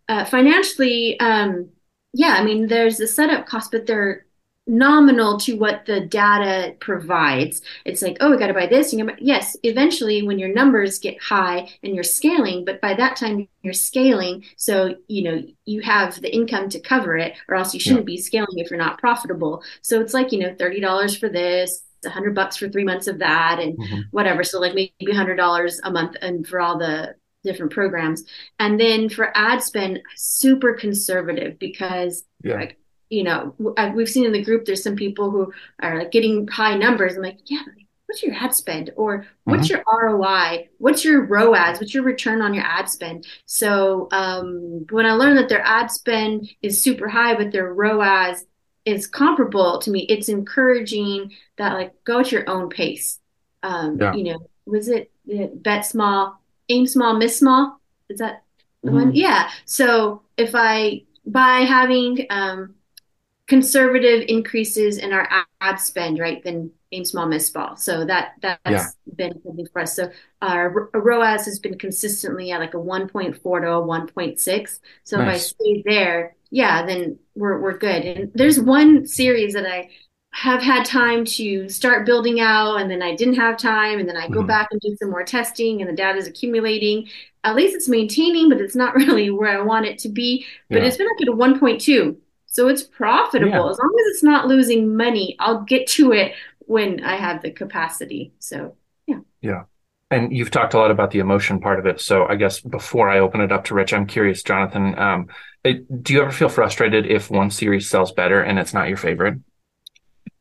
Uh, 0.08 0.24
financially 0.24 1.18
um 1.20 1.70
yeah 2.12 2.34
i 2.38 2.44
mean 2.44 2.66
there's 2.66 3.00
a 3.00 3.06
setup 3.06 3.46
cost 3.46 3.70
but 3.70 3.86
they're 3.86 4.26
nominal 4.72 5.38
to 5.38 5.54
what 5.56 5.84
the 5.84 6.00
data 6.00 6.74
provides. 6.80 7.60
It's 7.84 8.00
like, 8.00 8.16
oh, 8.20 8.30
we 8.30 8.38
got 8.38 8.46
to 8.46 8.54
buy 8.54 8.66
this. 8.66 8.92
And 8.92 9.12
yes, 9.18 9.54
eventually 9.62 10.22
when 10.22 10.38
your 10.38 10.52
numbers 10.52 10.98
get 10.98 11.22
high 11.22 11.68
and 11.82 11.94
you're 11.94 12.02
scaling, 12.02 12.64
but 12.64 12.80
by 12.80 12.94
that 12.94 13.16
time 13.16 13.46
you're 13.62 13.74
scaling, 13.74 14.44
so 14.56 14.96
you 15.08 15.22
know 15.22 15.42
you 15.66 15.82
have 15.82 16.20
the 16.20 16.34
income 16.34 16.70
to 16.70 16.80
cover 16.80 17.16
it, 17.16 17.34
or 17.48 17.54
else 17.54 17.74
you 17.74 17.80
shouldn't 17.80 18.08
yeah. 18.08 18.16
be 18.16 18.18
scaling 18.18 18.58
if 18.58 18.70
you're 18.70 18.78
not 18.78 18.98
profitable. 18.98 19.62
So 19.82 20.00
it's 20.00 20.14
like 20.14 20.32
you 20.32 20.40
know 20.40 20.54
thirty 20.58 20.80
dollars 20.80 21.16
for 21.16 21.28
this. 21.28 21.84
A 22.04 22.10
hundred 22.10 22.34
bucks 22.34 22.56
for 22.56 22.68
three 22.68 22.82
months 22.82 23.06
of 23.06 23.20
that 23.20 23.60
and 23.60 23.78
mm-hmm. 23.78 24.00
whatever. 24.10 24.42
So 24.42 24.58
like 24.58 24.74
maybe 24.74 24.92
a 25.08 25.14
hundred 25.14 25.36
dollars 25.36 25.80
a 25.84 25.90
month 25.92 26.16
and 26.20 26.44
for 26.44 26.60
all 26.60 26.76
the 26.76 27.14
different 27.44 27.72
programs. 27.72 28.24
And 28.58 28.80
then 28.80 29.08
for 29.08 29.30
ad 29.36 29.62
spend, 29.62 30.00
super 30.16 30.74
conservative 30.74 31.60
because 31.60 32.24
yeah. 32.42 32.54
like 32.54 32.78
you 33.12 33.24
know, 33.24 33.54
we've 33.94 34.08
seen 34.08 34.24
in 34.24 34.32
the 34.32 34.42
group, 34.42 34.64
there's 34.64 34.82
some 34.82 34.96
people 34.96 35.30
who 35.30 35.52
are 35.82 35.98
like 35.98 36.10
getting 36.10 36.48
high 36.48 36.74
numbers. 36.74 37.14
I'm 37.14 37.22
like, 37.22 37.40
yeah, 37.44 37.60
what's 38.06 38.22
your 38.22 38.34
ad 38.34 38.54
spend? 38.54 38.90
Or 38.96 39.26
what's 39.44 39.68
mm-hmm. 39.68 39.82
your 40.00 40.16
ROI? 40.16 40.70
What's 40.78 41.04
your 41.04 41.26
ROAS? 41.26 41.78
What's 41.78 41.92
your 41.92 42.04
return 42.04 42.40
on 42.40 42.54
your 42.54 42.64
ad 42.64 42.88
spend? 42.88 43.26
So 43.44 44.08
um, 44.12 44.86
when 44.88 45.04
I 45.04 45.12
learned 45.12 45.36
that 45.36 45.50
their 45.50 45.60
ad 45.62 45.90
spend 45.90 46.48
is 46.62 46.82
super 46.82 47.06
high, 47.06 47.34
but 47.34 47.52
their 47.52 47.74
ROAS 47.74 48.46
is 48.86 49.06
comparable 49.06 49.78
to 49.80 49.90
me, 49.90 50.00
it's 50.08 50.30
encouraging 50.30 51.32
that 51.58 51.74
like 51.74 51.92
go 52.04 52.20
at 52.20 52.32
your 52.32 52.48
own 52.48 52.70
pace. 52.70 53.18
Um, 53.62 53.98
yeah. 54.00 54.14
You 54.14 54.24
know, 54.24 54.48
was 54.64 54.88
it 54.88 55.10
bet 55.62 55.84
small, 55.84 56.40
aim 56.70 56.86
small, 56.86 57.14
miss 57.18 57.38
small? 57.38 57.78
Is 58.08 58.20
that 58.20 58.42
the 58.82 58.88
mm-hmm. 58.88 58.96
one? 58.96 59.14
Yeah. 59.14 59.50
So 59.66 60.22
if 60.38 60.52
I 60.54 61.02
by 61.26 61.60
having 61.60 62.26
um, 62.30 62.74
conservative 63.48 64.24
increases 64.28 64.98
in 64.98 65.12
our 65.12 65.28
ad 65.60 65.80
spend, 65.80 66.18
right, 66.18 66.42
then 66.42 66.70
aim 66.92 67.04
small, 67.04 67.26
miss 67.26 67.48
small. 67.48 67.76
So 67.76 68.04
that 68.04 68.34
that's 68.40 68.60
yeah. 68.66 68.86
been 69.16 69.42
something 69.42 69.66
for 69.72 69.82
us. 69.82 69.96
So 69.96 70.10
our 70.40 70.90
ROAS 70.94 71.44
has 71.46 71.58
been 71.58 71.78
consistently 71.78 72.50
at 72.50 72.60
like 72.60 72.74
a 72.74 72.78
1.4 72.78 73.34
to 73.34 73.48
a 73.48 73.50
1.6. 73.50 74.80
So 75.04 75.16
nice. 75.16 75.26
if 75.26 75.34
I 75.34 75.38
stay 75.38 75.82
there, 75.86 76.36
yeah, 76.50 76.84
then 76.86 77.18
we're 77.34 77.60
we're 77.60 77.78
good. 77.78 78.04
And 78.04 78.30
there's 78.34 78.60
one 78.60 79.06
series 79.06 79.54
that 79.54 79.66
I 79.66 79.90
have 80.34 80.62
had 80.62 80.84
time 80.86 81.26
to 81.26 81.68
start 81.68 82.06
building 82.06 82.40
out 82.40 82.76
and 82.76 82.90
then 82.90 83.02
I 83.02 83.14
didn't 83.14 83.34
have 83.34 83.58
time 83.58 83.98
and 83.98 84.08
then 84.08 84.16
I 84.16 84.28
go 84.28 84.38
mm-hmm. 84.38 84.46
back 84.46 84.68
and 84.70 84.80
do 84.80 84.96
some 84.96 85.10
more 85.10 85.24
testing 85.24 85.82
and 85.82 85.90
the 85.90 85.94
data 85.94 86.16
is 86.16 86.26
accumulating. 86.26 87.08
At 87.44 87.54
least 87.54 87.74
it's 87.74 87.88
maintaining, 87.88 88.48
but 88.48 88.60
it's 88.60 88.76
not 88.76 88.94
really 88.96 89.30
where 89.30 89.58
I 89.58 89.62
want 89.62 89.86
it 89.86 89.98
to 90.00 90.08
be. 90.08 90.46
But 90.70 90.80
yeah. 90.80 90.88
it's 90.88 90.96
been 90.96 91.08
like 91.08 91.20
at 91.22 91.28
a 91.28 91.36
1.2 91.36 92.16
so 92.52 92.68
it's 92.68 92.82
profitable. 92.82 93.50
Yeah. 93.50 93.70
As 93.70 93.78
long 93.78 93.96
as 93.98 94.06
it's 94.08 94.22
not 94.22 94.46
losing 94.46 94.94
money, 94.94 95.36
I'll 95.38 95.62
get 95.62 95.86
to 95.92 96.12
it 96.12 96.34
when 96.58 97.02
I 97.02 97.16
have 97.16 97.40
the 97.40 97.50
capacity. 97.50 98.34
So, 98.40 98.76
yeah. 99.06 99.20
Yeah. 99.40 99.62
And 100.10 100.36
you've 100.36 100.50
talked 100.50 100.74
a 100.74 100.78
lot 100.78 100.90
about 100.90 101.12
the 101.12 101.20
emotion 101.20 101.60
part 101.60 101.78
of 101.78 101.86
it. 101.86 101.98
So 101.98 102.26
I 102.26 102.36
guess 102.36 102.60
before 102.60 103.08
I 103.08 103.20
open 103.20 103.40
it 103.40 103.52
up 103.52 103.64
to 103.64 103.74
Rich, 103.74 103.94
I'm 103.94 104.06
curious, 104.06 104.42
Jonathan, 104.42 104.98
um, 104.98 105.28
it, 105.64 106.02
do 106.02 106.12
you 106.12 106.20
ever 106.20 106.30
feel 106.30 106.50
frustrated 106.50 107.06
if 107.06 107.30
one 107.30 107.50
series 107.50 107.88
sells 107.88 108.12
better 108.12 108.42
and 108.42 108.58
it's 108.58 108.74
not 108.74 108.88
your 108.88 108.98
favorite? 108.98 109.38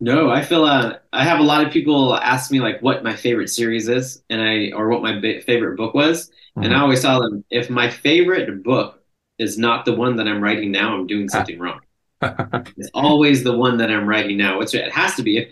No, 0.02 0.30
I 0.30 0.42
feel 0.42 0.66
uh, 0.66 0.96
I 1.14 1.24
have 1.24 1.40
a 1.40 1.44
lot 1.44 1.66
of 1.66 1.72
people 1.72 2.18
ask 2.18 2.52
me 2.52 2.60
like 2.60 2.82
what 2.82 3.06
my 3.06 3.16
favorite 3.16 3.50
series 3.50 3.88
is, 3.88 4.22
and 4.30 4.42
I 4.42 4.72
or 4.76 4.90
what 4.90 5.04
my 5.04 5.22
favorite 5.46 5.78
book 5.78 5.94
was, 5.94 6.28
mm-hmm. 6.28 6.64
and 6.64 6.76
I 6.76 6.82
always 6.82 7.04
tell 7.04 7.22
them 7.22 7.46
if 7.52 7.70
my 7.70 7.88
favorite 7.88 8.64
book 8.64 9.04
is 9.38 9.60
not 9.60 9.86
the 9.86 9.94
one 9.94 10.16
that 10.16 10.28
I'm 10.28 10.42
writing 10.42 10.72
now, 10.72 10.96
I'm 10.96 11.06
doing 11.06 11.30
something 11.30 11.60
wrong 11.60 11.82
it's 12.22 12.90
always 12.94 13.44
the 13.44 13.56
one 13.56 13.78
that 13.78 13.92
I'm 13.92 14.08
writing 14.08 14.38
now. 14.38 14.60
Which 14.60 14.74
it 14.74 14.92
has 14.92 15.16
to 15.16 15.24
be. 15.24 15.38
If, 15.38 15.50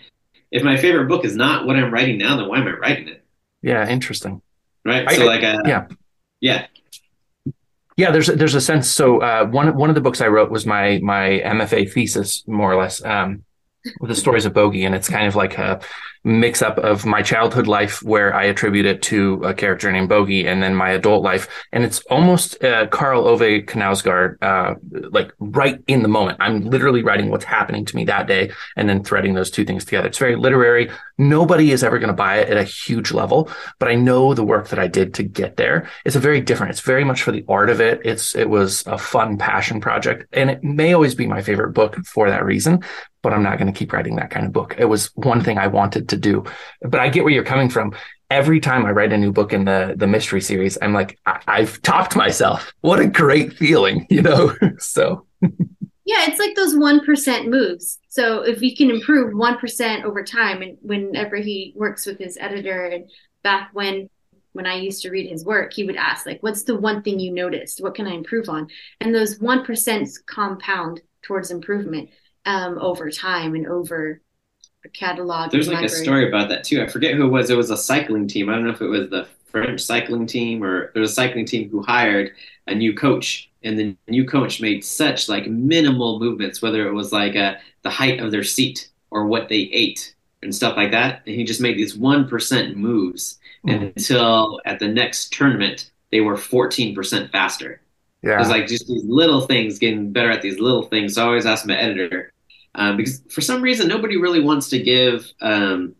if 0.50 0.62
my 0.62 0.76
favorite 0.76 1.06
book 1.06 1.24
is 1.24 1.36
not 1.36 1.66
what 1.66 1.76
I'm 1.76 1.92
writing 1.92 2.18
now, 2.18 2.36
then 2.36 2.48
why 2.48 2.58
am 2.58 2.66
I 2.66 2.72
writing 2.72 3.08
it? 3.08 3.24
Yeah, 3.62 3.88
interesting. 3.88 4.42
Right. 4.84 5.06
I, 5.06 5.16
so 5.16 5.26
like, 5.26 5.42
uh, 5.42 5.58
yeah, 5.66 5.86
yeah, 6.40 6.66
yeah. 7.96 8.10
There's 8.10 8.28
there's 8.28 8.54
a 8.54 8.60
sense. 8.60 8.88
So 8.88 9.20
uh, 9.20 9.46
one 9.46 9.76
one 9.76 9.90
of 9.90 9.94
the 9.94 10.00
books 10.00 10.20
I 10.20 10.28
wrote 10.28 10.50
was 10.50 10.66
my 10.66 10.98
my 11.02 11.42
MFA 11.44 11.92
thesis, 11.92 12.44
more 12.46 12.72
or 12.72 12.76
less. 12.76 13.04
Um, 13.04 13.44
the 14.00 14.14
stories 14.14 14.44
of 14.44 14.52
Bogey, 14.52 14.84
and 14.84 14.94
it's 14.94 15.08
kind 15.08 15.26
of 15.26 15.36
like 15.36 15.58
a 15.58 15.80
mix 16.22 16.60
up 16.60 16.76
of 16.78 17.06
my 17.06 17.22
childhood 17.22 17.66
life 17.66 18.02
where 18.02 18.34
I 18.34 18.44
attribute 18.44 18.84
it 18.84 19.00
to 19.02 19.42
a 19.42 19.54
character 19.54 19.90
named 19.90 20.08
Bogey, 20.08 20.46
and 20.46 20.62
then 20.62 20.74
my 20.74 20.90
adult 20.90 21.22
life, 21.22 21.48
and 21.72 21.84
it's 21.84 22.00
almost 22.10 22.62
uh, 22.62 22.86
Karl 22.88 23.26
Ove 23.26 23.40
Knausgaard, 23.40 24.36
uh, 24.42 24.74
like 25.10 25.32
right 25.38 25.82
in 25.86 26.02
the 26.02 26.08
moment. 26.08 26.36
I'm 26.40 26.60
literally 26.60 27.02
writing 27.02 27.30
what's 27.30 27.44
happening 27.44 27.84
to 27.86 27.96
me 27.96 28.04
that 28.04 28.26
day, 28.26 28.52
and 28.76 28.88
then 28.88 29.02
threading 29.02 29.34
those 29.34 29.50
two 29.50 29.64
things 29.64 29.84
together. 29.84 30.08
It's 30.08 30.18
very 30.18 30.36
literary. 30.36 30.90
Nobody 31.16 31.70
is 31.70 31.82
ever 31.82 31.98
going 31.98 32.08
to 32.08 32.14
buy 32.14 32.38
it 32.38 32.50
at 32.50 32.56
a 32.56 32.64
huge 32.64 33.12
level, 33.12 33.50
but 33.78 33.88
I 33.88 33.94
know 33.94 34.34
the 34.34 34.44
work 34.44 34.68
that 34.68 34.78
I 34.78 34.88
did 34.88 35.14
to 35.14 35.22
get 35.22 35.56
there. 35.56 35.88
It's 36.04 36.16
a 36.16 36.20
very 36.20 36.40
different. 36.40 36.70
It's 36.70 36.80
very 36.80 37.04
much 37.04 37.22
for 37.22 37.32
the 37.32 37.44
art 37.48 37.70
of 37.70 37.80
it. 37.80 38.00
It's 38.04 38.34
it 38.34 38.50
was 38.50 38.86
a 38.86 38.98
fun 38.98 39.38
passion 39.38 39.80
project, 39.80 40.26
and 40.32 40.50
it 40.50 40.62
may 40.62 40.92
always 40.92 41.14
be 41.14 41.26
my 41.26 41.40
favorite 41.42 41.72
book 41.72 41.96
for 42.04 42.28
that 42.28 42.44
reason 42.44 42.82
but 43.22 43.32
I'm 43.32 43.42
not 43.42 43.58
going 43.58 43.72
to 43.72 43.78
keep 43.78 43.92
writing 43.92 44.16
that 44.16 44.30
kind 44.30 44.46
of 44.46 44.52
book. 44.52 44.74
It 44.78 44.86
was 44.86 45.10
one 45.14 45.42
thing 45.42 45.58
I 45.58 45.66
wanted 45.66 46.08
to 46.10 46.16
do. 46.16 46.44
But 46.82 47.00
I 47.00 47.08
get 47.08 47.24
where 47.24 47.32
you're 47.32 47.44
coming 47.44 47.68
from. 47.68 47.94
Every 48.30 48.60
time 48.60 48.86
I 48.86 48.92
write 48.92 49.12
a 49.12 49.18
new 49.18 49.32
book 49.32 49.52
in 49.52 49.64
the 49.64 49.94
the 49.96 50.06
mystery 50.06 50.40
series, 50.40 50.78
I'm 50.80 50.92
like, 50.92 51.18
I- 51.26 51.60
have 51.60 51.82
topped 51.82 52.14
myself. 52.14 52.72
What 52.80 53.00
a 53.00 53.06
great 53.06 53.54
feeling, 53.54 54.06
you 54.10 54.22
know? 54.22 54.54
so 54.78 55.26
yeah, 56.10 56.26
it's 56.26 56.40
like 56.40 56.56
those 56.56 56.74
one 56.74 57.04
percent 57.04 57.48
moves. 57.48 57.98
So 58.08 58.42
if 58.42 58.60
we 58.60 58.74
can 58.74 58.90
improve 58.90 59.32
one 59.32 59.58
percent 59.58 60.04
over 60.04 60.24
time, 60.24 60.62
and 60.62 60.76
whenever 60.82 61.36
he 61.36 61.72
works 61.76 62.06
with 62.06 62.18
his 62.18 62.36
editor, 62.40 62.86
and 62.86 63.10
back 63.44 63.70
when 63.72 64.08
when 64.52 64.66
I 64.66 64.74
used 64.74 65.02
to 65.02 65.10
read 65.10 65.30
his 65.30 65.44
work, 65.44 65.72
he 65.72 65.84
would 65.84 65.96
ask 65.96 66.26
like, 66.26 66.42
"What's 66.42 66.64
the 66.64 66.76
one 66.76 67.02
thing 67.02 67.20
you 67.20 67.32
noticed? 67.32 67.80
What 67.80 67.94
can 67.94 68.06
I 68.08 68.12
improve 68.14 68.48
on?" 68.48 68.68
And 69.00 69.14
those 69.14 69.38
one 69.38 69.64
percent 69.64 70.08
compound 70.26 71.00
towards 71.22 71.50
improvement 71.52 72.10
um, 72.44 72.78
over 72.78 73.10
time 73.10 73.54
and 73.54 73.66
over 73.66 74.20
a 74.84 74.88
catalog. 74.88 75.50
There's 75.50 75.68
like 75.68 75.82
library. 75.82 76.00
a 76.00 76.04
story 76.04 76.28
about 76.28 76.48
that 76.48 76.64
too. 76.64 76.82
I 76.82 76.86
forget 76.86 77.14
who 77.14 77.26
it 77.26 77.30
was. 77.30 77.50
It 77.50 77.56
was 77.56 77.70
a 77.70 77.76
cycling 77.76 78.26
team. 78.26 78.48
I 78.48 78.54
don't 78.54 78.64
know 78.64 78.70
if 78.70 78.80
it 78.80 78.86
was 78.86 79.10
the 79.10 79.26
French 79.46 79.80
cycling 79.80 80.26
team 80.26 80.62
or 80.62 80.90
there 80.92 81.02
was 81.02 81.10
a 81.10 81.14
cycling 81.14 81.44
team 81.44 81.68
who 81.68 81.82
hired 81.82 82.32
a 82.66 82.74
new 82.74 82.94
coach, 82.94 83.50
and 83.62 83.78
the 83.78 83.96
new 84.08 84.24
coach 84.24 84.60
made 84.60 84.84
such 84.84 85.28
like 85.28 85.46
minimal 85.48 86.18
movements, 86.18 86.62
whether 86.62 86.88
it 86.88 86.92
was 86.92 87.12
like 87.12 87.36
uh, 87.36 87.54
the 87.82 87.90
height 87.90 88.20
of 88.20 88.30
their 88.30 88.44
seat 88.44 88.90
or 89.10 89.26
what 89.26 89.48
they 89.48 89.68
ate 89.72 90.14
and 90.42 90.54
stuff 90.54 90.76
like 90.76 90.92
that. 90.92 91.22
And 91.26 91.34
he 91.34 91.44
just 91.44 91.60
made 91.60 91.76
these 91.76 91.96
one 91.96 92.28
percent 92.28 92.76
moves 92.76 93.38
mm-hmm. 93.66 93.84
until 93.84 94.60
at 94.64 94.78
the 94.78 94.88
next 94.88 95.32
tournament 95.32 95.90
they 96.10 96.20
were 96.20 96.36
fourteen 96.36 96.94
percent 96.94 97.30
faster. 97.32 97.82
Yeah. 98.22 98.40
It's 98.40 98.50
like 98.50 98.66
just 98.66 98.86
these 98.86 99.04
little 99.04 99.42
things, 99.42 99.78
getting 99.78 100.12
better 100.12 100.30
at 100.30 100.42
these 100.42 100.58
little 100.58 100.82
things. 100.82 101.14
So 101.14 101.22
I 101.22 101.26
always 101.26 101.46
ask 101.46 101.66
my 101.66 101.76
editor 101.76 102.32
um, 102.74 102.96
because 102.96 103.22
for 103.30 103.40
some 103.40 103.62
reason 103.62 103.88
nobody 103.88 104.16
really 104.16 104.40
wants 104.40 104.68
to 104.70 104.82
give, 104.82 105.32
um, 105.40 105.94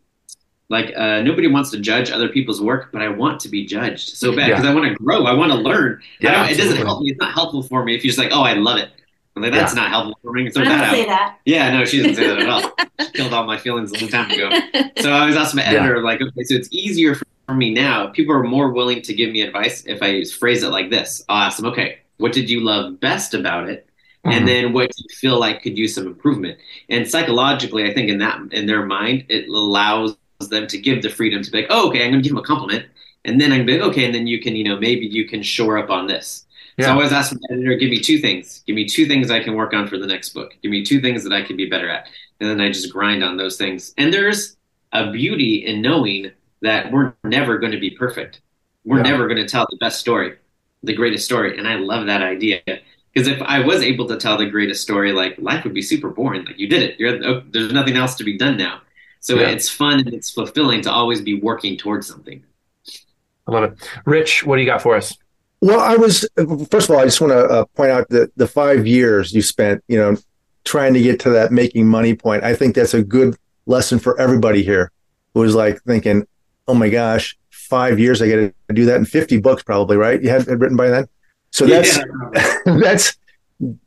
like 0.69 0.93
uh, 0.97 1.21
nobody 1.23 1.49
wants 1.49 1.71
to 1.73 1.81
judge 1.81 2.11
other 2.11 2.29
people's 2.29 2.61
work, 2.61 2.91
but 2.93 3.03
I 3.03 3.09
want 3.09 3.41
to 3.41 3.49
be 3.49 3.67
judged 3.67 4.17
so 4.17 4.35
bad 4.37 4.49
because 4.49 4.65
yeah. 4.65 4.71
I 4.71 4.75
want 4.75 4.87
to 4.87 4.95
grow. 4.95 5.25
I 5.25 5.33
want 5.33 5.51
to 5.51 5.59
learn. 5.59 6.01
Yeah, 6.21 6.49
it 6.49 6.57
doesn't 6.57 6.77
help 6.77 7.03
me. 7.03 7.11
It's 7.11 7.19
not 7.19 7.33
helpful 7.33 7.63
for 7.63 7.85
me 7.85 7.97
if 7.97 8.05
you're 8.05 8.11
just 8.11 8.19
like, 8.19 8.31
oh, 8.33 8.43
I 8.43 8.55
love 8.55 8.79
it. 8.79 8.91
I'm 9.35 9.43
like, 9.43 9.53
that's 9.53 9.75
yeah. 9.75 9.83
not 9.83 9.91
helpful 9.91 10.19
for 10.23 10.33
me. 10.33 10.49
Throw 10.51 10.65
I 10.65 10.69
that 10.69 10.93
say 10.93 11.07
that. 11.07 11.39
Yeah, 11.45 11.73
no, 11.73 11.85
she 11.85 11.99
doesn't 11.99 12.15
say 12.15 12.27
that 12.27 12.39
at 12.39 12.49
all. 12.49 12.73
she 13.01 13.11
killed 13.13 13.33
all 13.33 13.45
my 13.45 13.57
feelings 13.57 13.91
a 13.91 13.99
long 13.99 14.09
time 14.09 14.31
ago. 14.31 14.51
So 15.01 15.13
I 15.13 15.27
was 15.27 15.37
asking 15.37 15.59
my 15.59 15.65
editor, 15.65 15.97
yeah. 15.97 16.03
like, 16.03 16.21
okay, 16.21 16.45
so 16.45 16.55
it's 16.55 16.69
easier 16.73 17.15
for 17.15 17.55
me 17.55 17.73
now. 17.73 18.09
People 18.09 18.35
are 18.35 18.43
more 18.43 18.71
willing 18.71 19.03
to 19.03 19.15
give 19.15 19.31
me 19.31 19.43
advice 19.43 19.85
if 19.87 20.03
I 20.03 20.25
phrase 20.25 20.63
it 20.63 20.69
like 20.69 20.91
this. 20.91 21.25
I'll 21.29 21.45
ask 21.45 21.57
them, 21.57 21.67
okay, 21.67 22.01
what 22.21 22.33
did 22.33 22.49
you 22.49 22.61
love 22.61 23.01
best 23.01 23.35
about 23.35 23.69
it? 23.69 23.87
Mm-hmm. 24.25 24.37
And 24.37 24.49
then 24.49 24.73
what 24.73 24.91
do 24.91 25.03
you 25.03 25.17
feel 25.17 25.39
like 25.39 25.63
could 25.63 25.79
use 25.79 25.95
some 25.95 26.07
improvement? 26.07 26.59
And 26.89 27.09
psychologically, 27.09 27.91
I 27.91 27.95
think 27.95 28.11
in 28.11 28.19
that 28.19 28.39
in 28.53 28.67
their 28.67 28.85
mind, 28.85 29.25
it 29.29 29.49
allows 29.49 30.17
them 30.49 30.67
to 30.67 30.79
give 30.79 31.03
the 31.03 31.11
freedom 31.11 31.43
to 31.43 31.51
be 31.51 31.63
like, 31.63 31.71
oh, 31.71 31.89
okay, 31.89 32.05
I'm 32.05 32.13
going 32.13 32.23
to 32.23 32.29
give 32.29 32.35
them 32.35 32.45
a 32.45 32.47
compliment, 32.47 32.87
and 33.25 33.41
then 33.41 33.53
I'm 33.53 33.67
be 33.67 33.79
like, 33.79 33.91
okay, 33.91 34.05
and 34.05 34.15
then 34.15 34.27
you 34.27 34.41
can, 34.41 34.57
you 34.57 34.65
know, 34.65 34.79
maybe 34.79 35.07
you 35.07 35.27
can 35.27 35.43
shore 35.43 35.79
up 35.79 35.91
on 35.91 36.07
this. 36.07 36.47
Yeah. 36.77 36.87
So 36.87 36.91
I 36.93 36.95
always 36.95 37.13
ask 37.13 37.31
the 37.31 37.49
editor, 37.51 37.75
give 37.75 37.91
me 37.91 38.01
two 38.01 38.19
things. 38.19 38.63
Give 38.67 38.75
me 38.77 38.87
two 38.87 39.07
things 39.07 39.31
I 39.31 39.43
can 39.43 39.55
work 39.55 39.75
on 39.75 39.87
for 39.87 39.99
the 39.99 40.07
next 40.07 40.31
book. 40.31 40.55
Give 40.63 40.71
me 40.71 40.85
two 40.85 41.01
things 41.01 41.25
that 41.25 41.33
I 41.33 41.43
can 41.43 41.57
be 41.57 41.69
better 41.69 41.89
at. 41.91 42.09
And 42.41 42.49
then 42.49 42.61
I 42.61 42.69
just 42.69 42.93
grind 42.93 43.23
on 43.23 43.37
those 43.37 43.59
things. 43.59 43.93
And 43.99 44.13
there's 44.13 44.57
a 44.93 45.11
beauty 45.11 45.67
in 45.67 45.83
knowing 45.83 46.31
that 46.63 46.91
we're 46.91 47.13
never 47.25 47.59
going 47.59 47.73
to 47.73 47.81
be 47.81 47.91
perfect. 47.91 48.41
We're 48.85 48.99
yeah. 48.99 49.11
never 49.11 49.29
going 49.29 49.41
to 49.41 49.49
tell 49.49 49.67
the 49.71 49.77
best 49.77 50.01
story 50.01 50.37
the 50.83 50.95
greatest 50.95 51.25
story. 51.25 51.59
And 51.59 51.67
I 51.69 51.77
love 51.77 52.07
that 52.07 52.23
idea. 52.23 52.61
Because 53.13 53.29
if 53.29 53.43
I 53.43 53.61
was 53.61 53.83
able 53.83 54.07
to 54.09 54.17
tell 54.17 54.39
the 54.39 54.47
greatest 54.47 54.83
story, 54.83 55.13
like 55.13 55.37
life 55.39 55.65
would 55.65 55.75
be 55.75 55.83
super 55.83 56.11
boring. 56.11 56.45
Like 56.45 56.59
you 56.59 56.69
did 56.69 56.83
it. 56.83 57.01
You're, 57.01 57.25
oh, 57.25 57.43
there's 57.51 57.73
nothing 57.73 57.97
else 57.97 58.15
to 58.17 58.25
be 58.25 58.39
done 58.39 58.57
now. 58.57 58.81
So 59.21 59.37
yeah. 59.37 59.49
it's 59.49 59.69
fun 59.69 60.01
and 60.01 60.15
it's 60.15 60.31
fulfilling 60.31 60.81
to 60.83 60.91
always 60.91 61.21
be 61.21 61.41
working 61.41 61.77
towards 61.77 62.07
something. 62.07 62.43
I 63.47 63.53
love 63.53 63.65
it. 63.65 63.79
Rich, 64.07 64.45
what 64.45 64.57
do 64.57 64.63
you 64.63 64.67
got 64.67 64.81
for 64.81 64.97
us? 64.97 65.17
Well, 65.61 65.81
I 65.81 65.97
was 65.97 66.27
first 66.71 66.89
of 66.89 66.95
all, 66.95 67.01
I 67.01 67.05
just 67.05 67.21
want 67.21 67.33
to 67.33 67.45
uh, 67.45 67.65
point 67.77 67.91
out 67.91 68.09
that 68.09 68.35
the 68.37 68.47
five 68.47 68.87
years 68.87 69.35
you 69.35 69.43
spent, 69.43 69.85
you 69.89 69.99
know, 69.99 70.17
trying 70.65 70.95
to 70.95 71.03
get 71.03 71.21
to 71.21 71.31
that 71.31 71.53
making 71.53 71.87
money 71.87 72.15
point. 72.15 72.45
I 72.45 72.55
think 72.55 72.75
that's 72.75 72.95
a 72.95 73.03
good 73.03 73.37
lesson 73.67 73.99
for 73.99 74.19
everybody 74.19 74.63
here. 74.63 74.91
Who 75.35 75.41
was 75.41 75.55
like 75.55 75.83
thinking, 75.83 76.27
"Oh 76.67 76.75
my 76.75 76.89
gosh, 76.89 77.37
five 77.71 77.99
years. 77.99 78.21
I 78.21 78.29
got 78.29 78.37
to 78.69 78.75
do 78.75 78.85
that 78.87 78.97
in 78.97 79.05
50 79.07 79.41
books, 79.41 79.63
probably, 79.63 79.97
right? 79.97 80.21
You 80.21 80.29
had 80.29 80.47
it 80.47 80.59
written 80.59 80.77
by 80.77 80.91
then. 80.91 81.07
So 81.53 81.67
that's, 81.67 81.97
yeah. 81.97 82.59
that's, 82.67 83.17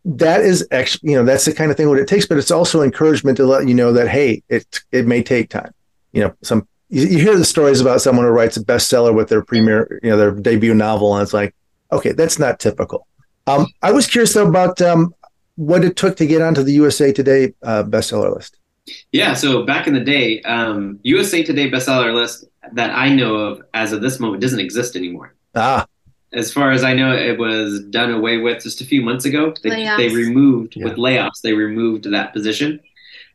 that 0.06 0.42
is 0.42 0.68
actually, 0.72 1.12
you 1.12 1.18
know, 1.18 1.26
that's 1.26 1.46
the 1.46 1.54
kind 1.54 1.70
of 1.70 1.78
thing 1.78 1.90
what 1.90 2.00
it 2.00 2.08
takes, 2.08 2.26
but 2.26 2.38
it's 2.38 2.52
also 2.52 2.82
encouragement 2.82 3.38
to 3.38 3.46
let 3.46 3.68
you 3.68 3.74
know 3.74 3.94
that, 3.94 4.08
Hey, 4.08 4.42
it, 4.50 4.66
it 4.92 5.06
may 5.06 5.22
take 5.22 5.50
time. 5.50 5.74
You 6.14 6.22
know, 6.24 6.34
some, 6.42 6.68
you, 6.90 7.06
you 7.06 7.20
hear 7.20 7.38
the 7.38 7.46
stories 7.46 7.82
about 7.82 8.02
someone 8.02 8.26
who 8.26 8.32
writes 8.32 8.58
a 8.58 8.64
bestseller 8.64 9.14
with 9.14 9.30
their 9.30 9.44
premiere, 9.44 10.00
you 10.02 10.10
know, 10.10 10.18
their 10.18 10.32
debut 10.32 10.74
novel. 10.74 11.14
And 11.16 11.22
it's 11.22 11.34
like, 11.34 11.54
okay, 11.92 12.14
that's 12.14 12.40
not 12.40 12.60
typical. 12.60 13.08
Um, 13.46 13.68
I 13.82 13.92
was 13.92 14.08
curious 14.08 14.34
though 14.34 14.48
about, 14.48 14.82
um, 14.82 15.14
what 15.56 15.84
it 15.84 15.96
took 15.96 16.18
to 16.18 16.26
get 16.26 16.42
onto 16.42 16.64
the 16.64 16.74
USA 16.74 17.12
Today 17.12 17.54
uh, 17.62 17.84
bestseller 17.84 18.34
list. 18.34 18.58
Yeah, 19.12 19.34
so 19.34 19.64
back 19.64 19.88
in 19.88 19.94
the 19.94 20.04
day, 20.04 20.42
um, 20.42 21.00
USA 21.04 21.44
Today 21.44 21.70
bestseller 21.70 22.14
list 22.14 22.46
that 22.74 22.92
I 22.92 23.10
know 23.10 23.36
of 23.36 23.62
as 23.74 23.94
of 23.94 24.02
this 24.02 24.20
moment 24.20 24.42
doesn't 24.42 24.60
exist 24.60 24.96
anymore. 24.96 25.34
Ah. 25.56 25.88
As 26.34 26.52
far 26.52 26.72
as 26.72 26.84
I 26.84 26.94
know, 26.94 27.16
it 27.16 27.38
was 27.38 27.82
done 27.84 28.12
away 28.12 28.38
with 28.38 28.64
just 28.64 28.82
a 28.82 28.86
few 28.86 29.02
months 29.02 29.26
ago. 29.26 29.54
They, 29.62 29.86
they 29.98 30.10
removed 30.10 30.76
yeah. 30.76 30.86
with 30.86 30.96
layoffs. 30.96 31.42
They 31.42 31.54
removed 31.54 32.12
that 32.12 32.34
position. 32.34 32.80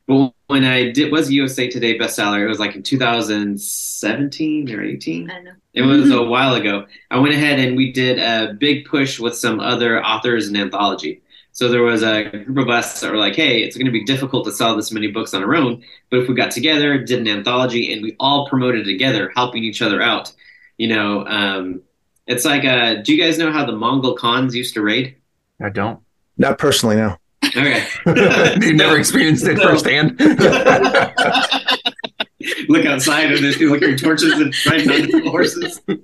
But 0.09 0.33
when 0.49 0.65
I 0.65 0.91
did 0.91 1.13
was 1.13 1.31
USA 1.31 1.69
Today 1.69 1.97
bestseller, 1.97 2.43
it 2.43 2.49
was 2.49 2.59
like 2.59 2.75
in 2.75 2.83
2017 2.83 4.75
or 4.75 4.83
18. 4.83 5.31
I 5.31 5.41
know. 5.41 5.53
It 5.75 5.83
was 5.83 6.11
a 6.11 6.23
while 6.23 6.55
ago. 6.55 6.87
I 7.11 7.19
went 7.19 7.35
ahead 7.35 7.61
and 7.61 7.77
we 7.77 7.93
did 7.93 8.19
a 8.19 8.55
big 8.55 8.87
push 8.87 9.21
with 9.21 9.37
some 9.37 9.61
other 9.61 10.03
authors 10.05 10.49
and 10.49 10.57
anthology. 10.57 11.23
So 11.59 11.67
there 11.67 11.83
was 11.83 12.05
a 12.05 12.23
group 12.23 12.57
of 12.57 12.69
us 12.69 13.01
that 13.01 13.11
were 13.11 13.17
like, 13.17 13.35
hey, 13.35 13.65
it's 13.65 13.77
going 13.77 13.87
to 13.87 13.91
be 13.91 14.05
difficult 14.05 14.45
to 14.45 14.53
sell 14.53 14.77
this 14.77 14.93
many 14.93 15.09
books 15.09 15.35
on 15.35 15.43
our 15.43 15.57
own. 15.57 15.83
But 16.09 16.21
if 16.21 16.29
we 16.29 16.37
got 16.37 16.53
together, 16.53 16.99
did 16.99 17.19
an 17.19 17.27
anthology, 17.27 17.93
and 17.93 18.01
we 18.01 18.15
all 18.21 18.47
promoted 18.47 18.85
together, 18.85 19.33
helping 19.35 19.65
each 19.65 19.83
other 19.83 20.01
out, 20.01 20.33
you 20.77 20.87
know, 20.87 21.27
um, 21.27 21.83
it's 22.29 22.45
like, 22.45 22.65
uh, 22.65 23.03
do 23.03 23.13
you 23.13 23.21
guys 23.21 23.39
know 23.39 23.51
how 23.51 23.65
the 23.65 23.73
Mongol 23.73 24.15
Khans 24.15 24.55
used 24.55 24.73
to 24.75 24.83
raid? 24.83 25.17
I 25.61 25.71
don't. 25.71 25.99
Not 26.37 26.59
personally, 26.59 26.95
no. 26.95 27.17
Okay. 27.45 27.85
you 28.65 28.75
never 28.75 28.97
experienced 28.97 29.45
it 29.49 29.59
firsthand. 29.59 30.17
Look 32.69 32.87
outside 32.87 33.33
and 33.33 33.45
there's 33.45 33.57
people 33.57 33.75
looking 33.75 33.97
torches 33.97 34.35
and 34.35 34.55
riding 34.65 35.13
on 35.13 35.27
horses. 35.27 35.81
Oh, 35.89 35.99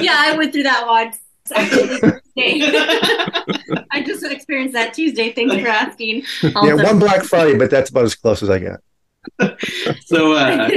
yeah, 0.00 0.16
I 0.16 0.34
went 0.38 0.54
through 0.54 0.62
that 0.62 0.86
once. 0.86 1.18
I 3.90 4.02
just 4.04 4.24
experienced 4.24 4.74
that 4.74 4.94
Tuesday. 4.94 5.32
Thanks 5.32 5.54
for 5.56 5.68
asking. 5.68 6.24
Also. 6.54 6.66
Yeah, 6.66 6.74
one 6.74 6.98
Black 6.98 7.22
Friday, 7.22 7.56
but 7.56 7.70
that's 7.70 7.90
about 7.90 8.04
as 8.04 8.14
close 8.14 8.42
as 8.42 8.50
I 8.50 8.58
get. 8.58 8.80
so, 10.06 10.32
uh, 10.32 10.70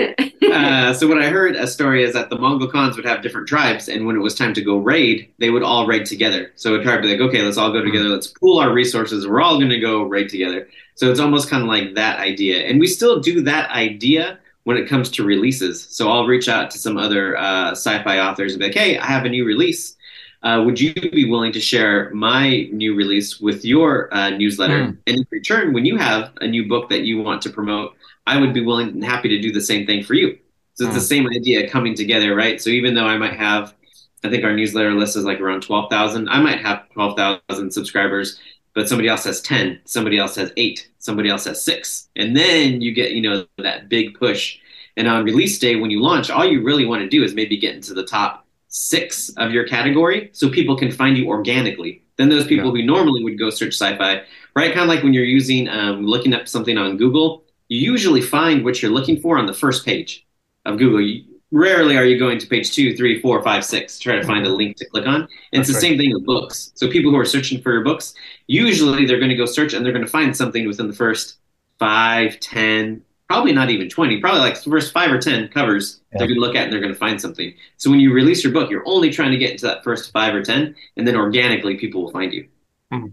uh, 0.52 0.94
so 0.94 1.08
what 1.08 1.22
I 1.22 1.30
heard 1.30 1.56
a 1.56 1.68
story 1.68 2.04
is 2.04 2.14
that 2.14 2.30
the 2.30 2.38
Mongol 2.38 2.68
Khans 2.68 2.96
would 2.96 3.06
have 3.06 3.22
different 3.22 3.48
tribes, 3.48 3.88
and 3.88 4.06
when 4.06 4.16
it 4.16 4.20
was 4.20 4.36
time 4.36 4.54
to 4.56 4.62
go 4.62 4.78
raid, 4.78 5.32
they 5.40 5.50
would 5.50 5.64
all 5.64 5.88
raid 5.88 6.06
together. 6.06 6.52
So 6.56 6.76
a 6.76 6.84
tribe 6.84 7.02
would 7.02 7.08
be 7.08 7.18
like, 7.18 7.30
okay, 7.30 7.42
let's 7.42 7.58
all 7.58 7.72
go 7.72 7.84
together. 7.84 8.10
Let's 8.10 8.28
pool 8.28 8.60
our 8.60 8.74
resources. 8.74 9.28
We're 9.28 9.42
all 9.42 9.58
going 9.58 9.70
to 9.70 9.80
go 9.80 10.04
raid 10.04 10.30
together. 10.30 10.68
So 10.96 11.10
it's 11.10 11.20
almost 11.20 11.50
kind 11.50 11.64
of 11.64 11.70
like 11.70 11.96
that 11.96 12.20
idea, 12.20 12.68
and 12.68 12.80
we 12.80 12.88
still 12.88 13.20
do 13.20 13.42
that 13.44 13.70
idea 13.72 14.40
when 14.64 14.78
it 14.78 14.88
comes 14.88 15.10
to 15.10 15.24
releases. 15.24 15.88
So 15.90 16.12
I'll 16.12 16.28
reach 16.28 16.48
out 16.48 16.70
to 16.72 16.78
some 16.78 16.98
other 16.98 17.38
uh, 17.38 17.72
sci-fi 17.72 18.20
authors 18.20 18.54
and 18.54 18.60
be 18.60 18.68
like, 18.68 18.76
hey, 18.76 18.98
I 18.98 19.08
have 19.08 19.26
a 19.26 19.30
new 19.30 19.46
release 19.46 19.96
uh, 20.44 20.64
would 20.66 20.80
you 20.80 20.94
be 20.94 21.30
willing 21.30 21.52
to 21.52 21.60
share 21.60 22.10
my 22.12 22.68
new 22.72 22.96
release 22.96 23.40
with 23.40 23.64
your 23.64 24.14
uh, 24.14 24.32
newsletter? 24.32 24.80
Mm. 24.80 24.98
And 25.06 25.18
in 25.18 25.28
return, 25.30 25.74
when 25.74 25.86
you 25.86 25.98
have 25.98 26.34
a 26.42 26.48
new 26.48 26.68
book 26.68 26.90
that 26.90 27.02
you 27.02 27.22
want 27.22 27.42
to 27.44 27.50
promote, 27.50 27.96
I 28.26 28.40
would 28.40 28.54
be 28.54 28.64
willing 28.64 28.90
and 28.90 29.04
happy 29.04 29.30
to 29.30 29.40
do 29.40 29.52
the 29.52 29.62
same 29.62 29.86
thing 29.86 30.04
for 30.04 30.16
you. 30.16 30.38
So 30.74 30.86
it's 30.86 30.94
mm. 30.94 30.96
the 30.96 31.02
same 31.02 31.28
idea 31.28 31.70
coming 31.70 31.94
together, 31.94 32.36
right? 32.36 32.60
So 32.60 32.72
even 32.72 32.96
though 32.96 33.06
I 33.06 33.18
might 33.18 33.36
have, 33.36 33.76
I 34.24 34.30
think 34.30 34.44
our 34.44 34.56
newsletter 34.56 34.94
list 34.94 35.16
is 35.16 35.26
like 35.26 35.40
around 35.40 35.62
12,000, 35.62 36.28
I 36.30 36.42
might 36.42 36.62
have 36.62 36.90
12,000 36.94 37.72
subscribers. 37.72 38.40
but 38.74 38.88
somebody 38.88 39.10
else 39.10 39.26
has 39.26 39.42
10, 39.42 39.82
somebody 39.84 40.18
else 40.18 40.36
has 40.36 40.52
eight, 40.58 40.90
somebody 40.98 41.30
else 41.30 41.44
has 41.44 41.62
six. 41.62 42.08
And 42.16 42.36
then 42.36 42.82
you 42.82 42.94
get, 42.94 43.12
you 43.12 43.22
know, 43.22 43.46
that 43.58 43.90
big 43.90 44.18
push. 44.18 44.58
And 44.98 45.08
on 45.08 45.24
release 45.24 45.60
day, 45.60 45.76
when 45.76 45.92
you 45.92 46.02
launch, 46.02 46.30
all 46.30 46.46
you 46.46 46.64
really 46.64 46.86
want 46.86 47.02
to 47.02 47.10
do 47.10 47.24
is 47.24 47.36
maybe 47.36 47.58
get 47.58 47.76
into 47.76 47.94
the 47.94 48.06
top 48.06 48.48
six 48.72 49.30
of 49.38 49.52
your 49.52 49.68
category 49.68 50.30
so 50.34 50.50
people 50.50 50.78
can 50.78 50.92
find 50.92 51.18
you 51.18 51.28
organically. 51.28 52.02
Then 52.18 52.30
those 52.30 52.48
people 52.48 52.76
yeah. 52.76 52.82
who 52.82 52.88
normally 52.88 53.24
would 53.24 53.38
go 53.38 53.50
search 53.50 53.74
sci-fi, 53.74 54.24
right? 54.56 54.74
Kind 54.74 54.82
of 54.84 54.88
like 54.88 55.04
when 55.04 55.14
you're 55.14 55.24
using, 55.24 55.68
um, 55.68 56.06
looking 56.06 56.34
up 56.34 56.48
something 56.48 56.78
on 56.78 56.98
Google, 56.98 57.44
you 57.68 57.80
usually 57.80 58.22
find 58.22 58.64
what 58.64 58.82
you're 58.82 58.92
looking 58.92 59.20
for 59.20 59.38
on 59.38 59.46
the 59.46 59.54
first 59.54 59.86
page 59.86 60.26
of 60.66 60.78
Google. 60.78 61.02
You, 61.02 61.26
rarely 61.52 61.98
are 61.98 62.06
you 62.06 62.18
going 62.18 62.40
to 62.40 62.48
page 62.48 62.72
two, 62.72 62.96
three, 62.96 63.22
four, 63.22 63.44
five, 63.44 63.66
six 63.66 63.98
to 63.98 64.04
try 64.04 64.16
to 64.16 64.24
find 64.24 64.46
a 64.46 64.50
link 64.50 64.78
to 64.78 64.86
click 64.86 65.06
on. 65.06 65.28
And 65.52 65.60
it's 65.60 65.68
the 65.68 65.74
right. 65.74 65.82
same 65.82 65.98
thing 65.98 66.14
with 66.14 66.26
books. 66.26 66.72
So 66.76 66.90
people 66.90 67.12
who 67.12 67.18
are 67.18 67.26
searching 67.26 67.62
for 67.62 67.74
your 67.74 67.84
books, 67.84 68.14
usually 68.48 69.06
they're 69.06 69.20
going 69.20 69.30
to 69.30 69.36
go 69.36 69.46
search 69.46 69.74
and 69.74 69.86
they're 69.86 69.92
going 69.92 70.06
to 70.06 70.12
find 70.12 70.36
something 70.36 70.66
within 70.66 70.88
the 70.88 70.96
first 70.96 71.40
five, 71.78 72.40
ten, 72.40 73.04
probably 73.32 73.54
not 73.54 73.70
even 73.70 73.88
20, 73.88 74.20
probably 74.20 74.42
like 74.42 74.62
the 74.62 74.70
first 74.70 74.92
five 74.92 75.10
or 75.10 75.18
10 75.18 75.48
covers 75.48 76.02
yeah. 76.12 76.18
they're 76.18 76.28
going 76.28 76.36
to 76.36 76.42
look 76.42 76.54
at 76.54 76.66
and 76.66 76.74
they're 76.74 76.82
going 76.82 76.92
to 76.92 77.00
find 77.00 77.22
something. 77.22 77.54
So 77.78 77.90
when 77.90 78.02
you 78.02 78.12
release 78.12 78.44
your 78.44 78.52
book, 78.52 78.70
you're 78.70 78.86
only 78.86 79.10
trying 79.10 79.32
to 79.32 79.38
get 79.38 79.52
into 79.52 79.66
that 79.68 79.86
first 79.86 80.12
five 80.12 80.36
or 80.36 80.44
10, 80.44 80.76
and 80.98 81.08
then 81.08 81.16
organically 81.16 81.78
people 81.78 82.04
will 82.04 82.12
find 82.12 82.34
you. 82.34 82.50
Mm-hmm. 82.92 83.08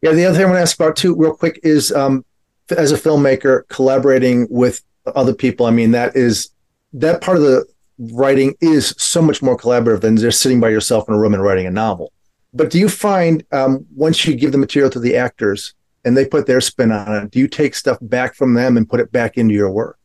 Yeah, 0.00 0.12
the 0.12 0.26
other 0.26 0.36
thing 0.36 0.44
I 0.44 0.48
want 0.48 0.58
to 0.58 0.62
ask 0.62 0.78
about 0.78 0.94
too, 0.94 1.16
real 1.16 1.34
quick, 1.34 1.58
is 1.64 1.90
um, 1.90 2.24
as 2.70 2.92
a 2.92 2.96
filmmaker, 2.96 3.66
collaborating 3.66 4.46
with 4.48 4.80
other 5.06 5.34
people. 5.34 5.66
I 5.66 5.72
mean, 5.72 5.90
that 5.90 6.14
is 6.14 6.50
that 6.92 7.20
part 7.20 7.36
of 7.36 7.42
the 7.42 7.66
writing 7.98 8.54
is 8.60 8.94
so 8.96 9.20
much 9.20 9.42
more 9.42 9.56
collaborative 9.56 10.02
than 10.02 10.16
just 10.18 10.40
sitting 10.40 10.60
by 10.60 10.68
yourself 10.68 11.08
in 11.08 11.14
a 11.14 11.18
room 11.18 11.34
and 11.34 11.42
writing 11.42 11.66
a 11.66 11.70
novel. 11.72 12.12
But 12.54 12.70
do 12.70 12.78
you 12.78 12.88
find 12.88 13.44
um, 13.50 13.86
once 13.96 14.24
you 14.24 14.36
give 14.36 14.52
the 14.52 14.58
material 14.58 14.90
to 14.92 15.00
the 15.00 15.16
actors 15.16 15.74
and 16.06 16.16
they 16.16 16.24
put 16.24 16.46
their 16.46 16.62
spin 16.62 16.92
on 16.92 17.12
it, 17.14 17.30
do 17.30 17.38
you 17.38 17.48
take 17.48 17.74
stuff 17.74 17.98
back 18.00 18.34
from 18.34 18.54
them 18.54 18.76
and 18.76 18.88
put 18.88 19.00
it 19.00 19.12
back 19.12 19.36
into 19.36 19.52
your 19.52 19.70
work? 19.70 19.98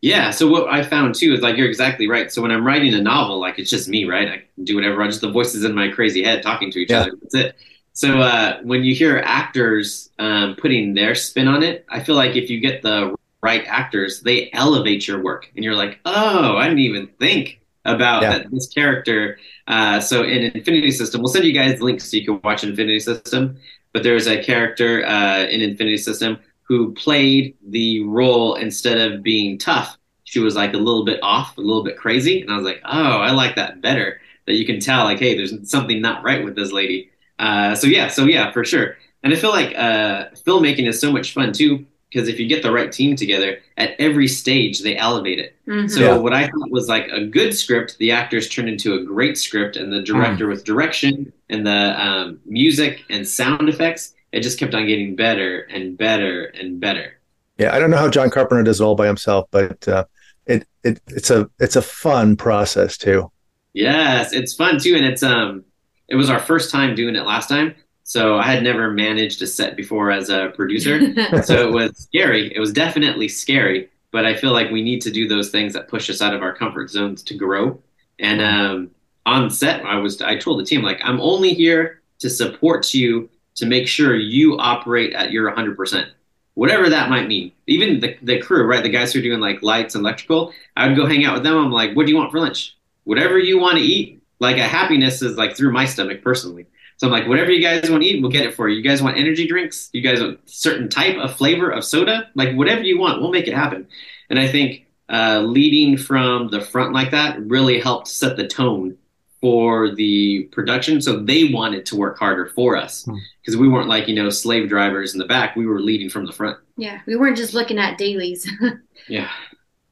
Yeah. 0.00 0.30
So 0.30 0.48
what 0.48 0.68
I 0.68 0.82
found 0.82 1.14
too 1.14 1.34
is 1.34 1.40
like 1.40 1.56
you're 1.56 1.68
exactly 1.68 2.08
right. 2.08 2.32
So 2.32 2.40
when 2.40 2.50
I'm 2.50 2.66
writing 2.66 2.94
a 2.94 3.02
novel, 3.02 3.38
like 3.38 3.58
it's 3.58 3.70
just 3.70 3.88
me, 3.88 4.06
right? 4.06 4.28
I 4.28 4.36
can 4.38 4.64
do 4.64 4.74
whatever. 4.74 5.02
I 5.02 5.06
just 5.06 5.20
the 5.20 5.30
voices 5.30 5.64
in 5.64 5.74
my 5.74 5.88
crazy 5.88 6.24
head 6.24 6.42
talking 6.42 6.70
to 6.70 6.78
each 6.78 6.90
yeah. 6.90 7.00
other. 7.02 7.12
That's 7.20 7.34
it. 7.34 7.56
So 7.92 8.20
uh, 8.20 8.60
when 8.62 8.82
you 8.82 8.94
hear 8.94 9.22
actors 9.24 10.10
um, 10.18 10.56
putting 10.56 10.94
their 10.94 11.14
spin 11.14 11.46
on 11.46 11.62
it, 11.62 11.84
I 11.88 12.02
feel 12.02 12.16
like 12.16 12.34
if 12.34 12.50
you 12.50 12.60
get 12.60 12.82
the 12.82 13.14
right 13.42 13.64
actors, 13.66 14.20
they 14.20 14.50
elevate 14.52 15.06
your 15.06 15.22
work, 15.22 15.50
and 15.54 15.62
you're 15.62 15.76
like, 15.76 16.00
oh, 16.04 16.56
I 16.56 16.64
didn't 16.64 16.80
even 16.80 17.06
think 17.20 17.60
about 17.84 18.22
yeah. 18.22 18.38
that, 18.38 18.50
this 18.50 18.66
character. 18.68 19.38
Uh, 19.68 20.00
so 20.00 20.24
in 20.24 20.50
Infinity 20.56 20.90
System, 20.90 21.20
we'll 21.20 21.32
send 21.32 21.44
you 21.44 21.52
guys 21.52 21.80
links 21.80 22.10
so 22.10 22.16
you 22.16 22.24
can 22.24 22.40
watch 22.42 22.64
Infinity 22.64 23.00
System. 23.00 23.58
But 23.94 24.02
there's 24.02 24.26
a 24.26 24.42
character 24.42 25.06
uh, 25.06 25.46
in 25.46 25.62
Infinity 25.62 25.96
System 25.96 26.38
who 26.62 26.92
played 26.92 27.56
the 27.66 28.00
role 28.00 28.56
instead 28.56 28.98
of 28.98 29.22
being 29.22 29.56
tough. 29.56 29.96
She 30.24 30.40
was 30.40 30.56
like 30.56 30.74
a 30.74 30.78
little 30.78 31.04
bit 31.04 31.20
off, 31.22 31.56
a 31.56 31.60
little 31.62 31.84
bit 31.84 31.96
crazy, 31.96 32.42
and 32.42 32.50
I 32.50 32.56
was 32.56 32.64
like, 32.64 32.82
oh, 32.84 33.18
I 33.18 33.30
like 33.30 33.56
that 33.56 33.80
better. 33.80 34.20
That 34.46 34.54
you 34.54 34.66
can 34.66 34.80
tell, 34.80 35.04
like, 35.04 35.20
hey, 35.20 35.36
there's 35.36 35.70
something 35.70 36.02
not 36.02 36.22
right 36.22 36.44
with 36.44 36.56
this 36.56 36.72
lady. 36.72 37.10
Uh, 37.38 37.74
so 37.74 37.86
yeah, 37.86 38.08
so 38.08 38.24
yeah, 38.24 38.50
for 38.52 38.64
sure. 38.64 38.98
And 39.22 39.32
I 39.32 39.36
feel 39.36 39.50
like 39.50 39.74
uh, 39.76 40.26
filmmaking 40.46 40.86
is 40.86 41.00
so 41.00 41.10
much 41.10 41.32
fun 41.32 41.52
too 41.52 41.86
because 42.14 42.28
if 42.28 42.38
you 42.38 42.46
get 42.46 42.62
the 42.62 42.70
right 42.70 42.92
team 42.92 43.16
together 43.16 43.58
at 43.76 43.90
every 43.98 44.28
stage 44.28 44.80
they 44.80 44.96
elevate 44.96 45.38
it 45.38 45.56
mm-hmm. 45.66 45.88
so 45.88 46.00
yeah. 46.00 46.16
what 46.16 46.32
i 46.32 46.46
thought 46.46 46.70
was 46.70 46.88
like 46.88 47.08
a 47.08 47.24
good 47.24 47.54
script 47.54 47.98
the 47.98 48.10
actors 48.10 48.48
turned 48.48 48.68
into 48.68 48.94
a 48.94 49.02
great 49.02 49.36
script 49.36 49.76
and 49.76 49.92
the 49.92 50.02
director 50.02 50.46
mm. 50.46 50.50
with 50.50 50.64
direction 50.64 51.32
and 51.50 51.66
the 51.66 52.02
um, 52.02 52.38
music 52.46 53.02
and 53.10 53.26
sound 53.26 53.68
effects 53.68 54.14
it 54.32 54.40
just 54.40 54.58
kept 54.58 54.74
on 54.74 54.86
getting 54.86 55.16
better 55.16 55.62
and 55.62 55.98
better 55.98 56.44
and 56.44 56.80
better 56.80 57.18
yeah 57.58 57.74
i 57.74 57.78
don't 57.78 57.90
know 57.90 57.96
how 57.96 58.08
john 58.08 58.30
carpenter 58.30 58.62
does 58.62 58.80
it 58.80 58.84
all 58.84 58.94
by 58.94 59.06
himself 59.06 59.48
but 59.50 59.86
uh, 59.88 60.04
it, 60.46 60.66
it 60.84 61.00
it's 61.08 61.30
a 61.30 61.50
it's 61.58 61.76
a 61.76 61.82
fun 61.82 62.36
process 62.36 62.96
too 62.96 63.30
yes 63.72 64.32
it's 64.32 64.54
fun 64.54 64.78
too 64.78 64.94
and 64.94 65.04
it's 65.04 65.22
um 65.22 65.64
it 66.06 66.16
was 66.16 66.30
our 66.30 66.38
first 66.38 66.70
time 66.70 66.94
doing 66.94 67.16
it 67.16 67.24
last 67.24 67.48
time 67.48 67.74
so 68.04 68.36
I 68.36 68.44
had 68.44 68.62
never 68.62 68.90
managed 68.90 69.40
a 69.40 69.46
set 69.46 69.76
before 69.76 70.10
as 70.10 70.28
a 70.28 70.52
producer. 70.54 71.00
so 71.42 71.68
it 71.68 71.72
was 71.72 71.96
scary. 71.96 72.54
It 72.54 72.60
was 72.60 72.72
definitely 72.72 73.28
scary, 73.28 73.88
but 74.12 74.26
I 74.26 74.34
feel 74.34 74.52
like 74.52 74.70
we 74.70 74.82
need 74.82 75.00
to 75.02 75.10
do 75.10 75.26
those 75.26 75.50
things 75.50 75.72
that 75.72 75.88
push 75.88 76.10
us 76.10 76.20
out 76.20 76.34
of 76.34 76.42
our 76.42 76.54
comfort 76.54 76.90
zones 76.90 77.22
to 77.24 77.34
grow. 77.34 77.80
And 78.18 78.42
um, 78.42 78.90
on 79.24 79.50
set, 79.50 79.84
I 79.86 79.96
was 79.96 80.20
I 80.20 80.36
told 80.36 80.60
the 80.60 80.64
team 80.64 80.82
like 80.82 81.00
I'm 81.02 81.18
only 81.20 81.54
here 81.54 82.02
to 82.18 82.28
support 82.28 82.92
you 82.92 83.30
to 83.56 83.66
make 83.66 83.88
sure 83.88 84.14
you 84.14 84.58
operate 84.58 85.14
at 85.14 85.30
your 85.30 85.50
100%. 85.50 86.06
Whatever 86.54 86.88
that 86.90 87.10
might 87.10 87.26
mean. 87.26 87.52
Even 87.66 88.00
the, 88.00 88.16
the 88.22 88.38
crew, 88.38 88.66
right? 88.66 88.82
The 88.82 88.88
guys 88.88 89.12
who 89.12 89.20
are 89.20 89.22
doing 89.22 89.40
like 89.40 89.62
lights 89.62 89.94
and 89.94 90.02
electrical, 90.02 90.52
I 90.76 90.86
would 90.86 90.96
go 90.96 91.06
hang 91.06 91.24
out 91.24 91.34
with 91.34 91.42
them. 91.42 91.56
I'm 91.56 91.72
like, 91.72 91.96
what 91.96 92.06
do 92.06 92.12
you 92.12 92.18
want 92.18 92.30
for 92.30 92.38
lunch? 92.38 92.76
Whatever 93.04 93.38
you 93.38 93.58
want 93.58 93.78
to 93.78 93.84
eat. 93.84 94.20
Like 94.40 94.58
a 94.58 94.68
happiness 94.68 95.22
is 95.22 95.36
like 95.36 95.56
through 95.56 95.72
my 95.72 95.86
stomach 95.86 96.22
personally. 96.22 96.66
So 96.96 97.06
I'm 97.06 97.12
like, 97.12 97.26
whatever 97.26 97.50
you 97.50 97.62
guys 97.62 97.90
want 97.90 98.02
to 98.02 98.08
eat, 98.08 98.22
we'll 98.22 98.30
get 98.30 98.46
it 98.46 98.54
for 98.54 98.68
you. 98.68 98.76
You 98.76 98.82
guys 98.82 99.02
want 99.02 99.16
energy 99.16 99.46
drinks? 99.46 99.90
You 99.92 100.00
guys 100.00 100.20
want 100.20 100.38
certain 100.48 100.88
type 100.88 101.16
of 101.16 101.36
flavor 101.36 101.70
of 101.70 101.84
soda? 101.84 102.30
Like 102.34 102.54
whatever 102.54 102.82
you 102.82 102.98
want, 102.98 103.20
we'll 103.20 103.32
make 103.32 103.48
it 103.48 103.54
happen. 103.54 103.88
And 104.30 104.38
I 104.38 104.48
think 104.48 104.86
uh, 105.08 105.40
leading 105.40 105.96
from 105.96 106.48
the 106.48 106.60
front 106.60 106.92
like 106.92 107.10
that 107.10 107.40
really 107.40 107.80
helped 107.80 108.08
set 108.08 108.36
the 108.36 108.46
tone 108.46 108.96
for 109.40 109.94
the 109.94 110.44
production. 110.52 111.02
So 111.02 111.20
they 111.20 111.52
wanted 111.52 111.84
to 111.86 111.96
work 111.96 112.18
harder 112.18 112.46
for 112.46 112.76
us 112.76 113.02
because 113.42 113.56
hmm. 113.56 113.60
we 113.60 113.68
weren't 113.68 113.88
like, 113.88 114.08
you 114.08 114.14
know, 114.14 114.30
slave 114.30 114.70
drivers 114.70 115.12
in 115.12 115.18
the 115.18 115.26
back. 115.26 115.54
We 115.54 115.66
were 115.66 115.80
leading 115.80 116.08
from 116.08 116.24
the 116.24 116.32
front. 116.32 116.56
Yeah. 116.78 117.00
We 117.06 117.16
weren't 117.16 117.36
just 117.36 117.52
looking 117.52 117.78
at 117.78 117.98
dailies. 117.98 118.50
yeah. 119.08 119.30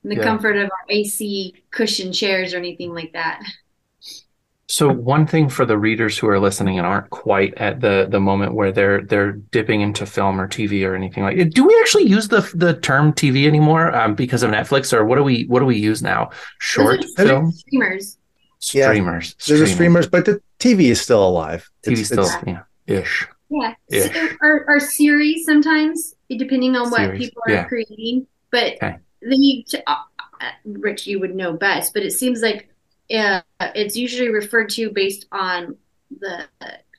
In 0.05 0.09
the 0.09 0.17
yeah. 0.17 0.23
comfort 0.23 0.57
of 0.57 0.71
our 0.71 0.87
AC 0.89 1.55
cushion 1.71 2.13
chairs 2.13 2.55
or 2.55 2.57
anything 2.57 2.95
like 2.95 3.13
that. 3.13 3.43
So 4.73 4.91
one 4.91 5.27
thing 5.27 5.51
for 5.51 5.67
the 5.67 5.77
readers 5.77 6.17
who 6.17 6.27
are 6.29 6.41
listening 6.41 6.79
and 6.79 6.87
aren't 6.87 7.11
quite 7.11 7.53
at 7.59 7.83
the 7.83 8.07
the 8.09 8.19
moment 8.19 8.55
where 8.55 8.73
they're 8.73 9.03
they're 9.03 9.33
dipping 9.33 9.83
into 9.83 10.07
film 10.07 10.41
or 10.41 10.49
TV 10.49 10.89
or 10.89 10.95
anything 10.95 11.25
like, 11.25 11.51
do 11.51 11.67
we 11.67 11.79
actually 11.83 12.05
use 12.05 12.29
the 12.29 12.41
the 12.55 12.73
term 12.81 13.13
TV 13.13 13.47
anymore 13.47 13.95
um, 13.95 14.15
because 14.15 14.43
of 14.43 14.51
Netflix 14.51 14.91
or 14.91 15.05
what 15.05 15.17
do 15.17 15.25
we 15.25 15.43
what 15.43 15.59
do 15.59 15.67
we 15.67 15.77
use 15.77 16.03
now? 16.03 16.31
Short 16.59 17.05
film 17.19 17.53
streamers. 17.53 18.17
Streamers. 18.61 19.37
Yeah, 19.47 19.57
there's 19.59 19.75
streamers, 19.75 20.07
but 20.07 20.25
the 20.25 20.41
TV 20.59 20.85
is 20.85 21.03
still 21.03 21.23
alive. 21.23 21.71
TV 21.85 21.99
it's, 21.99 22.07
still, 22.07 22.25
it's, 22.25 22.35
yeah, 22.47 22.63
ish. 22.87 23.29
Yeah, 23.51 23.75
ish. 23.91 24.37
Our, 24.41 24.65
our 24.69 24.81
series 24.81 25.45
sometimes, 25.45 26.15
depending 26.31 26.77
on 26.77 26.91
what 26.91 27.01
series. 27.01 27.19
people 27.19 27.43
are 27.47 27.53
yeah. 27.53 27.65
creating. 27.65 28.27
But 28.51 28.77
okay. 28.77 28.97
the 29.21 29.67
uh, 29.87 29.97
uh, 30.41 30.51
Rich, 30.65 31.07
you 31.07 31.21
would 31.21 31.35
know 31.35 31.53
best. 31.53 31.93
But 31.93 32.05
it 32.05 32.13
seems 32.13 32.41
like 32.41 32.72
uh, 33.13 33.43
it's 33.75 33.97
usually 33.97 34.29
referred 34.29 34.71
to 34.71 34.91
based 34.91 35.27
on 35.33 35.77
the 36.21 36.47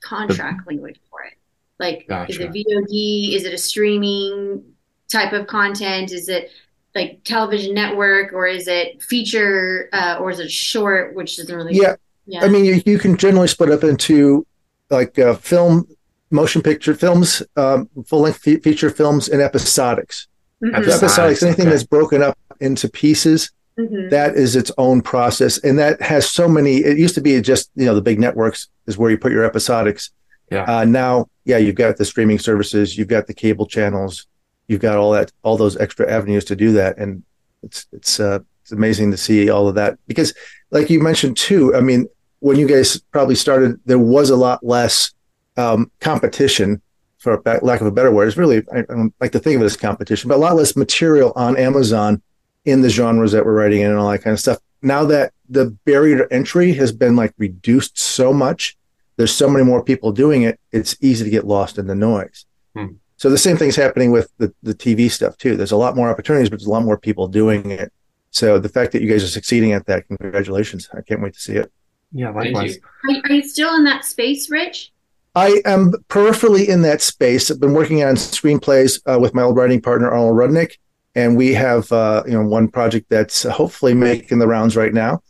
contract 0.02 0.66
language 0.66 1.00
for 1.10 1.22
it. 1.22 1.34
Like, 1.78 2.06
gotcha. 2.08 2.32
is 2.32 2.38
it 2.38 2.50
VOD? 2.52 3.34
Is 3.34 3.44
it 3.44 3.52
a 3.52 3.58
streaming 3.58 4.62
type 5.10 5.32
of 5.32 5.46
content? 5.46 6.12
Is 6.12 6.28
it 6.28 6.50
like 6.94 7.24
television 7.24 7.74
network, 7.74 8.32
or 8.32 8.46
is 8.46 8.68
it 8.68 9.02
feature, 9.02 9.88
uh, 9.92 10.18
or 10.20 10.30
is 10.30 10.38
it 10.38 10.50
short, 10.50 11.14
which 11.14 11.36
doesn't 11.36 11.54
really? 11.54 11.74
Yeah, 11.74 11.96
yeah. 12.26 12.44
I 12.44 12.48
mean, 12.48 12.64
you, 12.64 12.80
you 12.86 12.98
can 12.98 13.16
generally 13.16 13.48
split 13.48 13.70
up 13.70 13.82
into 13.82 14.46
like 14.90 15.18
uh, 15.18 15.34
film, 15.34 15.88
motion 16.30 16.62
picture 16.62 16.94
films, 16.94 17.42
um, 17.56 17.88
full 18.06 18.20
length 18.20 18.38
fe- 18.38 18.60
feature 18.60 18.90
films, 18.90 19.28
and 19.28 19.40
episodics. 19.40 20.28
Mm-hmm. 20.62 20.76
Episodics, 20.76 21.42
anything 21.42 21.66
okay. 21.66 21.70
that's 21.70 21.84
broken 21.84 22.22
up 22.22 22.38
into 22.60 22.88
pieces 22.88 23.50
Mm-hmm. 23.78 24.10
That 24.10 24.36
is 24.36 24.54
its 24.54 24.70
own 24.78 25.02
process, 25.02 25.58
and 25.58 25.78
that 25.80 26.00
has 26.00 26.30
so 26.30 26.48
many. 26.48 26.76
It 26.76 26.96
used 26.96 27.16
to 27.16 27.20
be 27.20 27.40
just 27.40 27.70
you 27.74 27.86
know 27.86 27.94
the 27.94 28.02
big 28.02 28.20
networks 28.20 28.68
is 28.86 28.96
where 28.96 29.10
you 29.10 29.18
put 29.18 29.32
your 29.32 29.48
episodics. 29.48 30.10
Yeah. 30.50 30.62
Uh, 30.62 30.84
now, 30.84 31.26
yeah, 31.44 31.56
you've 31.56 31.74
got 31.74 31.96
the 31.96 32.04
streaming 32.04 32.38
services, 32.38 32.96
you've 32.96 33.08
got 33.08 33.26
the 33.26 33.34
cable 33.34 33.66
channels, 33.66 34.26
you've 34.68 34.80
got 34.80 34.96
all 34.96 35.10
that, 35.12 35.32
all 35.42 35.56
those 35.56 35.76
extra 35.76 36.08
avenues 36.10 36.44
to 36.44 36.56
do 36.56 36.72
that, 36.72 36.98
and 36.98 37.24
it's 37.64 37.86
it's 37.92 38.20
uh, 38.20 38.38
it's 38.62 38.70
amazing 38.70 39.10
to 39.10 39.16
see 39.16 39.50
all 39.50 39.66
of 39.66 39.74
that 39.74 39.98
because, 40.06 40.32
like 40.70 40.88
you 40.88 41.00
mentioned 41.00 41.36
too, 41.36 41.74
I 41.74 41.80
mean, 41.80 42.06
when 42.38 42.58
you 42.58 42.68
guys 42.68 43.00
probably 43.10 43.34
started, 43.34 43.80
there 43.86 43.98
was 43.98 44.30
a 44.30 44.36
lot 44.36 44.64
less 44.64 45.12
um, 45.56 45.90
competition, 46.00 46.80
for 47.18 47.42
lack 47.62 47.80
of 47.80 47.86
a 47.86 47.90
better 47.90 48.12
word. 48.12 48.28
It's 48.28 48.36
really 48.36 48.62
I, 48.72 48.80
I 48.80 48.82
don't 48.82 49.14
like 49.20 49.32
to 49.32 49.40
think 49.40 49.56
of 49.56 49.62
it 49.62 49.66
as 49.66 49.76
competition, 49.76 50.28
but 50.28 50.36
a 50.36 50.38
lot 50.38 50.54
less 50.54 50.76
material 50.76 51.32
on 51.34 51.56
Amazon 51.56 52.22
in 52.64 52.82
the 52.82 52.90
genres 52.90 53.32
that 53.32 53.44
we're 53.44 53.54
writing 53.54 53.82
in 53.82 53.90
and 53.90 53.98
all 53.98 54.10
that 54.10 54.22
kind 54.22 54.32
of 54.32 54.40
stuff. 54.40 54.58
Now 54.82 55.04
that 55.06 55.32
the 55.48 55.70
barrier 55.84 56.18
to 56.18 56.32
entry 56.32 56.72
has 56.74 56.92
been 56.92 57.16
like 57.16 57.34
reduced 57.38 57.98
so 57.98 58.32
much, 58.32 58.76
there's 59.16 59.34
so 59.34 59.48
many 59.48 59.64
more 59.64 59.82
people 59.82 60.12
doing 60.12 60.42
it, 60.42 60.58
it's 60.72 60.96
easy 61.00 61.24
to 61.24 61.30
get 61.30 61.46
lost 61.46 61.78
in 61.78 61.86
the 61.86 61.94
noise. 61.94 62.46
Hmm. 62.74 62.94
So 63.16 63.30
the 63.30 63.38
same 63.38 63.56
thing's 63.56 63.76
happening 63.76 64.10
with 64.10 64.30
the, 64.38 64.52
the 64.62 64.74
TV 64.74 65.10
stuff 65.10 65.36
too. 65.38 65.56
There's 65.56 65.72
a 65.72 65.76
lot 65.76 65.96
more 65.96 66.10
opportunities, 66.10 66.50
but 66.50 66.58
there's 66.58 66.66
a 66.66 66.70
lot 66.70 66.82
more 66.82 66.98
people 66.98 67.28
doing 67.28 67.70
it. 67.70 67.92
So 68.30 68.58
the 68.58 68.68
fact 68.68 68.92
that 68.92 69.02
you 69.02 69.08
guys 69.08 69.22
are 69.22 69.28
succeeding 69.28 69.72
at 69.72 69.86
that, 69.86 70.08
congratulations. 70.08 70.88
I 70.92 71.00
can't 71.02 71.22
wait 71.22 71.34
to 71.34 71.40
see 71.40 71.54
it. 71.54 71.72
Yeah, 72.12 72.30
likewise. 72.30 72.78
Are, 73.08 73.14
are 73.24 73.32
you 73.32 73.42
still 73.42 73.74
in 73.76 73.84
that 73.84 74.04
space, 74.04 74.50
Rich? 74.50 74.92
I 75.36 75.60
am 75.64 75.92
peripherally 76.08 76.68
in 76.68 76.82
that 76.82 77.02
space. 77.02 77.50
I've 77.50 77.60
been 77.60 77.74
working 77.74 78.04
on 78.04 78.14
screenplays 78.14 79.00
uh, 79.06 79.18
with 79.18 79.34
my 79.34 79.42
old 79.42 79.56
writing 79.56 79.80
partner 79.80 80.10
Arnold 80.10 80.36
Rudnick, 80.36 80.78
and 81.14 81.36
we 81.36 81.54
have 81.54 81.90
uh, 81.92 82.22
you 82.26 82.32
know 82.32 82.46
one 82.46 82.68
project 82.68 83.06
that's 83.08 83.42
hopefully 83.44 83.94
making 83.94 84.38
the 84.38 84.46
rounds 84.46 84.76
right 84.76 84.92
now. 84.92 85.22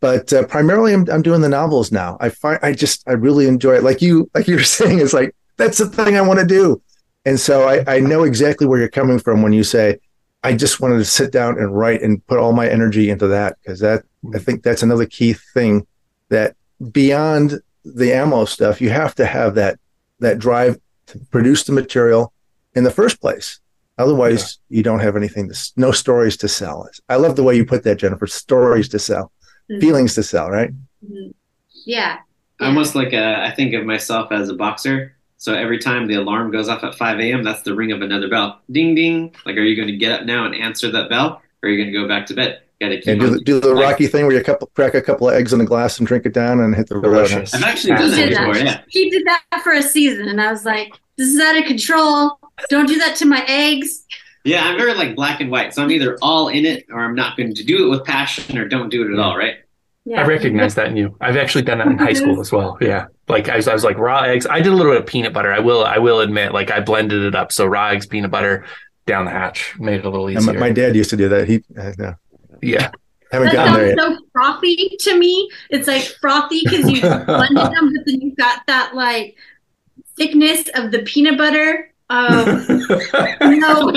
But 0.00 0.32
uh, 0.32 0.44
primarily, 0.46 0.92
I'm, 0.92 1.08
I'm 1.10 1.22
doing 1.22 1.40
the 1.40 1.48
novels 1.48 1.90
now. 1.90 2.18
I 2.20 2.28
find 2.28 2.58
I 2.62 2.72
just 2.72 3.06
I 3.08 3.12
really 3.12 3.46
enjoy 3.46 3.76
it. 3.76 3.82
Like 3.82 4.02
you 4.02 4.30
like 4.34 4.48
you 4.48 4.56
were 4.56 4.62
saying, 4.64 5.00
it's 5.00 5.14
like 5.14 5.34
that's 5.56 5.78
the 5.78 5.86
thing 5.86 6.16
I 6.16 6.22
want 6.22 6.40
to 6.40 6.46
do, 6.46 6.82
and 7.24 7.38
so 7.38 7.68
I, 7.68 7.96
I 7.96 8.00
know 8.00 8.24
exactly 8.24 8.66
where 8.66 8.78
you're 8.78 8.88
coming 8.88 9.18
from 9.18 9.42
when 9.42 9.52
you 9.52 9.64
say 9.64 9.98
I 10.42 10.56
just 10.56 10.80
wanted 10.80 10.98
to 10.98 11.04
sit 11.04 11.32
down 11.32 11.58
and 11.58 11.76
write 11.76 12.02
and 12.02 12.24
put 12.26 12.38
all 12.38 12.52
my 12.52 12.68
energy 12.68 13.10
into 13.10 13.26
that 13.28 13.58
because 13.60 13.80
that 13.80 14.04
I 14.34 14.38
think 14.38 14.62
that's 14.62 14.82
another 14.82 15.06
key 15.06 15.34
thing 15.34 15.86
that 16.28 16.56
beyond 16.92 17.60
the 17.84 18.12
AMMO 18.12 18.46
stuff, 18.46 18.80
you 18.80 18.90
have 18.90 19.14
to 19.16 19.26
have 19.26 19.54
that 19.56 19.78
that 20.20 20.38
drive 20.38 20.78
to 21.06 21.18
produce 21.30 21.64
the 21.64 21.72
material 21.72 22.32
in 22.74 22.84
the 22.84 22.90
first 22.90 23.20
place. 23.20 23.60
Otherwise, 24.00 24.58
yeah. 24.68 24.78
you 24.78 24.82
don't 24.82 25.00
have 25.00 25.16
anything 25.16 25.48
to 25.48 25.72
no 25.76 25.92
stories 25.92 26.36
to 26.38 26.48
sell. 26.48 26.88
I 27.08 27.16
love 27.16 27.36
the 27.36 27.42
way 27.42 27.56
you 27.56 27.64
put 27.64 27.84
that, 27.84 27.98
Jynafer. 27.98 28.28
Stories 28.28 28.88
to 28.88 28.98
sell, 28.98 29.32
mm-hmm. 29.70 29.80
feelings 29.80 30.14
to 30.14 30.22
sell, 30.22 30.50
right? 30.50 30.70
Mm-hmm. 31.04 31.30
Yeah. 31.84 32.18
Almost 32.60 32.94
like 32.94 33.12
a, 33.12 33.42
I 33.42 33.52
think 33.54 33.74
of 33.74 33.84
myself 33.84 34.32
as 34.32 34.48
a 34.48 34.54
boxer. 34.54 35.16
So 35.36 35.54
every 35.54 35.78
time 35.78 36.06
the 36.06 36.14
alarm 36.14 36.50
goes 36.50 36.68
off 36.68 36.84
at 36.84 36.94
5 36.94 37.18
a.m., 37.18 37.42
that's 37.42 37.62
the 37.62 37.74
ring 37.74 37.92
of 37.92 38.02
another 38.02 38.28
bell. 38.28 38.60
Ding, 38.70 38.94
ding. 38.94 39.34
Like, 39.46 39.56
are 39.56 39.62
you 39.62 39.74
going 39.74 39.88
to 39.88 39.96
get 39.96 40.12
up 40.12 40.26
now 40.26 40.44
and 40.44 40.54
answer 40.54 40.90
that 40.90 41.08
bell, 41.08 41.40
or 41.62 41.68
are 41.68 41.72
you 41.72 41.82
going 41.82 41.92
to 41.92 41.98
go 41.98 42.06
back 42.06 42.26
to 42.26 42.34
bed? 42.34 42.60
Got 42.78 42.88
to 42.90 42.96
keep. 43.00 43.08
And 43.08 43.20
do 43.20 43.30
the, 43.30 43.40
do 43.40 43.60
the 43.60 43.74
Rocky 43.74 44.06
thing 44.06 44.26
where 44.26 44.36
you 44.36 44.44
couple, 44.44 44.66
crack 44.74 44.94
a 44.94 45.00
couple 45.00 45.28
of 45.28 45.34
eggs 45.34 45.54
in 45.54 45.60
a 45.62 45.64
glass 45.64 45.98
and 45.98 46.06
drink 46.06 46.26
it 46.26 46.34
down 46.34 46.60
and 46.60 46.74
hit 46.74 46.88
the 46.88 46.98
road. 46.98 47.30
I've 47.30 47.62
actually 47.62 47.94
done 47.94 48.10
that 48.10 48.28
before. 48.28 48.56
Yeah. 48.56 48.82
He 48.88 49.08
did 49.08 49.26
that 49.26 49.62
for 49.62 49.72
a 49.72 49.82
season, 49.82 50.28
and 50.28 50.40
I 50.40 50.50
was 50.50 50.66
like, 50.66 50.92
"This 51.20 51.28
is 51.28 51.40
out 51.40 51.56
of 51.56 51.64
control. 51.64 52.38
Don't 52.70 52.86
do 52.86 52.98
that 52.98 53.16
to 53.16 53.26
my 53.26 53.44
eggs." 53.46 54.04
Yeah, 54.44 54.64
I'm 54.64 54.78
very 54.78 54.94
like 54.94 55.14
black 55.14 55.40
and 55.40 55.50
white. 55.50 55.74
So 55.74 55.82
I'm 55.82 55.90
either 55.90 56.18
all 56.22 56.48
in 56.48 56.64
it 56.64 56.86
or 56.90 57.00
I'm 57.00 57.14
not 57.14 57.36
going 57.36 57.54
to 57.54 57.64
do 57.64 57.86
it 57.86 57.90
with 57.90 58.04
passion 58.04 58.56
or 58.56 58.66
don't 58.66 58.88
do 58.88 59.06
it 59.06 59.12
at 59.12 59.18
all. 59.18 59.36
Right. 59.36 59.56
Yeah. 60.06 60.22
I 60.22 60.26
recognize 60.26 60.74
that 60.76 60.88
in 60.88 60.96
you. 60.96 61.16
I've 61.20 61.36
actually 61.36 61.62
done 61.62 61.78
that 61.78 61.86
in 61.86 61.98
high 61.98 62.14
school 62.14 62.40
as 62.40 62.50
well. 62.50 62.78
Yeah. 62.80 63.06
Like 63.28 63.48
I 63.48 63.56
was, 63.56 63.68
I 63.68 63.74
was 63.74 63.84
like 63.84 63.98
raw 63.98 64.22
eggs. 64.22 64.46
I 64.46 64.60
did 64.60 64.72
a 64.72 64.74
little 64.74 64.92
bit 64.92 65.02
of 65.02 65.06
peanut 65.06 65.34
butter. 65.34 65.52
I 65.52 65.58
will, 65.58 65.84
I 65.84 65.98
will 65.98 66.20
admit, 66.20 66.52
like 66.52 66.70
I 66.70 66.80
blended 66.80 67.22
it 67.22 67.34
up. 67.34 67.52
So 67.52 67.66
raw 67.66 67.88
eggs, 67.88 68.06
peanut 68.06 68.30
butter 68.30 68.64
down 69.06 69.26
the 69.26 69.30
hatch 69.30 69.78
made 69.78 70.00
it 70.00 70.04
a 70.06 70.10
little 70.10 70.30
easier. 70.30 70.54
My, 70.54 70.58
my, 70.58 70.72
dad 70.72 70.96
used 70.96 71.10
to 71.10 71.16
do 71.16 71.28
that. 71.28 71.48
He, 71.48 71.62
uh, 71.78 71.92
yeah. 71.98 72.14
yeah. 72.62 72.90
Haven't 73.30 73.48
that 73.48 73.54
gotten 73.54 73.74
there 73.74 73.88
yet. 73.88 73.98
so 73.98 74.18
frothy 74.32 74.96
to 75.00 75.18
me. 75.18 75.50
It's 75.68 75.86
like 75.86 76.02
frothy 76.02 76.62
because 76.64 76.90
you 76.90 77.00
blended 77.00 77.56
them, 77.56 77.92
but 77.94 78.06
then 78.06 78.20
you've 78.20 78.36
got 78.36 78.66
that 78.66 78.94
like 78.94 79.36
thickness 80.20 80.68
of 80.74 80.90
the 80.90 80.98
peanut 81.00 81.38
butter. 81.38 81.92
Um, 82.10 82.66
no. 83.40 83.90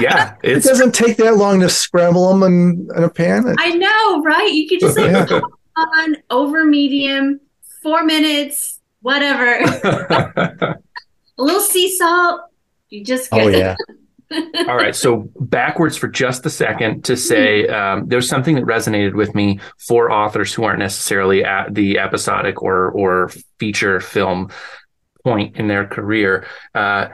yeah, 0.00 0.36
it 0.42 0.62
doesn't 0.62 0.94
take 0.94 1.18
that 1.18 1.36
long 1.36 1.60
to 1.60 1.68
scramble 1.68 2.28
them 2.28 2.42
in, 2.44 2.88
in 2.96 3.02
a 3.02 3.10
pan. 3.10 3.54
I 3.58 3.70
know, 3.72 4.22
right? 4.22 4.50
You 4.50 4.68
could 4.68 4.80
just 4.80 4.96
like 4.96 5.10
yeah. 5.10 5.26
put 5.26 5.42
on 5.76 6.16
over 6.30 6.64
medium, 6.64 7.40
four 7.82 8.04
minutes, 8.04 8.80
whatever. 9.02 9.58
a 9.64 10.78
little 11.36 11.60
sea 11.60 11.94
salt. 11.94 12.42
You 12.88 13.04
just 13.04 13.30
get 13.30 13.44
oh 13.44 13.48
yeah. 13.48 13.76
All 14.68 14.76
right. 14.76 14.94
So 14.94 15.28
backwards 15.40 15.96
for 15.96 16.08
just 16.08 16.46
a 16.46 16.50
second 16.50 17.04
to 17.06 17.16
say 17.16 17.66
um, 17.66 18.08
there's 18.08 18.28
something 18.28 18.54
that 18.54 18.64
resonated 18.64 19.14
with 19.14 19.34
me 19.34 19.58
for 19.78 20.10
authors 20.10 20.54
who 20.54 20.64
aren't 20.64 20.78
necessarily 20.78 21.44
at 21.44 21.74
the 21.74 21.98
episodic 21.98 22.62
or 22.62 22.90
or 22.92 23.30
feature 23.58 24.00
film 24.00 24.50
point 25.24 25.56
in 25.56 25.68
their 25.68 25.86
career. 25.86 26.46
Uh, 26.74 27.08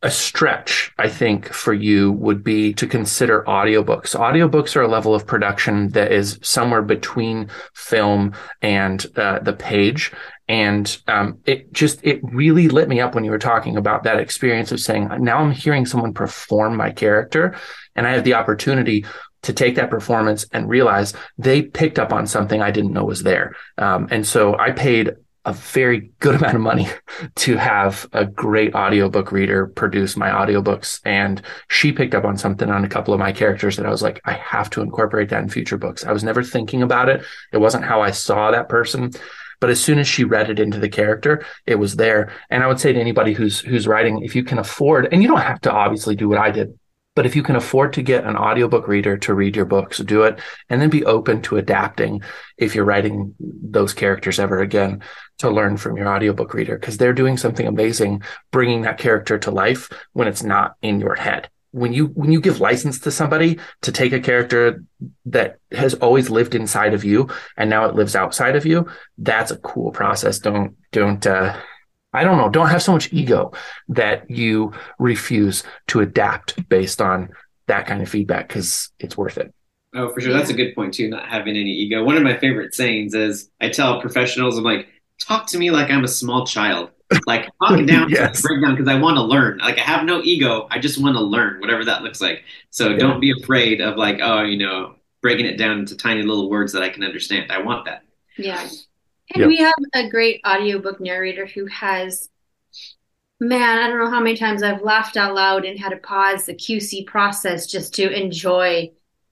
a 0.00 0.10
stretch, 0.10 0.92
I 0.96 1.08
think, 1.08 1.52
for 1.52 1.72
you 1.72 2.12
would 2.12 2.44
be 2.44 2.72
to 2.74 2.86
consider 2.86 3.42
audiobooks. 3.48 4.14
Audiobooks 4.14 4.76
are 4.76 4.82
a 4.82 4.88
level 4.88 5.12
of 5.12 5.26
production 5.26 5.88
that 5.88 6.12
is 6.12 6.38
somewhere 6.40 6.82
between 6.82 7.50
film 7.74 8.32
and 8.62 9.04
uh, 9.16 9.40
the 9.40 9.54
page. 9.54 10.12
And 10.46 10.96
um, 11.08 11.38
it 11.46 11.72
just, 11.72 11.98
it 12.04 12.20
really 12.22 12.68
lit 12.68 12.88
me 12.88 13.00
up 13.00 13.14
when 13.14 13.24
you 13.24 13.32
were 13.32 13.38
talking 13.38 13.76
about 13.76 14.04
that 14.04 14.20
experience 14.20 14.70
of 14.70 14.78
saying, 14.78 15.08
now 15.18 15.38
I'm 15.38 15.50
hearing 15.50 15.84
someone 15.84 16.14
perform 16.14 16.76
my 16.76 16.90
character 16.90 17.56
and 17.96 18.06
I 18.06 18.12
have 18.12 18.24
the 18.24 18.34
opportunity 18.34 19.04
to 19.42 19.52
take 19.52 19.74
that 19.76 19.90
performance 19.90 20.46
and 20.52 20.68
realize 20.68 21.12
they 21.36 21.62
picked 21.62 21.98
up 21.98 22.12
on 22.12 22.26
something 22.26 22.62
I 22.62 22.70
didn't 22.70 22.92
know 22.92 23.04
was 23.04 23.24
there. 23.24 23.56
Um, 23.76 24.08
and 24.10 24.26
so 24.26 24.56
I 24.56 24.70
paid 24.70 25.10
a 25.44 25.52
very 25.52 26.10
good 26.20 26.34
amount 26.36 26.54
of 26.54 26.60
money 26.60 26.88
to 27.36 27.56
have 27.56 28.06
a 28.12 28.26
great 28.26 28.74
audiobook 28.74 29.32
reader 29.32 29.66
produce 29.66 30.16
my 30.16 30.30
audiobooks. 30.30 31.00
And 31.04 31.42
she 31.68 31.92
picked 31.92 32.14
up 32.14 32.24
on 32.24 32.36
something 32.36 32.70
on 32.70 32.84
a 32.84 32.88
couple 32.88 33.14
of 33.14 33.20
my 33.20 33.32
characters 33.32 33.76
that 33.76 33.86
I 33.86 33.90
was 33.90 34.02
like, 34.02 34.20
I 34.24 34.32
have 34.32 34.70
to 34.70 34.82
incorporate 34.82 35.30
that 35.30 35.42
in 35.42 35.48
future 35.48 35.78
books. 35.78 36.04
I 36.04 36.12
was 36.12 36.24
never 36.24 36.42
thinking 36.42 36.82
about 36.82 37.08
it. 37.08 37.24
It 37.52 37.58
wasn't 37.58 37.84
how 37.84 38.02
I 38.02 38.10
saw 38.10 38.50
that 38.50 38.68
person. 38.68 39.10
But 39.60 39.70
as 39.70 39.82
soon 39.82 39.98
as 39.98 40.06
she 40.06 40.22
read 40.22 40.50
it 40.50 40.60
into 40.60 40.78
the 40.78 40.88
character, 40.88 41.44
it 41.66 41.76
was 41.76 41.96
there. 41.96 42.32
And 42.48 42.62
I 42.62 42.68
would 42.68 42.78
say 42.78 42.92
to 42.92 43.00
anybody 43.00 43.32
who's 43.32 43.58
who's 43.58 43.88
writing, 43.88 44.22
if 44.22 44.36
you 44.36 44.44
can 44.44 44.58
afford, 44.58 45.12
and 45.12 45.20
you 45.20 45.28
don't 45.28 45.40
have 45.40 45.60
to 45.62 45.72
obviously 45.72 46.14
do 46.14 46.28
what 46.28 46.38
I 46.38 46.52
did, 46.52 46.78
but 47.18 47.26
if 47.26 47.34
you 47.34 47.42
can 47.42 47.56
afford 47.56 47.94
to 47.94 48.02
get 48.02 48.22
an 48.22 48.36
audiobook 48.36 48.86
reader 48.86 49.16
to 49.18 49.34
read 49.34 49.56
your 49.56 49.64
books, 49.64 49.98
do 49.98 50.22
it 50.22 50.38
and 50.68 50.80
then 50.80 50.88
be 50.88 51.04
open 51.04 51.42
to 51.42 51.56
adapting 51.56 52.22
if 52.56 52.76
you're 52.76 52.84
writing 52.84 53.34
those 53.40 53.92
characters 53.92 54.38
ever 54.38 54.60
again 54.60 55.02
to 55.38 55.50
learn 55.50 55.76
from 55.76 55.96
your 55.96 56.08
audiobook 56.08 56.54
reader 56.54 56.78
because 56.78 56.96
they're 56.96 57.12
doing 57.12 57.36
something 57.36 57.66
amazing 57.66 58.22
bringing 58.50 58.82
that 58.82 58.98
character 58.98 59.38
to 59.38 59.50
life 59.50 59.90
when 60.12 60.28
it's 60.28 60.42
not 60.42 60.76
in 60.82 61.00
your 61.00 61.14
head. 61.14 61.48
When 61.70 61.92
you 61.92 62.06
when 62.06 62.32
you 62.32 62.40
give 62.40 62.60
license 62.60 62.98
to 63.00 63.10
somebody 63.10 63.58
to 63.82 63.92
take 63.92 64.12
a 64.12 64.20
character 64.20 64.82
that 65.26 65.58
has 65.72 65.94
always 65.94 66.30
lived 66.30 66.54
inside 66.54 66.94
of 66.94 67.04
you 67.04 67.28
and 67.56 67.68
now 67.68 67.84
it 67.84 67.94
lives 67.94 68.16
outside 68.16 68.56
of 68.56 68.64
you, 68.64 68.86
that's 69.18 69.50
a 69.50 69.58
cool 69.58 69.90
process. 69.92 70.38
Don't 70.38 70.76
don't 70.92 71.26
uh 71.26 71.60
I 72.12 72.24
don't 72.24 72.38
know, 72.38 72.48
don't 72.48 72.68
have 72.68 72.82
so 72.82 72.92
much 72.92 73.12
ego 73.12 73.52
that 73.88 74.30
you 74.30 74.72
refuse 74.98 75.62
to 75.88 76.00
adapt 76.00 76.68
based 76.68 77.02
on 77.02 77.28
that 77.66 77.86
kind 77.86 78.00
of 78.00 78.08
feedback 78.08 78.48
because 78.48 78.90
it's 78.98 79.16
worth 79.16 79.36
it. 79.36 79.54
Oh, 79.94 80.08
for 80.12 80.20
sure. 80.20 80.32
That's 80.32 80.50
a 80.50 80.54
good 80.54 80.74
point 80.74 80.94
too, 80.94 81.08
not 81.08 81.28
having 81.28 81.56
any 81.56 81.70
ego. 81.70 82.04
One 82.04 82.16
of 82.16 82.22
my 82.22 82.36
favorite 82.38 82.74
sayings 82.74 83.14
is 83.14 83.50
I 83.60 83.68
tell 83.68 84.00
professionals, 84.00 84.58
I'm 84.58 84.64
like, 84.64 84.86
talk 85.18 85.46
to 85.48 85.58
me 85.58 85.70
like 85.70 85.90
I'm 85.90 86.04
a 86.04 86.08
small 86.08 86.46
child. 86.46 86.90
Like 87.26 87.48
talk 87.62 87.84
down, 87.86 88.10
yes. 88.10 88.42
break 88.42 88.62
down 88.62 88.76
because 88.76 88.88
I 88.88 88.98
want 88.98 89.16
to 89.16 89.22
learn. 89.22 89.58
Like 89.58 89.78
I 89.78 89.82
have 89.82 90.04
no 90.04 90.22
ego. 90.22 90.66
I 90.70 90.78
just 90.78 91.00
want 91.00 91.16
to 91.16 91.22
learn, 91.22 91.60
whatever 91.60 91.84
that 91.84 92.02
looks 92.02 92.20
like. 92.20 92.44
So 92.70 92.90
yeah. 92.90 92.98
don't 92.98 93.20
be 93.20 93.32
afraid 93.32 93.80
of 93.80 93.96
like, 93.96 94.20
oh, 94.22 94.42
you 94.42 94.58
know, 94.58 94.96
breaking 95.20 95.46
it 95.46 95.56
down 95.56 95.80
into 95.80 95.96
tiny 95.96 96.22
little 96.22 96.48
words 96.48 96.72
that 96.72 96.82
I 96.82 96.88
can 96.88 97.02
understand. 97.02 97.50
I 97.50 97.60
want 97.60 97.86
that. 97.86 98.04
Yeah. 98.36 98.60
And 99.34 99.40
yep. 99.42 99.48
we 99.48 99.56
have 99.58 99.74
a 99.94 100.08
great 100.08 100.40
audiobook 100.46 101.00
narrator 101.00 101.46
who 101.46 101.66
has, 101.66 102.30
man, 103.40 103.78
I 103.78 103.88
don't 103.88 103.98
know 103.98 104.10
how 104.10 104.20
many 104.20 104.36
times 104.36 104.62
I've 104.62 104.82
laughed 104.82 105.16
out 105.16 105.34
loud 105.34 105.64
and 105.64 105.78
had 105.78 105.90
to 105.90 105.98
pause 105.98 106.46
the 106.46 106.54
QC 106.54 107.06
process 107.06 107.66
just 107.66 107.94
to 107.94 108.10
enjoy 108.10 108.90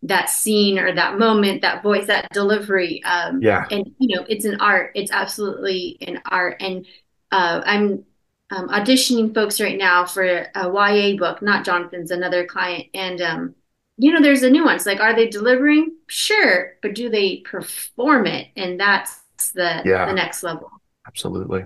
that 0.08 0.30
scene 0.30 0.78
or 0.78 0.94
that 0.94 1.18
moment, 1.18 1.62
that 1.62 1.82
voice, 1.82 2.06
that 2.06 2.30
delivery. 2.32 3.02
Um, 3.04 3.42
yeah. 3.42 3.66
And, 3.70 3.94
you 3.98 4.16
know, 4.16 4.24
it's 4.28 4.44
an 4.44 4.60
art. 4.60 4.92
It's 4.94 5.10
absolutely 5.10 5.98
an 6.00 6.20
art. 6.26 6.56
And 6.60 6.86
uh, 7.32 7.62
I'm 7.64 8.04
um, 8.50 8.68
auditioning 8.68 9.34
folks 9.34 9.60
right 9.60 9.76
now 9.76 10.04
for 10.04 10.24
a 10.24 10.50
YA 10.54 11.16
book, 11.16 11.42
not 11.42 11.64
Jonathan's, 11.64 12.10
another 12.10 12.46
client. 12.46 12.86
And, 12.94 13.20
um, 13.20 13.54
you 13.96 14.12
know, 14.12 14.20
there's 14.20 14.42
a 14.42 14.50
nuance. 14.50 14.86
Like, 14.86 15.00
are 15.00 15.14
they 15.14 15.28
delivering? 15.28 15.96
Sure. 16.06 16.74
But 16.82 16.94
do 16.94 17.08
they 17.08 17.38
perform 17.38 18.26
it? 18.26 18.48
And 18.56 18.78
that's 18.78 19.20
the 19.54 19.82
yeah. 19.84 20.06
the 20.06 20.12
next 20.12 20.42
level. 20.42 20.70
Absolutely. 21.06 21.64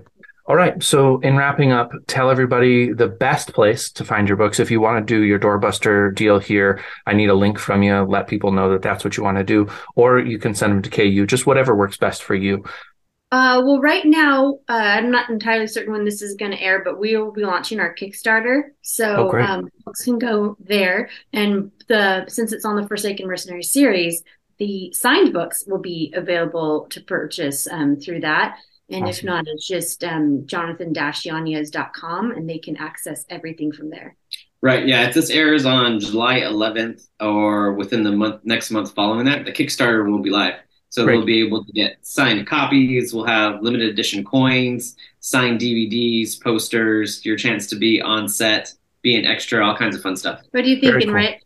All 0.51 0.57
right. 0.57 0.83
So, 0.83 1.21
in 1.21 1.37
wrapping 1.37 1.71
up, 1.71 1.93
tell 2.07 2.29
everybody 2.29 2.91
the 2.91 3.07
best 3.07 3.53
place 3.53 3.89
to 3.91 4.03
find 4.03 4.27
your 4.27 4.35
books. 4.35 4.59
If 4.59 4.69
you 4.69 4.81
want 4.81 5.07
to 5.07 5.13
do 5.13 5.23
your 5.23 5.39
doorbuster 5.39 6.13
deal 6.13 6.39
here, 6.39 6.83
I 7.05 7.13
need 7.13 7.29
a 7.29 7.33
link 7.33 7.57
from 7.57 7.83
you. 7.83 8.01
Let 8.01 8.27
people 8.27 8.51
know 8.51 8.69
that 8.71 8.81
that's 8.81 9.05
what 9.05 9.15
you 9.15 9.23
want 9.23 9.37
to 9.37 9.45
do, 9.45 9.69
or 9.95 10.19
you 10.19 10.37
can 10.39 10.53
send 10.53 10.73
them 10.73 10.81
to 10.81 10.89
KU, 10.89 11.25
just 11.25 11.47
whatever 11.47 11.73
works 11.73 11.95
best 11.95 12.21
for 12.21 12.35
you. 12.35 12.65
Uh, 13.31 13.61
well, 13.63 13.79
right 13.79 14.03
now, 14.03 14.55
uh, 14.67 14.73
I'm 14.73 15.09
not 15.09 15.29
entirely 15.29 15.67
certain 15.67 15.93
when 15.93 16.03
this 16.03 16.21
is 16.21 16.35
going 16.35 16.51
to 16.51 16.61
air, 16.61 16.83
but 16.83 16.99
we 16.99 17.15
will 17.15 17.31
be 17.31 17.45
launching 17.45 17.79
our 17.79 17.95
Kickstarter, 17.95 18.71
so 18.81 19.31
oh, 19.33 19.39
um, 19.39 19.69
folks 19.85 20.03
can 20.03 20.19
go 20.19 20.57
there. 20.59 21.09
And 21.31 21.71
the 21.87 22.25
since 22.27 22.51
it's 22.51 22.65
on 22.65 22.75
the 22.75 22.85
Forsaken 22.89 23.25
Mercenary 23.25 23.63
series, 23.63 24.21
the 24.57 24.91
signed 24.91 25.31
books 25.31 25.63
will 25.65 25.79
be 25.79 26.13
available 26.13 26.87
to 26.89 26.99
purchase 26.99 27.67
um, 27.71 27.95
through 27.95 28.19
that. 28.19 28.57
And 28.91 29.05
awesome. 29.05 29.09
if 29.09 29.23
not, 29.23 29.45
it's 29.47 29.67
just 29.67 30.03
um, 30.03 30.45
jonathan-yanez.com 30.45 32.31
and 32.31 32.49
they 32.49 32.57
can 32.57 32.77
access 32.77 33.25
everything 33.29 33.71
from 33.71 33.89
there. 33.89 34.15
Right. 34.61 34.85
Yeah. 34.87 35.07
If 35.07 35.15
this 35.15 35.29
airs 35.29 35.65
on 35.65 35.99
July 35.99 36.41
11th 36.41 37.07
or 37.19 37.73
within 37.73 38.03
the 38.03 38.11
month 38.11 38.41
next 38.43 38.69
month 38.69 38.93
following 38.93 39.25
that, 39.25 39.45
the 39.45 39.51
Kickstarter 39.51 40.09
will 40.09 40.19
be 40.19 40.29
live. 40.29 40.55
So 40.89 41.05
Great. 41.05 41.15
they'll 41.17 41.25
be 41.25 41.41
able 41.45 41.63
to 41.63 41.71
get 41.71 42.05
signed 42.05 42.45
copies. 42.45 43.13
We'll 43.13 43.25
have 43.25 43.61
limited 43.63 43.89
edition 43.89 44.23
coins, 44.25 44.97
signed 45.21 45.59
DVDs, 45.61 46.39
posters, 46.41 47.25
your 47.25 47.37
chance 47.37 47.65
to 47.67 47.75
be 47.77 48.01
on 48.01 48.27
set, 48.27 48.73
be 49.01 49.15
an 49.15 49.25
extra, 49.25 49.65
all 49.65 49.75
kinds 49.75 49.95
of 49.95 50.01
fun 50.01 50.15
stuff. 50.17 50.41
What 50.51 50.63
are 50.63 50.67
you 50.67 50.79
thinking, 50.79 51.07
cool. 51.07 51.13
Rick? 51.13 51.43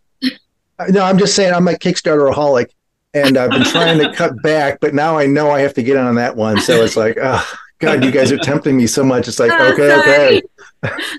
Uh, 0.79 0.85
No, 0.89 1.03
I'm 1.03 1.17
just 1.17 1.35
saying 1.35 1.53
I'm 1.53 1.67
a 1.67 1.73
Kickstarter 1.73 2.33
aholic, 2.33 2.71
and 3.15 3.37
I've 3.37 3.49
been 3.51 3.63
trying 3.63 3.97
to 3.99 4.13
cut 4.13 4.41
back, 4.43 4.79
but 4.81 4.93
now 4.93 5.17
I 5.17 5.25
know 5.25 5.49
I 5.49 5.61
have 5.61 5.73
to 5.75 5.83
get 5.83 5.97
on 5.97 6.15
that 6.15 6.35
one. 6.35 6.59
So 6.59 6.83
it's 6.83 6.95
like, 6.97 7.17
oh 7.21 7.43
God, 7.79 8.03
you 8.03 8.11
guys 8.11 8.31
are 8.31 8.37
tempting 8.37 8.77
me 8.77 8.87
so 8.87 9.03
much. 9.03 9.27
It's 9.27 9.39
like, 9.39 9.51
Oh, 9.53 9.73
okay, 9.73 9.89
sorry. 9.89 10.37
okay. 10.37 10.41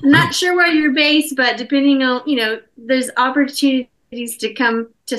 I'm 0.05 0.11
not 0.11 0.35
sure 0.35 0.55
where 0.55 0.69
you're 0.69 0.93
based, 0.95 1.35
but 1.37 1.57
depending 1.57 2.03
on, 2.03 2.23
you 2.27 2.37
know, 2.37 2.61
there's 2.77 3.11
opportunities 3.17 4.37
to 4.39 4.55
come 4.55 4.89
to, 5.07 5.19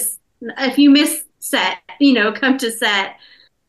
if 0.59 0.77
you 0.77 0.89
miss 0.89 1.23
set, 1.39 1.77
you 1.99 2.13
know, 2.13 2.31
come 2.31 2.57
to 2.59 2.71
set. 2.71 3.17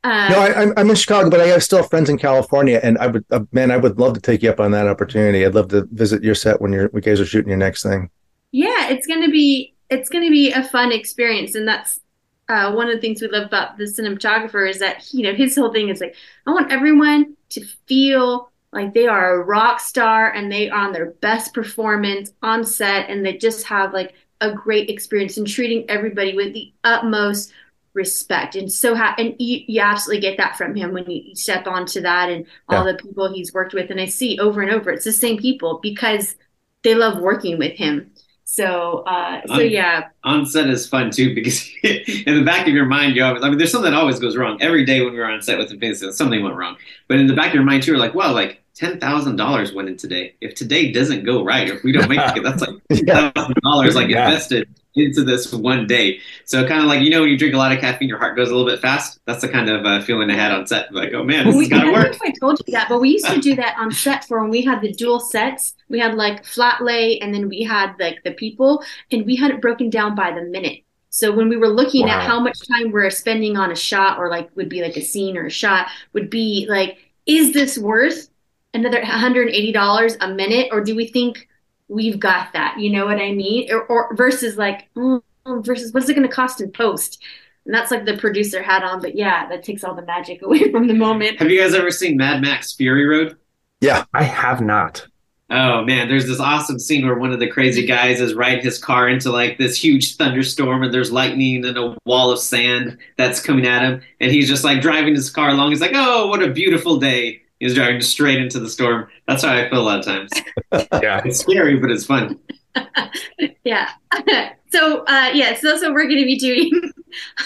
Uh, 0.05 0.29
No, 0.31 0.39
I, 0.41 0.63
I'm 0.63 0.73
I'm 0.77 0.91
in 0.91 0.97
Chicago, 0.97 1.29
but 1.29 1.41
I 1.41 1.47
have 1.49 1.63
still 1.63 1.83
friends 1.83 2.09
in 2.09 2.19
California, 2.19 2.79
and 2.83 2.97
I 2.99 3.09
would, 3.09 3.25
uh, 3.33 3.41
man, 3.53 3.71
I 3.73 3.77
would 3.77 3.99
love 3.99 4.15
to 4.15 4.21
take 4.21 4.43
you 4.43 4.51
up 4.51 4.61
on 4.61 4.71
that 4.71 4.87
opportunity. 4.87 5.45
I'd 5.45 5.55
love 5.55 5.69
to 5.69 5.89
visit 5.93 6.23
your 6.23 6.37
set 6.37 6.61
when 6.61 6.73
you're, 6.73 6.89
when 6.89 7.03
you 7.03 7.11
guys 7.11 7.21
are 7.21 7.27
shooting 7.27 7.49
your 7.49 7.59
next 7.59 7.83
thing. 7.83 8.09
yeah, 8.53 8.89
it's 8.91 9.07
to 9.09 9.29
be, 9.31 9.75
it's 9.91 10.09
going 10.09 10.25
to 10.25 10.31
be 10.31 10.53
a 10.53 10.63
fun 10.63 10.93
experience. 10.93 11.55
And 11.57 11.67
that's 11.67 12.01
uh, 12.49 12.73
one 12.73 12.89
of 12.89 12.95
the 12.95 13.01
things 13.01 13.21
we 13.21 13.29
love 13.29 13.47
about 13.47 13.77
the 13.77 13.85
cinematographer 13.85 14.69
is 14.69 14.79
that, 14.79 15.13
you 15.13 15.23
know, 15.23 15.35
his 15.35 15.55
whole 15.55 15.73
thing 15.73 15.89
is 15.89 16.01
like, 16.01 16.15
I 16.47 16.53
want 16.53 16.73
everyone 16.73 17.37
to 17.51 17.65
feel 17.87 18.51
like 18.73 18.95
they 18.95 19.07
are 19.07 19.35
a 19.35 19.45
rock 19.45 19.81
star 19.81 20.31
and 20.31 20.51
they 20.51 20.71
are 20.71 20.87
on 20.87 20.93
their 20.93 21.11
best 21.11 21.55
performance 21.55 22.33
on 22.43 22.65
set 22.65 23.09
and 23.11 23.25
they 23.25 23.37
just 23.37 23.67
have 23.67 23.93
like 23.93 24.15
a 24.41 24.53
great 24.53 24.89
experience 24.89 25.37
and 25.37 25.47
treating 25.47 25.89
everybody 25.91 26.35
with 26.35 26.55
the 26.55 26.73
utmost 26.85 27.53
respect. 27.95 28.55
And 28.57 28.71
so 28.71 28.95
ha- 28.95 29.15
and 29.19 29.35
you, 29.39 29.61
you 29.67 29.81
absolutely 29.81 30.21
get 30.21 30.39
that 30.39 30.57
from 30.57 30.75
him 30.75 30.93
when 30.93 31.11
you, 31.11 31.23
you 31.29 31.35
step 31.35 31.67
onto 31.67 32.01
that 32.03 32.31
and 32.31 32.47
all 32.69 32.85
the 32.85 32.95
people 32.95 33.33
he's 33.33 33.53
worked 33.53 33.75
with. 33.75 33.91
And 33.91 34.01
i 34.01 34.07
see 34.07 34.39
over 34.39 34.63
and 34.63 34.71
over 34.71 34.91
it's 34.91 35.05
the 35.05 35.13
same 35.13 35.39
people 35.39 35.81
because 35.83 36.37
they 36.83 36.95
love 36.95 37.21
working 37.21 37.59
with 37.59 37.77
him 37.77 38.11
so 38.51 39.01
uh 39.07 39.43
so 39.47 39.55
Um, 39.57 39.61
yeah 39.69 40.09
On 40.25 40.47
set 40.47 40.71
is 40.71 40.89
fun 40.89 41.11
too 41.11 41.35
because 41.35 41.69
in 41.83 42.35
the 42.39 42.43
back 42.43 42.67
of 42.67 42.73
your 42.73 42.87
mind, 42.87 43.15
you 43.15 43.23
always, 43.23 43.43
I 43.43 43.49
mean, 43.51 43.59
there's 43.59 43.71
something 43.71 43.91
that 43.93 43.99
always 43.99 44.19
goes 44.19 44.39
wrong. 44.39 44.57
Every 44.63 44.87
day 44.87 45.03
when 45.03 45.13
we 45.13 45.19
were 45.19 45.27
on 45.27 45.43
set 45.43 45.59
with 45.59 45.71
Infinity, 45.71 45.99
Stones, 45.99 46.17
something 46.17 46.43
went 46.43 46.57
wrong. 46.57 46.77
But 47.09 47.19
in 47.19 47.27
the 47.27 47.35
back 47.35 47.49
of 47.49 47.55
your 47.55 47.63
mind 47.65 47.83
too, 47.83 47.91
you're 47.93 48.01
like, 48.01 48.15
well, 48.15 48.33
like 48.33 48.63
$10,000 48.81 49.75
went 49.75 49.89
in 49.91 49.97
today. 49.99 50.35
If 50.41 50.55
today 50.55 50.91
doesn't 50.93 51.25
go 51.25 51.45
right, 51.45 51.69
if 51.69 51.83
we 51.85 51.93
don't 51.93 52.09
make 52.09 52.21
it, 52.37 52.43
that's 52.43 52.63
like 52.63 52.77
Yeah. 52.91 53.33
$10,000 53.33 53.95
like 53.95 54.09
Yeah. 54.09 54.25
invested 54.31 54.67
into 54.95 55.23
this 55.25 55.53
one 55.53 55.87
day. 55.87 56.21
So 56.45 56.67
kind 56.67 56.81
of 56.81 56.87
like, 56.87 57.03
you 57.03 57.11
know, 57.11 57.21
when 57.21 57.31
you 57.31 57.39
drink 57.39 57.55
a 57.55 57.59
lot 57.59 57.73
of 57.73 57.79
caffeine, 57.81 58.09
your 58.09 58.19
heart 58.19 58.37
goes 58.37 58.51
a 58.51 58.55
little 58.55 58.69
bit 58.71 58.81
fast. 58.81 59.21
That's 59.27 59.41
the 59.43 59.49
kind 59.49 59.69
of 59.69 59.85
uh, 59.87 60.03
feeling 60.03 60.31
I 60.31 60.35
had 60.37 60.51
on 60.53 60.67
set. 60.67 60.93
Like, 60.93 61.13
oh 61.13 61.23
man, 61.25 61.47
this 61.47 61.55
we, 61.57 61.65
has 61.65 61.69
got 61.69 61.85
to 61.85 61.87
I 61.87 61.93
work. 61.93 62.17
I 62.23 62.33
told 62.41 62.59
you 62.67 62.73
that, 62.73 62.89
but 62.89 63.01
we 63.01 63.11
used 63.11 63.27
to 63.29 63.39
do 63.39 63.55
that 63.57 63.77
on 63.79 63.93
set 63.93 64.25
for 64.27 64.41
when 64.41 64.51
we 64.51 64.63
had 64.63 64.81
the 64.81 64.93
dual 64.93 65.21
sets. 65.21 65.75
We 65.89 65.99
had 66.01 66.15
like 66.15 66.45
flat 66.45 66.83
lay, 66.83 67.19
and 67.21 67.33
then 67.35 67.49
we 67.49 67.63
had 67.63 67.95
like 68.01 68.23
the 68.25 68.33
people, 68.33 68.83
and 69.13 69.25
we 69.25 69.37
had 69.37 69.51
it 69.51 69.61
broken 69.61 69.91
down 69.91 70.15
by 70.15 70.33
the 70.33 70.43
minute. 70.43 70.83
So 71.11 71.33
when 71.35 71.49
we 71.49 71.57
were 71.57 71.69
looking 71.69 72.07
Wow. 72.07 72.21
at 72.21 72.27
how 72.27 72.41
much 72.41 72.59
time 72.69 72.91
we're 72.93 73.11
spending 73.11 73.57
on 73.57 73.71
a 73.73 73.77
shot, 73.77 74.19
or 74.19 74.29
like 74.31 74.51
would 74.57 74.69
be 74.69 74.83
like 74.83 74.97
a 74.97 75.03
scene 75.03 75.37
or 75.37 75.47
a 75.47 75.51
shot, 75.51 75.89
would 76.13 76.31
be 76.31 76.67
like, 76.69 76.99
is 77.27 77.53
this 77.53 77.79
worth 77.79 78.29
another 78.75 79.01
$180 79.03 80.17
a 80.21 80.29
minute, 80.35 80.69
or 80.73 80.83
do 80.83 80.95
we 80.95 81.07
think 81.07 81.48
we've 81.89 82.21
got 82.21 82.53
that? 82.53 82.79
You 82.79 82.91
know 82.91 83.07
what 83.07 83.19
I 83.19 83.33
mean? 83.33 83.73
Or, 83.73 83.85
or 83.85 84.15
versus 84.15 84.57
like, 84.57 84.93
mm, 84.95 85.23
versus 85.47 85.93
what's 85.93 86.09
it 86.09 86.15
going 86.15 86.29
to 86.29 86.35
cost 86.35 86.61
in 86.61 86.71
post? 86.71 87.23
And 87.65 87.75
that's 87.75 87.91
like 87.91 88.07
the 88.07 88.17
producer 88.17 88.63
hat 88.63 88.83
on, 88.83 89.01
but 89.01 89.15
yeah, 89.15 89.49
that 89.49 89.63
takes 89.63 89.85
all 89.85 89.95
the 89.95 90.05
magic 90.05 90.43
away 90.43 90.71
from 90.71 90.87
the 90.87 90.95
moment. 90.95 91.39
Have 91.39 91.51
you 91.51 91.61
guys 91.61 91.75
ever 91.75 91.91
seen 91.91 92.17
Mad 92.17 92.41
Max 92.41 92.73
Fury 92.75 93.07
Road? 93.07 93.37
Yeah, 93.81 94.05
I 94.15 94.23
have 94.25 94.61
not. 94.61 95.07
Oh 95.51 95.83
man, 95.83 96.09
there's 96.09 96.27
this 96.27 96.41
awesome 96.41 96.79
scene 96.79 97.07
where 97.07 97.19
one 97.19 97.33
of 97.33 97.41
the 97.41 97.49
crazy 97.49 97.87
guys 97.87 98.21
is 98.21 98.35
riding 98.35 98.63
his 98.63 98.79
car 98.79 99.09
into 99.09 99.31
like 99.33 99.57
this 99.57 99.83
huge 99.83 100.17
thunderstorm 100.17 100.83
and 100.83 100.93
there's 100.93 101.11
lightning 101.11 101.65
and 101.65 101.79
a 101.79 101.97
wall 102.05 102.31
of 102.31 102.39
sand 102.39 102.99
that's 103.17 103.41
coming 103.41 103.67
at 103.67 103.83
him 103.83 104.03
and 104.21 104.31
he's 104.31 104.47
just 104.47 104.63
like 104.63 104.83
driving 104.83 105.15
his 105.15 105.31
car 105.31 105.49
along. 105.49 105.71
He's 105.71 105.81
like, 105.81 105.93
"Oh, 105.95 106.27
what 106.27 106.43
a 106.43 106.51
beautiful 106.51 106.99
day." 106.99 107.43
He's 107.61 107.75
driving 107.75 108.01
straight 108.01 108.41
into 108.41 108.61
the 108.61 108.69
storm. 108.69 109.09
That's 109.27 109.43
how 109.43 109.55
I 109.55 109.69
feel 109.69 109.81
a 109.81 109.83
lot 109.83 109.99
of 110.01 110.05
times. 110.05 110.31
Yeah. 111.03 111.23
It's 111.25 111.39
scary, 111.41 111.77
but 111.77 111.91
it's 111.91 112.05
fun. 112.05 112.39
yeah. 113.65 113.91
so 114.71 115.05
uh, 115.05 115.31
yeah, 115.33 115.55
so 115.55 115.69
that's 115.69 115.83
what 115.83 115.93
we're 115.93 116.05
going 116.05 116.21
to 116.21 116.27
be 116.27 116.39
doing 116.39 116.71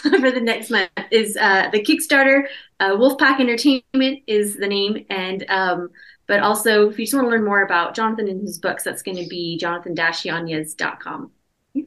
for 0.02 0.30
the 0.30 0.40
next 0.40 0.70
month 0.70 0.90
is 1.10 1.36
uh, 1.36 1.68
the 1.70 1.80
Kickstarter. 1.80 2.46
Uh, 2.80 2.96
Wolfpack 2.96 3.38
Entertainment 3.38 4.22
is 4.26 4.56
the 4.56 4.66
name, 4.66 5.06
and 5.08 5.48
um, 5.48 5.88
but 6.26 6.40
also 6.40 6.88
if 6.90 6.98
you 6.98 7.04
just 7.04 7.14
want 7.14 7.26
to 7.26 7.30
learn 7.30 7.44
more 7.44 7.62
about 7.62 7.94
Jonathan 7.94 8.28
and 8.28 8.40
his 8.40 8.58
books, 8.58 8.82
that's 8.82 9.02
going 9.02 9.18
to 9.18 9.26
be 9.28 9.56
jonathan-yanez.com. 9.58 11.30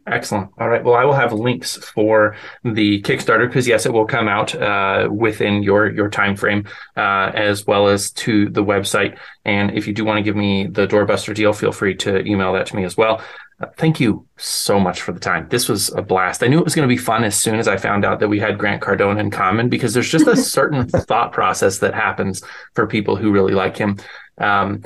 Excellent. 0.07 0.49
All 0.57 0.67
right. 0.67 0.83
Well, 0.83 0.95
I 0.95 1.05
will 1.05 1.13
have 1.13 1.31
links 1.31 1.77
for 1.77 2.35
the 2.63 3.01
Kickstarter 3.03 3.47
because 3.47 3.67
yes, 3.67 3.85
it 3.85 3.93
will 3.93 4.05
come 4.05 4.27
out 4.27 4.55
uh, 4.55 5.07
within 5.11 5.61
your 5.61 5.91
your 5.91 6.09
time 6.09 6.35
frame, 6.35 6.67
uh, 6.97 7.31
as 7.33 7.67
well 7.67 7.87
as 7.87 8.11
to 8.13 8.49
the 8.49 8.63
website. 8.63 9.17
And 9.45 9.77
if 9.77 9.85
you 9.87 9.93
do 9.93 10.03
want 10.03 10.17
to 10.17 10.23
give 10.23 10.35
me 10.35 10.65
the 10.65 10.87
doorbuster 10.87 11.35
deal, 11.35 11.53
feel 11.53 11.71
free 11.71 11.95
to 11.97 12.25
email 12.25 12.53
that 12.53 12.65
to 12.67 12.75
me 12.75 12.83
as 12.83 12.97
well. 12.97 13.21
Uh, 13.61 13.67
thank 13.77 13.99
you 13.99 14.27
so 14.37 14.79
much 14.79 15.01
for 15.01 15.11
the 15.11 15.19
time. 15.19 15.47
This 15.49 15.69
was 15.69 15.89
a 15.93 16.01
blast. 16.01 16.43
I 16.43 16.47
knew 16.47 16.57
it 16.57 16.65
was 16.65 16.75
going 16.75 16.87
to 16.87 16.93
be 16.93 17.01
fun 17.01 17.23
as 17.23 17.37
soon 17.37 17.55
as 17.55 17.67
I 17.67 17.77
found 17.77 18.03
out 18.03 18.19
that 18.19 18.27
we 18.27 18.39
had 18.39 18.57
Grant 18.57 18.81
Cardone 18.81 19.19
in 19.19 19.29
common 19.29 19.69
because 19.69 19.93
there's 19.93 20.11
just 20.11 20.27
a 20.27 20.35
certain 20.57 20.87
thought 20.87 21.31
process 21.31 21.77
that 21.79 21.93
happens 21.93 22.43
for 22.73 22.87
people 22.87 23.15
who 23.15 23.31
really 23.31 23.53
like 23.53 23.77
him. 23.77 23.97
Um, 24.39 24.83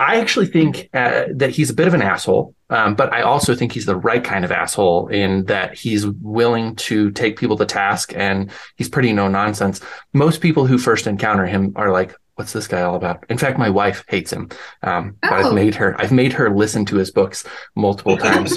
I 0.00 0.16
actually 0.16 0.46
think 0.46 0.88
uh, 0.94 1.24
that 1.34 1.50
he's 1.50 1.68
a 1.68 1.74
bit 1.74 1.86
of 1.86 1.92
an 1.92 2.00
asshole, 2.00 2.54
um, 2.70 2.94
but 2.94 3.12
I 3.12 3.20
also 3.20 3.54
think 3.54 3.72
he's 3.72 3.84
the 3.84 3.96
right 3.96 4.24
kind 4.24 4.46
of 4.46 4.50
asshole 4.50 5.08
in 5.08 5.44
that 5.44 5.76
he's 5.76 6.06
willing 6.06 6.74
to 6.76 7.10
take 7.10 7.38
people 7.38 7.58
to 7.58 7.66
task 7.66 8.14
and 8.16 8.50
he's 8.76 8.88
pretty 8.88 9.12
no 9.12 9.28
nonsense. 9.28 9.82
Most 10.14 10.40
people 10.40 10.66
who 10.66 10.78
first 10.78 11.06
encounter 11.06 11.44
him 11.44 11.74
are 11.76 11.92
like, 11.92 12.16
"What's 12.36 12.54
this 12.54 12.66
guy 12.66 12.80
all 12.80 12.94
about?" 12.96 13.24
In 13.28 13.36
fact, 13.36 13.58
my 13.58 13.68
wife 13.68 14.02
hates 14.08 14.32
him, 14.32 14.48
um, 14.82 15.16
but 15.20 15.32
Oh. 15.32 15.48
I've 15.48 15.52
made 15.54 15.74
her 15.74 15.94
I've 16.00 16.12
made 16.12 16.32
her 16.32 16.48
listen 16.48 16.86
to 16.86 16.96
his 16.96 17.10
books 17.10 17.44
multiple 17.76 18.16
times 18.28 18.56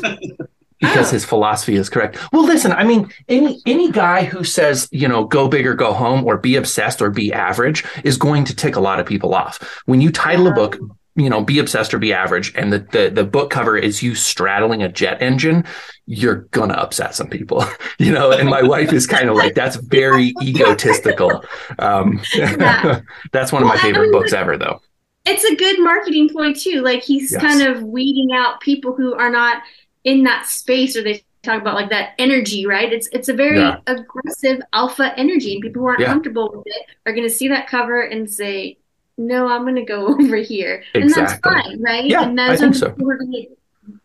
because 0.79 1.11
his 1.11 1.25
philosophy 1.25 1.75
is 1.75 1.89
correct. 1.89 2.17
Well, 2.31 2.45
listen, 2.45 2.71
I 2.71 2.85
mean, 2.85 3.11
any 3.27 3.61
any 3.65 3.91
guy 3.91 4.23
who 4.23 4.45
says, 4.45 4.87
you 4.93 5.09
know, 5.09 5.25
go 5.25 5.49
big 5.49 5.67
or 5.67 5.75
go 5.75 5.91
home 5.91 6.23
or 6.25 6.37
be 6.37 6.55
obsessed 6.55 7.01
or 7.01 7.09
be 7.09 7.33
average 7.33 7.83
is 8.05 8.17
going 8.17 8.45
to 8.45 8.55
tick 8.55 8.77
a 8.77 8.81
lot 8.81 9.01
of 9.01 9.05
people 9.05 9.35
off. 9.35 9.59
When 9.85 9.99
you 9.99 10.09
title 10.09 10.47
a 10.47 10.53
book, 10.53 10.77
you 11.15 11.29
know, 11.29 11.43
be 11.43 11.59
obsessed 11.59 11.93
or 11.93 11.99
be 11.99 12.11
average, 12.13 12.53
and 12.55 12.73
the 12.73 12.79
the, 12.79 13.09
the 13.13 13.23
book 13.23 13.49
cover 13.51 13.77
is 13.77 14.01
you 14.01 14.15
straddling 14.15 14.81
a 14.81 14.89
jet 14.89 15.21
engine, 15.21 15.63
you're 16.05 16.47
gonna 16.51 16.73
upset 16.73 17.13
some 17.15 17.27
people, 17.27 17.63
you 17.99 18.11
know. 18.11 18.31
And 18.31 18.49
my 18.49 18.63
wife 18.63 18.91
is 18.93 19.05
kind 19.05 19.29
of 19.29 19.35
like, 19.35 19.53
that's 19.55 19.75
very 19.75 20.33
egotistical. 20.41 21.43
Um, 21.79 22.21
Yeah. 22.35 23.01
that's 23.31 23.51
one 23.51 23.61
of 23.61 23.67
my 23.67 23.77
favorite 23.77 24.11
books 24.11 24.33
ever, 24.33 24.57
though. 24.57 24.81
It's 25.25 25.43
a 25.45 25.55
good 25.55 25.79
marketing 25.79 26.29
point 26.29 26.59
too. 26.59 26.81
Like 26.81 27.01
he's 27.03 27.31
Yes. 27.31 27.41
kind 27.41 27.61
of 27.61 27.83
weeding 27.83 28.35
out 28.35 28.59
people 28.59 28.93
who 28.93 29.13
are 29.13 29.29
not 29.29 29.61
in 30.03 30.23
that 30.23 30.47
space 30.47 30.97
or 30.97 31.03
they 31.03 31.23
talk 31.43 31.61
about 31.61 31.75
like 31.75 31.89
that 31.91 32.11
energy, 32.17 32.65
right? 32.65 32.91
It's 32.91 33.07
it's 33.13 33.29
a 33.29 33.33
very 33.33 33.59
Yeah. 33.59 33.77
aggressive 33.87 34.61
alpha 34.73 35.13
energy 35.17 35.53
and 35.53 35.61
people 35.61 35.81
who 35.81 35.87
aren't 35.87 35.99
Yeah. 36.01 36.07
comfortable 36.07 36.51
with 36.53 36.67
it 36.67 36.85
are 37.05 37.13
going 37.13 37.27
to 37.27 37.33
see 37.33 37.47
that 37.49 37.67
cover 37.67 38.01
and 38.01 38.29
say, 38.29 38.77
"No, 39.17 39.47
I'm 39.47 39.63
going 39.63 39.75
to 39.75 39.83
go 39.85 40.07
over 40.19 40.37
here." 40.37 40.83
And 40.93 41.09
that's 41.09 41.35
fine, 41.39 41.81
right? 41.81 42.05
Yeah, 42.05 42.23
and 42.23 42.39
I 42.39 42.49
those 42.49 42.59
think 42.59 42.75
so. 42.75 42.85
the 42.85 42.91
people 42.91 43.05
who 43.05 43.11
are 43.11 43.17
going 43.17 43.31
to 43.31 43.47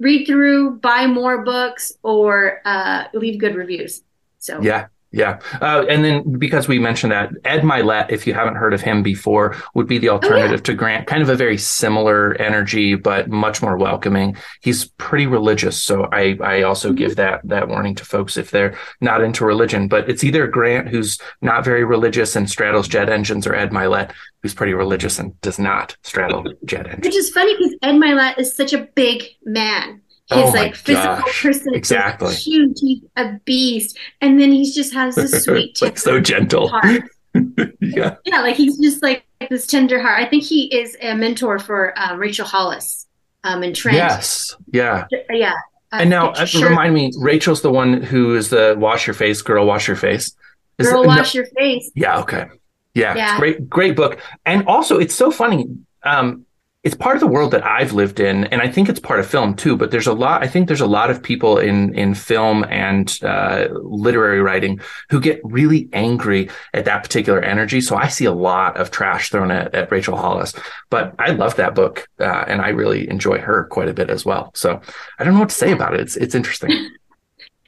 read 0.01 0.26
through, 0.26 0.78
buy 0.78 1.06
more 1.06 1.44
books 1.44 1.93
or 2.02 2.60
uh, 2.64 3.05
leave 3.14 3.39
good 3.39 3.55
reviews. 3.55 4.02
So 4.39 4.60
Yeah, 4.60 4.86
yeah. 5.10 5.40
Uh, 5.60 5.86
and 5.89 6.05
then 6.05 6.39
because 6.39 6.68
we 6.68 6.78
mentioned 6.78 7.12
that, 7.12 7.30
Ed 7.44 7.62
Mylett, 7.62 8.10
if 8.10 8.26
you 8.26 8.35
haven't 8.35 8.56
heard 8.56 8.74
of 8.74 8.82
him 8.82 9.02
before, 9.02 9.56
would 9.74 9.86
be 9.86 9.98
the 9.98 10.10
alternative 10.10 10.62
to 10.64 10.74
Grant. 10.74 11.06
Kind 11.06 11.22
of 11.22 11.30
a 11.30 11.36
very 11.36 11.56
similar 11.56 12.35
energy, 12.35 12.94
but 12.94 13.28
much 13.28 13.62
more 13.62 13.78
welcoming. 13.78 14.36
He's 14.60 14.86
pretty 14.98 15.26
religious, 15.26 15.78
so 15.82 16.09
I 16.12 16.36
I 16.43 16.62
also 16.62 16.93
give 16.93 17.16
that 17.16 17.40
that 17.44 17.68
warning 17.68 17.94
to 17.97 18.05
folks 18.05 18.36
if 18.36 18.51
they're 18.51 18.76
not 19.01 19.22
into 19.22 19.47
religion. 19.47 19.89
But 19.89 20.10
it's 20.10 20.24
either 20.24 20.47
Grant 20.47 20.89
who's 20.89 21.18
not 21.40 21.64
very 21.64 21.85
religious 21.85 22.36
and 22.36 22.48
straddles 22.51 22.89
jet 22.89 23.09
engines, 23.09 23.47
or 23.47 23.55
Ed 23.55 23.70
Mylett 23.70 24.12
who's 24.43 24.55
pretty 24.55 24.74
religious 24.74 25.18
and 25.18 25.39
does 25.40 25.59
not 25.59 25.97
straddle 26.02 26.44
jet 26.64 26.86
engines. 26.86 27.06
Which 27.06 27.16
is 27.16 27.30
funny 27.30 27.56
because 27.56 27.74
Ed 27.82 27.94
Mylett 27.94 28.39
is 28.39 28.55
such 28.55 28.72
a 28.72 28.89
big 28.94 29.24
man. 29.44 30.02
His 30.31 30.39
Oh 30.45 30.49
like 30.51 30.75
physical 30.75 31.17
gosh. 31.17 31.43
person 31.43 31.75
Exactly. 31.75 32.35
huge, 32.35 32.77
he's 32.81 33.03
a 33.17 33.33
beast, 33.45 33.99
and 34.21 34.39
then 34.41 34.53
he 34.53 34.71
just 34.71 34.93
has 34.93 35.15
this 35.15 35.45
sweet, 35.45 35.81
like 35.81 35.99
so 35.99 36.21
gentle. 36.21 36.69
heart. 36.69 37.03
yeah. 37.81 38.17
Yeah, 38.25 38.41
like 38.43 38.57
he's 38.57 38.79
just 38.79 39.03
like 39.03 39.25
this 39.49 39.67
tender 39.67 40.01
heart. 40.01 40.21
I 40.21 40.27
think 40.29 40.43
he 40.45 40.67
is 40.75 40.97
a 41.01 41.15
mentor 41.15 41.59
for 41.59 41.99
uh, 41.99 42.17
Rachel 42.17 42.45
Hollis, 42.47 43.07
um, 43.45 43.63
and 43.63 43.75
Trent. 43.75 43.97
Yes. 43.97 44.55
Yeah. 44.73 45.07
yeah. 45.31 45.53
Uh, 45.93 45.97
And 46.01 46.11
now, 46.11 46.31
uh, 46.33 46.45
sure. 46.45 46.69
remind 46.69 46.93
me, 46.95 47.11
Rachel's 47.19 47.63
the 47.63 47.71
one 47.71 48.03
who 48.03 48.35
is 48.35 48.51
the 48.51 48.75
wash 48.79 49.07
your 49.07 49.15
face 49.15 49.41
girl, 49.41 49.65
wash 49.67 49.89
your 49.89 49.97
face. 49.97 50.35
Is 50.79 50.89
Girl, 50.91 51.03
it- 51.03 51.07
no- 51.07 51.17
wash 51.17 51.35
your 51.35 51.47
face. 51.57 51.91
Yeah. 51.95 52.19
Okay. 52.21 52.47
Yeah, 52.95 53.15
Yeah. 53.15 53.39
Great, 53.39 53.69
great 53.71 53.97
book. 53.97 54.19
And 54.45 54.67
also, 54.67 54.99
it's 54.99 55.15
so 55.15 55.31
funny. 55.31 55.67
Um, 56.03 56.45
it's 56.85 56.95
part 56.95 57.17
of 57.17 57.21
the 57.21 57.27
world 57.27 57.51
that 57.51 57.67
I've 57.67 57.93
lived 57.93 58.21
in, 58.21 58.45
and 58.45 58.63
I 58.63 58.69
think 58.71 58.89
it's 58.89 59.01
part 59.01 59.19
of 59.19 59.27
film 59.27 59.55
too. 59.57 59.77
But 59.77 59.91
there's 59.91 60.07
a 60.07 60.13
lot. 60.13 60.43
I 60.45 60.47
think 60.47 60.69
there's 60.69 60.81
a 60.81 60.87
lot 60.87 61.11
of 61.11 61.23
people 61.23 61.59
in 61.59 61.93
in 61.95 62.15
film 62.15 62.65
and 62.71 63.19
uh, 63.23 63.67
literary 63.83 64.41
writing 64.41 64.81
who 65.11 65.21
get 65.21 65.41
really 65.43 65.89
angry 65.93 66.49
at 66.73 66.85
that 66.85 67.03
particular 67.03 67.41
energy. 67.43 67.81
So 67.81 67.97
I 67.97 68.07
see 68.09 68.27
a 68.27 68.33
lot 68.33 68.77
of 68.77 68.91
trash 68.93 69.31
thrown 69.31 69.51
at, 69.51 69.75
at 69.75 69.91
Rachel 69.91 70.17
Hollis. 70.17 70.55
But 70.89 71.15
I 71.19 71.31
love 71.31 71.57
that 71.57 71.75
book, 71.75 72.09
uh, 72.21 72.45
and 72.47 72.61
I 72.63 72.69
really 72.69 73.11
enjoy 73.11 73.39
her 73.39 73.65
quite 73.65 73.89
a 73.89 73.93
bit 73.95 74.09
as 74.09 74.25
well. 74.25 74.53
So 74.55 74.81
I 75.19 75.25
don't 75.25 75.35
know 75.35 75.41
what 75.41 75.49
to 75.51 75.55
say 75.57 75.73
about 75.73 75.95
it. 75.95 76.01
It's 76.01 76.17
it's 76.17 76.35
interesting. 76.35 76.71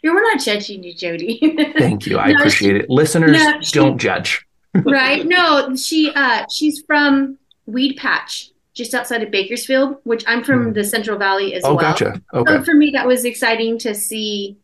Yeah, 0.03 0.13
we're 0.15 0.23
not 0.23 0.41
judging 0.41 0.83
you, 0.83 0.95
Jody. 0.95 1.39
Thank 1.79 2.07
you. 2.07 2.17
I 2.17 2.29
No, 2.29 2.33
she- 2.33 2.41
appreciate 2.41 2.77
it. 2.77 2.89
Listeners, 2.89 3.33
no, 3.37 3.61
she- 3.61 3.73
don't 3.79 3.99
judge. 3.99 4.47
right? 4.75 5.27
No, 5.27 5.77
she 5.77 6.11
uh 6.15 6.47
she's 6.51 6.83
from 6.87 7.37
Weedpatch, 7.69 8.51
just 8.75 8.95
outside 8.95 9.23
of 9.23 9.31
Bakersfield, 9.31 9.97
which 10.05 10.25
I'm 10.27 10.45
from 10.45 10.73
the 10.73 10.85
Central 10.85 11.19
Valley 11.19 11.55
as. 11.55 11.65
Oh, 11.65 11.75
well. 11.75 11.81
gotcha. 11.93 12.23
Okay. 12.33 12.53
So 12.53 12.63
for 12.65 12.75
me, 12.75 12.91
that 12.93 13.07
was 13.07 13.25
exciting 13.25 13.79
to 13.79 13.95
see. 13.95 14.57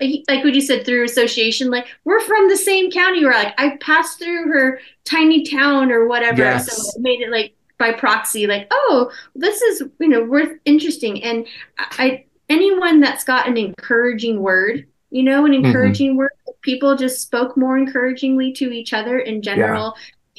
Like 0.00 0.42
what 0.42 0.54
you 0.54 0.62
said, 0.62 0.86
through 0.86 1.04
association, 1.04 1.70
like 1.70 1.86
we're 2.04 2.20
from 2.20 2.48
the 2.48 2.56
same 2.56 2.90
county. 2.90 3.22
We're 3.24 3.32
like 3.32 3.52
I 3.58 3.76
passed 3.82 4.18
through 4.18 4.46
her 4.50 4.80
tiny 5.04 5.44
town 5.44 5.92
or 5.92 6.06
whatever, 6.08 6.38
Yes. 6.42 6.74
so 6.74 6.98
it 6.98 7.02
made 7.02 7.20
it 7.20 7.30
like 7.30 7.52
by 7.76 7.92
proxy, 7.92 8.46
like 8.46 8.68
oh, 8.70 9.10
this 9.34 9.60
is 9.60 9.82
you 9.98 10.08
know 10.08 10.24
worth 10.24 10.58
interesting. 10.64 11.22
And 11.22 11.46
I 11.78 12.24
anyone 12.48 13.00
that's 13.00 13.22
got 13.24 13.48
an 13.48 13.58
encouraging 13.58 14.40
word, 14.40 14.86
you 15.10 15.22
know, 15.24 15.42
Mm-hmm. 15.42 15.52
an 15.52 15.64
encouraging 15.66 16.16
word, 16.16 16.30
people 16.62 16.96
just 16.96 17.20
spoke 17.20 17.54
more 17.58 17.76
encouragingly 17.76 18.52
to 18.54 18.72
each 18.72 18.94
other 18.94 19.18
in 19.18 19.42
general. 19.42 19.88
And 19.88 19.94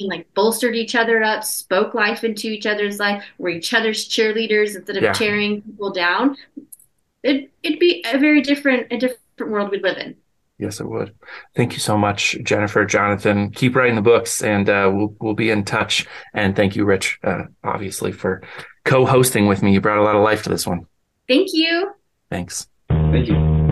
like 0.08 0.32
bolstered 0.34 0.74
each 0.76 0.94
other 0.94 1.22
up, 1.22 1.44
spoke 1.44 1.94
life 1.94 2.24
into 2.24 2.48
each 2.48 2.66
other's 2.66 2.98
life, 2.98 3.24
were 3.38 3.50
each 3.50 3.72
other's 3.74 4.08
cheerleaders 4.08 4.76
instead 4.76 4.96
of 4.96 5.02
Yeah. 5.02 5.12
tearing 5.12 5.62
people 5.62 5.92
down 5.92 6.36
it 7.22 7.50
it'd 7.62 7.78
be 7.78 8.04
a 8.12 8.18
very 8.18 8.40
different 8.40 8.88
a 8.92 8.98
different 8.98 9.52
world 9.52 9.70
we'd 9.70 9.82
live 9.82 9.98
in. 9.98 10.14
Yes, 10.58 10.80
it 10.80 10.88
would. 10.88 11.12
Thank 11.56 11.72
you 11.72 11.80
so 11.80 11.96
much, 11.98 12.36
Jynafer, 12.40 12.88
Jonathan. 12.88 13.50
Keep 13.50 13.74
writing 13.74 13.96
the 13.96 14.02
books, 14.02 14.42
and 14.42 14.68
uh, 14.68 14.90
we'll 14.92 15.14
we'll 15.20 15.34
be 15.34 15.50
in 15.50 15.64
touch. 15.64 16.06
And 16.34 16.54
thank 16.54 16.76
you, 16.76 16.84
Rich, 16.84 17.18
uh, 17.24 17.44
obviously 17.64 18.12
for 18.12 18.42
co-hosting 18.84 19.46
with 19.46 19.62
me. 19.62 19.72
You 19.72 19.80
brought 19.80 19.98
a 19.98 20.02
lot 20.02 20.14
of 20.16 20.22
life 20.22 20.42
to 20.44 20.50
this 20.50 20.66
one. 20.66 20.86
Thank 21.28 21.48
you. 21.52 21.92
Thanks. 22.30 22.68
Thank 22.88 23.28
you. 23.28 23.71